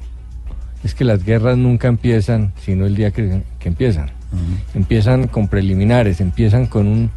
es 0.84 0.94
que 0.94 1.04
las 1.04 1.24
guerras 1.24 1.58
nunca 1.58 1.88
empiezan 1.88 2.54
sino 2.64 2.86
el 2.86 2.96
día 2.96 3.12
que, 3.12 3.42
que 3.60 3.68
empiezan. 3.70 4.12
Empiezan 4.74 5.28
con 5.28 5.48
preliminares, 5.48 6.20
empiezan 6.22 6.68
con 6.68 6.88
un- 6.88 7.10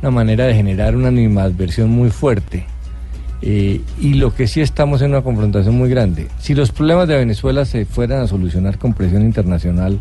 una 0.00 0.10
manera 0.10 0.46
de 0.46 0.54
generar 0.54 0.96
una 0.96 1.08
animadversión 1.08 1.90
muy 1.90 2.10
fuerte. 2.10 2.64
Eh, 3.44 3.80
y 4.00 4.14
lo 4.14 4.32
que 4.34 4.46
sí 4.46 4.60
estamos 4.60 5.02
en 5.02 5.10
una 5.10 5.22
confrontación 5.22 5.76
muy 5.76 5.88
grande. 5.90 6.28
Si 6.38 6.54
los 6.54 6.70
problemas 6.70 7.08
de 7.08 7.16
Venezuela 7.16 7.64
se 7.64 7.84
fueran 7.84 8.22
a 8.22 8.26
solucionar 8.28 8.78
con 8.78 8.94
presión 8.94 9.22
internacional, 9.22 9.98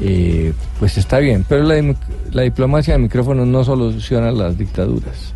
eh, 0.00 0.52
pues 0.78 0.96
está 0.98 1.18
bien, 1.18 1.44
pero 1.48 1.62
la, 1.62 1.94
la 2.32 2.42
diplomacia 2.42 2.94
de 2.94 2.98
micrófonos 2.98 3.46
no 3.46 3.64
soluciona 3.64 4.32
las 4.32 4.56
dictaduras. 4.56 5.34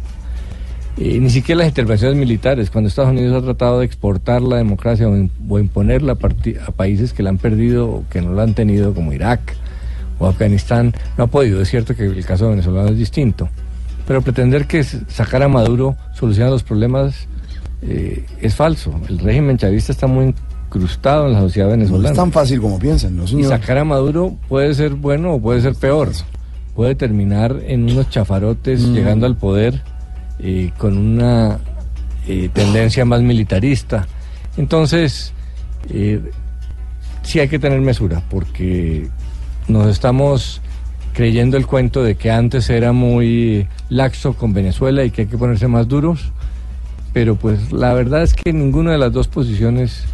Eh, 0.97 1.19
ni 1.19 1.29
siquiera 1.29 1.59
las 1.59 1.69
intervenciones 1.69 2.17
militares, 2.17 2.71
cuando 2.71 2.89
Estados 2.89 3.11
Unidos 3.11 3.43
ha 3.43 3.45
tratado 3.45 3.81
de 3.81 3.87
exportar 3.87 4.43
la 4.43 4.57
democracia 4.59 5.09
o, 5.09 5.17
im- 5.17 5.31
o 5.49 5.59
imponerla 5.59 6.13
a, 6.13 6.69
a 6.69 6.71
países 6.71 7.13
que 7.13 7.23
la 7.25 7.31
han 7.31 7.39
perdido 7.39 7.89
o 7.89 8.05
que 8.09 8.23
no 8.23 8.33
la 8.33 8.45
han 8.45 8.55
tenido, 8.55 8.95
como 8.95 9.13
Irak 9.13 9.41
o 10.21 10.27
Afganistán, 10.29 10.95
no 11.19 11.25
ha 11.25 11.27
podido. 11.27 11.61
Es 11.61 11.69
cierto 11.69 11.97
que 11.97 12.05
el 12.05 12.25
caso 12.25 12.49
venezolano 12.49 12.91
es 12.91 12.97
distinto, 12.97 13.49
pero 14.07 14.23
pretender 14.23 14.67
que 14.69 14.85
sacar 14.85 15.43
a 15.43 15.49
Maduro 15.49 15.97
soluciona 16.15 16.51
los 16.51 16.63
problemas 16.63 17.27
eh, 17.83 18.25
es 18.41 18.55
falso. 18.55 18.95
El 19.09 19.19
régimen 19.19 19.59
chavista 19.59 19.91
está 19.91 20.07
muy 20.07 20.33
incrustado 20.75 21.27
en 21.27 21.33
la 21.35 21.41
sociedad 21.41 21.67
No 21.69 21.73
venezolana. 21.73 22.11
es 22.11 22.17
tan 22.17 22.33
fácil 22.33 22.61
como 22.61 22.79
piensan, 22.79 23.17
¿no, 23.17 23.25
Y 23.25 23.29
señor? 23.29 23.49
sacar 23.49 23.79
a 23.79 23.85
Maduro 23.85 24.37
puede 24.49 24.75
ser 24.75 24.95
bueno 24.95 25.35
o 25.35 25.41
puede 25.41 25.61
ser 25.61 25.75
peor. 25.75 26.11
Puede 26.75 26.95
terminar 26.97 27.57
en 27.67 27.85
unos 27.91 28.11
chafarotes 28.11 28.83
Mm. 28.83 28.95
llegando 28.95 29.27
al 29.27 29.37
poder 29.37 29.83
eh, 30.41 30.73
con 30.79 30.99
una 30.99 31.59
eh, 32.27 32.49
tendencia 32.53 33.05
más 33.05 33.23
militarista. 33.23 34.07
Entonces, 34.57 35.33
eh, 35.91 36.21
sí 37.23 37.39
hay 37.39 37.49
que 37.49 37.59
tener 37.59 37.81
mesura 37.81 38.23
porque 38.31 39.09
nos 39.69 39.87
estamos 39.89 40.61
creyendo 41.13 41.57
el 41.57 41.67
cuento 41.67 42.03
de 42.03 42.17
que 42.17 42.31
antes 42.33 42.69
era 42.71 42.93
muy 42.93 43.69
laxo 43.89 44.33
con 44.33 44.53
Venezuela 44.53 45.05
y 45.05 45.11
que 45.13 45.23
hay 45.23 45.29
que 45.29 45.39
ponerse 45.39 45.69
más 45.69 45.87
duros, 45.87 46.33
pero 47.13 47.37
pues 47.37 47.71
la 47.73 47.95
verdad 47.95 48.25
es 48.25 48.35
que 48.35 48.53
ninguna 48.53 48.91
de 48.93 48.99
las 48.99 49.13
dos 49.13 49.29
posiciones 49.29 50.05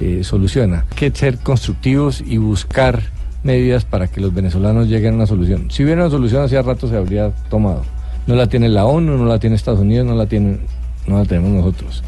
eh, 0.00 0.24
soluciona. 0.24 0.84
Hay 0.90 0.96
que 0.96 1.10
ser 1.10 1.38
constructivos 1.38 2.22
y 2.24 2.38
buscar 2.38 3.02
medidas 3.42 3.84
para 3.84 4.08
que 4.08 4.20
los 4.20 4.34
venezolanos 4.34 4.88
lleguen 4.88 5.14
a 5.14 5.16
una 5.16 5.26
solución. 5.26 5.70
Si 5.70 5.84
hubiera 5.84 6.02
una 6.02 6.10
solución, 6.10 6.44
hacía 6.44 6.62
rato 6.62 6.88
se 6.88 6.96
habría 6.96 7.30
tomado. 7.50 7.82
No 8.26 8.34
la 8.34 8.46
tiene 8.46 8.68
la 8.68 8.84
ONU, 8.84 9.16
no 9.16 9.24
la 9.24 9.38
tiene 9.38 9.56
Estados 9.56 9.80
Unidos, 9.80 10.06
no 10.06 10.14
la, 10.14 10.26
tienen, 10.26 10.60
no 11.06 11.18
la 11.18 11.24
tenemos 11.24 11.50
nosotros. 11.50 12.02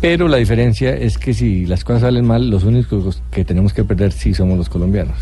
Pero 0.00 0.28
la 0.28 0.36
diferencia 0.36 0.94
es 0.94 1.18
que 1.18 1.34
si 1.34 1.66
las 1.66 1.82
cosas 1.82 2.02
salen 2.02 2.24
mal, 2.24 2.50
los 2.50 2.62
únicos 2.64 3.20
que 3.30 3.44
tenemos 3.44 3.72
que 3.72 3.82
perder 3.82 4.12
sí 4.12 4.32
somos 4.32 4.56
los 4.56 4.68
colombianos. 4.68 5.16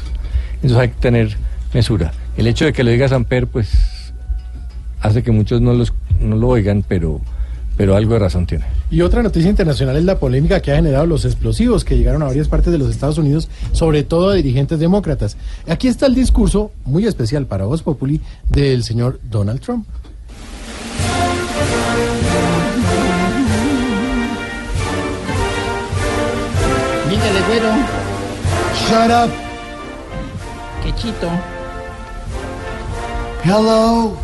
Entonces 0.56 0.78
hay 0.78 0.88
que 0.90 1.00
tener 1.00 1.36
mesura. 1.72 2.12
El 2.36 2.46
hecho 2.46 2.66
de 2.66 2.72
que 2.72 2.84
lo 2.84 2.90
diga 2.90 3.08
Samper, 3.08 3.46
pues 3.46 4.12
hace 5.00 5.22
que 5.22 5.30
muchos 5.30 5.62
no, 5.62 5.72
los, 5.72 5.94
no 6.20 6.36
lo 6.36 6.48
oigan, 6.48 6.84
pero, 6.86 7.20
pero 7.76 7.94
algo 7.94 8.14
de 8.14 8.18
razón 8.20 8.46
tiene. 8.46 8.64
Y 8.90 9.02
otra 9.02 9.22
noticia 9.22 9.50
internacional 9.50 9.96
es 9.96 10.04
la 10.04 10.18
polémica 10.18 10.60
que 10.60 10.72
ha 10.72 10.76
generado 10.76 11.06
los 11.06 11.24
explosivos 11.24 11.84
que 11.84 11.96
llegaron 11.96 12.22
a 12.22 12.26
varias 12.26 12.48
partes 12.48 12.72
de 12.72 12.78
los 12.78 12.90
Estados 12.90 13.18
Unidos, 13.18 13.48
sobre 13.72 14.02
todo 14.02 14.30
a 14.30 14.34
dirigentes 14.34 14.78
demócratas. 14.78 15.36
Aquí 15.68 15.88
está 15.88 16.06
el 16.06 16.14
discurso 16.14 16.72
muy 16.84 17.06
especial 17.06 17.46
para 17.46 17.66
Voz 17.66 17.82
Populi 17.82 18.20
del 18.48 18.82
señor 18.82 19.20
Donald 19.24 19.60
Trump. 19.60 19.86
Dígale, 27.10 27.40
güero. 27.48 27.70
Shut 28.88 29.10
up. 29.10 29.32
Qué 30.82 30.94
chito. 30.94 31.28
Hello, 33.44 34.16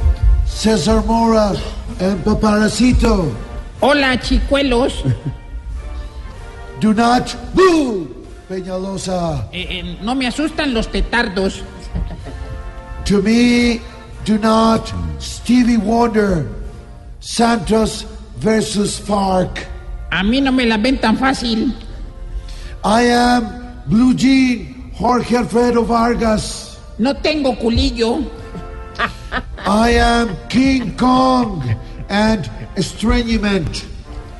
Cesar 0.46 1.04
Mora 1.04 1.52
and 2.00 2.24
Paparacito. 2.24 3.32
Hola, 3.80 4.16
chicuelos. 4.18 5.02
Do 6.80 6.92
not 6.94 7.34
boo, 7.54 8.08
Peñalosa. 8.48 9.48
Eh, 9.52 9.66
eh, 9.70 9.98
no 10.02 10.14
me 10.14 10.26
asustan 10.26 10.74
los 10.74 10.86
petardos. 10.88 11.62
To 13.06 13.22
me, 13.22 13.80
do 14.24 14.38
not 14.38 14.92
Stevie 15.20 15.78
Wonder. 15.78 16.46
Santos 17.20 18.04
versus 18.38 18.98
Fark. 18.98 19.66
A 20.10 20.22
mí 20.22 20.42
no 20.42 20.50
me 20.52 20.66
la 20.66 20.76
ven 20.76 20.98
tan 20.98 21.16
fácil. 21.16 21.72
I 22.84 23.02
am 23.02 23.82
Blue 23.86 24.12
Jean 24.12 24.90
Jorge 24.92 25.36
Alfredo 25.36 25.84
Vargas. 25.84 26.78
No 26.98 27.14
tengo 27.14 27.56
culillo. 27.56 28.20
I 29.66 29.90
am 29.98 30.36
King 30.48 30.96
Kong 30.96 31.62
and 32.08 32.50
Estreñiment. 32.76 33.84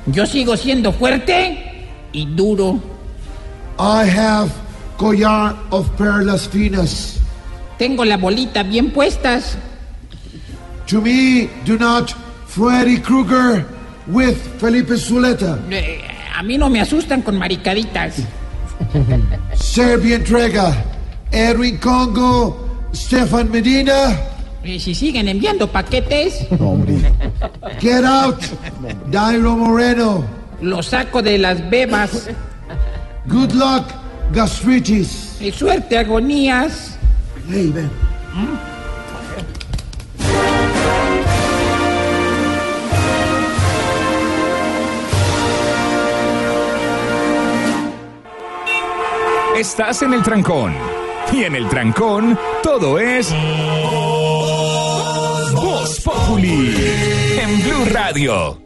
Yo 0.07 0.25
sigo 0.25 0.57
siendo 0.57 0.91
fuerte 0.91 1.87
y 2.11 2.25
duro. 2.25 2.79
I 3.79 4.05
have 4.05 4.51
collar 4.97 5.55
of 5.71 5.89
perlas 5.97 6.47
finas. 6.47 7.19
Tengo 7.77 8.05
la 8.05 8.17
bolita 8.17 8.63
bien 8.63 8.91
puestas. 8.91 9.57
To 10.87 11.01
me, 11.01 11.49
do 11.65 11.77
not 11.77 12.13
Freddy 12.47 12.99
Krueger 12.99 13.65
with 14.07 14.37
Felipe 14.59 14.95
Zuleta. 14.97 15.57
Eh, 15.71 16.01
a 16.35 16.43
mí 16.43 16.57
no 16.57 16.69
me 16.69 16.81
asustan 16.81 17.21
con 17.21 17.37
maricaditas. 17.37 18.17
Serbia 19.55 20.17
Entrega, 20.17 20.75
Edwin 21.31 21.77
Congo, 21.77 22.87
Stefan 22.93 23.49
Medina. 23.49 24.32
Eh, 24.63 24.79
si 24.79 24.95
siguen 24.95 25.27
enviando 25.27 25.67
paquetes, 25.69 26.47
Get 27.79 28.05
out, 28.05 28.41
Dairo 29.11 29.57
Moreno. 29.57 30.23
lo 30.61 30.81
saco 30.81 31.21
de 31.21 31.37
las 31.37 31.69
bebas. 31.69 32.29
Good 33.25 33.51
luck, 33.53 33.85
gastritis. 34.31 35.37
Eh, 35.41 35.51
suerte, 35.51 35.97
agonías. 35.97 36.97
Hey, 37.49 37.71
ven. 37.73 37.89
Estás 49.55 50.01
en 50.01 50.13
el 50.13 50.23
trancón. 50.23 50.73
Y 51.31 51.43
en 51.43 51.55
el 51.55 51.67
trancón, 51.69 52.37
todo 52.61 52.99
es. 52.99 53.33
Populi. 56.25 56.73
En 57.37 57.61
Blue 57.63 57.85
Radio. 57.91 58.59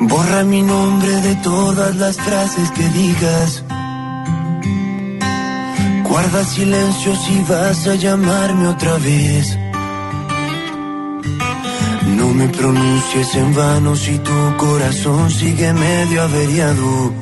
Borra 0.00 0.44
mi 0.44 0.62
nombre 0.62 1.08
de 1.08 1.34
todas 1.36 1.96
las 1.96 2.16
frases 2.16 2.70
que 2.72 2.88
digas. 2.88 3.64
Guarda 6.08 6.44
silencio 6.44 7.14
si 7.16 7.42
vas 7.48 7.86
a 7.86 7.94
llamarme 7.94 8.68
otra 8.68 8.96
vez. 8.98 9.57
No 12.18 12.34
me 12.34 12.48
pronuncies 12.48 13.34
en 13.36 13.54
vano 13.54 13.94
si 13.94 14.18
tu 14.18 14.56
corazón 14.56 15.30
sigue 15.30 15.72
medio 15.72 16.22
averiado. 16.22 17.12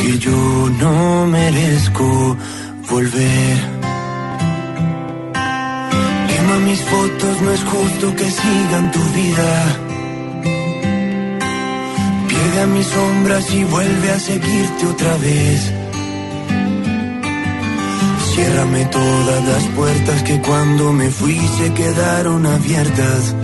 Que 0.00 0.18
yo 0.18 0.70
no 0.80 1.26
merezco 1.26 2.36
volver. 2.88 3.56
Quema 6.28 6.56
mis 6.68 6.80
fotos, 6.92 7.34
no 7.42 7.50
es 7.50 7.64
justo 7.64 8.14
que 8.18 8.28
sigan 8.30 8.92
tu 8.92 9.02
vida. 9.20 9.50
Pierde 12.28 12.60
a 12.62 12.66
mis 12.66 12.86
sombras 12.86 13.44
y 13.52 13.64
vuelve 13.64 14.10
a 14.10 14.20
seguirte 14.20 14.86
otra 14.86 15.16
vez. 15.16 15.72
Ciérrame 18.34 18.84
todas 18.86 19.44
las 19.50 19.64
puertas 19.76 20.22
que 20.22 20.40
cuando 20.40 20.92
me 20.92 21.10
fui 21.10 21.38
se 21.58 21.74
quedaron 21.74 22.46
abiertas. 22.46 23.34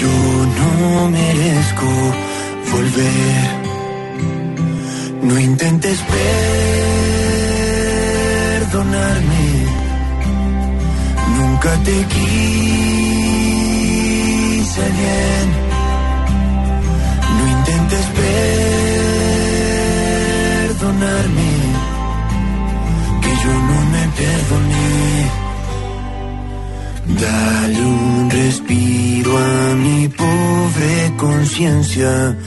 Yo 0.00 0.14
no 0.58 1.10
merezco 1.10 1.90
volver. 2.72 3.44
No 5.22 5.34
intentes 5.38 5.98
perdonarme. 8.60 9.46
Nunca 11.36 11.70
te 11.86 11.96
quise 12.14 12.44
bien. 15.00 15.46
No 17.36 17.42
intentes 17.56 18.04
perdonarme 20.68 21.50
que 23.22 23.30
yo 23.42 23.52
no 23.68 23.78
me 23.92 24.02
perdoné. 24.20 24.77
Dale 27.20 27.80
un 27.80 28.30
respiro 28.30 29.36
a 29.36 29.74
mi 29.74 30.08
pobre 30.08 31.12
conciencia, 31.16 32.38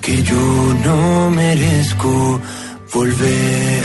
que 0.00 0.22
yo 0.22 0.74
no 0.84 1.30
merezco 1.30 2.40
volver. 2.92 3.82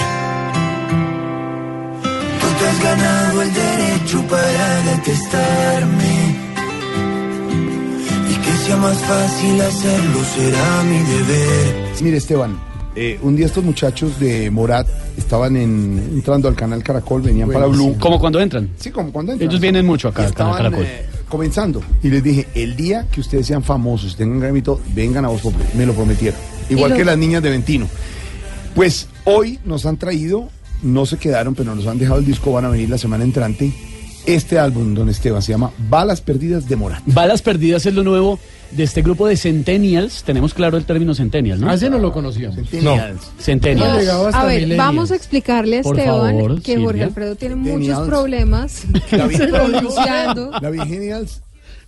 Tú 2.40 2.48
te 2.58 2.68
has 2.70 2.84
ganado 2.84 3.42
el 3.44 3.54
derecho 3.54 4.28
para 4.28 4.82
detestarme. 4.92 6.16
Y 8.32 8.36
que 8.44 8.54
sea 8.66 8.78
más 8.78 8.98
fácil 8.98 9.62
hacerlo 9.62 10.20
será 10.36 10.84
mi 10.84 10.98
deber. 10.98 11.92
Mire, 12.02 12.18
Esteban, 12.18 12.60
eh, 12.96 13.20
un 13.22 13.36
día 13.36 13.46
estos 13.46 13.64
muchachos 13.64 14.20
de 14.20 14.50
Morat 14.50 14.88
estaban 15.18 15.56
en- 15.56 16.10
entrando 16.14 16.48
al 16.48 16.56
canal 16.56 16.84
Caracol, 16.84 17.22
venían 17.22 17.50
para 17.52 17.66
Blue. 17.68 17.96
¿Cómo 18.00 18.20
cuando 18.20 18.40
entran? 18.40 18.70
Sí, 18.80 18.92
como 18.92 19.12
cuando 19.12 19.32
entran. 19.34 19.50
Ellos 19.50 19.62
vienen 19.62 19.86
mucho 19.86 20.08
acá 20.10 20.24
Y 20.24 20.26
al 20.28 20.34
canal 20.34 20.54
estaban, 20.56 20.72
Caracol. 20.74 20.86
eh, 20.86 21.06
comenzando. 21.30 21.82
Y 22.04 22.10
les 22.10 22.24
dije, 22.24 22.48
el 22.56 22.76
día 22.76 23.08
que 23.12 23.22
ustedes 23.22 23.46
sean 23.48 23.64
famosos, 23.64 24.16
tengan 24.16 24.36
un 24.36 24.42
gramito, 24.42 24.82
vengan 24.94 25.26
a 25.26 25.30
Voz 25.30 25.42
Populi. 25.42 25.64
Me 25.76 25.86
lo 25.86 25.94
prometieron. 25.94 26.40
Igual 26.70 26.92
lo- 26.92 26.98
que 26.98 27.06
las 27.06 27.18
niñas 27.18 27.42
de 27.44 27.50
Ventino. 27.50 27.88
Pues 28.76 29.08
hoy 29.26 29.60
nos 29.66 29.86
han 29.86 29.98
traído, 29.98 30.50
no 30.82 31.06
se 31.06 31.18
quedaron, 31.18 31.56
pero 31.56 31.76
nos 31.76 31.86
han 31.88 31.98
dejado 32.00 32.20
el 32.20 32.26
disco, 32.26 32.52
van 32.54 32.66
a 32.66 32.70
venir 32.70 32.90
la 32.90 32.98
semana 32.98 33.24
entrante. 33.24 33.72
Este 34.26 34.60
álbum, 34.60 34.94
don 34.94 35.10
Esteban, 35.10 35.42
se 35.42 35.52
llama 35.52 35.72
Balas 35.90 36.22
Perdidas 36.22 36.70
de 36.70 36.76
Morat. 36.76 37.02
Balas 37.08 37.42
Perdidas 37.42 37.86
es 37.86 37.94
lo 37.94 38.04
nuevo 38.04 38.40
de 38.72 38.84
este 38.84 39.02
grupo 39.02 39.28
de 39.28 39.38
Centennials. 39.38 40.24
Tenemos 40.24 40.54
claro 40.54 40.78
el 40.78 40.86
término 40.86 41.14
Centennial, 41.14 41.60
¿no? 41.60 41.70
A 41.70 41.76
ese 41.76 41.90
no 41.90 42.00
lo 42.00 42.12
conocíamos. 42.12 42.56
Centennials. 42.56 43.32
Centennials. 43.40 44.06
No, 44.06 44.28
A 44.34 44.46
ver, 44.46 44.76
vamos 44.78 45.12
a 45.12 45.16
explicarle 45.16 45.78
a 45.78 45.80
Esteban 45.82 46.06
favor, 46.38 46.62
que 46.62 46.76
Jorge 46.76 46.88
Silvia. 46.88 47.06
Alfredo 47.06 47.36
tiene 47.36 47.56
muchos 47.56 48.08
problemas 48.08 48.84
La 49.12 49.28
vi- 49.28 49.38
pronunciando. 49.38 50.52
La 50.62 50.70
Vigenials. 50.70 51.42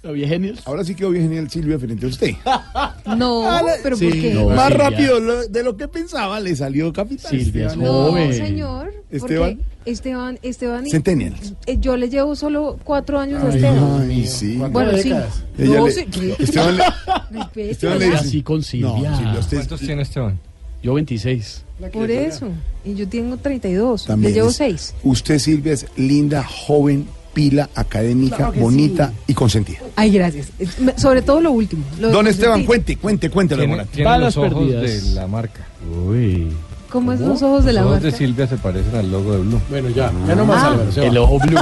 La 0.04 0.12
Vigenials. 0.12 0.68
Ahora 0.68 0.84
sí 0.84 0.96
quedó 0.96 1.12
Vigenial 1.12 1.50
Silvia 1.50 1.80
frente 1.80 2.06
a 2.06 2.10
usted. 2.10 2.32
No, 3.18 3.46
pero 3.84 3.98
¿por 3.98 4.12
qué? 4.12 4.34
Más 4.34 4.70
Silvia. 4.70 4.90
rápido 4.90 5.20
lo- 5.20 5.48
de 5.48 5.64
lo 5.64 5.76
que 5.78 5.88
pensaba 5.90 6.40
le 6.40 6.56
salió 6.56 6.92
Capitán. 6.94 7.32
Silvia 7.32 7.66
es 7.68 7.72
Esteban. 7.74 7.80
No, 7.94 8.04
joven. 8.12 8.34
señor. 8.34 8.94
Esteban. 9.12 9.60
Esteban, 9.86 10.40
Esteban. 10.42 10.88
y- 10.88 10.92
Centennials. 10.92 11.54
eh, 11.66 11.78
Yo 11.80 11.98
le 11.98 12.10
llevo 12.10 12.36
solo 12.36 12.80
cuatro 12.84 13.20
años 13.20 13.44
a 13.44 13.48
Ay, 13.50 13.56
Esteban. 13.56 14.02
ay, 14.10 14.28
sí. 14.28 14.56
Bueno, 14.58 14.98
sí. 14.98 15.10
Ella 15.58 15.78
No, 15.80 15.86
le- 15.88 15.92
sí. 15.92 16.06
Esteban 16.40 16.78
le- 16.78 16.84
Esteban 17.72 18.00
le 18.00 18.06
dice- 18.06 18.18
Así 18.18 18.42
con 18.44 18.64
Silvia. 18.64 19.10
No, 19.10 19.18
Silvia, 19.18 19.40
usted- 19.40 19.58
¿Cuántos 19.58 19.80
tiene 19.82 20.02
Esteban? 20.02 20.40
Yo 20.82 20.94
26. 20.96 21.64
Por 21.92 22.10
eso. 22.12 22.48
Y 22.86 22.96
yo 22.96 23.08
tengo 23.08 23.38
32. 23.38 24.06
También 24.06 24.32
le 24.34 24.36
llevo 24.40 24.50
es- 24.50 24.56
6. 24.56 24.96
Usted, 25.04 25.40
Silvia, 25.40 25.74
es 25.74 25.86
linda, 25.98 26.44
joven, 26.44 27.06
pila, 27.34 27.70
académica, 27.76 28.38
Claro 28.38 28.54
bonita 28.54 29.08
sí. 29.10 29.14
y 29.28 29.34
consentida. 29.34 29.80
Ay, 29.96 30.12
gracias. 30.12 30.52
Sobre 30.98 31.22
todo 31.22 31.42
lo 31.42 31.52
último. 31.52 31.84
lo 32.00 32.08
de 32.08 32.14
Don 32.14 32.28
Esteban, 32.28 32.64
cuente, 32.66 32.98
cuente, 32.98 33.30
cuente. 33.30 33.56
Tiene, 33.56 33.86
tiene 33.86 34.20
los 34.20 34.38
ojos 34.38 34.68
de 34.70 35.02
la 35.14 35.28
marca. 35.28 35.66
Uy. 36.08 36.48
¿Cómo 36.90 37.12
es 37.12 37.20
los 37.20 37.42
ojos 37.42 37.66
de 37.66 37.74
la 37.74 37.82
Los 37.82 37.90
ojos 37.90 38.02
de 38.04 38.10
marca? 38.12 38.18
Silvia 38.20 38.48
se 38.48 38.58
parecen 38.58 38.96
al 38.96 39.12
logo 39.12 39.32
de 39.34 39.40
Blue. 39.40 39.60
Bueno, 39.68 39.90
ya, 39.90 40.12
ya 40.28 40.36
no 40.36 40.46
más, 40.46 40.64
Ah. 40.64 40.68
Álvaro. 40.68 40.92
El 41.04 41.18
ojo 41.18 41.40
blue. 41.40 41.60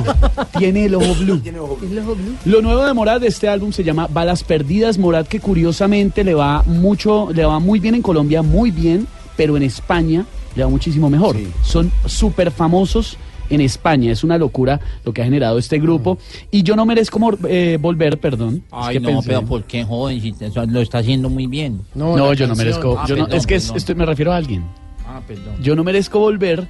Tiene 0.59 0.85
el 0.85 0.95
ojo 0.95 1.15
blue. 1.15 1.41
El 1.45 1.57
ojo 1.57 2.15
blue. 2.15 2.35
Lo 2.43 2.61
nuevo 2.61 2.85
de 2.85 2.93
Morat 2.93 3.21
de 3.21 3.27
este 3.29 3.47
álbum 3.47 3.71
se 3.71 3.85
llama 3.85 4.07
Balas 4.11 4.43
Perdidas. 4.43 4.97
Morat 4.97 5.27
que 5.29 5.39
curiosamente 5.39 6.25
le 6.25 6.33
va 6.33 6.63
mucho, 6.65 7.29
le 7.33 7.45
va 7.45 7.59
muy 7.59 7.79
bien 7.79 7.95
en 7.95 8.01
Colombia, 8.01 8.41
muy 8.41 8.71
bien, 8.71 9.07
pero 9.37 9.55
en 9.55 9.63
España 9.63 10.25
le 10.57 10.63
va 10.65 10.69
muchísimo 10.69 11.09
mejor. 11.09 11.37
Son 11.63 11.89
súper 12.05 12.51
famosos 12.51 13.15
en 13.51 13.61
España. 13.61 14.11
Es 14.11 14.23
una 14.23 14.37
locura 14.37 14.79
lo 15.05 15.13
que 15.13 15.21
ha 15.21 15.25
generado 15.25 15.57
este 15.59 15.79
grupo. 15.79 16.17
Y 16.49 16.63
yo 16.63 16.75
no 16.75 16.85
merezco 16.85 17.19
mor- 17.19 17.37
eh, 17.47 17.77
volver, 17.79 18.19
perdón. 18.19 18.55
Es 18.55 18.63
Ay, 18.71 18.93
que 18.95 18.99
no, 19.01 19.09
pensé- 19.09 19.27
pero 19.27 19.41
¿por 19.45 19.63
qué, 19.65 19.83
joven? 19.83 20.19
Si 20.21 20.31
te- 20.31 20.49
lo 20.67 20.81
está 20.81 20.99
haciendo 20.99 21.29
muy 21.29 21.47
bien. 21.47 21.81
No, 21.93 22.33
yo 22.33 22.47
no 22.47 22.55
merezco. 22.55 22.97
Ah, 22.99 23.05
yo 23.07 23.15
no- 23.15 23.23
perdón, 23.25 23.37
es 23.37 23.45
que 23.47 23.55
es- 23.55 23.71
estoy- 23.75 23.95
me 23.95 24.05
refiero 24.05 24.31
a 24.33 24.37
alguien. 24.37 24.63
Ah, 25.05 25.21
perdón. 25.27 25.55
Yo 25.61 25.75
no 25.75 25.83
merezco 25.83 26.19
volver 26.19 26.67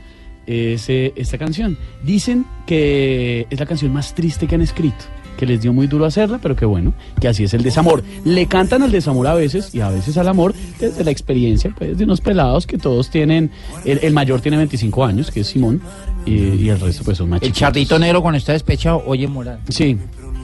ese, 0.47 1.13
esta 1.15 1.37
canción. 1.37 1.77
Dicen 2.03 2.45
que 2.65 3.45
es 3.49 3.59
la 3.59 3.65
canción 3.65 3.93
más 3.93 4.13
triste 4.15 4.47
que 4.47 4.55
han 4.55 4.61
escrito, 4.61 5.05
que 5.37 5.45
les 5.45 5.61
dio 5.61 5.73
muy 5.73 5.87
duro 5.87 6.05
hacerla, 6.05 6.39
pero 6.41 6.55
que 6.55 6.65
bueno, 6.65 6.93
que 7.19 7.27
así 7.27 7.43
es 7.43 7.53
el 7.53 7.63
desamor. 7.63 8.03
Le 8.25 8.45
cantan 8.47 8.83
al 8.83 8.91
desamor 8.91 9.27
a 9.27 9.33
veces 9.33 9.73
y 9.73 9.81
a 9.81 9.89
veces 9.89 10.17
al 10.17 10.27
amor 10.27 10.53
desde 10.79 11.03
la 11.03 11.11
experiencia 11.11 11.73
pues, 11.77 11.97
de 11.97 12.03
unos 12.03 12.21
pelados 12.21 12.67
que 12.67 12.77
todos 12.77 13.09
tienen, 13.09 13.51
el, 13.85 13.99
el 14.03 14.13
mayor 14.13 14.41
tiene 14.41 14.57
25 14.57 15.03
años, 15.03 15.31
que 15.31 15.41
es 15.41 15.47
Simón, 15.47 15.81
y, 16.25 16.33
y 16.33 16.69
el 16.69 16.79
resto 16.79 17.03
pues 17.03 17.17
son 17.17 17.29
más 17.29 17.41
El 17.41 17.51
charrito 17.51 17.97
negro 17.97 18.21
cuando 18.21 18.37
está 18.37 18.53
despechado, 18.53 19.03
oye, 19.05 19.27
moral. 19.27 19.59
Sí, 19.69 19.97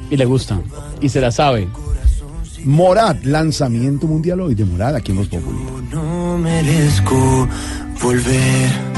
y 0.10 0.18
le 0.18 0.26
gusta, 0.26 0.60
y 1.02 1.10
se 1.10 1.22
la 1.22 1.32
sabe. 1.32 1.68
Morat, 2.66 3.24
lanzamiento 3.24 4.08
mundial 4.08 4.42
hoy 4.42 4.56
de 4.56 4.66
Morat 4.66 4.96
aquí 4.96 5.12
en 5.12 5.20
Los 5.20 5.28
Populi. 5.28 5.60
No 5.92 6.38
merezco 6.38 7.48
volver. 8.02 8.97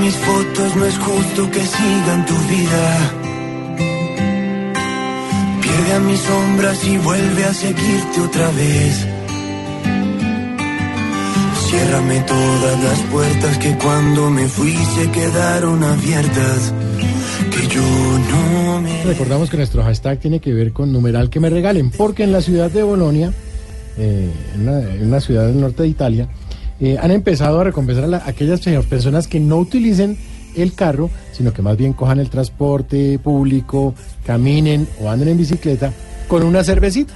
Mis 0.00 0.16
fotos, 0.16 0.76
no 0.76 0.84
es 0.84 0.98
justo 0.98 1.50
que 1.50 1.60
sigan 1.60 2.26
tu 2.26 2.34
vida. 2.34 3.12
Pierde 5.62 5.92
a 5.94 6.00
mis 6.00 6.20
sombras 6.20 6.84
y 6.84 6.98
vuelve 6.98 7.44
a 7.44 7.54
seguirte 7.54 8.20
otra 8.20 8.50
vez. 8.50 9.06
Ciérrame 11.68 12.20
todas 12.20 12.84
las 12.84 12.98
puertas 13.10 13.58
que 13.58 13.76
cuando 13.78 14.30
me 14.30 14.46
fui 14.48 14.72
se 14.72 15.10
quedaron 15.10 15.82
abiertas. 15.82 16.74
Que 17.50 17.66
yo 17.74 17.82
no 17.82 18.80
me 18.82 19.04
Recordamos 19.04 19.48
que 19.48 19.56
nuestro 19.56 19.82
hashtag 19.84 20.18
tiene 20.18 20.40
que 20.40 20.52
ver 20.52 20.72
con 20.72 20.92
numeral 20.92 21.30
que 21.30 21.40
me 21.40 21.50
regalen, 21.50 21.90
porque 21.90 22.24
en 22.24 22.32
la 22.32 22.42
ciudad 22.42 22.70
de 22.70 22.82
Bolonia, 22.82 23.32
eh, 23.96 24.30
en, 24.54 24.68
una, 24.68 24.80
en 24.80 25.06
una 25.06 25.20
ciudad 25.20 25.46
del 25.46 25.60
norte 25.60 25.84
de 25.84 25.88
Italia, 25.88 26.28
eh, 26.80 26.96
han 27.00 27.10
empezado 27.10 27.60
a 27.60 27.64
recompensar 27.64 28.04
a 28.04 28.08
la- 28.08 28.22
aquellas 28.26 28.60
personas 28.86 29.26
que 29.28 29.40
no 29.40 29.58
utilicen 29.58 30.16
el 30.56 30.74
carro, 30.74 31.10
sino 31.32 31.52
que 31.52 31.62
más 31.62 31.76
bien 31.76 31.92
cojan 31.92 32.20
el 32.20 32.30
transporte 32.30 33.18
público, 33.18 33.94
caminen 34.24 34.86
o 35.00 35.10
anden 35.10 35.28
en 35.28 35.36
bicicleta 35.38 35.92
con 36.28 36.42
una 36.42 36.62
cervecita. 36.64 37.12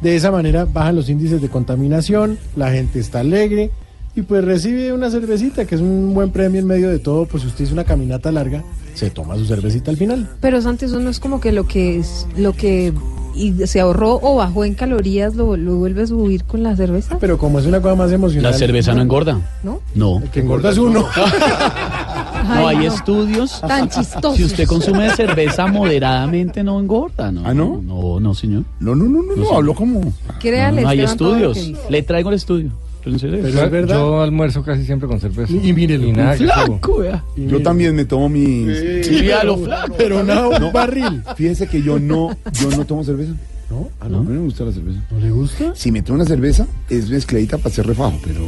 De 0.00 0.14
esa 0.16 0.30
manera 0.30 0.64
bajan 0.64 0.96
los 0.96 1.08
índices 1.08 1.42
de 1.42 1.48
contaminación, 1.48 2.38
la 2.56 2.70
gente 2.70 3.00
está 3.00 3.20
alegre 3.20 3.70
y 4.14 4.22
pues 4.22 4.44
recibe 4.44 4.92
una 4.92 5.10
cervecita, 5.10 5.64
que 5.64 5.74
es 5.74 5.80
un 5.80 6.14
buen 6.14 6.30
premio 6.30 6.60
en 6.60 6.66
medio 6.66 6.88
de 6.88 6.98
todo, 7.00 7.26
pues 7.26 7.42
si 7.42 7.48
usted 7.48 7.64
hizo 7.64 7.72
una 7.74 7.84
caminata 7.84 8.30
larga, 8.32 8.64
se 8.94 9.10
toma 9.10 9.36
su 9.36 9.44
cervecita 9.44 9.90
al 9.90 9.96
final. 9.96 10.28
Pero 10.40 10.60
Santi, 10.62 10.86
eso 10.86 10.98
no 11.00 11.10
es 11.10 11.20
como 11.20 11.40
que 11.40 11.52
lo 11.52 11.66
que 11.66 11.98
es, 11.98 12.26
lo 12.36 12.52
que 12.52 12.92
y 13.34 13.52
se 13.66 13.80
ahorró 13.80 14.18
o 14.22 14.36
bajó 14.36 14.64
en 14.64 14.74
calorías 14.74 15.34
lo, 15.34 15.56
lo 15.56 15.76
vuelve 15.76 16.02
a 16.02 16.06
subir 16.06 16.44
con 16.44 16.62
la 16.62 16.74
cerveza. 16.76 17.18
Pero 17.20 17.38
como 17.38 17.58
es 17.58 17.66
una 17.66 17.80
cosa 17.80 17.94
más 17.94 18.12
emocional. 18.12 18.52
La 18.52 18.58
cerveza 18.58 18.94
no 18.94 19.02
engorda. 19.02 19.40
¿No? 19.62 19.80
No. 19.94 20.18
El 20.22 20.30
que 20.30 20.40
engorda 20.40 20.70
es 20.70 20.78
uno. 20.78 21.06
No, 22.48 22.68
hay 22.68 22.76
Ay, 22.76 22.86
no. 22.86 22.94
estudios. 22.94 23.60
Tan 23.60 23.88
chistosos. 23.90 24.36
Si 24.36 24.44
usted 24.44 24.66
consume 24.66 25.10
cerveza 25.10 25.66
moderadamente, 25.66 26.62
no 26.62 26.78
engorda, 26.80 27.30
¿no? 27.32 27.42
¿Ah, 27.44 27.52
no? 27.52 27.82
No, 27.84 28.20
no, 28.20 28.32
señor. 28.32 28.62
No, 28.80 28.94
no, 28.94 29.04
no, 29.04 29.22
no, 29.22 29.36
no, 29.36 29.56
hablo 29.56 29.74
como. 29.74 30.00
Créale, 30.38 30.82
No, 30.82 30.88
hay 30.88 31.04
todo 31.16 31.36
lo 31.36 31.50
estudios. 31.52 31.90
Le 31.90 32.02
traigo 32.02 32.30
el 32.30 32.36
estudio. 32.36 32.70
¿En 33.12 33.18
serio? 33.18 33.38
Pero 33.42 33.64
es 33.64 33.70
verdad. 33.70 33.94
Yo 33.96 34.20
almuerzo 34.22 34.62
casi 34.62 34.84
siempre 34.84 35.08
con 35.08 35.20
cerveza. 35.20 35.52
Y, 35.52 35.68
y 35.68 35.72
mírelo, 35.72 36.06
Y 36.06 36.12
nada 36.12 36.36
que 36.36 36.44
Flaco, 36.44 36.98
vea. 36.98 37.24
Yo 37.36 37.62
también 37.62 37.94
me 37.94 38.04
tomo 38.04 38.28
mi. 38.28 38.66
Sí, 39.02 39.20
vea 39.22 39.44
lo 39.44 39.56
flaco. 39.58 39.94
Pero 39.98 40.22
no, 40.22 40.50
un 40.50 40.60
No. 40.60 40.72
barril. 40.72 41.22
Fíjese 41.36 41.66
que 41.66 41.82
yo 41.82 41.98
no, 41.98 42.36
yo 42.60 42.70
no 42.70 42.84
tomo 42.84 43.04
cerveza. 43.04 43.32
¿No? 43.70 43.88
Ah, 44.00 44.08
no, 44.08 44.18
a 44.18 44.20
mí 44.22 44.28
no 44.28 44.34
me 44.34 44.40
gusta 44.46 44.64
la 44.64 44.72
cerveza. 44.72 44.98
¿No 45.10 45.20
le 45.20 45.30
gusta? 45.30 45.72
Si 45.74 45.92
me 45.92 46.00
tomo 46.02 46.16
una 46.16 46.24
cerveza, 46.24 46.66
es 46.88 47.10
mezcladita 47.10 47.58
para 47.58 47.68
hacer 47.70 47.86
refajo, 47.86 48.18
pero. 48.24 48.40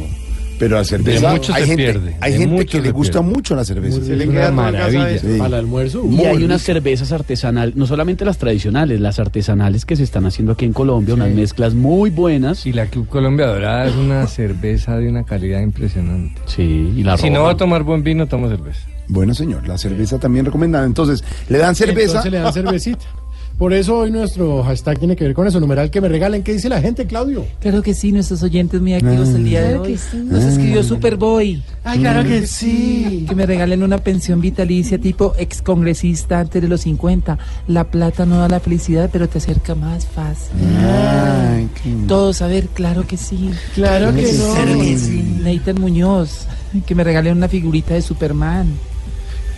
Pero 0.61 0.75
la 0.75 0.83
cerveza. 0.85 1.27
De 1.27 1.33
mucho 1.33 1.53
hay 1.55 1.61
se 1.63 1.67
gente, 1.69 1.83
pierde, 1.83 2.17
Hay 2.21 2.33
de 2.33 2.37
gente 2.37 2.53
mucho 2.55 2.77
que 2.77 2.81
le 2.83 2.91
gusta 2.91 3.19
pierde. 3.19 3.35
mucho 3.35 3.55
la 3.55 3.65
cerveza. 3.65 3.99
Se 4.05 4.15
le 4.15 4.29
queda 4.29 4.51
maravilla. 4.51 5.17
Sí. 5.17 5.27
Para 5.39 5.47
el 5.47 5.53
almuerzo. 5.55 6.03
Y 6.05 6.07
Muy 6.09 6.25
hay 6.25 6.33
rico. 6.35 6.45
unas 6.45 6.61
cervezas 6.61 7.11
artesanales, 7.11 7.75
no 7.75 7.87
solamente 7.87 8.25
las 8.25 8.37
tradicionales, 8.37 8.99
las 9.01 9.17
artesanales 9.17 9.85
que 9.85 9.95
se 9.95 10.03
están 10.03 10.27
haciendo 10.27 10.51
aquí 10.51 10.65
en 10.65 10.73
Colombia, 10.73 11.15
unas 11.15 11.31
mezclas 11.31 11.73
muy 11.73 12.11
buenas. 12.11 12.67
Y 12.67 12.73
la 12.73 12.85
Club 12.85 13.07
Colombia 13.07 13.47
Dorada 13.47 13.87
es 13.87 13.95
una 13.95 14.27
cerveza 14.27 14.97
de 14.97 15.09
una 15.09 15.23
calidad 15.23 15.61
impresionante. 15.61 16.39
Sí, 16.45 16.93
y 16.95 17.01
la 17.01 17.17
Si 17.17 17.31
no 17.31 17.41
va 17.41 17.53
a 17.53 17.57
tomar 17.57 17.81
buen 17.81 18.03
vino, 18.03 18.27
toma 18.27 18.47
cerveza. 18.47 18.81
Bueno, 19.07 19.33
señor, 19.33 19.67
la 19.67 19.79
cerveza 19.79 20.19
también 20.19 20.45
recomendada. 20.45 20.85
Entonces, 20.85 21.23
le 21.49 21.57
dan 21.57 21.73
cerveza. 21.73 22.19
Entonces 22.19 22.31
le 22.31 22.37
dan 22.37 22.53
cervecita. 22.53 23.03
Por 23.61 23.73
eso 23.73 23.99
hoy 23.99 24.09
nuestro 24.09 24.63
hashtag 24.63 24.97
tiene 24.97 25.15
que 25.15 25.23
ver 25.23 25.35
con 25.35 25.45
eso. 25.45 25.59
Numeral 25.59 25.91
que 25.91 26.01
me 26.01 26.07
regalen. 26.09 26.41
¿Qué 26.41 26.51
dice 26.53 26.67
la 26.67 26.81
gente, 26.81 27.05
Claudio? 27.05 27.45
Claro 27.59 27.83
que 27.83 27.93
sí, 27.93 28.11
nuestros 28.11 28.41
oyentes 28.41 28.81
muy 28.81 28.95
activos 28.95 29.29
el 29.29 29.43
día 29.43 29.61
de 29.61 29.67
Claro 29.67 29.81
hoy. 29.83 29.91
que 29.91 29.97
sí. 29.99 30.17
Nos 30.17 30.43
escribió 30.43 30.81
Superboy. 30.83 31.61
Ay, 31.83 31.99
claro 31.99 32.27
que 32.27 32.47
sí. 32.47 33.23
Que 33.29 33.35
me 33.35 33.45
regalen 33.45 33.83
una 33.83 33.99
pensión 33.99 34.41
vitalicia 34.41 34.97
tipo 34.97 35.35
excongresista 35.37 36.39
antes 36.39 36.59
de 36.59 36.67
los 36.67 36.81
50. 36.81 37.37
La 37.67 37.83
plata 37.83 38.25
no 38.25 38.39
da 38.39 38.47
la 38.49 38.59
felicidad, 38.59 39.11
pero 39.13 39.29
te 39.29 39.37
acerca 39.37 39.75
más 39.75 40.07
fácil. 40.07 40.53
Ay, 40.83 41.69
qué- 41.83 41.93
Todos, 42.07 42.41
a 42.41 42.47
ver, 42.47 42.65
claro 42.69 43.05
que 43.05 43.15
sí. 43.17 43.51
Claro 43.75 44.11
que 44.15 44.23
no. 44.23 44.53
Claro 44.55 44.79
que 44.79 44.97
sí. 44.97 45.37
Nathan 45.43 45.79
Muñoz. 45.79 46.47
Que 46.87 46.95
me 46.95 47.03
regalen 47.03 47.37
una 47.37 47.47
figurita 47.47 47.93
de 47.93 48.01
Superman. 48.01 48.65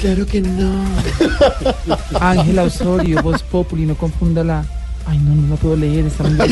Claro 0.04 0.26
que 0.26 0.42
no. 0.42 0.84
Ángela 2.20 2.64
Osorio, 2.64 3.24
Voz 3.24 3.42
Populi, 3.42 3.86
no 3.86 3.96
confunda 3.96 4.44
la. 4.44 4.66
Ay, 5.06 5.18
no, 5.20 5.34
no 5.34 5.48
la 5.48 5.56
puedo 5.56 5.78
leer. 5.78 6.08
Está 6.08 6.26
muy 6.26 6.46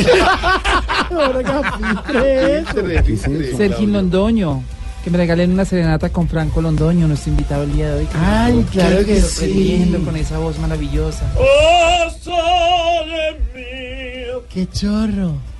que. 2.07 3.53
Sergio 3.57 3.87
Londoño. 3.87 4.63
Que 5.03 5.09
me 5.09 5.17
regalen 5.17 5.51
una 5.51 5.65
serenata 5.65 6.07
con 6.07 6.29
Franco 6.29 6.61
Londoño, 6.61 7.09
nuestro 7.09 7.31
invitado 7.31 7.63
el 7.63 7.73
día 7.73 7.89
de 7.89 7.99
hoy. 7.99 8.05
que 8.05 8.17
Ay, 8.17 8.65
claro 8.71 9.05
que 9.05 9.19
sorprendiendo 9.19 9.97
sí. 9.97 10.03
con 10.05 10.15
esa 10.15 10.37
voz 10.37 10.57
maravillosa. 10.57 11.25
Qué 14.53 14.69
chorro. 14.69 15.50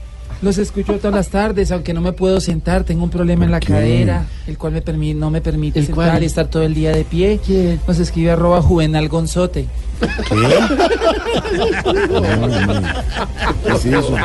Los 0.41 0.57
escucho 0.57 0.93
todas 0.97 1.13
las 1.13 1.29
tardes, 1.29 1.71
aunque 1.71 1.93
no 1.93 2.01
me 2.01 2.13
puedo 2.13 2.41
sentar, 2.41 2.83
tengo 2.83 3.03
un 3.03 3.09
problema 3.11 3.45
en 3.45 3.51
la 3.51 3.59
qué? 3.59 3.67
cadera, 3.67 4.25
el 4.47 4.57
cual 4.57 4.73
me 4.73 4.83
permi- 4.83 5.15
no 5.15 5.29
me 5.29 5.39
permite 5.39 5.79
¿El 5.79 5.85
sentar 5.85 6.09
cuál? 6.13 6.23
y 6.23 6.25
estar 6.25 6.47
todo 6.47 6.63
el 6.63 6.73
día 6.73 6.91
de 6.91 7.03
pie. 7.03 7.39
¿Quién? 7.45 7.79
Nos 7.87 7.99
escribe 7.99 8.31
arroba 8.31 8.61
juvenal 8.61 9.07
gonzote. 9.07 9.67
¿Qué? 10.29 10.35
No, 12.11 12.47
no. 12.47 12.81
¿Qué 13.65 13.71
es 13.73 13.85
eso? 13.85 14.15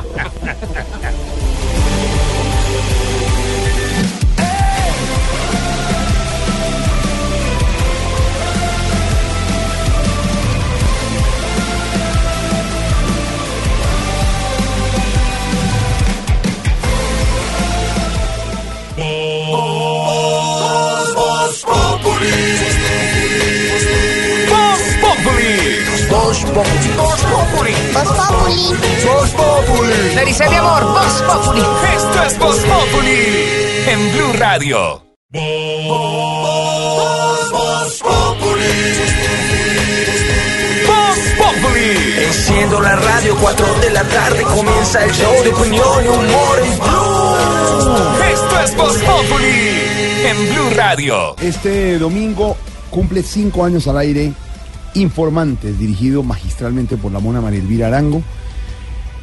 Le 30.15 30.25
dice 30.25 30.49
mi 30.49 30.57
amor, 30.57 30.85
Voz 30.85 31.23
Populi. 31.23 31.61
Esto 31.95 32.23
es 32.27 32.39
Voz 32.39 32.57
Populi 32.61 33.45
en 33.87 34.13
Blue 34.13 34.33
Radio. 34.39 35.03
Voz 40.87 41.19
Populi. 41.37 42.25
Enciendo 42.25 42.81
la 42.81 42.97
radio, 42.97 43.37
4 43.39 43.67
de 43.83 43.91
la 43.91 44.03
tarde 44.05 44.43
comienza 44.45 45.05
el 45.05 45.13
show 45.13 45.43
de 45.43 45.51
opinión 45.51 46.05
y 46.05 46.09
humor 46.09 46.59
en 46.65 46.79
Blue. 46.79 48.25
Esto 48.33 48.61
es 48.61 48.75
Voz 48.77 48.97
Populi 49.03 49.83
en 50.25 50.55
Blue 50.55 50.71
Radio. 50.75 51.37
Este 51.39 51.99
domingo 51.99 52.57
cumple 52.89 53.23
cinco 53.23 53.63
años 53.63 53.87
al 53.89 53.99
aire 53.99 54.33
Informantes, 54.97 55.79
dirigido 55.79 56.23
magistralmente 56.23 56.97
por 56.97 57.13
la 57.13 57.21
mona 57.21 57.41
María 57.41 57.61
Elvira 57.61 57.87
Arango. 57.89 58.23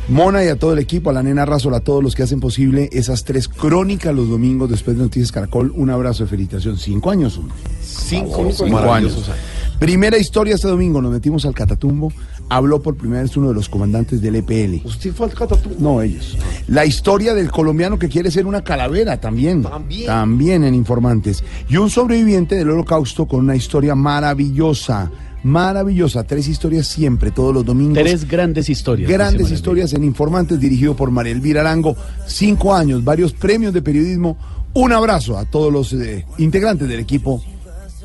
Mona 0.09 0.43
y 0.43 0.49
a 0.49 0.57
todo 0.57 0.73
el 0.73 0.79
equipo, 0.79 1.09
a 1.09 1.13
la 1.13 1.23
nena 1.23 1.45
Razola, 1.45 1.77
a 1.77 1.79
todos 1.79 2.03
los 2.03 2.13
que 2.13 2.23
hacen 2.23 2.41
posible 2.41 2.89
esas 2.91 3.23
tres 3.23 3.47
crónicas 3.47 4.13
los 4.13 4.27
domingos 4.27 4.69
después 4.69 4.97
de 4.97 5.03
Noticias 5.03 5.31
Caracol. 5.31 5.71
Un 5.75 5.89
abrazo 5.89 6.23
de 6.23 6.29
felicitación. 6.29 6.77
Cinco 6.77 7.09
años, 7.09 7.37
hombre. 7.37 7.55
Cinco, 7.81 8.45
años. 8.93 9.31
Primera 9.79 10.17
historia 10.17 10.55
este 10.55 10.67
domingo, 10.67 11.01
nos 11.01 11.11
metimos 11.11 11.45
al 11.45 11.53
Catatumbo. 11.53 12.11
Habló 12.49 12.81
por 12.81 12.95
primera 12.95 13.21
vez 13.21 13.35
uno 13.37 13.47
de 13.47 13.53
los 13.53 13.69
comandantes 13.69 14.21
del 14.21 14.35
EPL. 14.35 14.85
¿Usted 14.85 15.13
fue 15.13 15.27
al 15.27 15.33
Catatumbo? 15.33 15.77
No, 15.79 16.01
ellos. 16.01 16.37
La 16.67 16.85
historia 16.85 17.33
del 17.33 17.49
colombiano 17.49 17.97
que 17.97 18.09
quiere 18.09 18.29
ser 18.29 18.45
una 18.45 18.61
calavera 18.61 19.19
también. 19.21 19.63
También. 19.63 20.65
en 20.65 20.75
Informantes. 20.75 21.43
Y 21.69 21.77
un 21.77 21.89
sobreviviente 21.89 22.55
del 22.55 22.69
holocausto 22.69 23.25
con 23.25 23.39
una 23.39 23.55
historia 23.55 23.95
maravillosa. 23.95 25.09
Maravillosa. 25.43 26.23
Tres 26.23 26.47
historias 26.47 26.87
siempre, 26.87 27.31
todos 27.31 27.53
los 27.53 27.65
domingos. 27.65 27.95
Tres 27.97 28.27
grandes 28.27 28.69
historias. 28.69 29.09
Grandes 29.09 29.51
historias 29.51 29.93
en 29.93 30.03
Informantes, 30.03 30.59
dirigido 30.59 30.95
por 30.95 31.11
María 31.11 31.33
Elvira 31.33 31.61
Arango. 31.61 31.95
Cinco 32.27 32.73
años, 32.73 33.03
varios 33.03 33.33
premios 33.33 33.73
de 33.73 33.81
periodismo. 33.81 34.37
Un 34.73 34.91
abrazo 34.93 35.37
a 35.37 35.45
todos 35.45 35.71
los 35.71 35.93
eh, 35.93 36.25
integrantes 36.37 36.87
del 36.87 36.99
equipo 36.99 37.43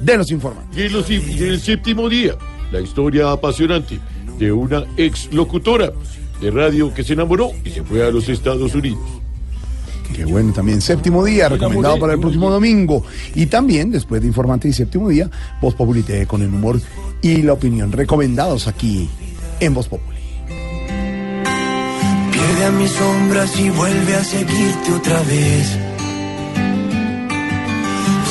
de 0.01 0.17
los 0.17 0.31
Informantes. 0.31 0.77
Y 0.79 0.83
en, 0.83 0.93
los- 0.93 1.11
y 1.11 1.15
en 1.17 1.43
el 1.49 1.61
séptimo 1.61 2.09
día, 2.09 2.35
la 2.73 2.81
historia 2.81 3.31
apasionante 3.33 3.99
de 4.39 4.53
una 4.53 4.85
ex 4.97 5.33
locutora 5.33 5.93
de 6.41 6.51
radio 6.51 6.93
que 6.93 7.03
se 7.03 7.15
enamoró 7.15 7.51
y 7.65 7.71
se 7.71 7.83
fue 7.83 8.07
a 8.07 8.11
los 8.11 8.29
Estados 8.29 8.75
Unidos. 8.75 9.01
Qué 10.15 10.25
bueno, 10.25 10.53
también 10.53 10.81
séptimo 10.81 11.25
día, 11.25 11.49
recomendado 11.49 11.99
para 11.99 12.15
el 12.15 12.21
próximo 12.21 12.51
domingo. 12.51 13.05
Y 13.35 13.47
también, 13.47 13.91
después 13.91 14.21
de 14.23 14.27
Informante 14.29 14.67
y 14.69 14.73
séptimo 14.73 15.09
día, 15.09 15.31
Voz 15.61 15.75
Populi 15.75 16.03
TV 16.03 16.27
con 16.27 16.41
el 16.43 16.49
humor 16.49 16.81
y 17.23 17.43
la 17.43 17.53
opinión 17.53 17.93
recomendados 17.93 18.67
aquí 18.69 19.09
en 19.61 19.75
Voz 19.75 19.89
Populi. 19.89 20.19
Pierde 22.33 22.65
a 22.65 22.71
mis 22.71 22.91
sombras 22.91 23.59
y 23.59 23.71
vuelve 23.71 24.15
a 24.15 24.25
seguirte 24.25 24.93
otra 24.93 25.21
vez. 25.23 25.79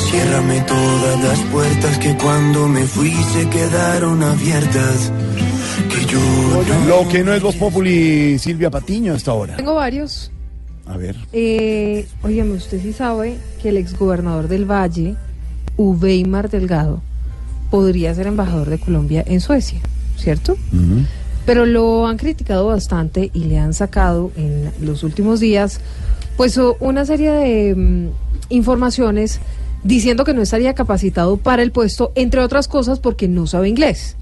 Ciérrame 0.09 0.61
todas 0.61 1.23
las 1.23 1.39
puertas 1.51 1.97
que 1.99 2.15
cuando 2.17 2.67
me 2.67 2.83
fui 2.85 3.11
se 3.11 3.49
quedaron 3.49 4.23
abiertas. 4.23 5.11
Que 5.89 6.05
yo 6.05 6.19
no 6.19 6.87
Lo 6.87 7.09
que 7.09 7.23
no 7.23 7.33
es 7.33 7.41
Voz 7.41 7.55
Populi, 7.55 8.39
Silvia 8.39 8.69
Patiño, 8.71 9.13
hasta 9.13 9.31
ahora. 9.31 9.57
Tengo 9.57 9.75
varios. 9.75 10.31
A 10.85 10.95
ver. 10.95 11.17
Eh, 11.33 12.07
óigame, 12.23 12.53
usted 12.53 12.81
sí 12.81 12.93
sabe 12.93 13.37
que 13.61 13.69
el 13.69 13.77
exgobernador 13.77 14.47
del 14.47 14.69
Valle, 14.69 15.15
Uweimar 15.75 16.49
Delgado, 16.49 17.01
podría 17.69 18.13
ser 18.13 18.27
embajador 18.27 18.69
de 18.69 18.79
Colombia 18.79 19.23
en 19.25 19.41
Suecia, 19.41 19.79
¿cierto? 20.17 20.57
Pero 21.45 21.65
lo 21.65 22.07
han 22.07 22.17
criticado 22.17 22.67
bastante 22.67 23.31
y 23.33 23.45
le 23.45 23.57
han 23.57 23.73
sacado 23.73 24.31
en 24.35 24.71
los 24.81 25.03
últimos 25.03 25.39
días, 25.39 25.79
pues 26.35 26.59
una 26.79 27.05
serie 27.05 27.31
de 27.31 27.75
mm, 27.75 28.07
informaciones 28.49 29.39
diciendo 29.83 30.25
que 30.25 30.33
no 30.33 30.41
estaría 30.41 30.73
capacitado 30.73 31.37
para 31.37 31.63
el 31.63 31.71
puesto, 31.71 32.11
entre 32.15 32.41
otras 32.41 32.67
cosas 32.67 32.99
porque 32.99 33.27
no 33.27 33.47
sabe 33.47 33.69
inglés. 33.69 34.17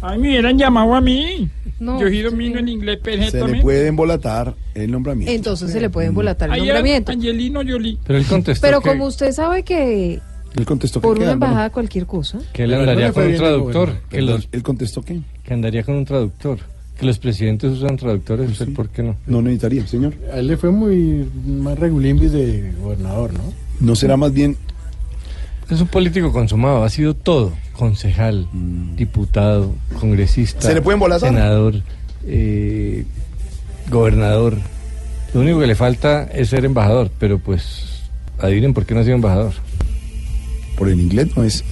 Ay, 0.00 0.18
me 0.18 0.30
hubieran 0.30 0.58
llamado 0.58 0.94
a 0.94 1.00
mí. 1.00 1.48
No, 1.78 2.00
Yo 2.00 2.06
he 2.06 2.22
domino 2.22 2.58
en 2.58 2.68
inglés 2.68 2.98
Se 3.02 3.10
le 3.10 3.16
perfectamente. 3.18 3.62
puede 3.62 3.86
embolatar 3.86 4.54
el 4.74 4.90
nombramiento. 4.90 5.32
Entonces 5.32 5.70
se 5.72 5.80
le 5.80 5.90
puede 5.90 6.08
embolatar 6.08 6.48
el 6.48 6.54
Ayer, 6.54 6.66
nombramiento. 6.66 7.12
Angelino 7.12 7.60
Jolie. 7.66 7.98
Pero 8.04 8.18
él 8.18 8.26
contestó 8.26 8.66
Pero 8.66 8.80
que, 8.80 8.88
como 8.88 9.06
usted 9.06 9.32
sabe 9.32 9.62
que 9.62 10.20
Él 10.56 10.64
contestó 10.66 11.00
que 11.00 11.06
por 11.08 11.18
una 11.18 11.32
embajada 11.32 11.70
cualquier 11.70 12.06
cosa. 12.06 12.38
que 12.52 12.64
él 12.64 12.74
andaría 12.74 13.08
no 13.08 13.14
con 13.14 13.26
un 13.26 13.36
traductor. 13.36 13.86
gobierno. 13.88 14.08
Que, 14.10 14.22
los, 14.22 14.48
¿Él 14.52 14.62
contestó 14.62 15.02
qué? 15.02 15.20
que 15.44 15.54
andaría 15.54 15.82
con 15.82 15.94
un 15.94 16.04
traductor. 16.04 16.58
Que 16.98 17.06
los 17.06 17.18
presidentes 17.18 17.72
usan 17.72 17.96
traductores, 17.96 18.50
¿usted 18.50 18.72
por 18.74 18.88
qué 18.90 19.02
no? 19.02 19.16
No 19.26 19.40
necesitaría, 19.42 19.86
señor. 19.86 20.14
A 20.32 20.38
él 20.38 20.46
le 20.48 20.56
fue 20.56 20.70
muy 20.70 21.26
más 21.46 21.78
regulimbis 21.78 22.32
de 22.32 22.72
gobernador, 22.80 23.32
¿no? 23.32 23.40
¿No 23.80 23.96
será 23.96 24.16
más 24.16 24.32
bien 24.32 24.56
Es 25.70 25.80
un 25.80 25.88
político 25.88 26.32
consumado, 26.32 26.84
ha 26.84 26.90
sido 26.90 27.14
todo. 27.14 27.52
Concejal, 27.76 28.46
diputado, 28.94 29.74
congresista, 29.98 30.60
¿Se 30.60 30.74
le 30.74 30.82
puede 30.82 30.94
embolatar? 30.94 31.30
senador, 31.30 31.74
eh, 32.26 33.04
gobernador. 33.90 34.58
Lo 35.34 35.40
único 35.40 35.58
que 35.60 35.66
le 35.66 35.74
falta 35.74 36.24
es 36.24 36.50
ser 36.50 36.64
embajador, 36.66 37.10
pero 37.18 37.38
pues 37.38 38.02
adivinen 38.38 38.74
por 38.74 38.84
qué 38.84 38.94
no 38.94 39.00
ha 39.00 39.04
sido 39.04 39.16
embajador. 39.16 39.54
Por 40.76 40.88
el 40.88 41.00
inglés? 41.00 41.28
No 41.36 41.44
es. 41.44 41.64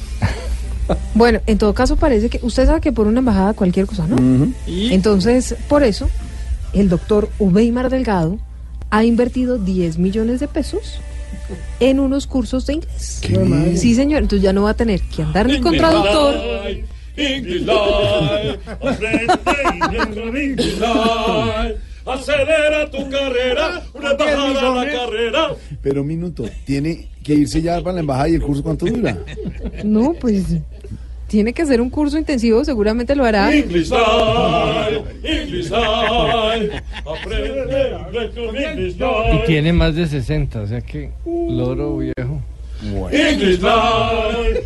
Bueno, 1.14 1.40
en 1.46 1.58
todo 1.58 1.72
caso 1.72 1.96
parece 1.96 2.28
que 2.28 2.40
usted 2.42 2.66
sabe 2.66 2.80
que 2.80 2.92
por 2.92 3.06
una 3.06 3.20
embajada 3.20 3.54
cualquier 3.54 3.86
cosa, 3.86 4.06
¿no? 4.06 4.16
Entonces, 4.66 5.54
por 5.68 5.82
eso, 5.82 6.10
el 6.72 6.88
doctor 6.88 7.30
Uweimar 7.38 7.90
Delgado 7.90 8.38
ha 8.90 9.04
invertido 9.04 9.58
10 9.58 9.98
millones 9.98 10.40
de 10.40 10.48
pesos 10.48 11.00
en 11.78 12.00
unos 12.00 12.26
cursos 12.26 12.66
de 12.66 12.74
inglés. 12.74 13.20
Sí, 13.76 13.94
señor. 13.94 14.22
Entonces 14.22 14.42
ya 14.42 14.52
no 14.52 14.64
va 14.64 14.70
a 14.70 14.74
tener 14.74 15.00
que 15.02 15.22
andar 15.22 15.46
ni 15.46 15.60
con 15.60 15.76
traductor. 15.76 16.34
English 17.16 17.62
Live. 17.62 18.58
Acelera 22.12 22.90
tu 22.90 23.08
carrera, 23.08 23.82
una 23.94 24.10
embajada 24.10 24.72
a 24.72 24.84
la 24.84 24.92
carrera. 24.92 25.48
Pero 25.82 26.02
un 26.02 26.08
minuto, 26.08 26.44
tiene 26.64 27.08
que 27.22 27.34
irse 27.34 27.62
ya 27.62 27.80
para 27.80 27.94
la 27.94 28.00
embajada 28.00 28.28
y 28.28 28.34
el 28.34 28.42
curso 28.42 28.62
cuánto 28.62 28.86
dura. 28.86 29.16
No, 29.84 30.14
pues 30.14 30.44
tiene 31.30 31.52
que 31.52 31.62
hacer 31.62 31.80
un 31.80 31.90
curso 31.90 32.18
intensivo, 32.18 32.64
seguramente 32.64 33.14
lo 33.14 33.24
hará. 33.24 33.54
English 33.54 33.90
Live, 33.90 35.04
English 35.22 35.70
Live. 35.70 36.82
Aprende 37.06 38.00
inglés 38.08 38.30
con 38.34 38.56
English 38.56 38.96
Y 38.96 39.46
tiene 39.46 39.72
más 39.72 39.94
de 39.94 40.08
60, 40.08 40.60
o 40.60 40.66
sea 40.66 40.80
que 40.80 41.10
loro 41.24 41.98
viejo. 41.98 42.42
Live. 42.82 44.64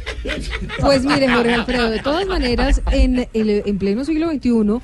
Pues 0.80 1.04
mire, 1.04 1.28
Jorge 1.28 1.52
Alfredo, 1.52 1.90
de 1.90 1.98
todas 1.98 2.26
maneras, 2.26 2.80
en, 2.92 3.28
el, 3.34 3.62
en 3.66 3.78
pleno 3.78 4.04
siglo 4.04 4.30
XXI, 4.30 4.80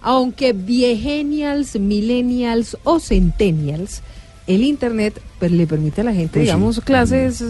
aunque 0.00 0.52
viegenials, 0.52 1.78
millennials 1.78 2.76
o 2.84 3.00
centennials, 3.00 4.02
el 4.46 4.64
Internet 4.64 5.20
pues, 5.38 5.52
le 5.52 5.66
permite 5.66 6.00
a 6.00 6.04
la 6.04 6.12
gente, 6.12 6.32
Pues 6.32 6.42
sí. 6.42 6.46
digamos, 6.46 6.80
clases... 6.80 7.42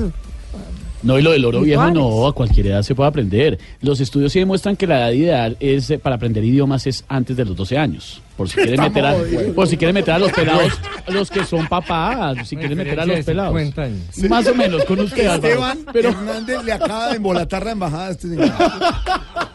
No, 1.02 1.18
y 1.18 1.22
lo 1.22 1.30
del 1.32 1.44
oro 1.46 1.62
viejo 1.62 1.90
no, 1.90 2.26
a 2.26 2.34
cualquier 2.34 2.66
edad 2.68 2.82
se 2.82 2.94
puede 2.94 3.08
aprender. 3.08 3.58
Los 3.80 4.00
estudios 4.00 4.32
sí 4.32 4.38
demuestran 4.38 4.76
que 4.76 4.86
la 4.86 4.98
edad 4.98 5.12
ideal 5.12 5.56
es 5.58 5.88
eh, 5.90 5.98
para 5.98 6.16
aprender 6.16 6.44
idiomas 6.44 6.86
es 6.86 7.04
antes 7.08 7.36
de 7.36 7.44
los 7.46 7.56
12 7.56 7.78
años. 7.78 8.20
Por 8.36 8.48
si 8.48 8.56
quieren 8.56 8.80
meter 8.80 9.04
a, 9.06 9.16
por 9.54 9.66
si 9.68 9.76
quieren 9.76 9.94
meter 9.94 10.14
a 10.14 10.18
los 10.18 10.32
pelados, 10.32 10.72
a 11.06 11.10
los 11.12 11.30
que 11.30 11.44
son 11.44 11.66
papás, 11.68 12.46
si 12.48 12.56
quieren 12.56 12.76
meter 12.76 12.98
a 13.00 13.06
los 13.06 13.24
pelados. 13.24 13.52
50 13.58 13.82
años. 13.82 14.18
Más 14.30 14.46
o 14.46 14.54
menos 14.54 14.84
con 14.84 15.00
usted, 15.00 15.26
Álvaro. 15.26 15.46
Esteban 15.48 15.78
Pero 15.92 16.08
Hernández 16.10 16.64
le 16.64 16.72
acaba 16.72 17.08
de 17.10 17.16
embolatar 17.16 17.64
la 17.64 17.72
embajada 17.72 18.06
a 18.08 18.10
este 18.10 18.28
señor. 18.28 18.52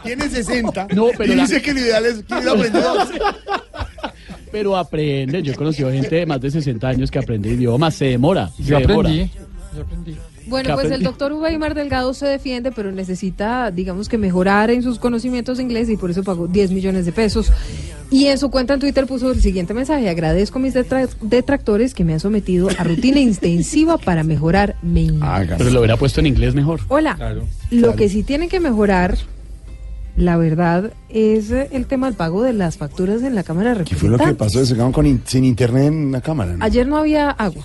Tiene 0.04 0.30
60 0.30 0.88
No, 0.96 1.08
pero 1.18 1.34
y 1.34 1.36
la- 1.36 1.44
dice 1.44 1.62
que 1.62 1.74
lo 1.74 1.80
ideal 1.80 2.06
es 2.06 2.24
que 2.24 2.34
aprender 2.34 2.84
Pero 4.52 4.78
aprende, 4.78 5.42
yo 5.44 5.54
he 5.54 5.56
conocido 5.56 5.92
gente 5.92 6.16
de 6.16 6.26
más 6.26 6.40
de 6.40 6.50
60 6.50 6.88
años 6.88 7.12
que 7.12 7.20
aprende 7.20 7.50
idiomas, 7.50 7.94
se 7.96 8.06
demora. 8.06 8.50
se 8.56 8.64
Yo 8.64 8.80
demora. 8.80 9.10
aprendí. 9.10 9.32
Yo 9.76 9.82
aprendí. 9.82 10.16
Bueno, 10.48 10.70
¿Qué 10.70 10.74
pues 10.82 10.92
el 10.92 11.02
doctor 11.04 11.34
Uweimar 11.34 11.74
Delgado 11.74 12.14
se 12.14 12.26
defiende, 12.28 12.72
pero 12.72 12.92
necesita, 12.92 13.72
digamos 13.72 14.10
que 14.10 14.18
mejorar 14.18 14.70
en 14.72 14.84
sus 14.84 15.00
conocimientos 15.00 15.58
de 15.58 15.64
inglés 15.64 15.90
y 15.90 15.98
por 15.98 16.12
eso 16.12 16.24
pagó 16.24 16.48
10 16.48 16.72
millones 16.72 17.06
de 17.06 17.12
pesos. 17.12 17.52
Y 18.12 18.26
en 18.28 18.38
su 18.38 18.52
cuenta 18.52 18.76
en 18.76 18.80
Twitter 18.80 19.08
puso 19.08 19.32
el 19.32 19.42
siguiente 19.42 19.74
mensaje, 19.74 20.08
agradezco 20.10 20.60
a 20.60 20.62
mis 20.62 20.76
detra- 20.76 21.10
detractores 21.22 21.96
que 21.96 22.04
me 22.06 22.14
han 22.14 22.20
sometido 22.20 22.70
a 22.78 22.84
rutina 22.84 23.20
intensiva 23.20 23.98
para 23.98 24.24
mejorar 24.24 24.76
mi 24.84 25.06
inglés. 25.06 25.56
Pero 25.58 25.72
lo 25.72 25.80
hubiera 25.80 25.98
puesto 25.98 26.20
en 26.20 26.28
inglés 26.28 26.54
mejor. 26.54 26.82
Hola, 26.90 27.18
lo 27.72 27.96
que 27.96 28.08
sí 28.10 28.22
tienen 28.22 28.48
que 28.48 28.60
mejorar, 28.60 29.18
la 30.16 30.38
verdad, 30.38 30.94
es 31.10 31.50
el 31.52 31.88
tema 31.88 32.06
del 32.08 32.16
pago 32.16 32.44
de 32.44 32.54
las 32.54 32.78
facturas 32.78 33.24
en 33.24 33.36
la 33.36 33.44
Cámara 33.44 33.74
de 33.76 33.84
¿Qué 33.84 33.96
fue 33.96 34.10
lo 34.10 34.18
que 34.18 34.34
pasó? 34.34 34.64
Se 34.66 34.74
quedaron 34.74 34.94
con 34.94 35.06
in- 35.08 35.22
sin 35.26 35.44
internet 35.44 35.86
en 35.88 36.12
la 36.12 36.22
cámara. 36.22 36.56
¿no? 36.56 36.64
Ayer 36.64 36.88
no 36.88 36.98
había 36.98 37.32
agua. 37.32 37.64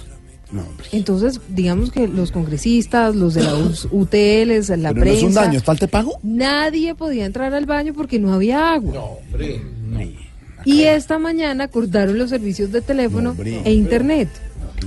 No, 0.52 0.62
hombre. 0.62 0.86
Entonces, 0.92 1.40
digamos 1.48 1.92
que 1.92 2.08
los 2.08 2.32
congresistas, 2.32 3.14
los 3.14 3.34
de 3.34 3.44
la 3.44 3.54
US- 3.54 3.86
UTLs, 3.92 4.70
la 4.70 4.88
Pero 4.88 4.94
no 4.94 5.00
prensa, 5.00 5.18
es 5.18 5.22
un 5.22 5.34
daño, 5.34 5.58
¿es 5.58 5.64
falta 5.64 5.86
de 5.86 5.92
pago? 5.92 6.18
nadie 6.22 6.94
podía 6.94 7.24
entrar 7.26 7.54
al 7.54 7.66
baño 7.66 7.92
porque 7.94 8.18
no 8.18 8.32
había 8.34 8.72
agua. 8.72 8.92
Y 10.64 10.82
esta 10.82 11.18
mañana 11.18 11.68
cortaron 11.68 12.18
los 12.18 12.30
servicios 12.30 12.70
de 12.72 12.80
teléfono 12.82 13.30
hombre. 13.30 13.60
e 13.64 13.72
internet. 13.72 14.28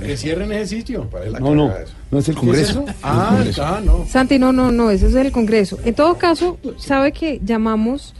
Que 0.00 0.16
cierren 0.16 0.52
ese 0.52 0.76
sitio. 0.76 1.08
No, 1.40 1.54
no, 1.54 1.72
no 2.10 2.18
es 2.18 2.28
el 2.28 2.34
Congreso. 2.34 2.84
El 2.86 2.94
Ah, 3.02 3.28
Congreso. 3.36 3.64
ah, 3.64 3.80
no. 3.84 4.06
Santi, 4.08 4.38
no, 4.38 4.52
no, 4.52 4.70
no, 4.70 4.90
ese 4.90 5.06
es 5.06 5.14
el 5.14 5.32
Congreso. 5.32 5.78
En 5.84 5.94
todo 5.94 6.16
caso, 6.16 6.58
sabe 6.78 7.12
que 7.12 7.40
llamamos 7.44 8.14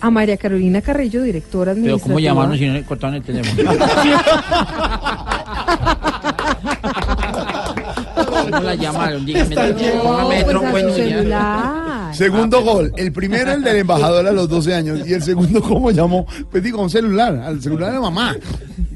a 0.00 0.10
María 0.10 0.36
Carolina 0.36 0.82
Carrillo, 0.82 1.22
directora 1.22 1.72
Pero 1.74 1.80
administrativa. 1.80 2.14
¿cómo 2.14 2.20
llamarnos 2.20 2.58
si 2.58 2.66
no 2.66 2.74
le 2.74 2.84
cortaron 2.84 3.16
el 3.16 3.22
teléfono? 3.22 3.70
¿Cómo 8.14 8.60
la 8.60 8.74
llamaron? 8.74 9.24
Dígame, 9.24 9.56
póngame 10.44 10.44
pues 10.70 10.98
en. 10.98 11.32
Segundo 12.12 12.62
gol. 12.62 12.92
El 12.96 13.12
primero, 13.12 13.52
el 13.52 13.62
del 13.62 13.76
embajador 13.76 14.26
a 14.26 14.32
los 14.32 14.48
12 14.48 14.74
años. 14.74 15.06
Y 15.06 15.12
el 15.12 15.22
segundo, 15.22 15.60
¿cómo 15.62 15.90
llamó? 15.90 16.26
Pues 16.50 16.62
digo, 16.62 16.82
un 16.82 16.90
celular. 16.90 17.36
Al 17.36 17.60
celular 17.60 17.92
de 17.92 18.00
mamá. 18.00 18.36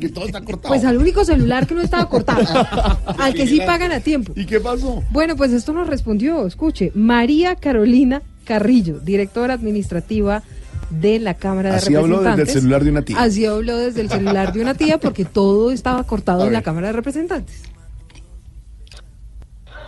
Que 0.01 0.09
todo 0.09 0.27
está 0.27 0.41
cortado. 0.41 0.69
Pues 0.69 0.85
al 0.85 0.97
único 0.97 1.25
celular 1.25 1.67
que 1.67 1.75
no 1.75 1.83
estaba 1.83 2.09
cortado. 2.09 2.41
al 3.19 3.35
que 3.35 3.47
sí 3.47 3.61
pagan 3.67 3.93
a 3.93 4.01
tiempo. 4.01 4.33
¿Y 4.35 4.47
qué 4.47 4.61
pasó? 4.61 5.03
Bueno, 5.11 5.37
pues 5.37 5.53
esto 5.53 5.73
nos 5.73 5.87
respondió, 5.87 6.47
escuche, 6.47 6.93
María 6.95 7.57
Carolina 7.57 8.23
Carrillo, 8.45 8.99
directora 9.01 9.55
administrativa 9.55 10.43
de 10.91 11.19
la 11.21 11.35
Cámara 11.35 11.71
de 11.71 11.77
Así 11.77 11.95
habló 11.95 12.17
Representantes. 12.19 12.47
desde 12.47 12.59
el 12.59 12.63
celular 12.63 12.85
de 12.85 12.91
una 12.91 13.03
tía. 13.03 13.23
Así 13.23 13.47
habló 13.47 13.77
desde 13.77 14.01
el 14.03 14.11
celular 14.11 14.53
de 14.53 14.61
una 14.61 14.75
tía 14.75 14.99
porque 14.99 15.25
todo 15.25 15.71
estaba 15.71 16.03
cortado 16.05 16.45
en 16.47 16.53
la 16.53 16.63
Cámara 16.63 16.89
de 16.89 16.93
Representantes. 16.95 17.63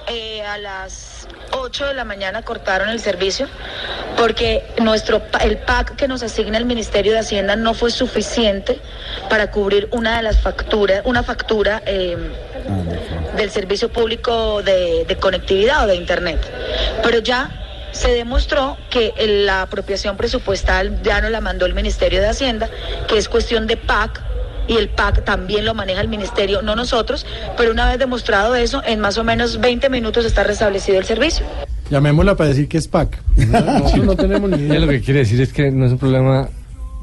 Eh, 0.09 0.43
a 0.43 0.59
las 0.59 1.29
8 1.53 1.87
de 1.87 1.95
la 1.95 2.05
mañana 2.05 2.43
cortaron 2.43 2.89
el 2.89 2.99
servicio 2.99 3.47
porque 4.16 4.62
nuestro 4.83 5.20
pa- 5.31 5.39
el 5.39 5.59
PAC 5.59 5.95
que 5.97 6.09
nos 6.09 6.23
asigna 6.24 6.59
el 6.59 6.65
Ministerio 6.66 7.12
de 7.12 7.20
Hacienda 7.20 7.55
no 7.57 7.73
fue 7.73 7.91
suficiente 7.91 8.81
para 9.31 9.51
cubrir 9.53 9.89
una 9.93 10.16
de 10.16 10.23
las 10.24 10.41
facturas, 10.41 11.03
una 11.05 11.23
factura 11.23 11.83
eh, 11.87 12.16
del 13.37 13.51
servicio 13.51 13.91
público 13.93 14.62
de, 14.62 15.05
de 15.07 15.16
conectividad 15.16 15.85
o 15.85 15.87
de 15.87 15.95
internet. 15.97 16.41
Pero 17.03 17.20
ya 17.20 17.51
se 17.93 18.12
demostró 18.12 18.77
que 18.90 19.12
la 19.47 19.62
apropiación 19.62 20.16
presupuestal 20.16 21.02
ya 21.02 21.20
no 21.20 21.31
la 21.31 21.40
mandó 21.40 21.66
el 21.66 21.74
Ministerio 21.74 22.20
de 22.20 22.28
Hacienda, 22.28 22.69
que 23.09 23.19
es 23.19 23.28
cuestión 23.28 23.66
de 23.66 23.77
PAC 23.77 24.23
y 24.69 24.77
el 24.77 24.89
PAC 24.89 25.24
también 25.24 25.64
lo 25.64 25.74
maneja 25.74 26.01
el 26.01 26.09
ministerio, 26.09 26.62
no 26.62 26.77
nosotros, 26.77 27.27
pero 27.56 27.73
una 27.73 27.89
vez 27.89 27.98
demostrado 27.98 28.55
eso, 28.55 28.82
en 28.86 29.01
más 29.01 29.19
o 29.19 29.24
menos 29.24 29.60
20 29.60 29.89
minutos 29.90 30.24
está 30.24 30.44
restablecido 30.44 30.98
el 30.98 31.05
servicio. 31.05 31.44
Llamémosla 31.90 32.36
para 32.36 32.51
decir 32.51 32.69
que 32.69 32.78
es 32.78 32.89
PAC. 32.89 33.20
Nosotros 33.36 34.05
no 34.05 34.16
tenemos 34.16 34.51
ni 34.51 34.59
idea. 34.59 34.81
lo 34.81 34.89
que 34.89 35.01
quiere 35.01 35.20
decir 35.20 35.40
es 35.40 35.52
que 35.52 35.70
no 35.70 35.85
es 35.85 35.93
un 35.93 35.98
problema 35.98 36.48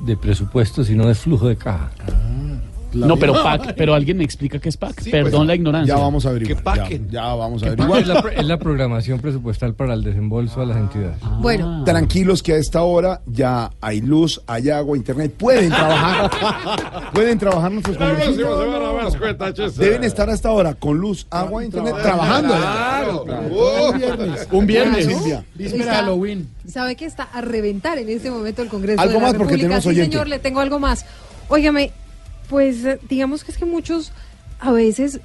de 0.03 0.17
presupuesto, 0.17 0.83
sino 0.83 1.07
de 1.07 1.15
flujo 1.15 1.47
de 1.47 1.57
caja. 1.57 1.91
No, 2.93 3.17
pero 3.17 3.33
PAC, 3.43 3.73
pero 3.75 3.93
alguien 3.93 4.17
me 4.17 4.23
explica 4.23 4.59
qué 4.59 4.69
es 4.69 4.77
PAC. 4.77 5.09
Perdón 5.11 5.47
la 5.47 5.55
ignorancia. 5.55 5.95
Ya 5.95 6.01
vamos 6.01 6.25
a 6.25 6.29
averiguar. 6.29 6.63
Ya, 6.89 6.89
ya 7.09 7.33
vamos 7.35 7.63
a 7.63 7.67
averiguar. 7.67 8.01
Es 8.01 8.07
la, 8.07 8.19
es 8.35 8.45
la 8.45 8.57
programación 8.57 9.19
presupuestal 9.19 9.73
para 9.75 9.93
el 9.93 10.03
desembolso 10.03 10.61
a 10.61 10.65
las 10.65 10.77
entidades. 10.77 11.17
Bueno. 11.39 11.83
Tranquilos 11.83 12.41
que 12.43 12.53
a 12.53 12.57
esta 12.57 12.81
hora 12.83 13.21
ya 13.25 13.71
hay 13.81 14.01
luz, 14.01 14.41
hay 14.47 14.69
agua, 14.69 14.97
internet. 14.97 15.33
Pueden 15.37 15.69
trabajar. 15.69 16.31
Pueden 17.13 17.37
trabajar 17.39 17.71
nuestros 17.71 17.97
congresistas. 17.97 19.75
Deben 19.77 20.03
estar 20.03 20.29
a 20.29 20.33
esta 20.33 20.51
hora 20.51 20.73
con 20.73 20.97
luz, 20.97 21.27
agua, 21.29 21.63
internet, 21.63 21.95
trabajando. 22.01 22.53
Claro, 22.55 23.25
Oh, 23.51 23.91
Un 23.91 23.97
viernes. 23.99 24.47
Un 24.51 24.67
viernes. 24.67 25.07
Víspera 25.55 25.83
de 25.83 25.89
Está- 25.89 25.93
Halloween. 25.95 26.47
Sabe 26.67 26.95
que 26.95 27.05
está 27.05 27.23
a 27.23 27.41
reventar 27.41 27.97
en 27.97 28.09
este 28.09 28.29
momento 28.29 28.61
el 28.61 28.67
Congreso 28.69 29.01
Algo 29.01 29.13
de 29.15 29.19
la 29.19 29.25
más, 29.27 29.33
porque 29.35 29.53
República. 29.53 29.67
tenemos 29.67 29.83
Sí, 29.83 29.89
oyente. 29.89 30.11
señor, 30.11 30.27
le 30.27 30.39
tengo 30.39 30.59
algo 30.59 30.79
más. 30.79 31.05
Óigame, 31.47 31.91
pues 32.49 32.83
eh, 32.85 32.99
digamos 33.07 33.43
que 33.43 33.51
es 33.51 33.57
que 33.57 33.65
muchos 33.65 34.11
a 34.59 34.71
veces 34.71 35.19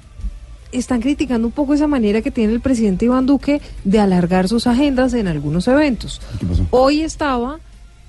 están 0.71 1.01
criticando 1.01 1.47
un 1.47 1.53
poco 1.53 1.73
esa 1.73 1.87
manera 1.87 2.21
que 2.21 2.31
tiene 2.31 2.53
el 2.53 2.61
presidente 2.61 3.05
Iván 3.05 3.25
Duque 3.25 3.61
de 3.83 3.99
alargar 3.99 4.47
sus 4.47 4.67
agendas 4.67 5.13
en 5.13 5.27
algunos 5.27 5.67
eventos. 5.67 6.21
Hoy 6.71 7.01
estaba 7.01 7.59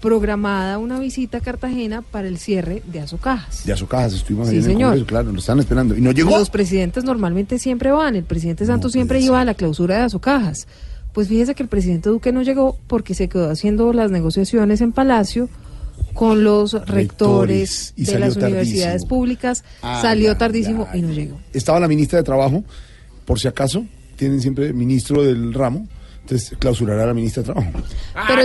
programada 0.01 0.79
una 0.79 0.99
visita 0.99 1.39
a 1.39 1.41
Cartagena 1.41 2.03
para 2.03 2.29
el 2.29 2.39
cierre 2.39 2.83
de 2.87 3.01
Azocajas. 3.01 3.65
De 3.65 3.73
Azocajas 3.73 4.13
estuvimos 4.15 4.49
Sí, 4.49 4.57
en 4.57 4.61
el 4.61 4.65
señor. 4.67 4.89
Congreso, 4.91 5.07
claro, 5.07 5.33
lo 5.33 5.39
están 5.39 5.59
esperando. 5.59 5.97
Y 5.97 6.01
no 6.01 6.13
llegó. 6.13 6.31
Los 6.39 6.51
presidentes 6.51 7.05
normalmente 7.05 7.59
siempre 7.59 7.91
van. 7.93 8.15
El 8.17 8.25
presidente 8.25 8.67
Santos 8.67 8.93
siempre 8.93 9.21
iba 9.21 9.41
a 9.41 9.45
la 9.45 9.55
clausura 9.55 9.97
de 9.97 10.03
Azocajas. 10.03 10.67
Pues 11.13 11.29
fíjese 11.29 11.55
que 11.55 11.63
el 11.63 11.69
presidente 11.69 12.11
Duque 12.11 12.31
no 12.31 12.43
llegó 12.43 12.77
porque 12.89 13.15
se 13.15 13.29
quedó 13.29 13.51
haciendo 13.51 13.93
las 13.93 14.11
negociaciones 14.11 14.81
en 14.81 14.93
Palacio 14.93 15.49
con 16.15 16.45
los 16.45 16.73
rectores, 16.87 17.93
y 17.97 18.05
de 18.05 18.19
las 18.19 18.37
universidades 18.37 19.05
públicas. 19.05 19.65
Ah, 19.83 20.01
salió 20.03 20.33
ya, 20.33 20.39
tardísimo 20.39 20.87
ya, 20.93 20.97
y 20.99 21.03
no 21.03 21.13
llegó. 21.13 21.39
Estaba 21.53 21.79
la 21.81 21.89
ministra 21.89 22.19
de 22.19 22.25
Trabajo, 22.25 22.65
por 23.25 23.39
si 23.39 23.49
acaso, 23.49 23.85
tienen 24.17 24.41
siempre 24.41 24.73
ministro 24.73 25.23
del 25.23 25.53
ramo, 25.53 25.87
entonces 26.23 26.57
clausurará 26.59 27.05
a 27.05 27.07
la 27.07 27.15
ministra 27.15 27.43
de 27.43 27.53
Trabajo. 27.53 27.71
Pero, 28.27 28.43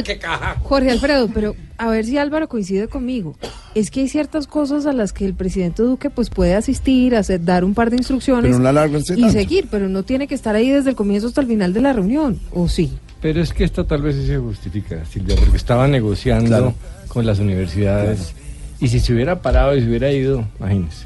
Jorge 0.64 0.92
Alfredo, 0.92 1.30
pero 1.34 1.56
a 1.78 1.90
ver 1.90 2.06
si 2.06 2.18
Álvaro 2.18 2.48
coincide 2.48 2.88
conmigo. 2.88 3.36
Es 3.74 3.90
que 3.90 4.02
hay 4.02 4.10
ciertas 4.10 4.46
cosas 4.48 4.86
a 4.86 4.94
las 4.94 5.14
que 5.14 5.26
el 5.26 5.34
presidente 5.34 5.82
Duque 5.82 6.10
pues 6.10 6.30
puede 6.30 6.54
asistir, 6.56 7.16
hacer, 7.16 7.44
dar 7.44 7.64
un 7.64 7.74
par 7.74 7.90
de 7.90 7.96
instrucciones 7.98 8.52
Pero 8.52 8.60
no 8.60 8.70
alargarse 8.70 9.14
y 9.14 9.22
tanto. 9.22 9.34
seguir, 9.34 9.68
pero 9.72 9.90
no 9.90 10.04
tiene 10.04 10.28
que 10.28 10.36
estar 10.36 10.56
ahí 10.56 10.70
desde 10.70 10.92
el 10.92 10.96
comienzo 10.96 11.28
hasta 11.28 11.42
el 11.42 11.48
final 11.48 11.74
de 11.74 11.82
la 11.82 11.94
reunión, 11.94 12.40
¿o 12.54 12.68
sí? 12.68 12.92
Pero 13.22 13.42
es 13.42 13.54
que 13.54 13.64
esto 13.64 13.86
tal 13.86 14.02
vez 14.02 14.16
sí 14.16 14.28
se 14.28 14.38
justifica, 14.38 15.06
Silvia, 15.06 15.36
porque 15.36 15.58
estaba 15.58 15.88
negociando 15.88 16.48
Claro. 16.48 16.74
Con 17.12 17.26
las 17.26 17.40
universidades. 17.40 18.34
Y 18.80 18.88
si 18.88 19.00
se 19.00 19.14
hubiera 19.14 19.42
parado 19.42 19.76
y 19.76 19.82
se 19.82 19.88
hubiera 19.88 20.12
ido, 20.12 20.48
imagínese. 20.60 21.06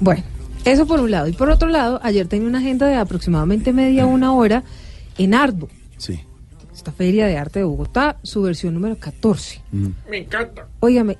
Bueno, 0.00 0.22
eso 0.64 0.86
por 0.86 1.00
un 1.00 1.10
lado. 1.10 1.28
Y 1.28 1.32
por 1.32 1.48
otro 1.50 1.68
lado, 1.68 1.98
ayer 2.02 2.26
tenía 2.28 2.46
una 2.46 2.58
agenda 2.58 2.86
de 2.86 2.96
aproximadamente 2.96 3.72
media 3.72 4.04
una 4.06 4.32
hora 4.34 4.62
en 5.18 5.34
Arbo, 5.34 5.68
Sí. 5.96 6.20
esta 6.74 6.92
feria 6.92 7.26
de 7.26 7.38
arte 7.38 7.60
de 7.60 7.64
Bogotá, 7.64 8.18
su 8.22 8.42
versión 8.42 8.74
número 8.74 8.96
14. 8.96 9.62
Me 10.10 10.18
encanta. 10.18 10.66
Óigame, 10.80 11.16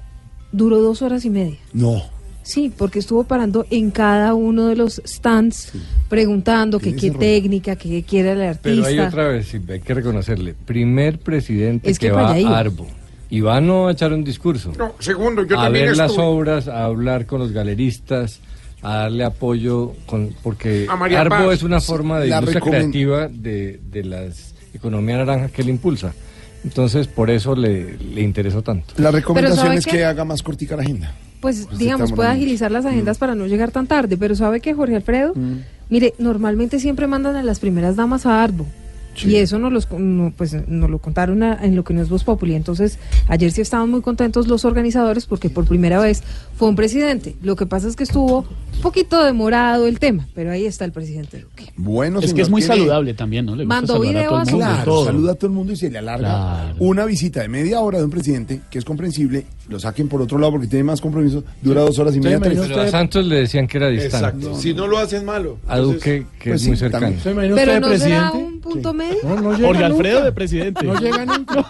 duró 0.53 0.81
dos 0.81 1.01
horas 1.01 1.25
y 1.25 1.31
media. 1.31 1.59
No. 1.73 2.03
Sí, 2.43 2.71
porque 2.77 3.01
estuvo 3.01 3.25
parando 3.25 3.67
en 3.71 3.91
cada 3.91 4.35
uno 4.35 4.67
de 4.67 4.77
los 4.77 5.03
stands 5.05 5.73
preguntando 6.09 6.79
que 6.79 6.95
qué 6.95 7.11
técnica, 7.11 7.75
que 7.75 7.89
qué 7.89 8.03
quiere 8.05 8.33
el 8.33 8.43
artista. 8.43 8.63
Pero 8.63 8.85
hay 8.85 8.99
otra 9.01 9.29
vez, 9.29 9.53
hay 9.53 9.81
que 9.81 9.95
reconocerle. 9.95 10.55
Primer 10.55 11.19
presidente 11.19 11.91
Es 11.91 11.99
que 11.99 12.07
que, 12.07 12.13
va 12.13 12.31
a 12.31 12.59
Arbo. 12.59 12.87
Y 13.29 13.41
va 13.41 13.61
no 13.61 13.89
a 13.89 13.93
echar 13.93 14.13
un 14.13 14.23
discurso. 14.25 14.73
No, 14.79 14.95
segundo, 15.01 15.43
yo 15.45 15.59
a 15.59 15.65
también 15.65 15.87
ver 15.87 15.97
las 15.97 16.17
obras, 16.19 16.69
a 16.69 16.85
hablar 16.85 17.27
con 17.27 17.41
los 17.41 17.53
galeristas, 17.53 18.41
a 18.83 18.97
darle 18.99 19.25
apoyo, 19.25 19.95
con, 20.07 20.31
porque 20.43 20.87
Arbo 20.89 21.31
Paz. 21.47 21.55
es 21.55 21.63
una 21.65 21.81
forma 21.81 22.21
de 22.21 22.29
La 22.29 22.37
industria 22.39 22.61
recomen- 22.61 22.71
creativa 22.79 23.29
de, 23.29 23.81
de 23.91 24.05
la 24.05 24.25
economía 24.75 25.17
naranja 25.17 25.49
que 25.49 25.63
él 25.63 25.71
impulsa. 25.71 26.13
Entonces, 26.63 27.07
por 27.09 27.31
eso 27.31 27.55
le, 27.57 27.97
le 27.99 28.23
interesó 28.23 28.63
tanto. 28.63 28.95
La 28.99 29.11
recomendación 29.11 29.67
¿sabe 29.67 29.77
es 29.79 29.87
que 29.87 30.05
haga 30.05 30.25
más 30.25 30.43
cortica 30.43 30.77
la 30.77 30.83
agenda. 30.83 31.13
Pues 31.41 31.67
Pues 31.67 31.79
digamos, 31.79 32.13
puede 32.13 32.29
agilizar 32.29 32.71
las 32.73 32.87
agendas 32.87 33.19
para 33.19 33.35
no 33.35 33.47
llegar 33.47 33.71
tan 33.71 33.87
tarde, 33.87 34.17
pero 34.17 34.35
¿sabe 34.35 34.61
que 34.61 34.73
Jorge 34.75 34.97
Alfredo? 34.97 35.33
Mire, 35.91 36.15
normalmente 36.19 36.81
siempre 36.81 37.07
mandan 37.07 37.37
a 37.37 37.43
las 37.43 37.61
primeras 37.61 37.95
damas 37.97 38.25
a 38.27 38.43
Arbo. 38.43 38.67
Y 39.25 39.37
eso 39.37 39.59
nos, 39.59 39.73
los, 39.73 39.91
no, 39.91 40.33
pues, 40.37 40.55
nos 40.69 40.91
lo 40.91 40.99
contaron 40.99 41.43
en 41.43 41.77
lo 41.77 41.85
que 41.85 41.95
no 41.95 42.03
es 42.03 42.09
Voz 42.09 42.25
Populi. 42.25 42.55
Entonces, 42.55 42.99
ayer 43.29 43.51
sí 43.51 43.61
estaban 43.61 43.91
muy 43.91 44.03
contentos 44.03 44.49
los 44.49 44.65
organizadores 44.65 45.27
porque 45.27 45.51
por 45.51 45.67
primera 45.67 45.99
vez 45.99 46.23
fue 46.57 46.69
un 46.69 46.77
presidente. 46.77 47.37
Lo 47.43 47.55
que 47.57 47.67
pasa 47.67 47.87
es 47.89 47.97
que 47.97 48.05
estuvo 48.05 48.41
un 48.41 48.81
poquito 48.83 49.23
demorado 49.25 49.87
el 49.87 49.99
tema, 49.99 50.27
pero 50.35 50.51
ahí 50.51 50.67
está 50.67 50.85
el 50.85 50.93
presidente 50.93 51.41
Duque. 51.41 51.73
Bueno, 51.77 52.21
Es 52.21 52.33
que 52.35 52.43
es 52.43 52.51
muy 52.51 52.61
tiene- 52.63 52.77
saludable 52.77 53.15
también, 53.15 53.47
¿no? 53.47 53.55
Le 53.57 53.65
Mandó 53.65 53.95
saludar 53.95 54.09
a 54.09 54.19
video 54.19 54.31
todo 54.31 54.41
el 54.43 54.49
a 54.49 54.51
mundo 54.53 54.67
Claro, 54.67 54.85
todo. 54.85 55.05
saluda 55.07 55.33
a 55.33 55.35
todo 55.35 55.47
el 55.49 55.53
mundo 55.53 55.73
y 55.73 55.77
se 55.77 55.91
le 55.91 55.99
alarga 55.99 56.29
Claro. 56.29 56.77
una 56.81 57.05
visita 57.05 57.41
de 57.43 57.49
media 57.49 57.81
hora 57.81 57.99
de 57.99 58.05
un 58.05 58.11
presidente 58.11 58.61
que 58.71 58.79
es 58.79 58.85
comprensible, 58.85 59.47
lo 59.69 59.79
saquen 59.79 60.09
por 60.09 60.21
otro 60.23 60.39
lado 60.39 60.53
porque 60.53 60.67
tiene 60.67 60.85
más 60.85 61.01
compromisos, 61.01 61.45
dura 61.63 61.83
dos 61.83 61.99
horas 61.99 62.15
y 62.17 62.21
media, 62.21 62.39
a 62.39 62.89
Santos 62.89 63.27
le 63.27 63.37
decían 63.41 63.67
que 63.67 63.77
era 63.79 63.89
distante. 63.89 64.17
Exacto. 64.39 64.55
Si 64.61 64.73
no 64.75 64.87
lo 64.87 64.99
hacen 64.99 65.25
malo. 65.25 65.59
A 65.67 65.79
Duque, 65.79 66.27
que 66.39 66.51
pues 66.51 66.63
es 66.63 66.69
muy 66.69 66.77
sí, 66.77 66.81
cercano. 66.81 67.07
¿Se 67.23 67.31
imagina 67.33 67.55
Pero 67.55 67.73
usted 67.73 67.81
no 67.81 67.99
será 67.99 68.33
un 68.33 68.61
punto 68.61 68.93
medio. 68.95 69.17
No, 69.25 69.41
no 69.41 69.53
llega 69.55 69.67
Jorge 69.69 69.85
Alfredo 69.85 70.25
de 70.25 70.33
presidente. 70.33 70.85
No 70.87 70.99
llega 71.01 71.25
nunca. 71.25 71.67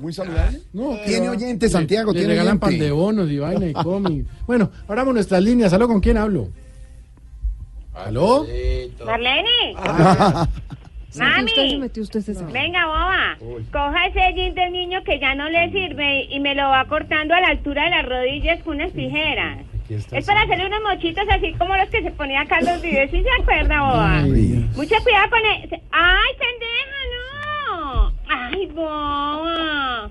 Muy 0.00 0.12
saludable. 0.12 0.60
No, 0.72 0.96
Tiene 1.06 1.26
va. 1.28 1.32
oyente, 1.32 1.68
Santiago, 1.68 2.12
le, 2.12 2.18
tiene 2.20 2.34
le 2.34 2.40
regalan 2.40 2.58
pan 2.58 2.78
de 2.78 2.90
bonos 2.90 3.30
y 3.30 3.38
vaina 3.38 3.66
y 3.66 3.72
bueno, 4.46 4.70
abramos 4.88 5.14
nuestras 5.14 5.42
líneas. 5.42 5.72
¿Aló 5.72 5.88
con 5.88 6.00
quién 6.00 6.16
hablo? 6.16 6.48
¿Aló? 7.94 8.46
Marlene, 9.04 9.74
Santi, 11.16 11.50
usted 11.50 11.54
se 11.54 11.62
mami, 11.62 11.78
metió 11.78 12.02
usted 12.02 12.22
venga 12.52 12.86
boba, 12.86 13.38
coja 13.72 14.06
ese 14.06 14.34
jean 14.34 14.54
del 14.54 14.72
niño 14.72 15.02
que 15.02 15.18
ya 15.18 15.34
no 15.34 15.48
le 15.48 15.70
sirve 15.72 16.24
y 16.24 16.40
me 16.40 16.54
lo 16.54 16.68
va 16.68 16.84
cortando 16.84 17.34
a 17.34 17.40
la 17.40 17.48
altura 17.48 17.84
de 17.84 17.90
las 17.90 18.06
rodillas 18.06 18.62
con 18.62 18.76
unas 18.76 18.92
tijeras. 18.92 19.64
Es 19.88 20.26
para 20.26 20.42
hacerle 20.42 20.66
unos 20.66 20.82
mochitos 20.82 21.24
así 21.30 21.52
como 21.54 21.76
los 21.76 21.88
que 21.88 22.02
se 22.02 22.10
ponía 22.10 22.44
Carlos 22.46 22.82
Vives, 22.82 23.10
¿sí 23.10 23.22
se 23.22 23.42
acuerda, 23.42 23.80
boba? 23.80 24.20
Mucho 24.76 24.96
cuidado 25.02 25.30
con 25.30 25.38
el... 25.38 25.80
¡Ay, 25.92 26.32
pendeja, 26.38 27.00
no! 27.14 28.12
¡Ay, 28.28 28.66
boba! 28.66 30.10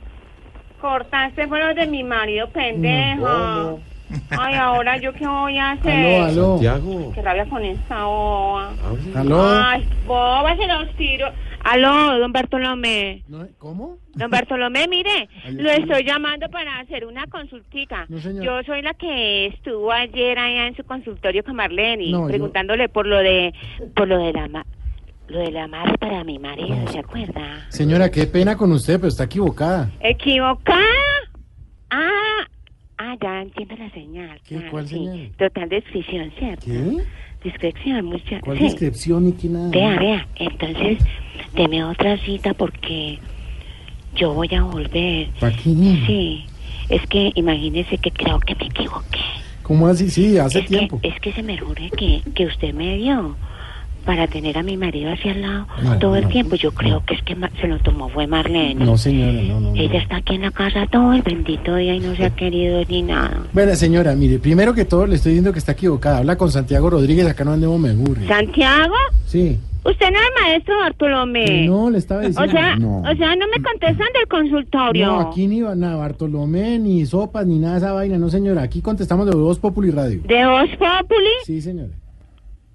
Cortaste 0.80 1.48
fueron 1.48 1.76
de 1.76 1.88
mi 1.88 2.04
marido, 2.04 2.50
pendejo. 2.50 3.80
Ay, 4.30 4.56
ahora 4.56 4.98
yo 4.98 5.14
qué 5.14 5.28
voy 5.28 5.58
a 5.58 5.72
hacer. 5.72 5.92
Aló, 5.92 6.24
aló. 6.26 6.52
Santiago. 6.58 7.12
Qué 7.14 7.22
rabia 7.22 7.46
con 7.50 7.64
esta 7.64 8.04
boba. 8.06 8.74
Aló. 9.16 9.44
Ay, 9.48 9.88
boba, 10.06 10.56
se 10.56 10.68
los 10.68 10.96
tiro. 10.96 11.28
Aló, 11.64 12.20
don 12.20 12.32
Bartolomé. 12.32 13.24
¿Cómo? 13.58 13.98
Don 14.14 14.30
Bartolomé, 14.30 14.88
mire, 14.88 15.28
Ay, 15.44 15.54
lo 15.56 15.70
estoy 15.72 16.04
llamando 16.06 16.48
para 16.50 16.80
hacer 16.80 17.06
una 17.06 17.26
consultica. 17.28 18.06
No, 18.08 18.20
señor. 18.20 18.44
Yo 18.46 18.64
soy 18.64 18.82
la 18.84 18.94
que 18.94 19.48
estuvo 19.48 19.92
ayer 19.92 20.38
allá 20.38 20.68
en 20.68 20.76
su 20.76 20.84
consultorio 20.84 21.44
con 21.44 21.56
Marlene, 21.56 22.12
No, 22.12 22.22
yo- 22.22 22.28
preguntándole 22.28 22.88
por 22.88 23.08
lo 23.08 23.18
de, 23.18 23.54
por 23.96 24.08
lo 24.08 24.20
de 24.20 24.32
la, 24.32 24.48
ma- 24.48 24.66
lo 25.28 25.40
de 25.40 25.52
la 25.52 25.68
madre 25.68 25.98
para 25.98 26.24
mi 26.24 26.38
marido, 26.38 26.78
¿se 26.92 27.00
acuerda? 27.00 27.66
Señora, 27.70 28.12
qué 28.12 28.28
pena 28.28 28.56
con 28.56 28.72
usted, 28.72 28.98
pero 28.98 29.08
está 29.08 29.24
equivocada. 29.24 29.90
¿Equivocada? 30.02 30.86
Ah, 31.90 32.46
ah, 32.98 33.16
ya 33.22 33.42
entiendo 33.42 33.76
la 33.78 33.90
señal. 33.92 34.40
¿Qué? 34.48 34.56
claro, 34.56 34.72
¿Cuál 34.72 34.88
sí. 34.88 34.96
señal? 34.96 35.32
Total 35.38 35.70
descripción, 35.70 36.32
¿cierto? 36.38 36.66
¿Qué? 36.66 37.04
Descripción, 37.44 38.06
mucha. 38.06 38.40
¿Cuál 38.42 38.58
sí. 38.58 38.64
descripción 38.64 39.28
y 39.28 39.32
qué 39.34 39.48
nada? 39.50 39.70
Vea, 39.70 40.00
vea, 40.00 40.28
entonces, 40.36 41.00
deme 41.54 41.84
otra 41.84 42.18
cita 42.18 42.54
porque 42.54 43.20
yo 44.16 44.34
voy 44.34 44.54
a 44.54 44.64
volver. 44.64 45.30
¿Para 45.40 45.56
qué? 45.56 45.64
Sí, 45.64 46.46
es 46.90 47.06
que 47.08 47.32
imagínese 47.36 47.98
que 47.98 48.12
creo 48.12 48.40
que 48.40 48.56
me 48.56 48.66
equivoqué. 48.66 49.20
¿Cómo 49.62 49.88
así? 49.88 50.10
Sí, 50.10 50.38
hace 50.38 50.60
es 50.60 50.68
tiempo. 50.68 51.00
Que, 51.02 51.08
es 51.10 51.20
que 51.20 51.34
se 51.34 51.42
me 51.42 51.58
jure 51.58 51.90
que, 51.98 52.22
que 52.34 52.46
usted 52.46 52.74
me 52.74 52.98
dio 52.98 53.36
para 54.06 54.28
tener 54.28 54.58
a 54.58 54.64
mi 54.64 54.78
marido 54.78 55.12
hacia 55.12 55.32
al 55.32 55.42
lado 55.42 55.68
No, 55.84 56.00
todo 56.00 56.16
el 56.16 56.24
no, 56.24 56.30
tiempo. 56.30 56.56
Yo 56.56 56.72
creo 56.72 57.04
que 57.06 57.16
es 57.16 57.24
que 57.24 57.36
se 57.60 57.68
lo 57.68 57.80
tomó 57.80 58.10
fue 58.10 58.28
Marlene. 58.28 58.86
No, 58.86 58.98
señora, 58.98 59.42
no, 59.42 59.60
no. 59.60 59.76
Ella 59.76 60.00
está 60.00 60.18
aquí 60.18 60.36
en 60.36 60.44
la 60.44 60.52
casa 60.52 60.88
todo 60.92 61.14
el 61.14 61.22
bendito 61.22 61.76
día 61.76 61.96
y 61.96 62.00
no 62.00 62.16
se 62.16 62.26
ha 62.26 62.30
querido 62.30 62.84
ni 62.88 63.02
nada. 63.02 63.44
Bueno, 63.54 63.76
señora, 63.76 64.16
mire, 64.16 64.40
primero 64.40 64.74
que 64.74 64.86
todo 64.86 65.06
le 65.08 65.16
estoy 65.16 65.32
diciendo 65.32 65.52
que 65.52 65.60
está 65.60 65.74
equivocada. 65.74 66.20
Habla 66.20 66.38
con 66.38 66.52
Santiago 66.52 66.90
Rodríguez, 66.90 67.28
acá 67.28 67.44
no 67.44 67.54
andemos 67.54 67.80
me 67.80 67.94
burre. 67.94 68.28
¿Santiago? 68.28 68.96
Sí. 69.26 69.60
Usted 69.86 70.08
no 70.10 70.18
es 70.18 70.42
maestro 70.42 70.80
Bartolomé. 70.80 71.68
No, 71.68 71.92
le 71.92 72.00
estaba 72.00 72.22
diciendo. 72.22 72.42
O 72.42 72.52
sea, 72.52 72.76
no. 72.76 73.02
o 73.02 73.16
sea, 73.16 73.36
no 73.36 73.46
me 73.48 73.62
contestan 73.62 74.08
del 74.14 74.28
consultorio. 74.28 75.06
No, 75.06 75.20
aquí 75.20 75.46
ni 75.46 75.62
va 75.62 75.76
nada, 75.76 75.98
Bartolomé, 75.98 76.80
ni 76.80 77.06
sopas, 77.06 77.46
ni 77.46 77.60
nada 77.60 77.74
de 77.74 77.80
esa 77.80 77.94
vaina, 77.94 78.18
no 78.18 78.30
señora. 78.30 78.64
Aquí 78.64 78.82
contestamos 78.82 79.28
de 79.28 79.36
Voz 79.36 79.60
Populi 79.60 79.92
Radio. 79.92 80.22
¿De 80.26 80.46
Voz 80.46 80.70
Populi? 80.72 81.30
Sí, 81.46 81.62
señora. 81.62 81.92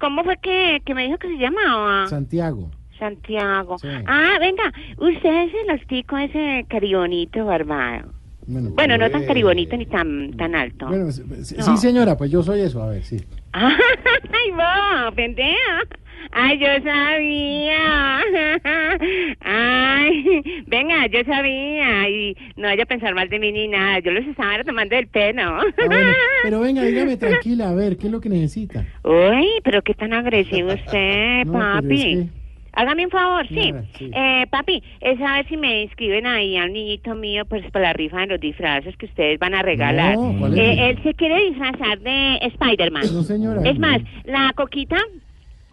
¿Cómo 0.01 0.23
fue 0.25 0.35
que, 0.41 0.81
que 0.85 0.93
me 0.95 1.05
dijo 1.05 1.17
que 1.19 1.27
se 1.29 1.37
llamaba? 1.37 2.07
Santiago. 2.07 2.69
Santiago. 2.99 3.77
Sí. 3.79 3.87
Ah, 4.07 4.37
venga, 4.39 4.63
usted 4.97 5.43
es 5.47 5.53
el 5.63 5.75
hostico 5.79 6.17
ese 6.17 6.65
caribonito 6.67 7.45
barbado. 7.45 8.11
Bueno, 8.47 8.69
Bueno, 8.71 8.97
no 8.97 9.09
tan 9.11 9.23
eh, 9.23 9.27
caribonito 9.27 9.77
ni 9.77 9.85
tan, 9.85 10.33
tan 10.35 10.55
alto. 10.55 10.87
Bueno, 10.87 11.11
sí, 11.11 11.23
sí, 11.43 11.55
No. 11.57 11.63
sí, 11.63 11.77
señora, 11.77 12.17
pues 12.17 12.31
yo 12.31 12.41
soy 12.43 12.61
eso, 12.61 12.81
a 12.81 12.89
ver, 12.89 13.03
sí. 13.03 13.17
Ay, 13.53 14.51
vos, 14.51 15.13
pendeja. 15.15 15.83
Ay, 16.31 16.59
yo 16.59 16.67
sabía. 16.83 18.21
Ay, 19.41 20.41
venga, 20.67 21.07
yo 21.07 21.23
sabía. 21.25 22.09
Y 22.09 22.35
no 22.55 22.63
vaya 22.67 22.83
a 22.83 22.85
pensar 22.85 23.13
mal 23.15 23.29
de 23.29 23.39
mí 23.39 23.51
ni 23.51 23.67
nada. 23.67 23.99
Yo 23.99 24.11
los 24.11 24.25
estaba 24.25 24.63
tomando 24.63 24.95
del 24.95 25.07
pelo. 25.07 25.41
Ah, 25.41 25.63
bueno, 25.85 26.13
pero 26.43 26.59
venga, 26.61 26.83
dígame 26.83 27.17
tranquila, 27.17 27.69
a 27.69 27.73
ver, 27.73 27.97
¿qué 27.97 28.07
es 28.07 28.11
lo 28.11 28.21
que 28.21 28.29
necesita? 28.29 28.85
Uy, 29.03 29.47
pero 29.63 29.81
qué 29.81 29.93
tan 29.93 30.13
agresivo 30.13 30.73
usted, 30.73 31.45
No, 31.45 31.53
papi. 31.53 31.95
es 31.95 32.03
que- 32.27 32.41
Hágame 32.73 33.03
un 33.03 33.11
favor, 33.11 33.45
sí. 33.49 33.69
Nada, 33.73 33.83
sí. 33.97 34.09
Eh, 34.15 34.45
papi, 34.49 34.81
es 35.01 35.19
a 35.19 35.33
ver 35.33 35.47
si 35.49 35.57
me 35.57 35.81
inscriben 35.83 36.25
ahí 36.25 36.55
al 36.55 36.71
niñito 36.71 37.13
mío, 37.15 37.43
pues 37.43 37.69
para 37.69 37.87
la 37.87 37.93
rifa 37.93 38.21
de 38.21 38.27
los 38.27 38.39
disfraces 38.39 38.95
que 38.95 39.07
ustedes 39.07 39.37
van 39.39 39.53
a 39.53 39.61
regalar. 39.61 40.15
No, 40.15 40.33
¿cuál 40.39 40.57
es? 40.57 40.59
Eh, 40.77 40.89
él 40.91 41.03
se 41.03 41.13
quiere 41.15 41.49
disfrazar 41.49 41.99
de 41.99 42.37
Spider-Man. 42.43 43.03
No, 43.13 43.23
señora. 43.23 43.69
Es 43.69 43.77
más, 43.77 43.99
la 44.23 44.53
coquita 44.55 44.95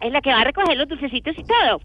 es 0.01 0.11
la 0.11 0.21
que 0.21 0.29
va 0.29 0.41
a 0.41 0.43
recoger 0.45 0.77
los 0.77 0.87
dulcecitos 0.87 1.35
y 1.37 1.43
todo. 1.43 1.81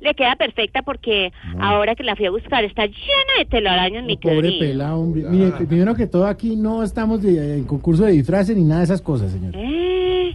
Le 0.00 0.14
queda 0.14 0.36
perfecta 0.36 0.82
porque 0.82 1.32
ahora 1.58 1.94
que 1.96 2.04
la 2.04 2.14
fui 2.14 2.26
a 2.26 2.30
buscar 2.30 2.62
está 2.64 2.86
llena 2.86 3.32
de 3.38 3.44
telarañas, 3.46 4.04
mi 4.04 4.16
Pobre 4.16 4.42
querido. 4.42 4.60
pelado, 4.60 5.00
hombre. 5.00 5.22
Mire, 5.28 5.50
primero 5.66 5.94
que 5.94 6.06
todo 6.06 6.26
aquí 6.26 6.54
no 6.56 6.82
estamos 6.84 7.20
de- 7.22 7.56
en 7.58 7.64
concurso 7.64 8.04
de 8.04 8.12
disfraces 8.12 8.56
ni 8.56 8.62
nada 8.64 8.78
de 8.80 8.84
esas 8.84 9.02
cosas, 9.02 9.32
señor. 9.32 9.52
Eh, 9.56 10.34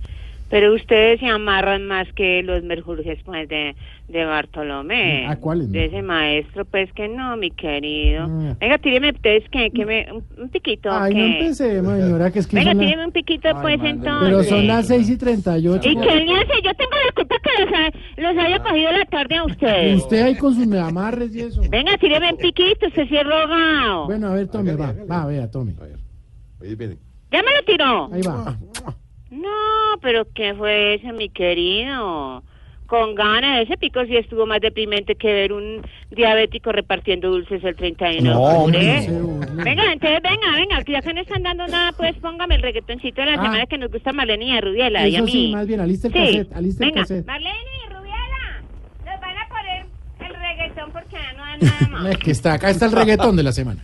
pero 0.50 0.74
ustedes 0.76 1.20
se 1.20 1.28
amarran 1.28 1.88
más 1.88 2.12
que 2.14 2.44
los 2.44 2.62
merjurjes 2.64 3.20
pues 3.26 3.48
de, 3.48 3.76
de 4.08 4.26
Bartolomé. 4.26 5.26
¿A 5.28 5.38
cuáles, 5.38 5.72
De 5.72 5.86
ese 5.86 6.02
maestro, 6.02 6.66
pues 6.66 6.92
que 6.94 7.08
no, 7.08 7.36
mi 7.38 7.52
querido. 7.52 8.26
Ah. 8.30 8.56
Venga, 8.60 8.78
tíreme 8.78 9.12
ustedes 9.12 9.50
que, 9.50 9.72
que 9.72 9.86
me, 9.86 10.08
un, 10.12 10.50
piquito. 10.50 10.90
Ay, 10.92 11.14
que... 11.14 11.20
no 11.20 11.26
empecemos, 11.26 12.00
señora, 12.00 12.32
que 12.32 12.40
es 12.40 12.48
que 12.48 12.56
Venga, 12.58 12.72
tíreme 12.74 13.06
un 13.06 13.12
piquito 13.12 13.50
pues 13.62 13.80
entonces. 13.84 14.30
Pero 14.30 14.44
son 14.44 14.68
las 14.68 14.88
6 14.88 15.10
y 15.10 15.18
38. 15.18 15.90
¿Y 15.90 15.96
qué 15.96 16.16
le 16.16 16.34
hace? 16.34 16.62
Yo 16.64 16.74
tengo 16.76 16.92
la 17.06 17.12
culpa 17.16 17.36
que 17.42 17.64
los, 17.64 17.74
ha- 17.74 18.22
los 18.22 18.46
haya 18.46 18.60
cogido 18.62 18.92
la 18.92 19.06
tarde 19.06 19.36
a 19.38 19.46
ustedes. 19.46 20.02
Usted 20.04 20.22
ahí 20.22 20.36
con 20.36 20.54
sus 20.54 20.74
amarres 20.76 21.36
y 21.36 21.42
eso. 21.42 21.62
Venga, 21.70 21.98
tíreme 21.98 22.32
un 22.34 22.38
piquito, 22.38 22.88
usted 22.88 23.08
sí 23.08 23.18
es 23.18 23.24
rogado. 23.24 24.06
Bueno, 24.06 24.28
a 24.28 24.34
ver, 24.36 24.48
tome, 24.48 24.76
va, 24.76 24.94
va, 25.10 25.26
vea, 25.26 25.50
tome. 25.50 25.74
¿Ya 26.62 27.42
me 27.42 27.52
lo 27.56 27.64
tiró? 27.66 28.10
Ahí 28.14 28.22
va. 28.22 28.58
No, 29.32 29.98
pero 30.02 30.28
¿qué 30.34 30.54
fue 30.54 30.96
eso, 30.96 31.12
mi 31.14 31.30
querido? 31.30 32.44
Con 32.94 33.16
ganas, 33.16 33.64
ese 33.64 33.76
pico 33.76 34.06
sí 34.06 34.16
estuvo 34.16 34.46
más 34.46 34.62
deprimente 34.62 35.16
que 35.16 35.34
ver 35.34 35.52
un 35.52 35.82
diabético 36.12 36.72
repartiendo 36.72 37.32
dulces 37.32 37.64
el 37.64 37.76
31 37.76 38.30
de 38.30 38.36
octubre. 38.36 39.08
Venga, 39.64 39.94
entonces 39.94 40.20
venga, 40.22 40.52
venga, 40.56 40.84
que 40.84 40.92
ya 40.92 41.02
que 41.02 41.12
no 41.12 41.22
están 41.22 41.42
dando 41.42 41.66
nada, 41.66 41.92
pues 41.94 42.14
póngame 42.18 42.54
el 42.54 42.62
reggaetoncito 42.62 43.22
de 43.22 43.32
la 43.32 43.34
Ah. 43.34 43.42
semana 43.46 43.66
que 43.66 43.80
nos 43.80 43.92
gusta 43.92 44.14
Marlene 44.14 44.46
y 44.46 44.52
a 44.52 44.62
Rubiela 44.62 45.08
y 45.08 45.16
a 45.16 45.18
Eso 45.18 45.26
mí. 45.26 45.32
sí, 45.32 45.52
más 45.54 45.66
bien, 45.66 45.80
alista 45.80 46.08
el 46.08 46.14
Sí. 46.14 46.20
cassette, 46.20 46.54
alista 46.56 46.84
el 46.84 46.90
venga, 46.92 47.02
cassette. 47.02 47.26
Marlene 47.26 47.58
y 47.84 47.94
Rubiela, 47.94 48.62
nos 49.00 49.22
van 49.22 49.38
a 49.38 49.50
poner 49.50 49.86
el 50.30 50.36
reggaetón 50.40 50.92
porque 50.92 51.16
ya 51.16 51.34
no 51.34 51.44
dan 51.46 51.60
nada 51.82 51.88
más. 51.90 52.12
Es 52.12 52.18
que 52.20 52.30
está, 52.30 52.54
acá 52.54 52.70
está 52.70 52.86
el 52.86 52.92
reggaetón 52.92 53.36
de 53.36 53.42
la 53.42 53.52
semana. 53.54 53.82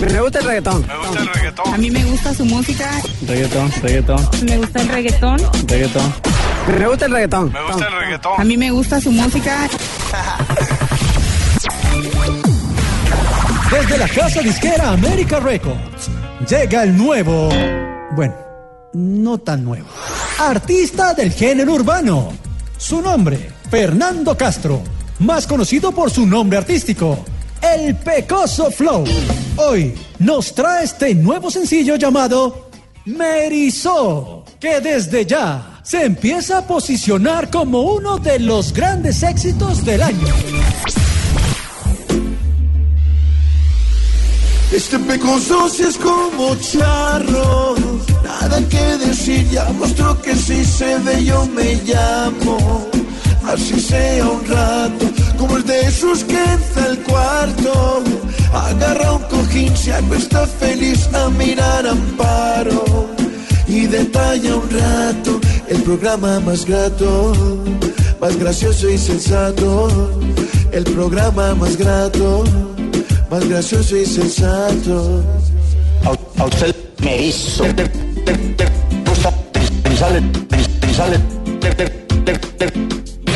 Me 0.00 0.20
gusta 0.20 0.38
el 0.38 0.44
reggaetón. 0.44 0.86
Me 0.86 0.96
gusta 0.98 1.20
el 1.22 1.28
reggaetón. 1.28 1.74
A 1.74 1.78
mí 1.78 1.90
me 1.90 2.04
gusta 2.04 2.34
su 2.34 2.44
música, 2.44 2.90
Reggaetón, 3.26 3.72
reggaetón, 3.82 4.28
me 4.44 4.58
gusta 4.58 4.80
el 4.82 4.88
reggaetón. 4.88 5.38
reggaetón. 5.66 6.14
Me 6.78 6.86
gusta 6.88 7.06
el 7.06 7.12
reggaetón. 7.12 7.52
Me 7.52 7.62
gusta 7.62 7.86
el 7.86 7.92
reggaetón. 8.00 8.40
A 8.40 8.44
mí 8.44 8.56
me 8.56 8.70
gusta 8.70 9.00
su 9.00 9.12
música. 9.12 9.68
Desde 13.70 13.98
la 13.98 14.08
casa 14.08 14.40
disquera 14.40 14.90
America 14.92 15.40
Records 15.40 16.08
llega 16.48 16.82
el 16.84 16.96
nuevo, 16.96 17.48
bueno, 18.14 18.34
no 18.92 19.38
tan 19.38 19.64
nuevo, 19.64 19.88
artista 20.38 21.14
del 21.14 21.32
género 21.32 21.74
urbano. 21.74 22.32
Su 22.78 23.00
nombre, 23.02 23.50
Fernando 23.70 24.36
Castro, 24.36 24.82
más 25.20 25.46
conocido 25.46 25.92
por 25.92 26.10
su 26.10 26.26
nombre 26.26 26.58
artístico, 26.58 27.24
El 27.62 27.94
Pecoso 27.96 28.70
Flow. 28.70 29.04
Hoy 29.56 29.94
nos 30.18 30.54
trae 30.54 30.84
este 30.84 31.14
nuevo 31.14 31.50
sencillo 31.50 31.96
llamado 31.96 32.70
Merizó, 33.04 34.44
que 34.58 34.80
desde 34.80 35.24
ya 35.24 35.80
se 35.82 36.04
empieza 36.04 36.58
a 36.58 36.66
posicionar 36.66 37.50
como 37.50 37.82
uno 37.82 38.18
de 38.18 38.40
los 38.40 38.72
grandes 38.72 39.22
éxitos 39.22 39.84
del 39.84 40.02
año. 40.02 40.26
Este 44.72 44.98
pecoso 44.98 45.68
sí 45.68 45.84
es 45.84 45.96
como 45.96 46.56
charro, 46.56 47.76
nada 48.24 48.60
que 48.68 49.06
decir, 49.06 49.48
ya 49.48 49.64
mostró 49.70 50.20
que 50.20 50.34
si 50.34 50.64
se 50.64 50.98
ve 50.98 51.24
yo 51.24 51.46
me 51.46 51.76
llamo, 51.84 52.88
así 53.46 53.80
sea 53.80 54.28
un 54.28 54.44
rato, 54.46 55.06
como 55.38 55.56
el 55.56 55.64
de 55.64 55.80
esos 55.82 56.24
que 56.24 56.36
entra 56.36 56.84
al 56.84 56.98
cuarto, 56.98 58.02
agarra 58.52 59.12
un 59.12 59.22
cojín, 59.22 59.76
se 59.76 59.92
acuesta 59.92 60.46
feliz 60.46 61.08
a 61.14 61.28
mirar 61.30 61.86
amparo, 61.86 63.06
y 63.66 63.86
detalla 63.86 64.56
un 64.56 64.70
rato 64.70 65.40
el 65.68 65.82
programa 65.82 66.40
más 66.40 66.64
grato, 66.64 67.32
más 68.20 68.36
gracioso 68.36 68.88
y 68.88 68.98
sensato, 68.98 69.88
el 70.72 70.84
programa 70.84 71.54
más 71.54 71.76
grato 71.76 72.44
más 73.30 73.48
gracioso 73.48 73.96
y 73.96 74.06
sensato. 74.06 75.22
A, 76.04 76.44
usted 76.44 76.74
me 77.02 77.26
hizo. 77.26 77.64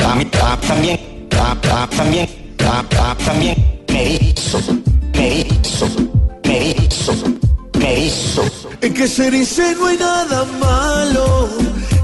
También, 0.05 0.31
a- 1.33 1.53
a- 1.53 3.17
también 3.17 3.57
me 3.89 4.15
hizo, 4.15 4.59
me 5.15 5.41
hizo, 5.41 5.87
me 6.45 6.71
hizo, 6.71 7.13
me 7.79 7.99
hizo. 8.07 8.43
En 8.81 8.95
que 8.95 9.07
se 9.07 9.31
dice 9.31 9.75
no 9.79 9.87
hay 9.87 9.99
nada 9.99 10.45
malo. 10.59 11.49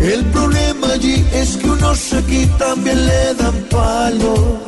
El 0.00 0.24
problema 0.26 0.92
allí 0.92 1.24
es 1.32 1.56
que 1.56 1.70
unos 1.70 2.12
aquí 2.12 2.46
también 2.58 3.06
le 3.06 3.34
dan 3.34 3.54
palo. 3.70 4.60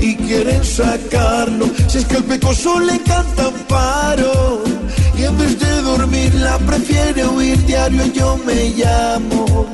y 0.00 0.16
quieren 0.16 0.64
sacarlo. 0.64 1.66
Si 1.86 1.98
es 1.98 2.04
que 2.06 2.16
al 2.16 2.24
pecoso 2.24 2.80
le 2.80 2.98
canta 3.02 3.44
amparo 3.46 4.64
y 5.16 5.22
en 5.22 5.38
vez 5.38 5.56
de 5.60 5.80
dormir 5.82 6.34
la 6.34 6.58
prefiere 6.58 7.24
huir 7.24 7.56
diario. 7.66 8.04
Yo 8.12 8.36
me 8.44 8.70
llamo, 8.70 9.66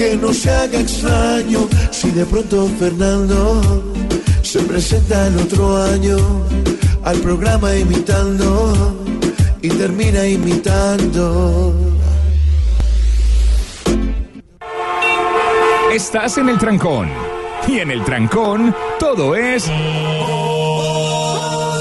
que 0.00 0.16
no 0.16 0.32
se 0.32 0.50
haga 0.50 0.80
extraño 0.80 1.68
si 1.90 2.10
de 2.12 2.24
pronto 2.24 2.66
Fernando 2.78 3.60
se 4.40 4.60
presenta 4.60 5.26
el 5.26 5.36
otro 5.36 5.76
año 5.76 6.16
al 7.04 7.18
programa 7.18 7.76
imitando 7.76 8.96
y 9.60 9.68
termina 9.68 10.26
imitando. 10.26 11.74
Estás 15.92 16.38
en 16.38 16.48
el 16.48 16.56
trancón. 16.56 17.10
Y 17.68 17.80
en 17.80 17.90
el 17.90 18.02
trancón, 18.02 18.74
todo 18.98 19.36
es. 19.36 19.70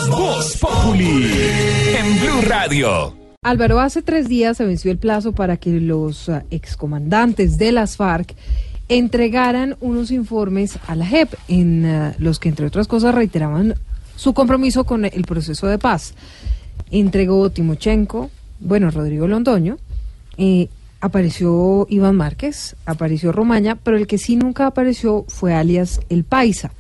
Voz 0.09 0.57
Populi. 0.57 1.31
En 1.97 2.19
Blue 2.19 2.41
Radio. 2.49 3.28
Álvaro, 3.41 3.79
hace 3.79 4.01
tres 4.01 4.27
días 4.27 4.57
se 4.57 4.65
venció 4.65 4.91
el 4.91 4.97
plazo 4.97 5.31
para 5.31 5.55
que 5.55 5.79
los 5.79 6.27
ah, 6.27 6.43
excomandantes 6.51 7.57
de 7.57 7.71
las 7.71 7.95
FARC 7.95 8.35
entregaran 8.89 9.77
unos 9.79 10.11
informes 10.11 10.77
a 10.87 10.95
la 10.95 11.05
JEP, 11.05 11.35
en 11.47 11.85
ah, 11.85 12.15
los 12.19 12.37
que, 12.37 12.49
entre 12.49 12.65
otras 12.65 12.89
cosas, 12.89 13.15
reiteraban 13.15 13.75
su 14.17 14.33
compromiso 14.33 14.83
con 14.83 15.05
el 15.05 15.23
proceso 15.23 15.67
de 15.67 15.77
paz. 15.77 16.15
Entregó 16.91 17.49
Timochenko, 17.49 18.29
bueno, 18.59 18.91
Rodrigo 18.91 19.25
Londoño, 19.25 19.77
eh, 20.37 20.67
apareció 20.99 21.87
Iván 21.89 22.17
Márquez, 22.17 22.75
apareció 22.85 23.31
Romaña, 23.31 23.77
pero 23.77 23.95
el 23.95 24.05
que 24.05 24.17
sí 24.17 24.35
nunca 24.35 24.67
apareció 24.67 25.23
fue 25.29 25.53
alias 25.53 26.01
El 26.09 26.25
Paisa. 26.25 26.73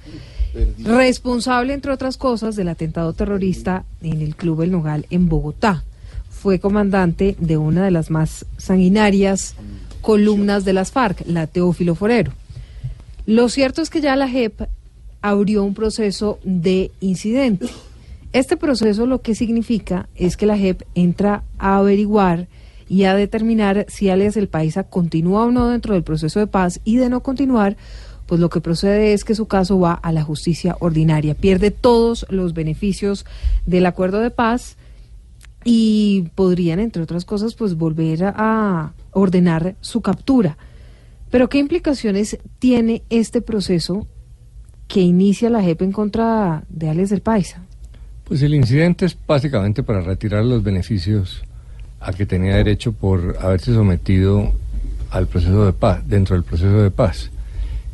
Responsable, 0.83 1.71
entre 1.71 1.93
otras 1.93 2.17
cosas, 2.17 2.57
del 2.57 2.67
atentado 2.67 3.13
terrorista 3.13 3.85
en 4.01 4.19
el 4.21 4.35
Club 4.35 4.63
El 4.63 4.71
Nogal 4.71 5.05
en 5.09 5.29
Bogotá. 5.29 5.85
Fue 6.39 6.59
comandante 6.61 7.35
de 7.37 7.57
una 7.57 7.83
de 7.83 7.91
las 7.91 8.09
más 8.09 8.45
sanguinarias 8.55 9.55
columnas 9.99 10.63
de 10.63 10.71
las 10.71 10.89
FARC, 10.89 11.23
la 11.27 11.47
Teófilo 11.47 11.95
Forero. 11.95 12.31
Lo 13.25 13.49
cierto 13.49 13.81
es 13.81 13.89
que 13.89 13.99
ya 13.99 14.15
la 14.15 14.29
JEP 14.29 14.61
abrió 15.21 15.65
un 15.65 15.73
proceso 15.73 16.39
de 16.45 16.91
incidente. 17.01 17.67
Este 18.31 18.55
proceso 18.55 19.05
lo 19.05 19.21
que 19.21 19.35
significa 19.35 20.07
es 20.15 20.37
que 20.37 20.45
la 20.45 20.57
JEP 20.57 20.83
entra 20.95 21.43
a 21.57 21.75
averiguar 21.75 22.47
y 22.87 23.03
a 23.03 23.15
determinar 23.15 23.85
si 23.89 24.09
alias 24.09 24.37
el 24.37 24.47
Paisa 24.47 24.83
continúa 24.83 25.43
o 25.43 25.51
no 25.51 25.67
dentro 25.67 25.93
del 25.93 26.03
proceso 26.03 26.39
de 26.39 26.47
paz 26.47 26.79
y 26.85 26.95
de 26.95 27.09
no 27.09 27.19
continuar, 27.19 27.75
pues 28.27 28.39
lo 28.39 28.49
que 28.49 28.61
procede 28.61 29.11
es 29.11 29.25
que 29.25 29.35
su 29.35 29.47
caso 29.47 29.77
va 29.77 29.91
a 29.91 30.13
la 30.13 30.23
justicia 30.23 30.77
ordinaria. 30.79 31.35
Pierde 31.35 31.71
todos 31.71 32.25
los 32.29 32.53
beneficios 32.53 33.25
del 33.65 33.85
acuerdo 33.85 34.21
de 34.21 34.31
paz 34.31 34.77
y 35.63 36.29
podrían, 36.35 36.79
entre 36.79 37.01
otras 37.01 37.25
cosas, 37.25 37.55
pues 37.55 37.75
volver 37.75 38.23
a 38.23 38.93
ordenar 39.11 39.75
su 39.81 40.01
captura. 40.01 40.57
Pero 41.29 41.49
¿qué 41.49 41.59
implicaciones 41.59 42.37
tiene 42.59 43.03
este 43.09 43.41
proceso 43.41 44.07
que 44.87 45.01
inicia 45.01 45.49
la 45.49 45.61
JEP 45.61 45.83
en 45.83 45.91
contra 45.91 46.63
de 46.69 46.89
Alex 46.89 47.09
del 47.11 47.21
Paisa? 47.21 47.63
Pues 48.23 48.41
el 48.41 48.55
incidente 48.55 49.05
es 49.05 49.17
básicamente 49.27 49.83
para 49.83 50.01
retirar 50.01 50.43
los 50.45 50.63
beneficios 50.63 51.43
a 51.99 52.13
que 52.13 52.25
tenía 52.25 52.55
derecho 52.55 52.93
por 52.93 53.37
haberse 53.39 53.73
sometido 53.73 54.53
al 55.11 55.27
proceso 55.27 55.65
de 55.65 55.73
paz, 55.73 56.07
dentro 56.07 56.35
del 56.35 56.43
proceso 56.43 56.81
de 56.81 56.91
paz. 56.91 57.31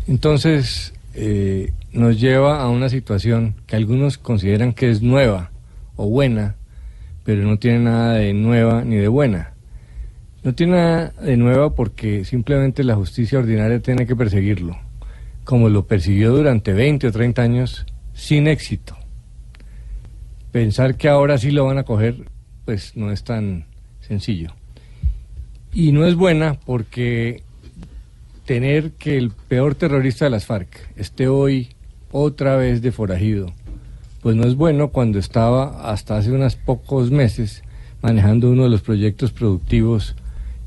Entonces, 0.07 0.93
eh, 1.13 1.73
nos 1.91 2.19
lleva 2.19 2.61
a 2.61 2.69
una 2.69 2.89
situación 2.89 3.55
que 3.67 3.75
algunos 3.75 4.17
consideran 4.17 4.73
que 4.73 4.91
es 4.91 5.01
nueva 5.01 5.51
o 5.95 6.07
buena, 6.09 6.55
pero 7.25 7.41
no 7.41 7.57
tiene 7.57 7.79
nada 7.79 8.13
de 8.13 8.33
nueva 8.33 8.85
ni 8.85 8.95
de 8.95 9.09
buena. 9.09 9.53
No 10.43 10.53
tiene 10.53 10.73
nada 10.73 11.13
de 11.21 11.35
nueva 11.35 11.73
porque 11.73 12.23
simplemente 12.23 12.83
la 12.83 12.95
justicia 12.95 13.39
ordinaria 13.39 13.79
tiene 13.79 14.05
que 14.05 14.15
perseguirlo, 14.15 14.77
como 15.43 15.67
lo 15.69 15.87
persiguió 15.87 16.31
durante 16.31 16.71
20 16.71 17.07
o 17.07 17.11
30 17.11 17.41
años 17.41 17.85
sin 18.13 18.47
éxito. 18.47 18.95
Pensar 20.51 20.95
que 20.95 21.09
ahora 21.09 21.39
sí 21.39 21.49
lo 21.49 21.65
van 21.65 21.79
a 21.79 21.83
coger, 21.83 22.29
pues 22.63 22.95
no 22.95 23.11
es 23.11 23.23
tan 23.23 23.65
sencillo. 24.01 24.51
Y 25.73 25.91
no 25.91 26.05
es 26.05 26.13
buena 26.13 26.59
porque 26.65 27.41
tener 28.45 28.91
que 28.91 29.17
el 29.17 29.31
peor 29.31 29.73
terrorista 29.73 30.25
de 30.25 30.31
las 30.31 30.45
FARC 30.45 30.91
esté 30.95 31.27
hoy 31.27 31.69
otra 32.11 32.55
vez 32.55 32.83
de 32.83 32.91
forajido, 32.91 33.51
pues 34.25 34.35
no 34.35 34.47
es 34.47 34.55
bueno 34.55 34.87
cuando 34.87 35.19
estaba 35.19 35.87
hasta 35.91 36.17
hace 36.17 36.31
unos 36.31 36.55
pocos 36.55 37.11
meses 37.11 37.61
manejando 38.01 38.49
uno 38.49 38.63
de 38.63 38.69
los 38.69 38.81
proyectos 38.81 39.31
productivos 39.31 40.15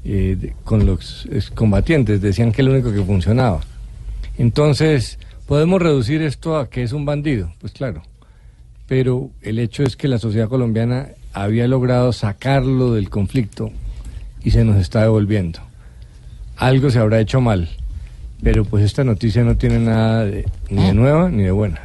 eh, 0.05 0.37
de- 0.41 0.55
con 0.63 0.87
los 0.87 1.27
combatientes. 1.57 2.21
Decían 2.21 2.53
que 2.53 2.63
es 2.63 2.67
lo 2.69 2.73
único 2.73 2.93
que 2.93 3.03
funcionaba. 3.03 3.59
Entonces, 4.39 5.19
¿podemos 5.49 5.83
reducir 5.83 6.23
esto 6.23 6.57
a 6.57 6.71
que 6.71 6.85
es 6.85 6.93
un 6.93 7.05
bandido? 7.05 7.53
Pues 7.61 7.73
claro. 7.73 8.03
Pero 8.87 9.31
el 9.43 9.59
hecho 9.59 9.83
es 9.83 9.97
que 9.97 10.07
la 10.07 10.19
sociedad 10.19 10.49
colombiana 10.49 11.09
había 11.33 11.67
logrado 11.67 12.13
sacarlo 12.13 12.95
del 12.95 13.11
conflicto 13.11 13.73
y 14.45 14.53
se 14.53 14.63
nos 14.65 14.77
está 14.77 15.03
devolviendo. 15.03 15.59
Algo 16.59 16.91
se 16.91 17.01
habrá 17.01 17.19
hecho 17.19 17.41
mal, 17.41 17.69
pero 18.41 18.65
pues 18.65 18.85
esta 18.85 19.03
noticia 19.03 19.43
no 19.43 19.57
tiene 19.57 19.81
nada 19.81 20.25
de- 20.27 20.47
ni 20.71 20.85
de 20.85 20.95
nueva 20.95 21.29
ni 21.29 21.43
de 21.43 21.51
buena. 21.51 21.81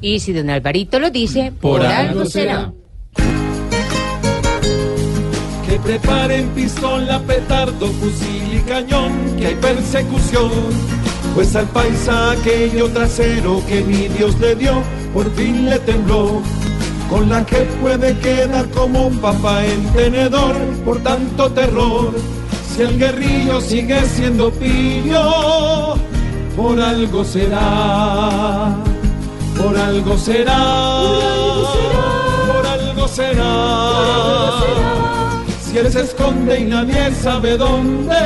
Y 0.00 0.20
si 0.20 0.32
don 0.32 0.50
Alvarito 0.50 0.98
lo 0.98 1.10
dice, 1.10 1.52
por, 1.60 1.84
algo 1.84 2.26
será. 2.26 2.72
Que 5.66 5.78
preparen 5.82 6.48
pistola, 6.50 7.20
petardo, 7.20 7.88
fusil 7.88 8.54
y 8.54 8.60
cañón, 8.68 9.12
que 9.38 9.46
hay 9.48 9.54
persecución. 9.56 10.50
Pues 11.34 11.56
al 11.56 11.66
paisa 11.66 12.32
aquello 12.32 12.88
trasero 12.88 13.62
que 13.66 13.82
mi 13.82 14.08
Dios 14.08 14.38
le 14.38 14.54
dio, 14.54 14.82
por 15.12 15.30
fin 15.34 15.68
le 15.68 15.78
tembló. 15.80 16.40
Con 17.10 17.28
la 17.28 17.44
que 17.46 17.58
puede 17.80 18.16
quedar 18.18 18.68
como 18.70 19.06
un 19.08 19.18
papá 19.18 19.64
en 19.64 19.84
tenedor 19.92 20.56
por 20.84 21.02
tanto 21.02 21.50
terror. 21.52 22.14
Si 22.74 22.82
el 22.82 22.98
guerrillo 22.98 23.60
sigue 23.60 24.02
siendo 24.04 24.50
pillo, 24.52 25.94
por 26.56 26.80
algo 26.80 27.24
será. 27.24 28.76
Por 29.58 29.76
algo 29.76 30.18
será. 30.18 30.58
Por 32.46 32.66
algo 32.66 33.08
será. 33.08 34.52
Si 35.60 35.78
él 35.78 35.92
se 35.92 36.02
esconde 36.02 36.60
y 36.60 36.64
nadie 36.64 37.12
sabe 37.12 37.56
dónde, 37.56 38.16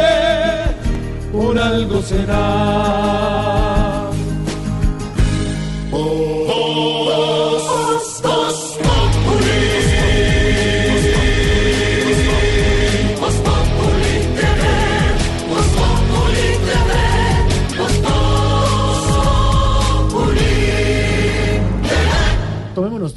por 1.33 1.59
algo 1.59 2.03
será. 2.03 3.80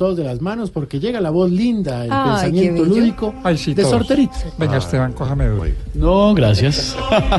Todos 0.03 0.17
de 0.17 0.25
las 0.25 0.41
manos 0.41 0.69
porque 0.69 0.99
llega 0.99 1.21
la 1.21 1.29
voz 1.29 1.49
linda, 1.49 2.03
el 2.03 2.11
Ay, 2.11 2.29
pensamiento 2.29 2.83
lúdico 2.83 3.33
Ay, 3.41 3.57
sí, 3.57 3.73
de 3.73 3.83
todos. 3.83 3.99
Sorterita. 3.99 4.35
Venga, 4.57 4.75
Esteban, 4.75 5.13
cójame 5.13 5.47
duro. 5.47 5.63
No, 5.93 6.33
gracias. 6.33 6.93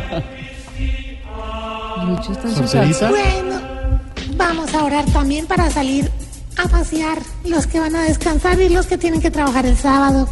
Lucho 2.08 2.32
está 2.32 2.48
en 2.48 2.54
su 2.54 2.66
Sorterita. 2.66 2.98
salsa. 3.00 3.10
Bueno, 3.10 3.60
vamos 4.38 4.72
a 4.72 4.82
orar 4.82 5.04
también 5.12 5.46
para 5.46 5.70
salir 5.70 6.10
a 6.56 6.66
pasear 6.66 7.18
los 7.44 7.66
que 7.66 7.80
van 7.80 7.96
a 7.96 8.04
descansar 8.04 8.58
y 8.58 8.70
los 8.70 8.86
que 8.86 8.96
tienen 8.96 9.20
que 9.20 9.30
trabajar 9.30 9.66
el 9.66 9.76
sábado. 9.76 10.26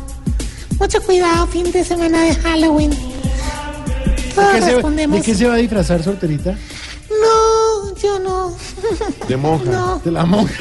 Mucho 0.81 1.03
cuidado, 1.03 1.47
fin 1.49 1.71
de 1.71 1.85
semana 1.85 2.23
de 2.23 2.35
Halloween. 2.35 2.93
¿De 2.93 4.33
Todos 4.35 4.55
qué, 4.55 4.63
se, 4.63 4.73
respondemos. 4.73 5.19
de 5.19 5.23
qué 5.23 5.35
se 5.35 5.47
va 5.47 5.53
a 5.53 5.59
disfrazar 5.59 6.03
Sorterita? 6.03 6.57
Yo 8.03 8.19
no. 8.19 8.53
De 9.29 9.37
monja. 9.37 9.71
No, 9.71 10.01
De 10.05 10.11
la 10.11 10.25
monja. 10.25 10.55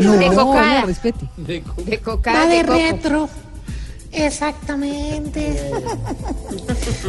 No, 0.00 0.12
De 0.16 0.26
cocada. 0.28 0.80
no, 0.80 0.86
respete. 0.86 1.26
De 1.36 1.98
coca, 2.00 2.32
va 2.32 2.46
de 2.46 2.62
retro. 2.62 3.28
Exactamente. 4.12 5.70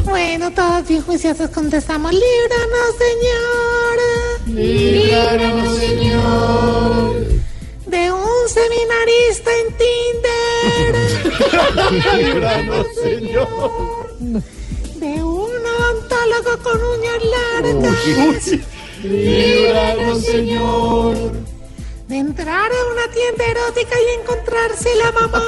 bueno, 0.04 0.52
todos 0.52 0.88
bien 0.88 1.02
juiciosos 1.02 1.50
contestamos. 1.52 2.12
Líbranos, 2.12 2.96
Señor. 4.46 4.60
Líbranos, 4.60 5.78
Señor. 5.78 7.16
De 7.88 8.12
un 8.12 8.50
seminarista 8.50 9.52
en 9.62 9.68
Tinder. 10.92 10.96
Líbranos, 12.18 12.88
Señor. 13.02 13.72
De 15.00 15.24
un 15.24 15.50
odontólogo 15.50 16.58
con 16.64 16.78
uñas 16.84 17.22
largas. 17.32 18.60
Líbranos, 19.04 20.24
Señor. 20.24 21.16
De 22.08 22.18
entrar 22.18 22.72
a 22.72 22.92
una 22.92 23.08
tienda 23.14 23.46
erótica 23.46 23.96
y 24.00 24.20
encontrarse 24.20 24.90
la 24.96 25.12
mamá. 25.12 25.44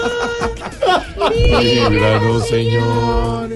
Líbranos, 1.29 2.47
Señor. 2.47 3.49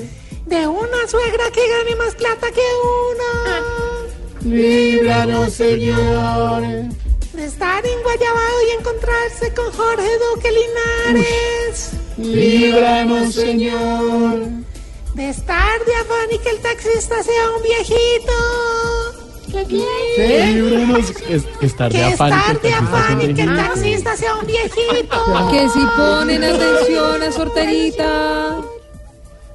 De 0.46 0.68
una 0.68 1.08
suegra 1.08 1.50
que 1.52 1.68
gane 1.68 1.96
más 1.96 2.16
plata 2.16 2.48
que 2.52 2.62
una. 3.12 4.56
Líbranos, 4.56 5.54
Señor. 5.54 6.62
De 7.34 7.46
estar 7.46 7.86
en 7.86 8.02
Guayabado 8.04 8.64
y 8.68 8.80
encontrarse 8.80 9.54
con 9.54 9.72
Jorge 9.72 10.10
Duque 10.34 10.52
Linares. 10.52 11.92
Líbranos, 12.18 13.34
Señor. 13.34 14.40
De 15.16 15.30
estar 15.30 15.86
de 15.86 15.96
afán 15.96 16.32
y 16.32 16.38
que 16.40 16.50
el 16.50 16.60
taxista 16.60 17.24
sea 17.24 17.52
un 17.56 17.64
viejito. 17.64 19.17
¿Qué 19.52 19.64
quiere? 19.66 20.52
Líbranos. 20.54 21.10
Es- 21.30 21.46
estar 21.62 21.92
de 21.92 21.98
Que 22.00 22.04
afán. 22.06 22.34
estar 22.34 22.54
de 22.54 22.60
que 22.60 23.28
el 23.28 23.36
que 23.36 23.46
taxista 23.46 24.16
sea 24.18 24.36
un 24.36 24.46
viejito. 24.46 25.50
Que 25.52 25.70
si 25.70 25.80
ponen 25.96 26.44
atención 26.44 27.24
a 27.24 27.32
sorterita. 27.32 28.56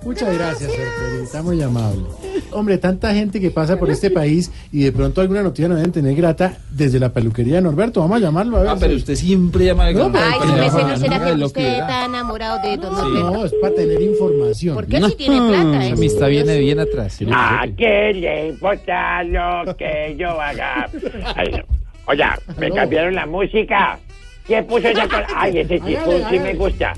Muchas 0.04 0.34
gracias, 0.36 0.70
Sorterita, 0.72 1.42
muy 1.42 1.62
amable. 1.62 2.02
Hombre, 2.50 2.76
tanta 2.76 3.14
gente 3.14 3.40
que 3.40 3.50
pasa 3.50 3.78
por 3.78 3.88
este 3.88 4.10
país 4.10 4.50
y 4.72 4.82
de 4.82 4.92
pronto 4.92 5.20
alguna 5.20 5.42
noticia 5.42 5.68
nos 5.68 5.78
deben 5.78 5.92
tener 5.92 6.14
grata 6.16 6.58
desde 6.70 6.98
la 6.98 7.12
peluquería 7.12 7.56
de 7.56 7.62
Norberto. 7.62 8.00
Vamos 8.00 8.16
a 8.16 8.20
llamarlo 8.20 8.56
a 8.56 8.60
ver. 8.60 8.68
Ah, 8.70 8.76
pero 8.78 8.94
usted 8.94 9.14
siempre 9.14 9.64
llama 9.66 9.86
de 9.86 9.94
No, 9.94 10.10
Ay, 10.14 10.66
ese 10.66 10.82
no 10.82 10.96
será 10.96 11.24
que 11.24 11.34
lo 11.36 11.46
usted 11.46 11.60
que 11.62 11.78
está 11.78 12.04
enamorado 12.06 12.58
de 12.62 12.76
don 12.76 12.94
Sí. 12.96 13.02
Norberto. 13.02 13.30
No, 13.32 13.44
es 13.44 13.54
para 13.54 13.74
tener 13.74 14.02
información. 14.02 14.74
¿Por 14.74 14.86
qué 14.86 15.00
si 15.02 15.14
tiene 15.16 15.36
plata? 15.48 15.84
Esa 15.86 15.94
amistad 15.94 16.28
viene 16.28 16.58
bien 16.58 16.80
atrás. 16.80 17.18
¿A 17.32 17.64
qué 17.76 18.12
le 18.14 18.48
importa 18.48 19.22
lo 19.22 19.76
que 19.76 20.16
yo 20.18 20.28
haga? 20.40 20.90
Ay, 21.36 21.62
Oye, 22.06 22.24
me 22.58 22.70
cambiaron 22.72 23.14
la 23.14 23.26
música. 23.26 23.98
¿Quién 24.46 24.66
puso 24.66 24.88
esa 24.88 25.04
cosa? 25.08 25.26
Ay, 25.36 25.58
ese 25.58 25.78
chico 25.80 26.00
Hágale, 26.10 26.26
sí 26.30 26.38
me 26.40 26.54
gusta. 26.54 26.92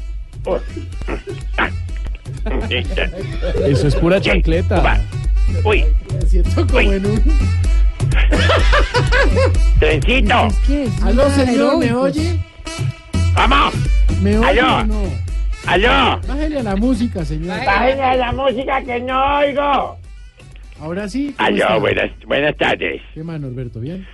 Ah. 1.58 1.68
Eso 3.66 3.88
es 3.88 3.94
pura 3.96 4.20
chancleta. 4.20 5.00
Uy, 5.64 5.84
Me 6.12 6.26
siento 6.26 6.66
como 6.66 6.80
en 6.80 7.06
un... 7.06 7.22
trencito. 9.78 10.48
Aló, 11.02 11.30
señor, 11.30 11.78
¿me 11.78 11.92
oye? 11.92 12.38
¡Vamos! 13.34 13.74
¿Me 14.22 14.38
oye 14.38 14.60
Aló. 14.60 14.76
o 14.76 14.84
no? 14.84 15.02
¡Aló! 15.66 16.20
Bájele 16.26 16.60
a 16.60 16.62
la 16.62 16.76
música, 16.76 17.24
señor. 17.24 17.58
¡Bájenle 17.64 18.16
la 18.16 18.32
música 18.32 18.82
que 18.82 19.00
no 19.00 19.36
oigo! 19.38 19.98
Ahora 20.80 21.08
sí. 21.08 21.34
¿cómo 21.36 21.46
Aló, 21.48 21.80
buenas, 21.80 22.10
buenas 22.26 22.56
tardes. 22.56 23.00
¿Qué 23.14 23.22
más, 23.22 23.40
Norberto? 23.40 23.80
¿Bien? 23.80 24.06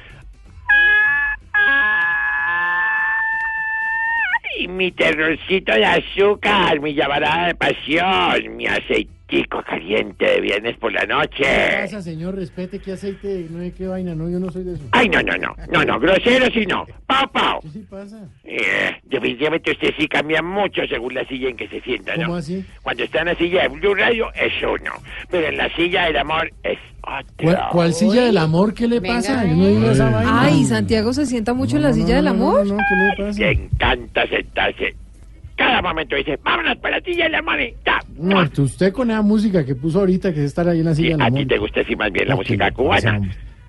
Mi 4.69 4.93
terrorcito 4.93 5.73
de 5.73 5.85
azúcar, 5.85 6.81
mi 6.81 6.95
llamarada 6.95 7.49
de 7.49 7.55
pasión, 7.55 8.57
mi 8.57 8.67
aceitico 9.31 9.63
caliente 9.63 10.25
de 10.25 10.41
viernes 10.41 10.77
por 10.79 10.93
la 10.93 11.01
¿Qué 11.03 11.07
noche. 11.07 11.45
pasa, 11.83 12.03
señor? 12.03 12.35
Respete, 12.35 12.79
¿qué 12.79 12.93
aceite? 12.93 13.47
No 13.51 13.61
hay 13.61 13.71
qué 13.71 13.87
vaina, 13.87 14.15
no, 14.15 14.29
yo 14.29 14.39
no 14.39 14.51
soy 14.51 14.65
de 14.65 14.75
eso. 14.75 14.83
Ay, 14.93 15.09
no, 15.09 15.23
no, 15.23 15.37
no, 15.39 15.55
no, 15.73 15.85
no, 15.85 16.01
grosero 16.01 16.47
sí 16.53 16.67
no. 16.67 16.85
Pau, 17.07 17.31
pau. 17.33 17.61
¿Qué 17.63 17.69
sí 17.71 17.87
pasa? 17.89 18.29
Eh, 18.45 18.97
definitivamente 19.05 19.71
usted 19.73 19.91
sí 19.99 20.09
cambia 20.09 20.43
mucho 20.43 20.83
según 20.89 21.15
la 21.15 21.25
silla 21.27 21.49
en 21.49 21.57
que 21.57 21.69
se 21.69 21.81
sienta, 21.81 22.17
¿no? 22.17 22.27
¿Cómo 22.27 22.37
así? 22.37 22.65
Cuando 22.83 23.05
está 23.05 23.21
en 23.21 23.27
la 23.27 23.35
silla 23.37 23.63
de 23.63 23.69
Blue 23.69 23.95
Radio 23.95 24.33
es 24.35 24.53
uno, 24.63 24.93
pero 25.31 25.49
en 25.49 25.57
la 25.57 25.75
silla 25.75 26.07
del 26.07 26.17
amor 26.19 26.51
es 26.63 26.79
otro. 27.03 27.25
¿Cuál, 27.43 27.59
cuál 27.71 27.95
silla 27.95 28.25
del 28.25 28.37
amor? 28.39 28.75
¿Qué 28.75 28.87
le 28.87 29.01
Venga, 29.01 29.17
pasa? 29.17 29.45
Yo 29.45 29.55
no 29.57 29.67
digo 29.67 29.91
esa 29.91 30.11
vaina. 30.11 30.43
Ay, 30.43 30.65
Santiago 30.65 31.13
se 31.13 31.27
sienta 31.27 31.55
mucho 31.55 31.77
en 31.77 31.83
la 31.83 31.93
silla 31.93 32.17
del 32.17 32.29
amor. 32.29 32.67
No, 32.67 32.75
no, 32.75 32.81
¿qué 32.89 33.23
le 33.23 33.27
pasa? 33.27 33.41
Le 33.41 33.51
encanta 33.53 34.27
sentarse. 34.29 34.95
Cada 35.61 35.83
momento 35.83 36.17
dice, 36.17 36.39
vámonos 36.43 36.79
para 36.79 36.97
la 36.99 37.05
silla 37.05 37.25
del 37.25 37.35
amor 37.35 37.61
y 37.61 37.75
ta. 37.85 37.99
No, 38.17 38.43
usted 38.63 38.93
con 38.95 39.11
esa 39.11 39.21
música 39.21 39.63
que 39.63 39.75
puso 39.75 40.01
ahorita, 40.01 40.33
que 40.33 40.41
es 40.41 40.47
estar 40.47 40.67
ahí 40.67 40.79
en 40.79 40.87
la 40.87 40.95
Sí, 40.95 41.03
silla 41.03 41.17
del 41.19 41.23
a 41.27 41.31
ti 41.31 41.45
te 41.45 41.59
gusta 41.59 41.81
así 41.83 41.95
más 41.97 42.11
bien 42.11 42.29
la 42.29 42.35
No, 42.35 42.41
¿qué 42.41 42.45
música 42.49 42.71
cubana. 42.71 43.21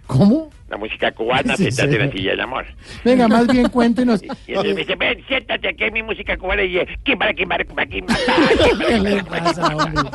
¿Cómo? 0.07 0.49
La 0.69 0.77
música 0.77 1.11
cubana, 1.11 1.55
Sí, 1.57 1.69
sentate 1.69 2.01
en 2.01 2.07
la 2.07 2.11
silla 2.13 2.31
del 2.31 2.39
amor. 2.39 2.65
Venga, 3.03 3.27
más 3.27 3.45
bien 3.47 3.68
cuéntenos. 3.68 4.23
Y 4.47 4.51
entonces 4.53 4.73
me 4.73 4.81
dice, 4.81 4.95
ven, 4.95 5.23
siéntate 5.27 5.68
aquí 5.68 5.84
en 5.84 5.93
mi 5.93 6.03
música 6.03 6.38
cubana 6.38 6.63
y 6.63 6.69
dice, 6.69 6.88
kimbara, 7.03 7.34
kimbara, 7.34 7.65
kimbara, 7.65 7.89
kimbara, 7.89 8.19
¿Qué 8.88 8.97
le 8.99 9.15
kimbara". 9.18 9.43
pasa, 9.43 9.76
hombre? 9.76 10.09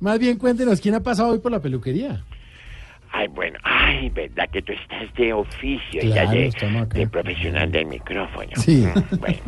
Más 0.00 0.18
bien 0.18 0.36
cuéntenos, 0.36 0.80
¿quién 0.80 0.96
ha 0.96 1.00
pasado 1.00 1.28
hoy 1.30 1.38
por 1.38 1.52
la 1.52 1.60
peluquería? 1.60 2.24
Ay, 3.12 3.28
bueno, 3.28 3.56
ay, 3.62 4.10
verdad 4.10 4.48
que 4.52 4.62
tú 4.62 4.72
estás 4.72 5.14
de 5.14 5.32
oficio, 5.32 6.00
Claro, 6.00 6.32
ya 6.32 6.66
de, 6.66 6.86
de 6.98 7.06
profesional 7.06 7.70
del 7.70 7.86
micrófono. 7.86 8.50
Sí. 8.56 8.84
Mm, 8.84 9.18
Bueno. 9.20 9.38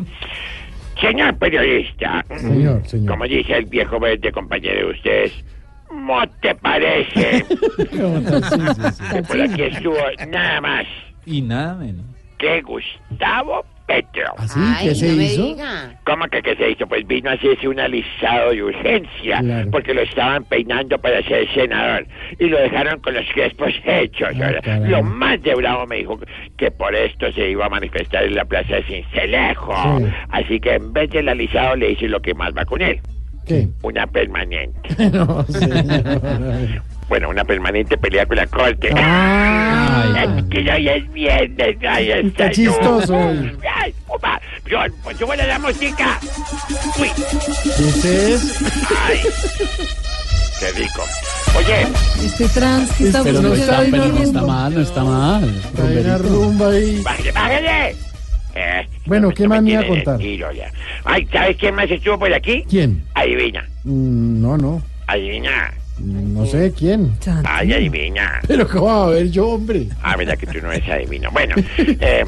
Señor 1.01 1.37
periodista, 1.37 2.25
Señor, 2.37 2.85
señor. 2.85 3.07
como 3.11 3.25
dice 3.25 3.57
el 3.57 3.65
viejo 3.65 3.99
verde 3.99 4.31
compañero 4.31 4.87
de 4.87 4.93
ustedes, 4.93 5.43
¿no 5.91 6.27
te 6.41 6.55
parece 6.55 7.45
que 9.11 9.23
por 9.27 9.41
aquí 9.41 9.61
estuvo 9.63 9.97
nada 10.29 10.61
más 10.61 10.85
Y 11.25 11.41
nada 11.41 11.75
menos. 11.75 12.05
que 12.37 12.61
Gustavo 12.61 13.63
Petro? 13.87 14.33
¿Así? 14.37 14.59
Ay, 14.61 14.89
¿Qué 14.89 14.95
se 14.95 15.07
no 15.07 15.15
me 15.15 15.23
hizo? 15.23 15.43
diga. 15.45 15.99
¿Cómo 16.05 16.25
que 16.27 16.41
qué 16.41 16.55
se 16.57 16.69
hizo? 16.71 16.85
Pues 16.87 17.07
vino 17.07 17.29
a 17.29 17.33
hacerse 17.33 17.67
un 17.67 17.79
alisado 17.79 18.51
de 18.51 18.61
urgencia 18.63 19.39
Claro. 19.39 19.71
porque 19.71 19.93
lo 19.93 20.01
estaban 20.01 20.43
peinando 20.43 20.97
para 20.99 21.23
ser 21.23 21.47
senador 21.53 22.05
y 22.37 22.45
lo 22.47 22.59
dejaron 22.59 22.99
con 22.99 23.13
los 23.13 23.25
crespos 23.33 23.73
hechos. 23.85 24.29
Ah, 24.41 24.79
lo 24.79 25.01
más 25.03 25.41
de 25.41 25.55
bravo 25.55 25.87
me 25.87 25.95
dijo 25.97 26.19
que 26.57 26.69
por 26.69 26.93
esto 26.93 27.31
se 27.31 27.49
iba 27.49 27.65
a 27.65 27.69
manifestar 27.69 28.23
en 28.25 28.35
la 28.35 28.45
plaza 28.45 28.75
de 28.75 28.83
Cincelejo. 28.83 29.73
Sí. 29.99 30.05
Así 30.29 30.59
que 30.59 30.73
en 30.75 30.91
vez 30.93 31.09
del 31.09 31.29
alisado 31.29 31.75
le 31.77 31.91
hice 31.91 32.07
lo 32.07 32.21
que 32.21 32.33
más 32.33 32.53
va 32.55 32.65
con 32.65 32.81
él, 32.81 32.99
¿Qué? 33.45 33.67
una 33.83 34.05
permanente. 34.07 34.79
No, 35.13 35.43
señor. 35.45 36.81
Bueno, 37.09 37.29
una 37.29 37.43
permanente 37.45 37.97
pelea 37.97 38.25
con 38.25 38.35
la 38.35 38.47
corte. 38.47 38.89
Ah, 38.95 40.25
Es 40.37 40.43
que 40.49 40.71
hoy 40.71 40.89
es 40.89 41.13
viernes, 41.13 41.77
ay, 41.87 42.11
Está 42.11 42.51
chistoso 42.51 43.13
yo. 43.33 43.49
Ay, 43.75 43.93
opa, 44.07 44.41
yo, 44.69 44.77
pues 45.03 45.17
súbele 45.17 45.47
la 45.47 45.57
música. 45.59 46.19
Uy, 46.99 47.09
¿Ese 47.65 48.33
es? 48.33 48.61
ay, 49.07 49.21
qué 50.59 50.71
rico. 50.79 51.01
Oye, 51.57 51.87
Este 52.25 52.49
trans 52.49 52.91
que 52.93 53.05
está 53.05 53.23
Pero 53.23 53.41
no 53.41 53.53
está, 53.53 53.83
pero 53.89 54.07
no 54.07 54.21
está 54.23 54.41
mal, 54.41 54.73
no 54.73 54.81
está 54.81 55.03
mal. 55.03 55.61
Hay 55.81 55.97
una 55.97 56.17
rumba 56.17 56.69
ahí. 56.71 57.01
bájale, 57.03 57.31
bájale. 57.31 57.95
Eh, 58.59 58.87
Bueno, 59.05 59.29
no 59.29 59.33
¿qué 59.33 59.47
más 59.47 59.61
me 59.61 59.71
iba 59.71 59.81
a 59.81 59.87
contar? 59.87 60.17
tiro 60.17 60.51
ya. 60.51 60.69
Ay, 61.05 61.25
¿sabes 61.31 61.55
quién 61.57 61.73
más 61.75 61.89
estuvo 61.89 62.19
por 62.19 62.33
aquí? 62.33 62.65
¿Quién? 62.69 63.03
Adivina, 63.13 63.63
Mm, 63.85 64.41
no, 64.41 64.57
no. 64.57 64.81
adivina. 65.07 65.71
No 65.99 66.45
sé 66.45 66.73
quién. 66.77 67.13
Ay, 67.45 67.73
adivina. 67.73 68.39
Pero 68.47 68.67
¿cómo 68.67 68.85
va 68.85 69.05
a 69.05 69.09
ver 69.09 69.29
yo, 69.31 69.47
hombre? 69.49 69.87
Ah, 70.01 70.15
verdad 70.15 70.37
que 70.37 70.47
tú 70.47 70.59
no 70.61 70.71
eres 70.71 70.87
adivino. 70.89 71.31
Bueno, 71.31 71.55
eh, 71.77 72.25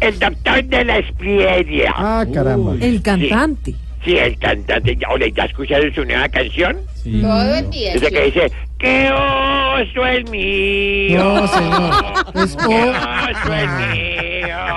el 0.00 0.18
doctor 0.18 0.64
de 0.64 0.84
la 0.84 0.98
Esprieria. 0.98 1.92
Ah, 1.96 2.26
caramba. 2.32 2.74
El 2.80 3.00
cantante. 3.02 3.74
Sí, 4.04 4.16
el 4.16 4.36
cantante. 4.38 4.96
¿Ya, 4.96 5.08
oye, 5.10 5.32
¿ya 5.32 5.44
escucharon 5.44 5.94
su 5.94 6.04
nueva 6.04 6.28
canción? 6.28 6.78
Todo 7.04 7.54
el 7.54 7.70
día. 7.70 7.94
Esa 7.94 8.10
que 8.10 8.24
dice, 8.24 8.52
¡Qué 8.78 9.10
oso 9.12 10.06
el 10.06 10.28
mío! 10.28 11.22
No, 11.22 11.46
señor. 11.46 11.94
Es 12.34 12.56
¡Qué 12.56 12.92
oso 12.92 13.52
el 13.54 13.68
mío! 13.68 14.22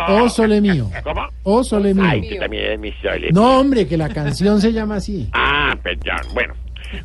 O 0.07 0.29
sole 0.29 0.61
mío. 0.61 0.91
¿Cómo? 1.03 1.21
O 1.43 1.63
sole 1.63 1.93
mío. 1.93 2.05
Ay, 2.07 2.29
tú 2.29 2.35
también 2.37 2.65
eres 2.65 2.79
mi 2.79 2.91
sole. 3.01 3.31
No, 3.31 3.59
hombre, 3.59 3.87
que 3.87 3.97
la 3.97 4.09
canción 4.09 4.61
se 4.61 4.71
llama 4.71 4.97
así. 4.97 5.27
Ah, 5.33 5.75
perdón. 5.81 6.21
Bueno, 6.33 6.53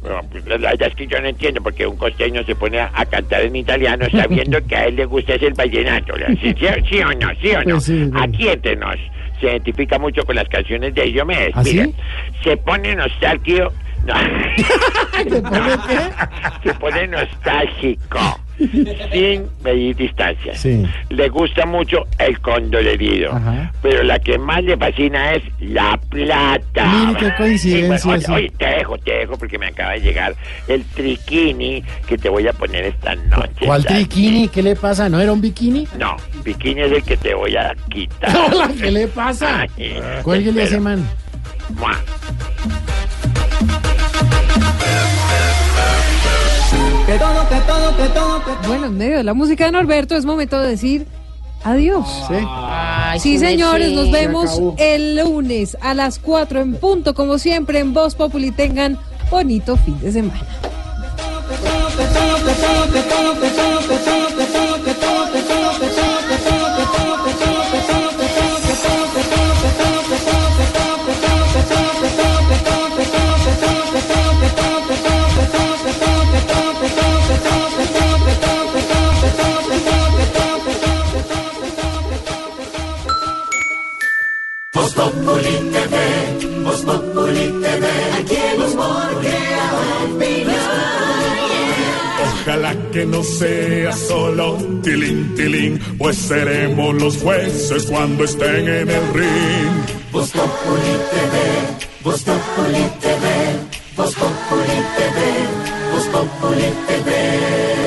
bueno, 0.00 0.20
pues, 0.30 0.44
la 0.46 0.56
verdad 0.56 0.88
es 0.88 0.94
que 0.94 1.06
yo 1.06 1.20
no 1.20 1.28
entiendo 1.28 1.62
porque 1.62 1.86
un 1.86 1.96
costeño 1.96 2.44
se 2.44 2.54
pone 2.54 2.80
a, 2.80 2.90
a 2.94 3.04
cantar 3.06 3.42
en 3.42 3.56
italiano 3.56 4.06
sabiendo 4.10 4.58
que 4.66 4.76
a 4.76 4.86
él 4.86 4.96
le 4.96 5.04
gusta 5.04 5.34
es 5.34 5.42
el 5.42 5.54
vallenato. 5.54 6.14
¿Sí, 6.40 6.54
sí, 6.58 6.66
sí 6.88 7.00
o 7.00 7.12
no? 7.12 7.30
¿Sí 7.40 7.50
o 7.52 7.58
no? 7.64 7.70
Pues 7.74 7.84
sí, 7.84 8.10
se 9.40 9.46
identifica 9.46 9.98
mucho 9.98 10.22
con 10.24 10.36
las 10.36 10.48
canciones 10.48 10.94
de 10.94 11.02
Diomedes. 11.04 11.52
¿Ah, 11.54 11.64
sí? 11.64 11.78
Mire, 11.78 11.94
se 12.42 12.56
pone 12.58 12.94
nostálgico. 12.94 13.72
No. 14.04 14.14
¿Se 15.28 15.42
pone 15.42 15.76
qué? 15.88 16.68
se 16.68 16.74
pone 16.74 17.06
nostálgico. 17.08 18.39
Sin 19.12 19.46
medir 19.64 19.96
distancia. 19.96 20.54
Sí. 20.54 20.84
Le 21.08 21.28
gusta 21.28 21.64
mucho 21.66 22.04
el 22.18 22.38
condolerido. 22.40 23.32
Ajá. 23.32 23.72
Pero 23.82 24.02
la 24.02 24.18
que 24.18 24.38
más 24.38 24.62
le 24.62 24.76
fascina 24.76 25.32
es 25.34 25.42
la 25.60 25.98
plata. 26.08 26.84
Mire 27.06 27.18
qué 27.18 27.34
coincidencia, 27.36 27.98
Sí, 27.98 28.08
bueno, 28.08 28.22
sí. 28.22 28.32
oye, 28.32 28.40
oye, 28.42 28.52
te 28.58 28.66
dejo, 28.66 28.98
te 28.98 29.12
dejo 29.12 29.38
porque 29.38 29.58
me 29.58 29.66
acaba 29.68 29.92
de 29.92 30.00
llegar 30.00 30.34
el 30.68 30.84
triquini 30.84 31.82
que 32.06 32.18
te 32.18 32.28
voy 32.28 32.46
a 32.46 32.52
poner 32.52 32.84
esta 32.84 33.14
noche. 33.14 33.66
¿Cuál 33.66 33.82
¿sabes? 33.82 34.08
triquini? 34.08 34.48
¿Qué 34.48 34.62
le 34.62 34.76
pasa? 34.76 35.08
¿No 35.08 35.20
era 35.20 35.32
un 35.32 35.40
bikini? 35.40 35.86
No, 35.98 36.16
bikini 36.44 36.82
es 36.82 36.92
el 36.92 37.02
que 37.02 37.16
te 37.16 37.34
voy 37.34 37.56
a 37.56 37.74
quitar. 37.90 38.30
¿qué 38.80 38.90
le 38.90 39.06
pasa? 39.08 39.66
Cuélguele 40.22 40.62
a 40.62 40.64
ese 40.64 40.80
man. 40.80 41.06
Mua. 41.78 41.96
Que 47.06 47.18
todo, 47.18 47.48
que 47.48 47.56
todo, 47.66 47.96
que 47.96 48.08
todo, 48.08 48.44
que 48.44 48.66
Bueno, 48.68 48.86
en 48.86 48.98
medio 48.98 49.16
de 49.16 49.24
la 49.24 49.34
música 49.34 49.64
de 49.66 49.72
Norberto 49.72 50.16
es 50.16 50.24
momento 50.24 50.60
de 50.60 50.68
decir 50.68 51.06
adiós. 51.64 52.06
Sí. 52.28 52.34
Ay, 52.34 52.44
Ay, 52.46 53.20
Sí, 53.20 53.38
sí, 53.38 53.38
señores, 53.38 53.88
sí. 53.88 53.94
nos 53.94 54.10
vemos 54.10 54.60
el 54.78 55.16
lunes 55.16 55.76
a 55.80 55.94
las 55.94 56.18
4 56.18 56.60
en 56.60 56.74
punto, 56.76 57.14
como 57.14 57.38
siempre, 57.38 57.80
en 57.80 57.92
Voz 57.92 58.14
Populi. 58.14 58.50
Tengan 58.50 58.98
bonito 59.30 59.76
fin 59.76 59.98
de 60.00 60.12
semana. 60.12 60.40
Ojalá 92.42 92.74
que 92.92 93.06
no 93.06 93.22
sea 93.22 93.92
solo 93.92 94.56
tilín, 94.82 95.34
tilín, 95.34 95.78
pues 95.98 96.16
seremos 96.16 96.94
los 96.94 97.18
jueces 97.18 97.86
cuando 97.86 98.24
estén 98.24 98.68
en 98.68 98.90
el 98.90 99.14
ring. 99.14 100.00
Voz 100.10 100.30
Populi 100.30 100.96
TV, 101.10 101.36
Voz 102.02 102.22
Populi 102.22 102.84
TV, 103.00 103.26
Voz 103.96 104.14
Populi 104.14 104.78
TV, 104.96 105.18
Voz 105.92 106.06
Populi 106.08 106.72
TV. 106.88 107.79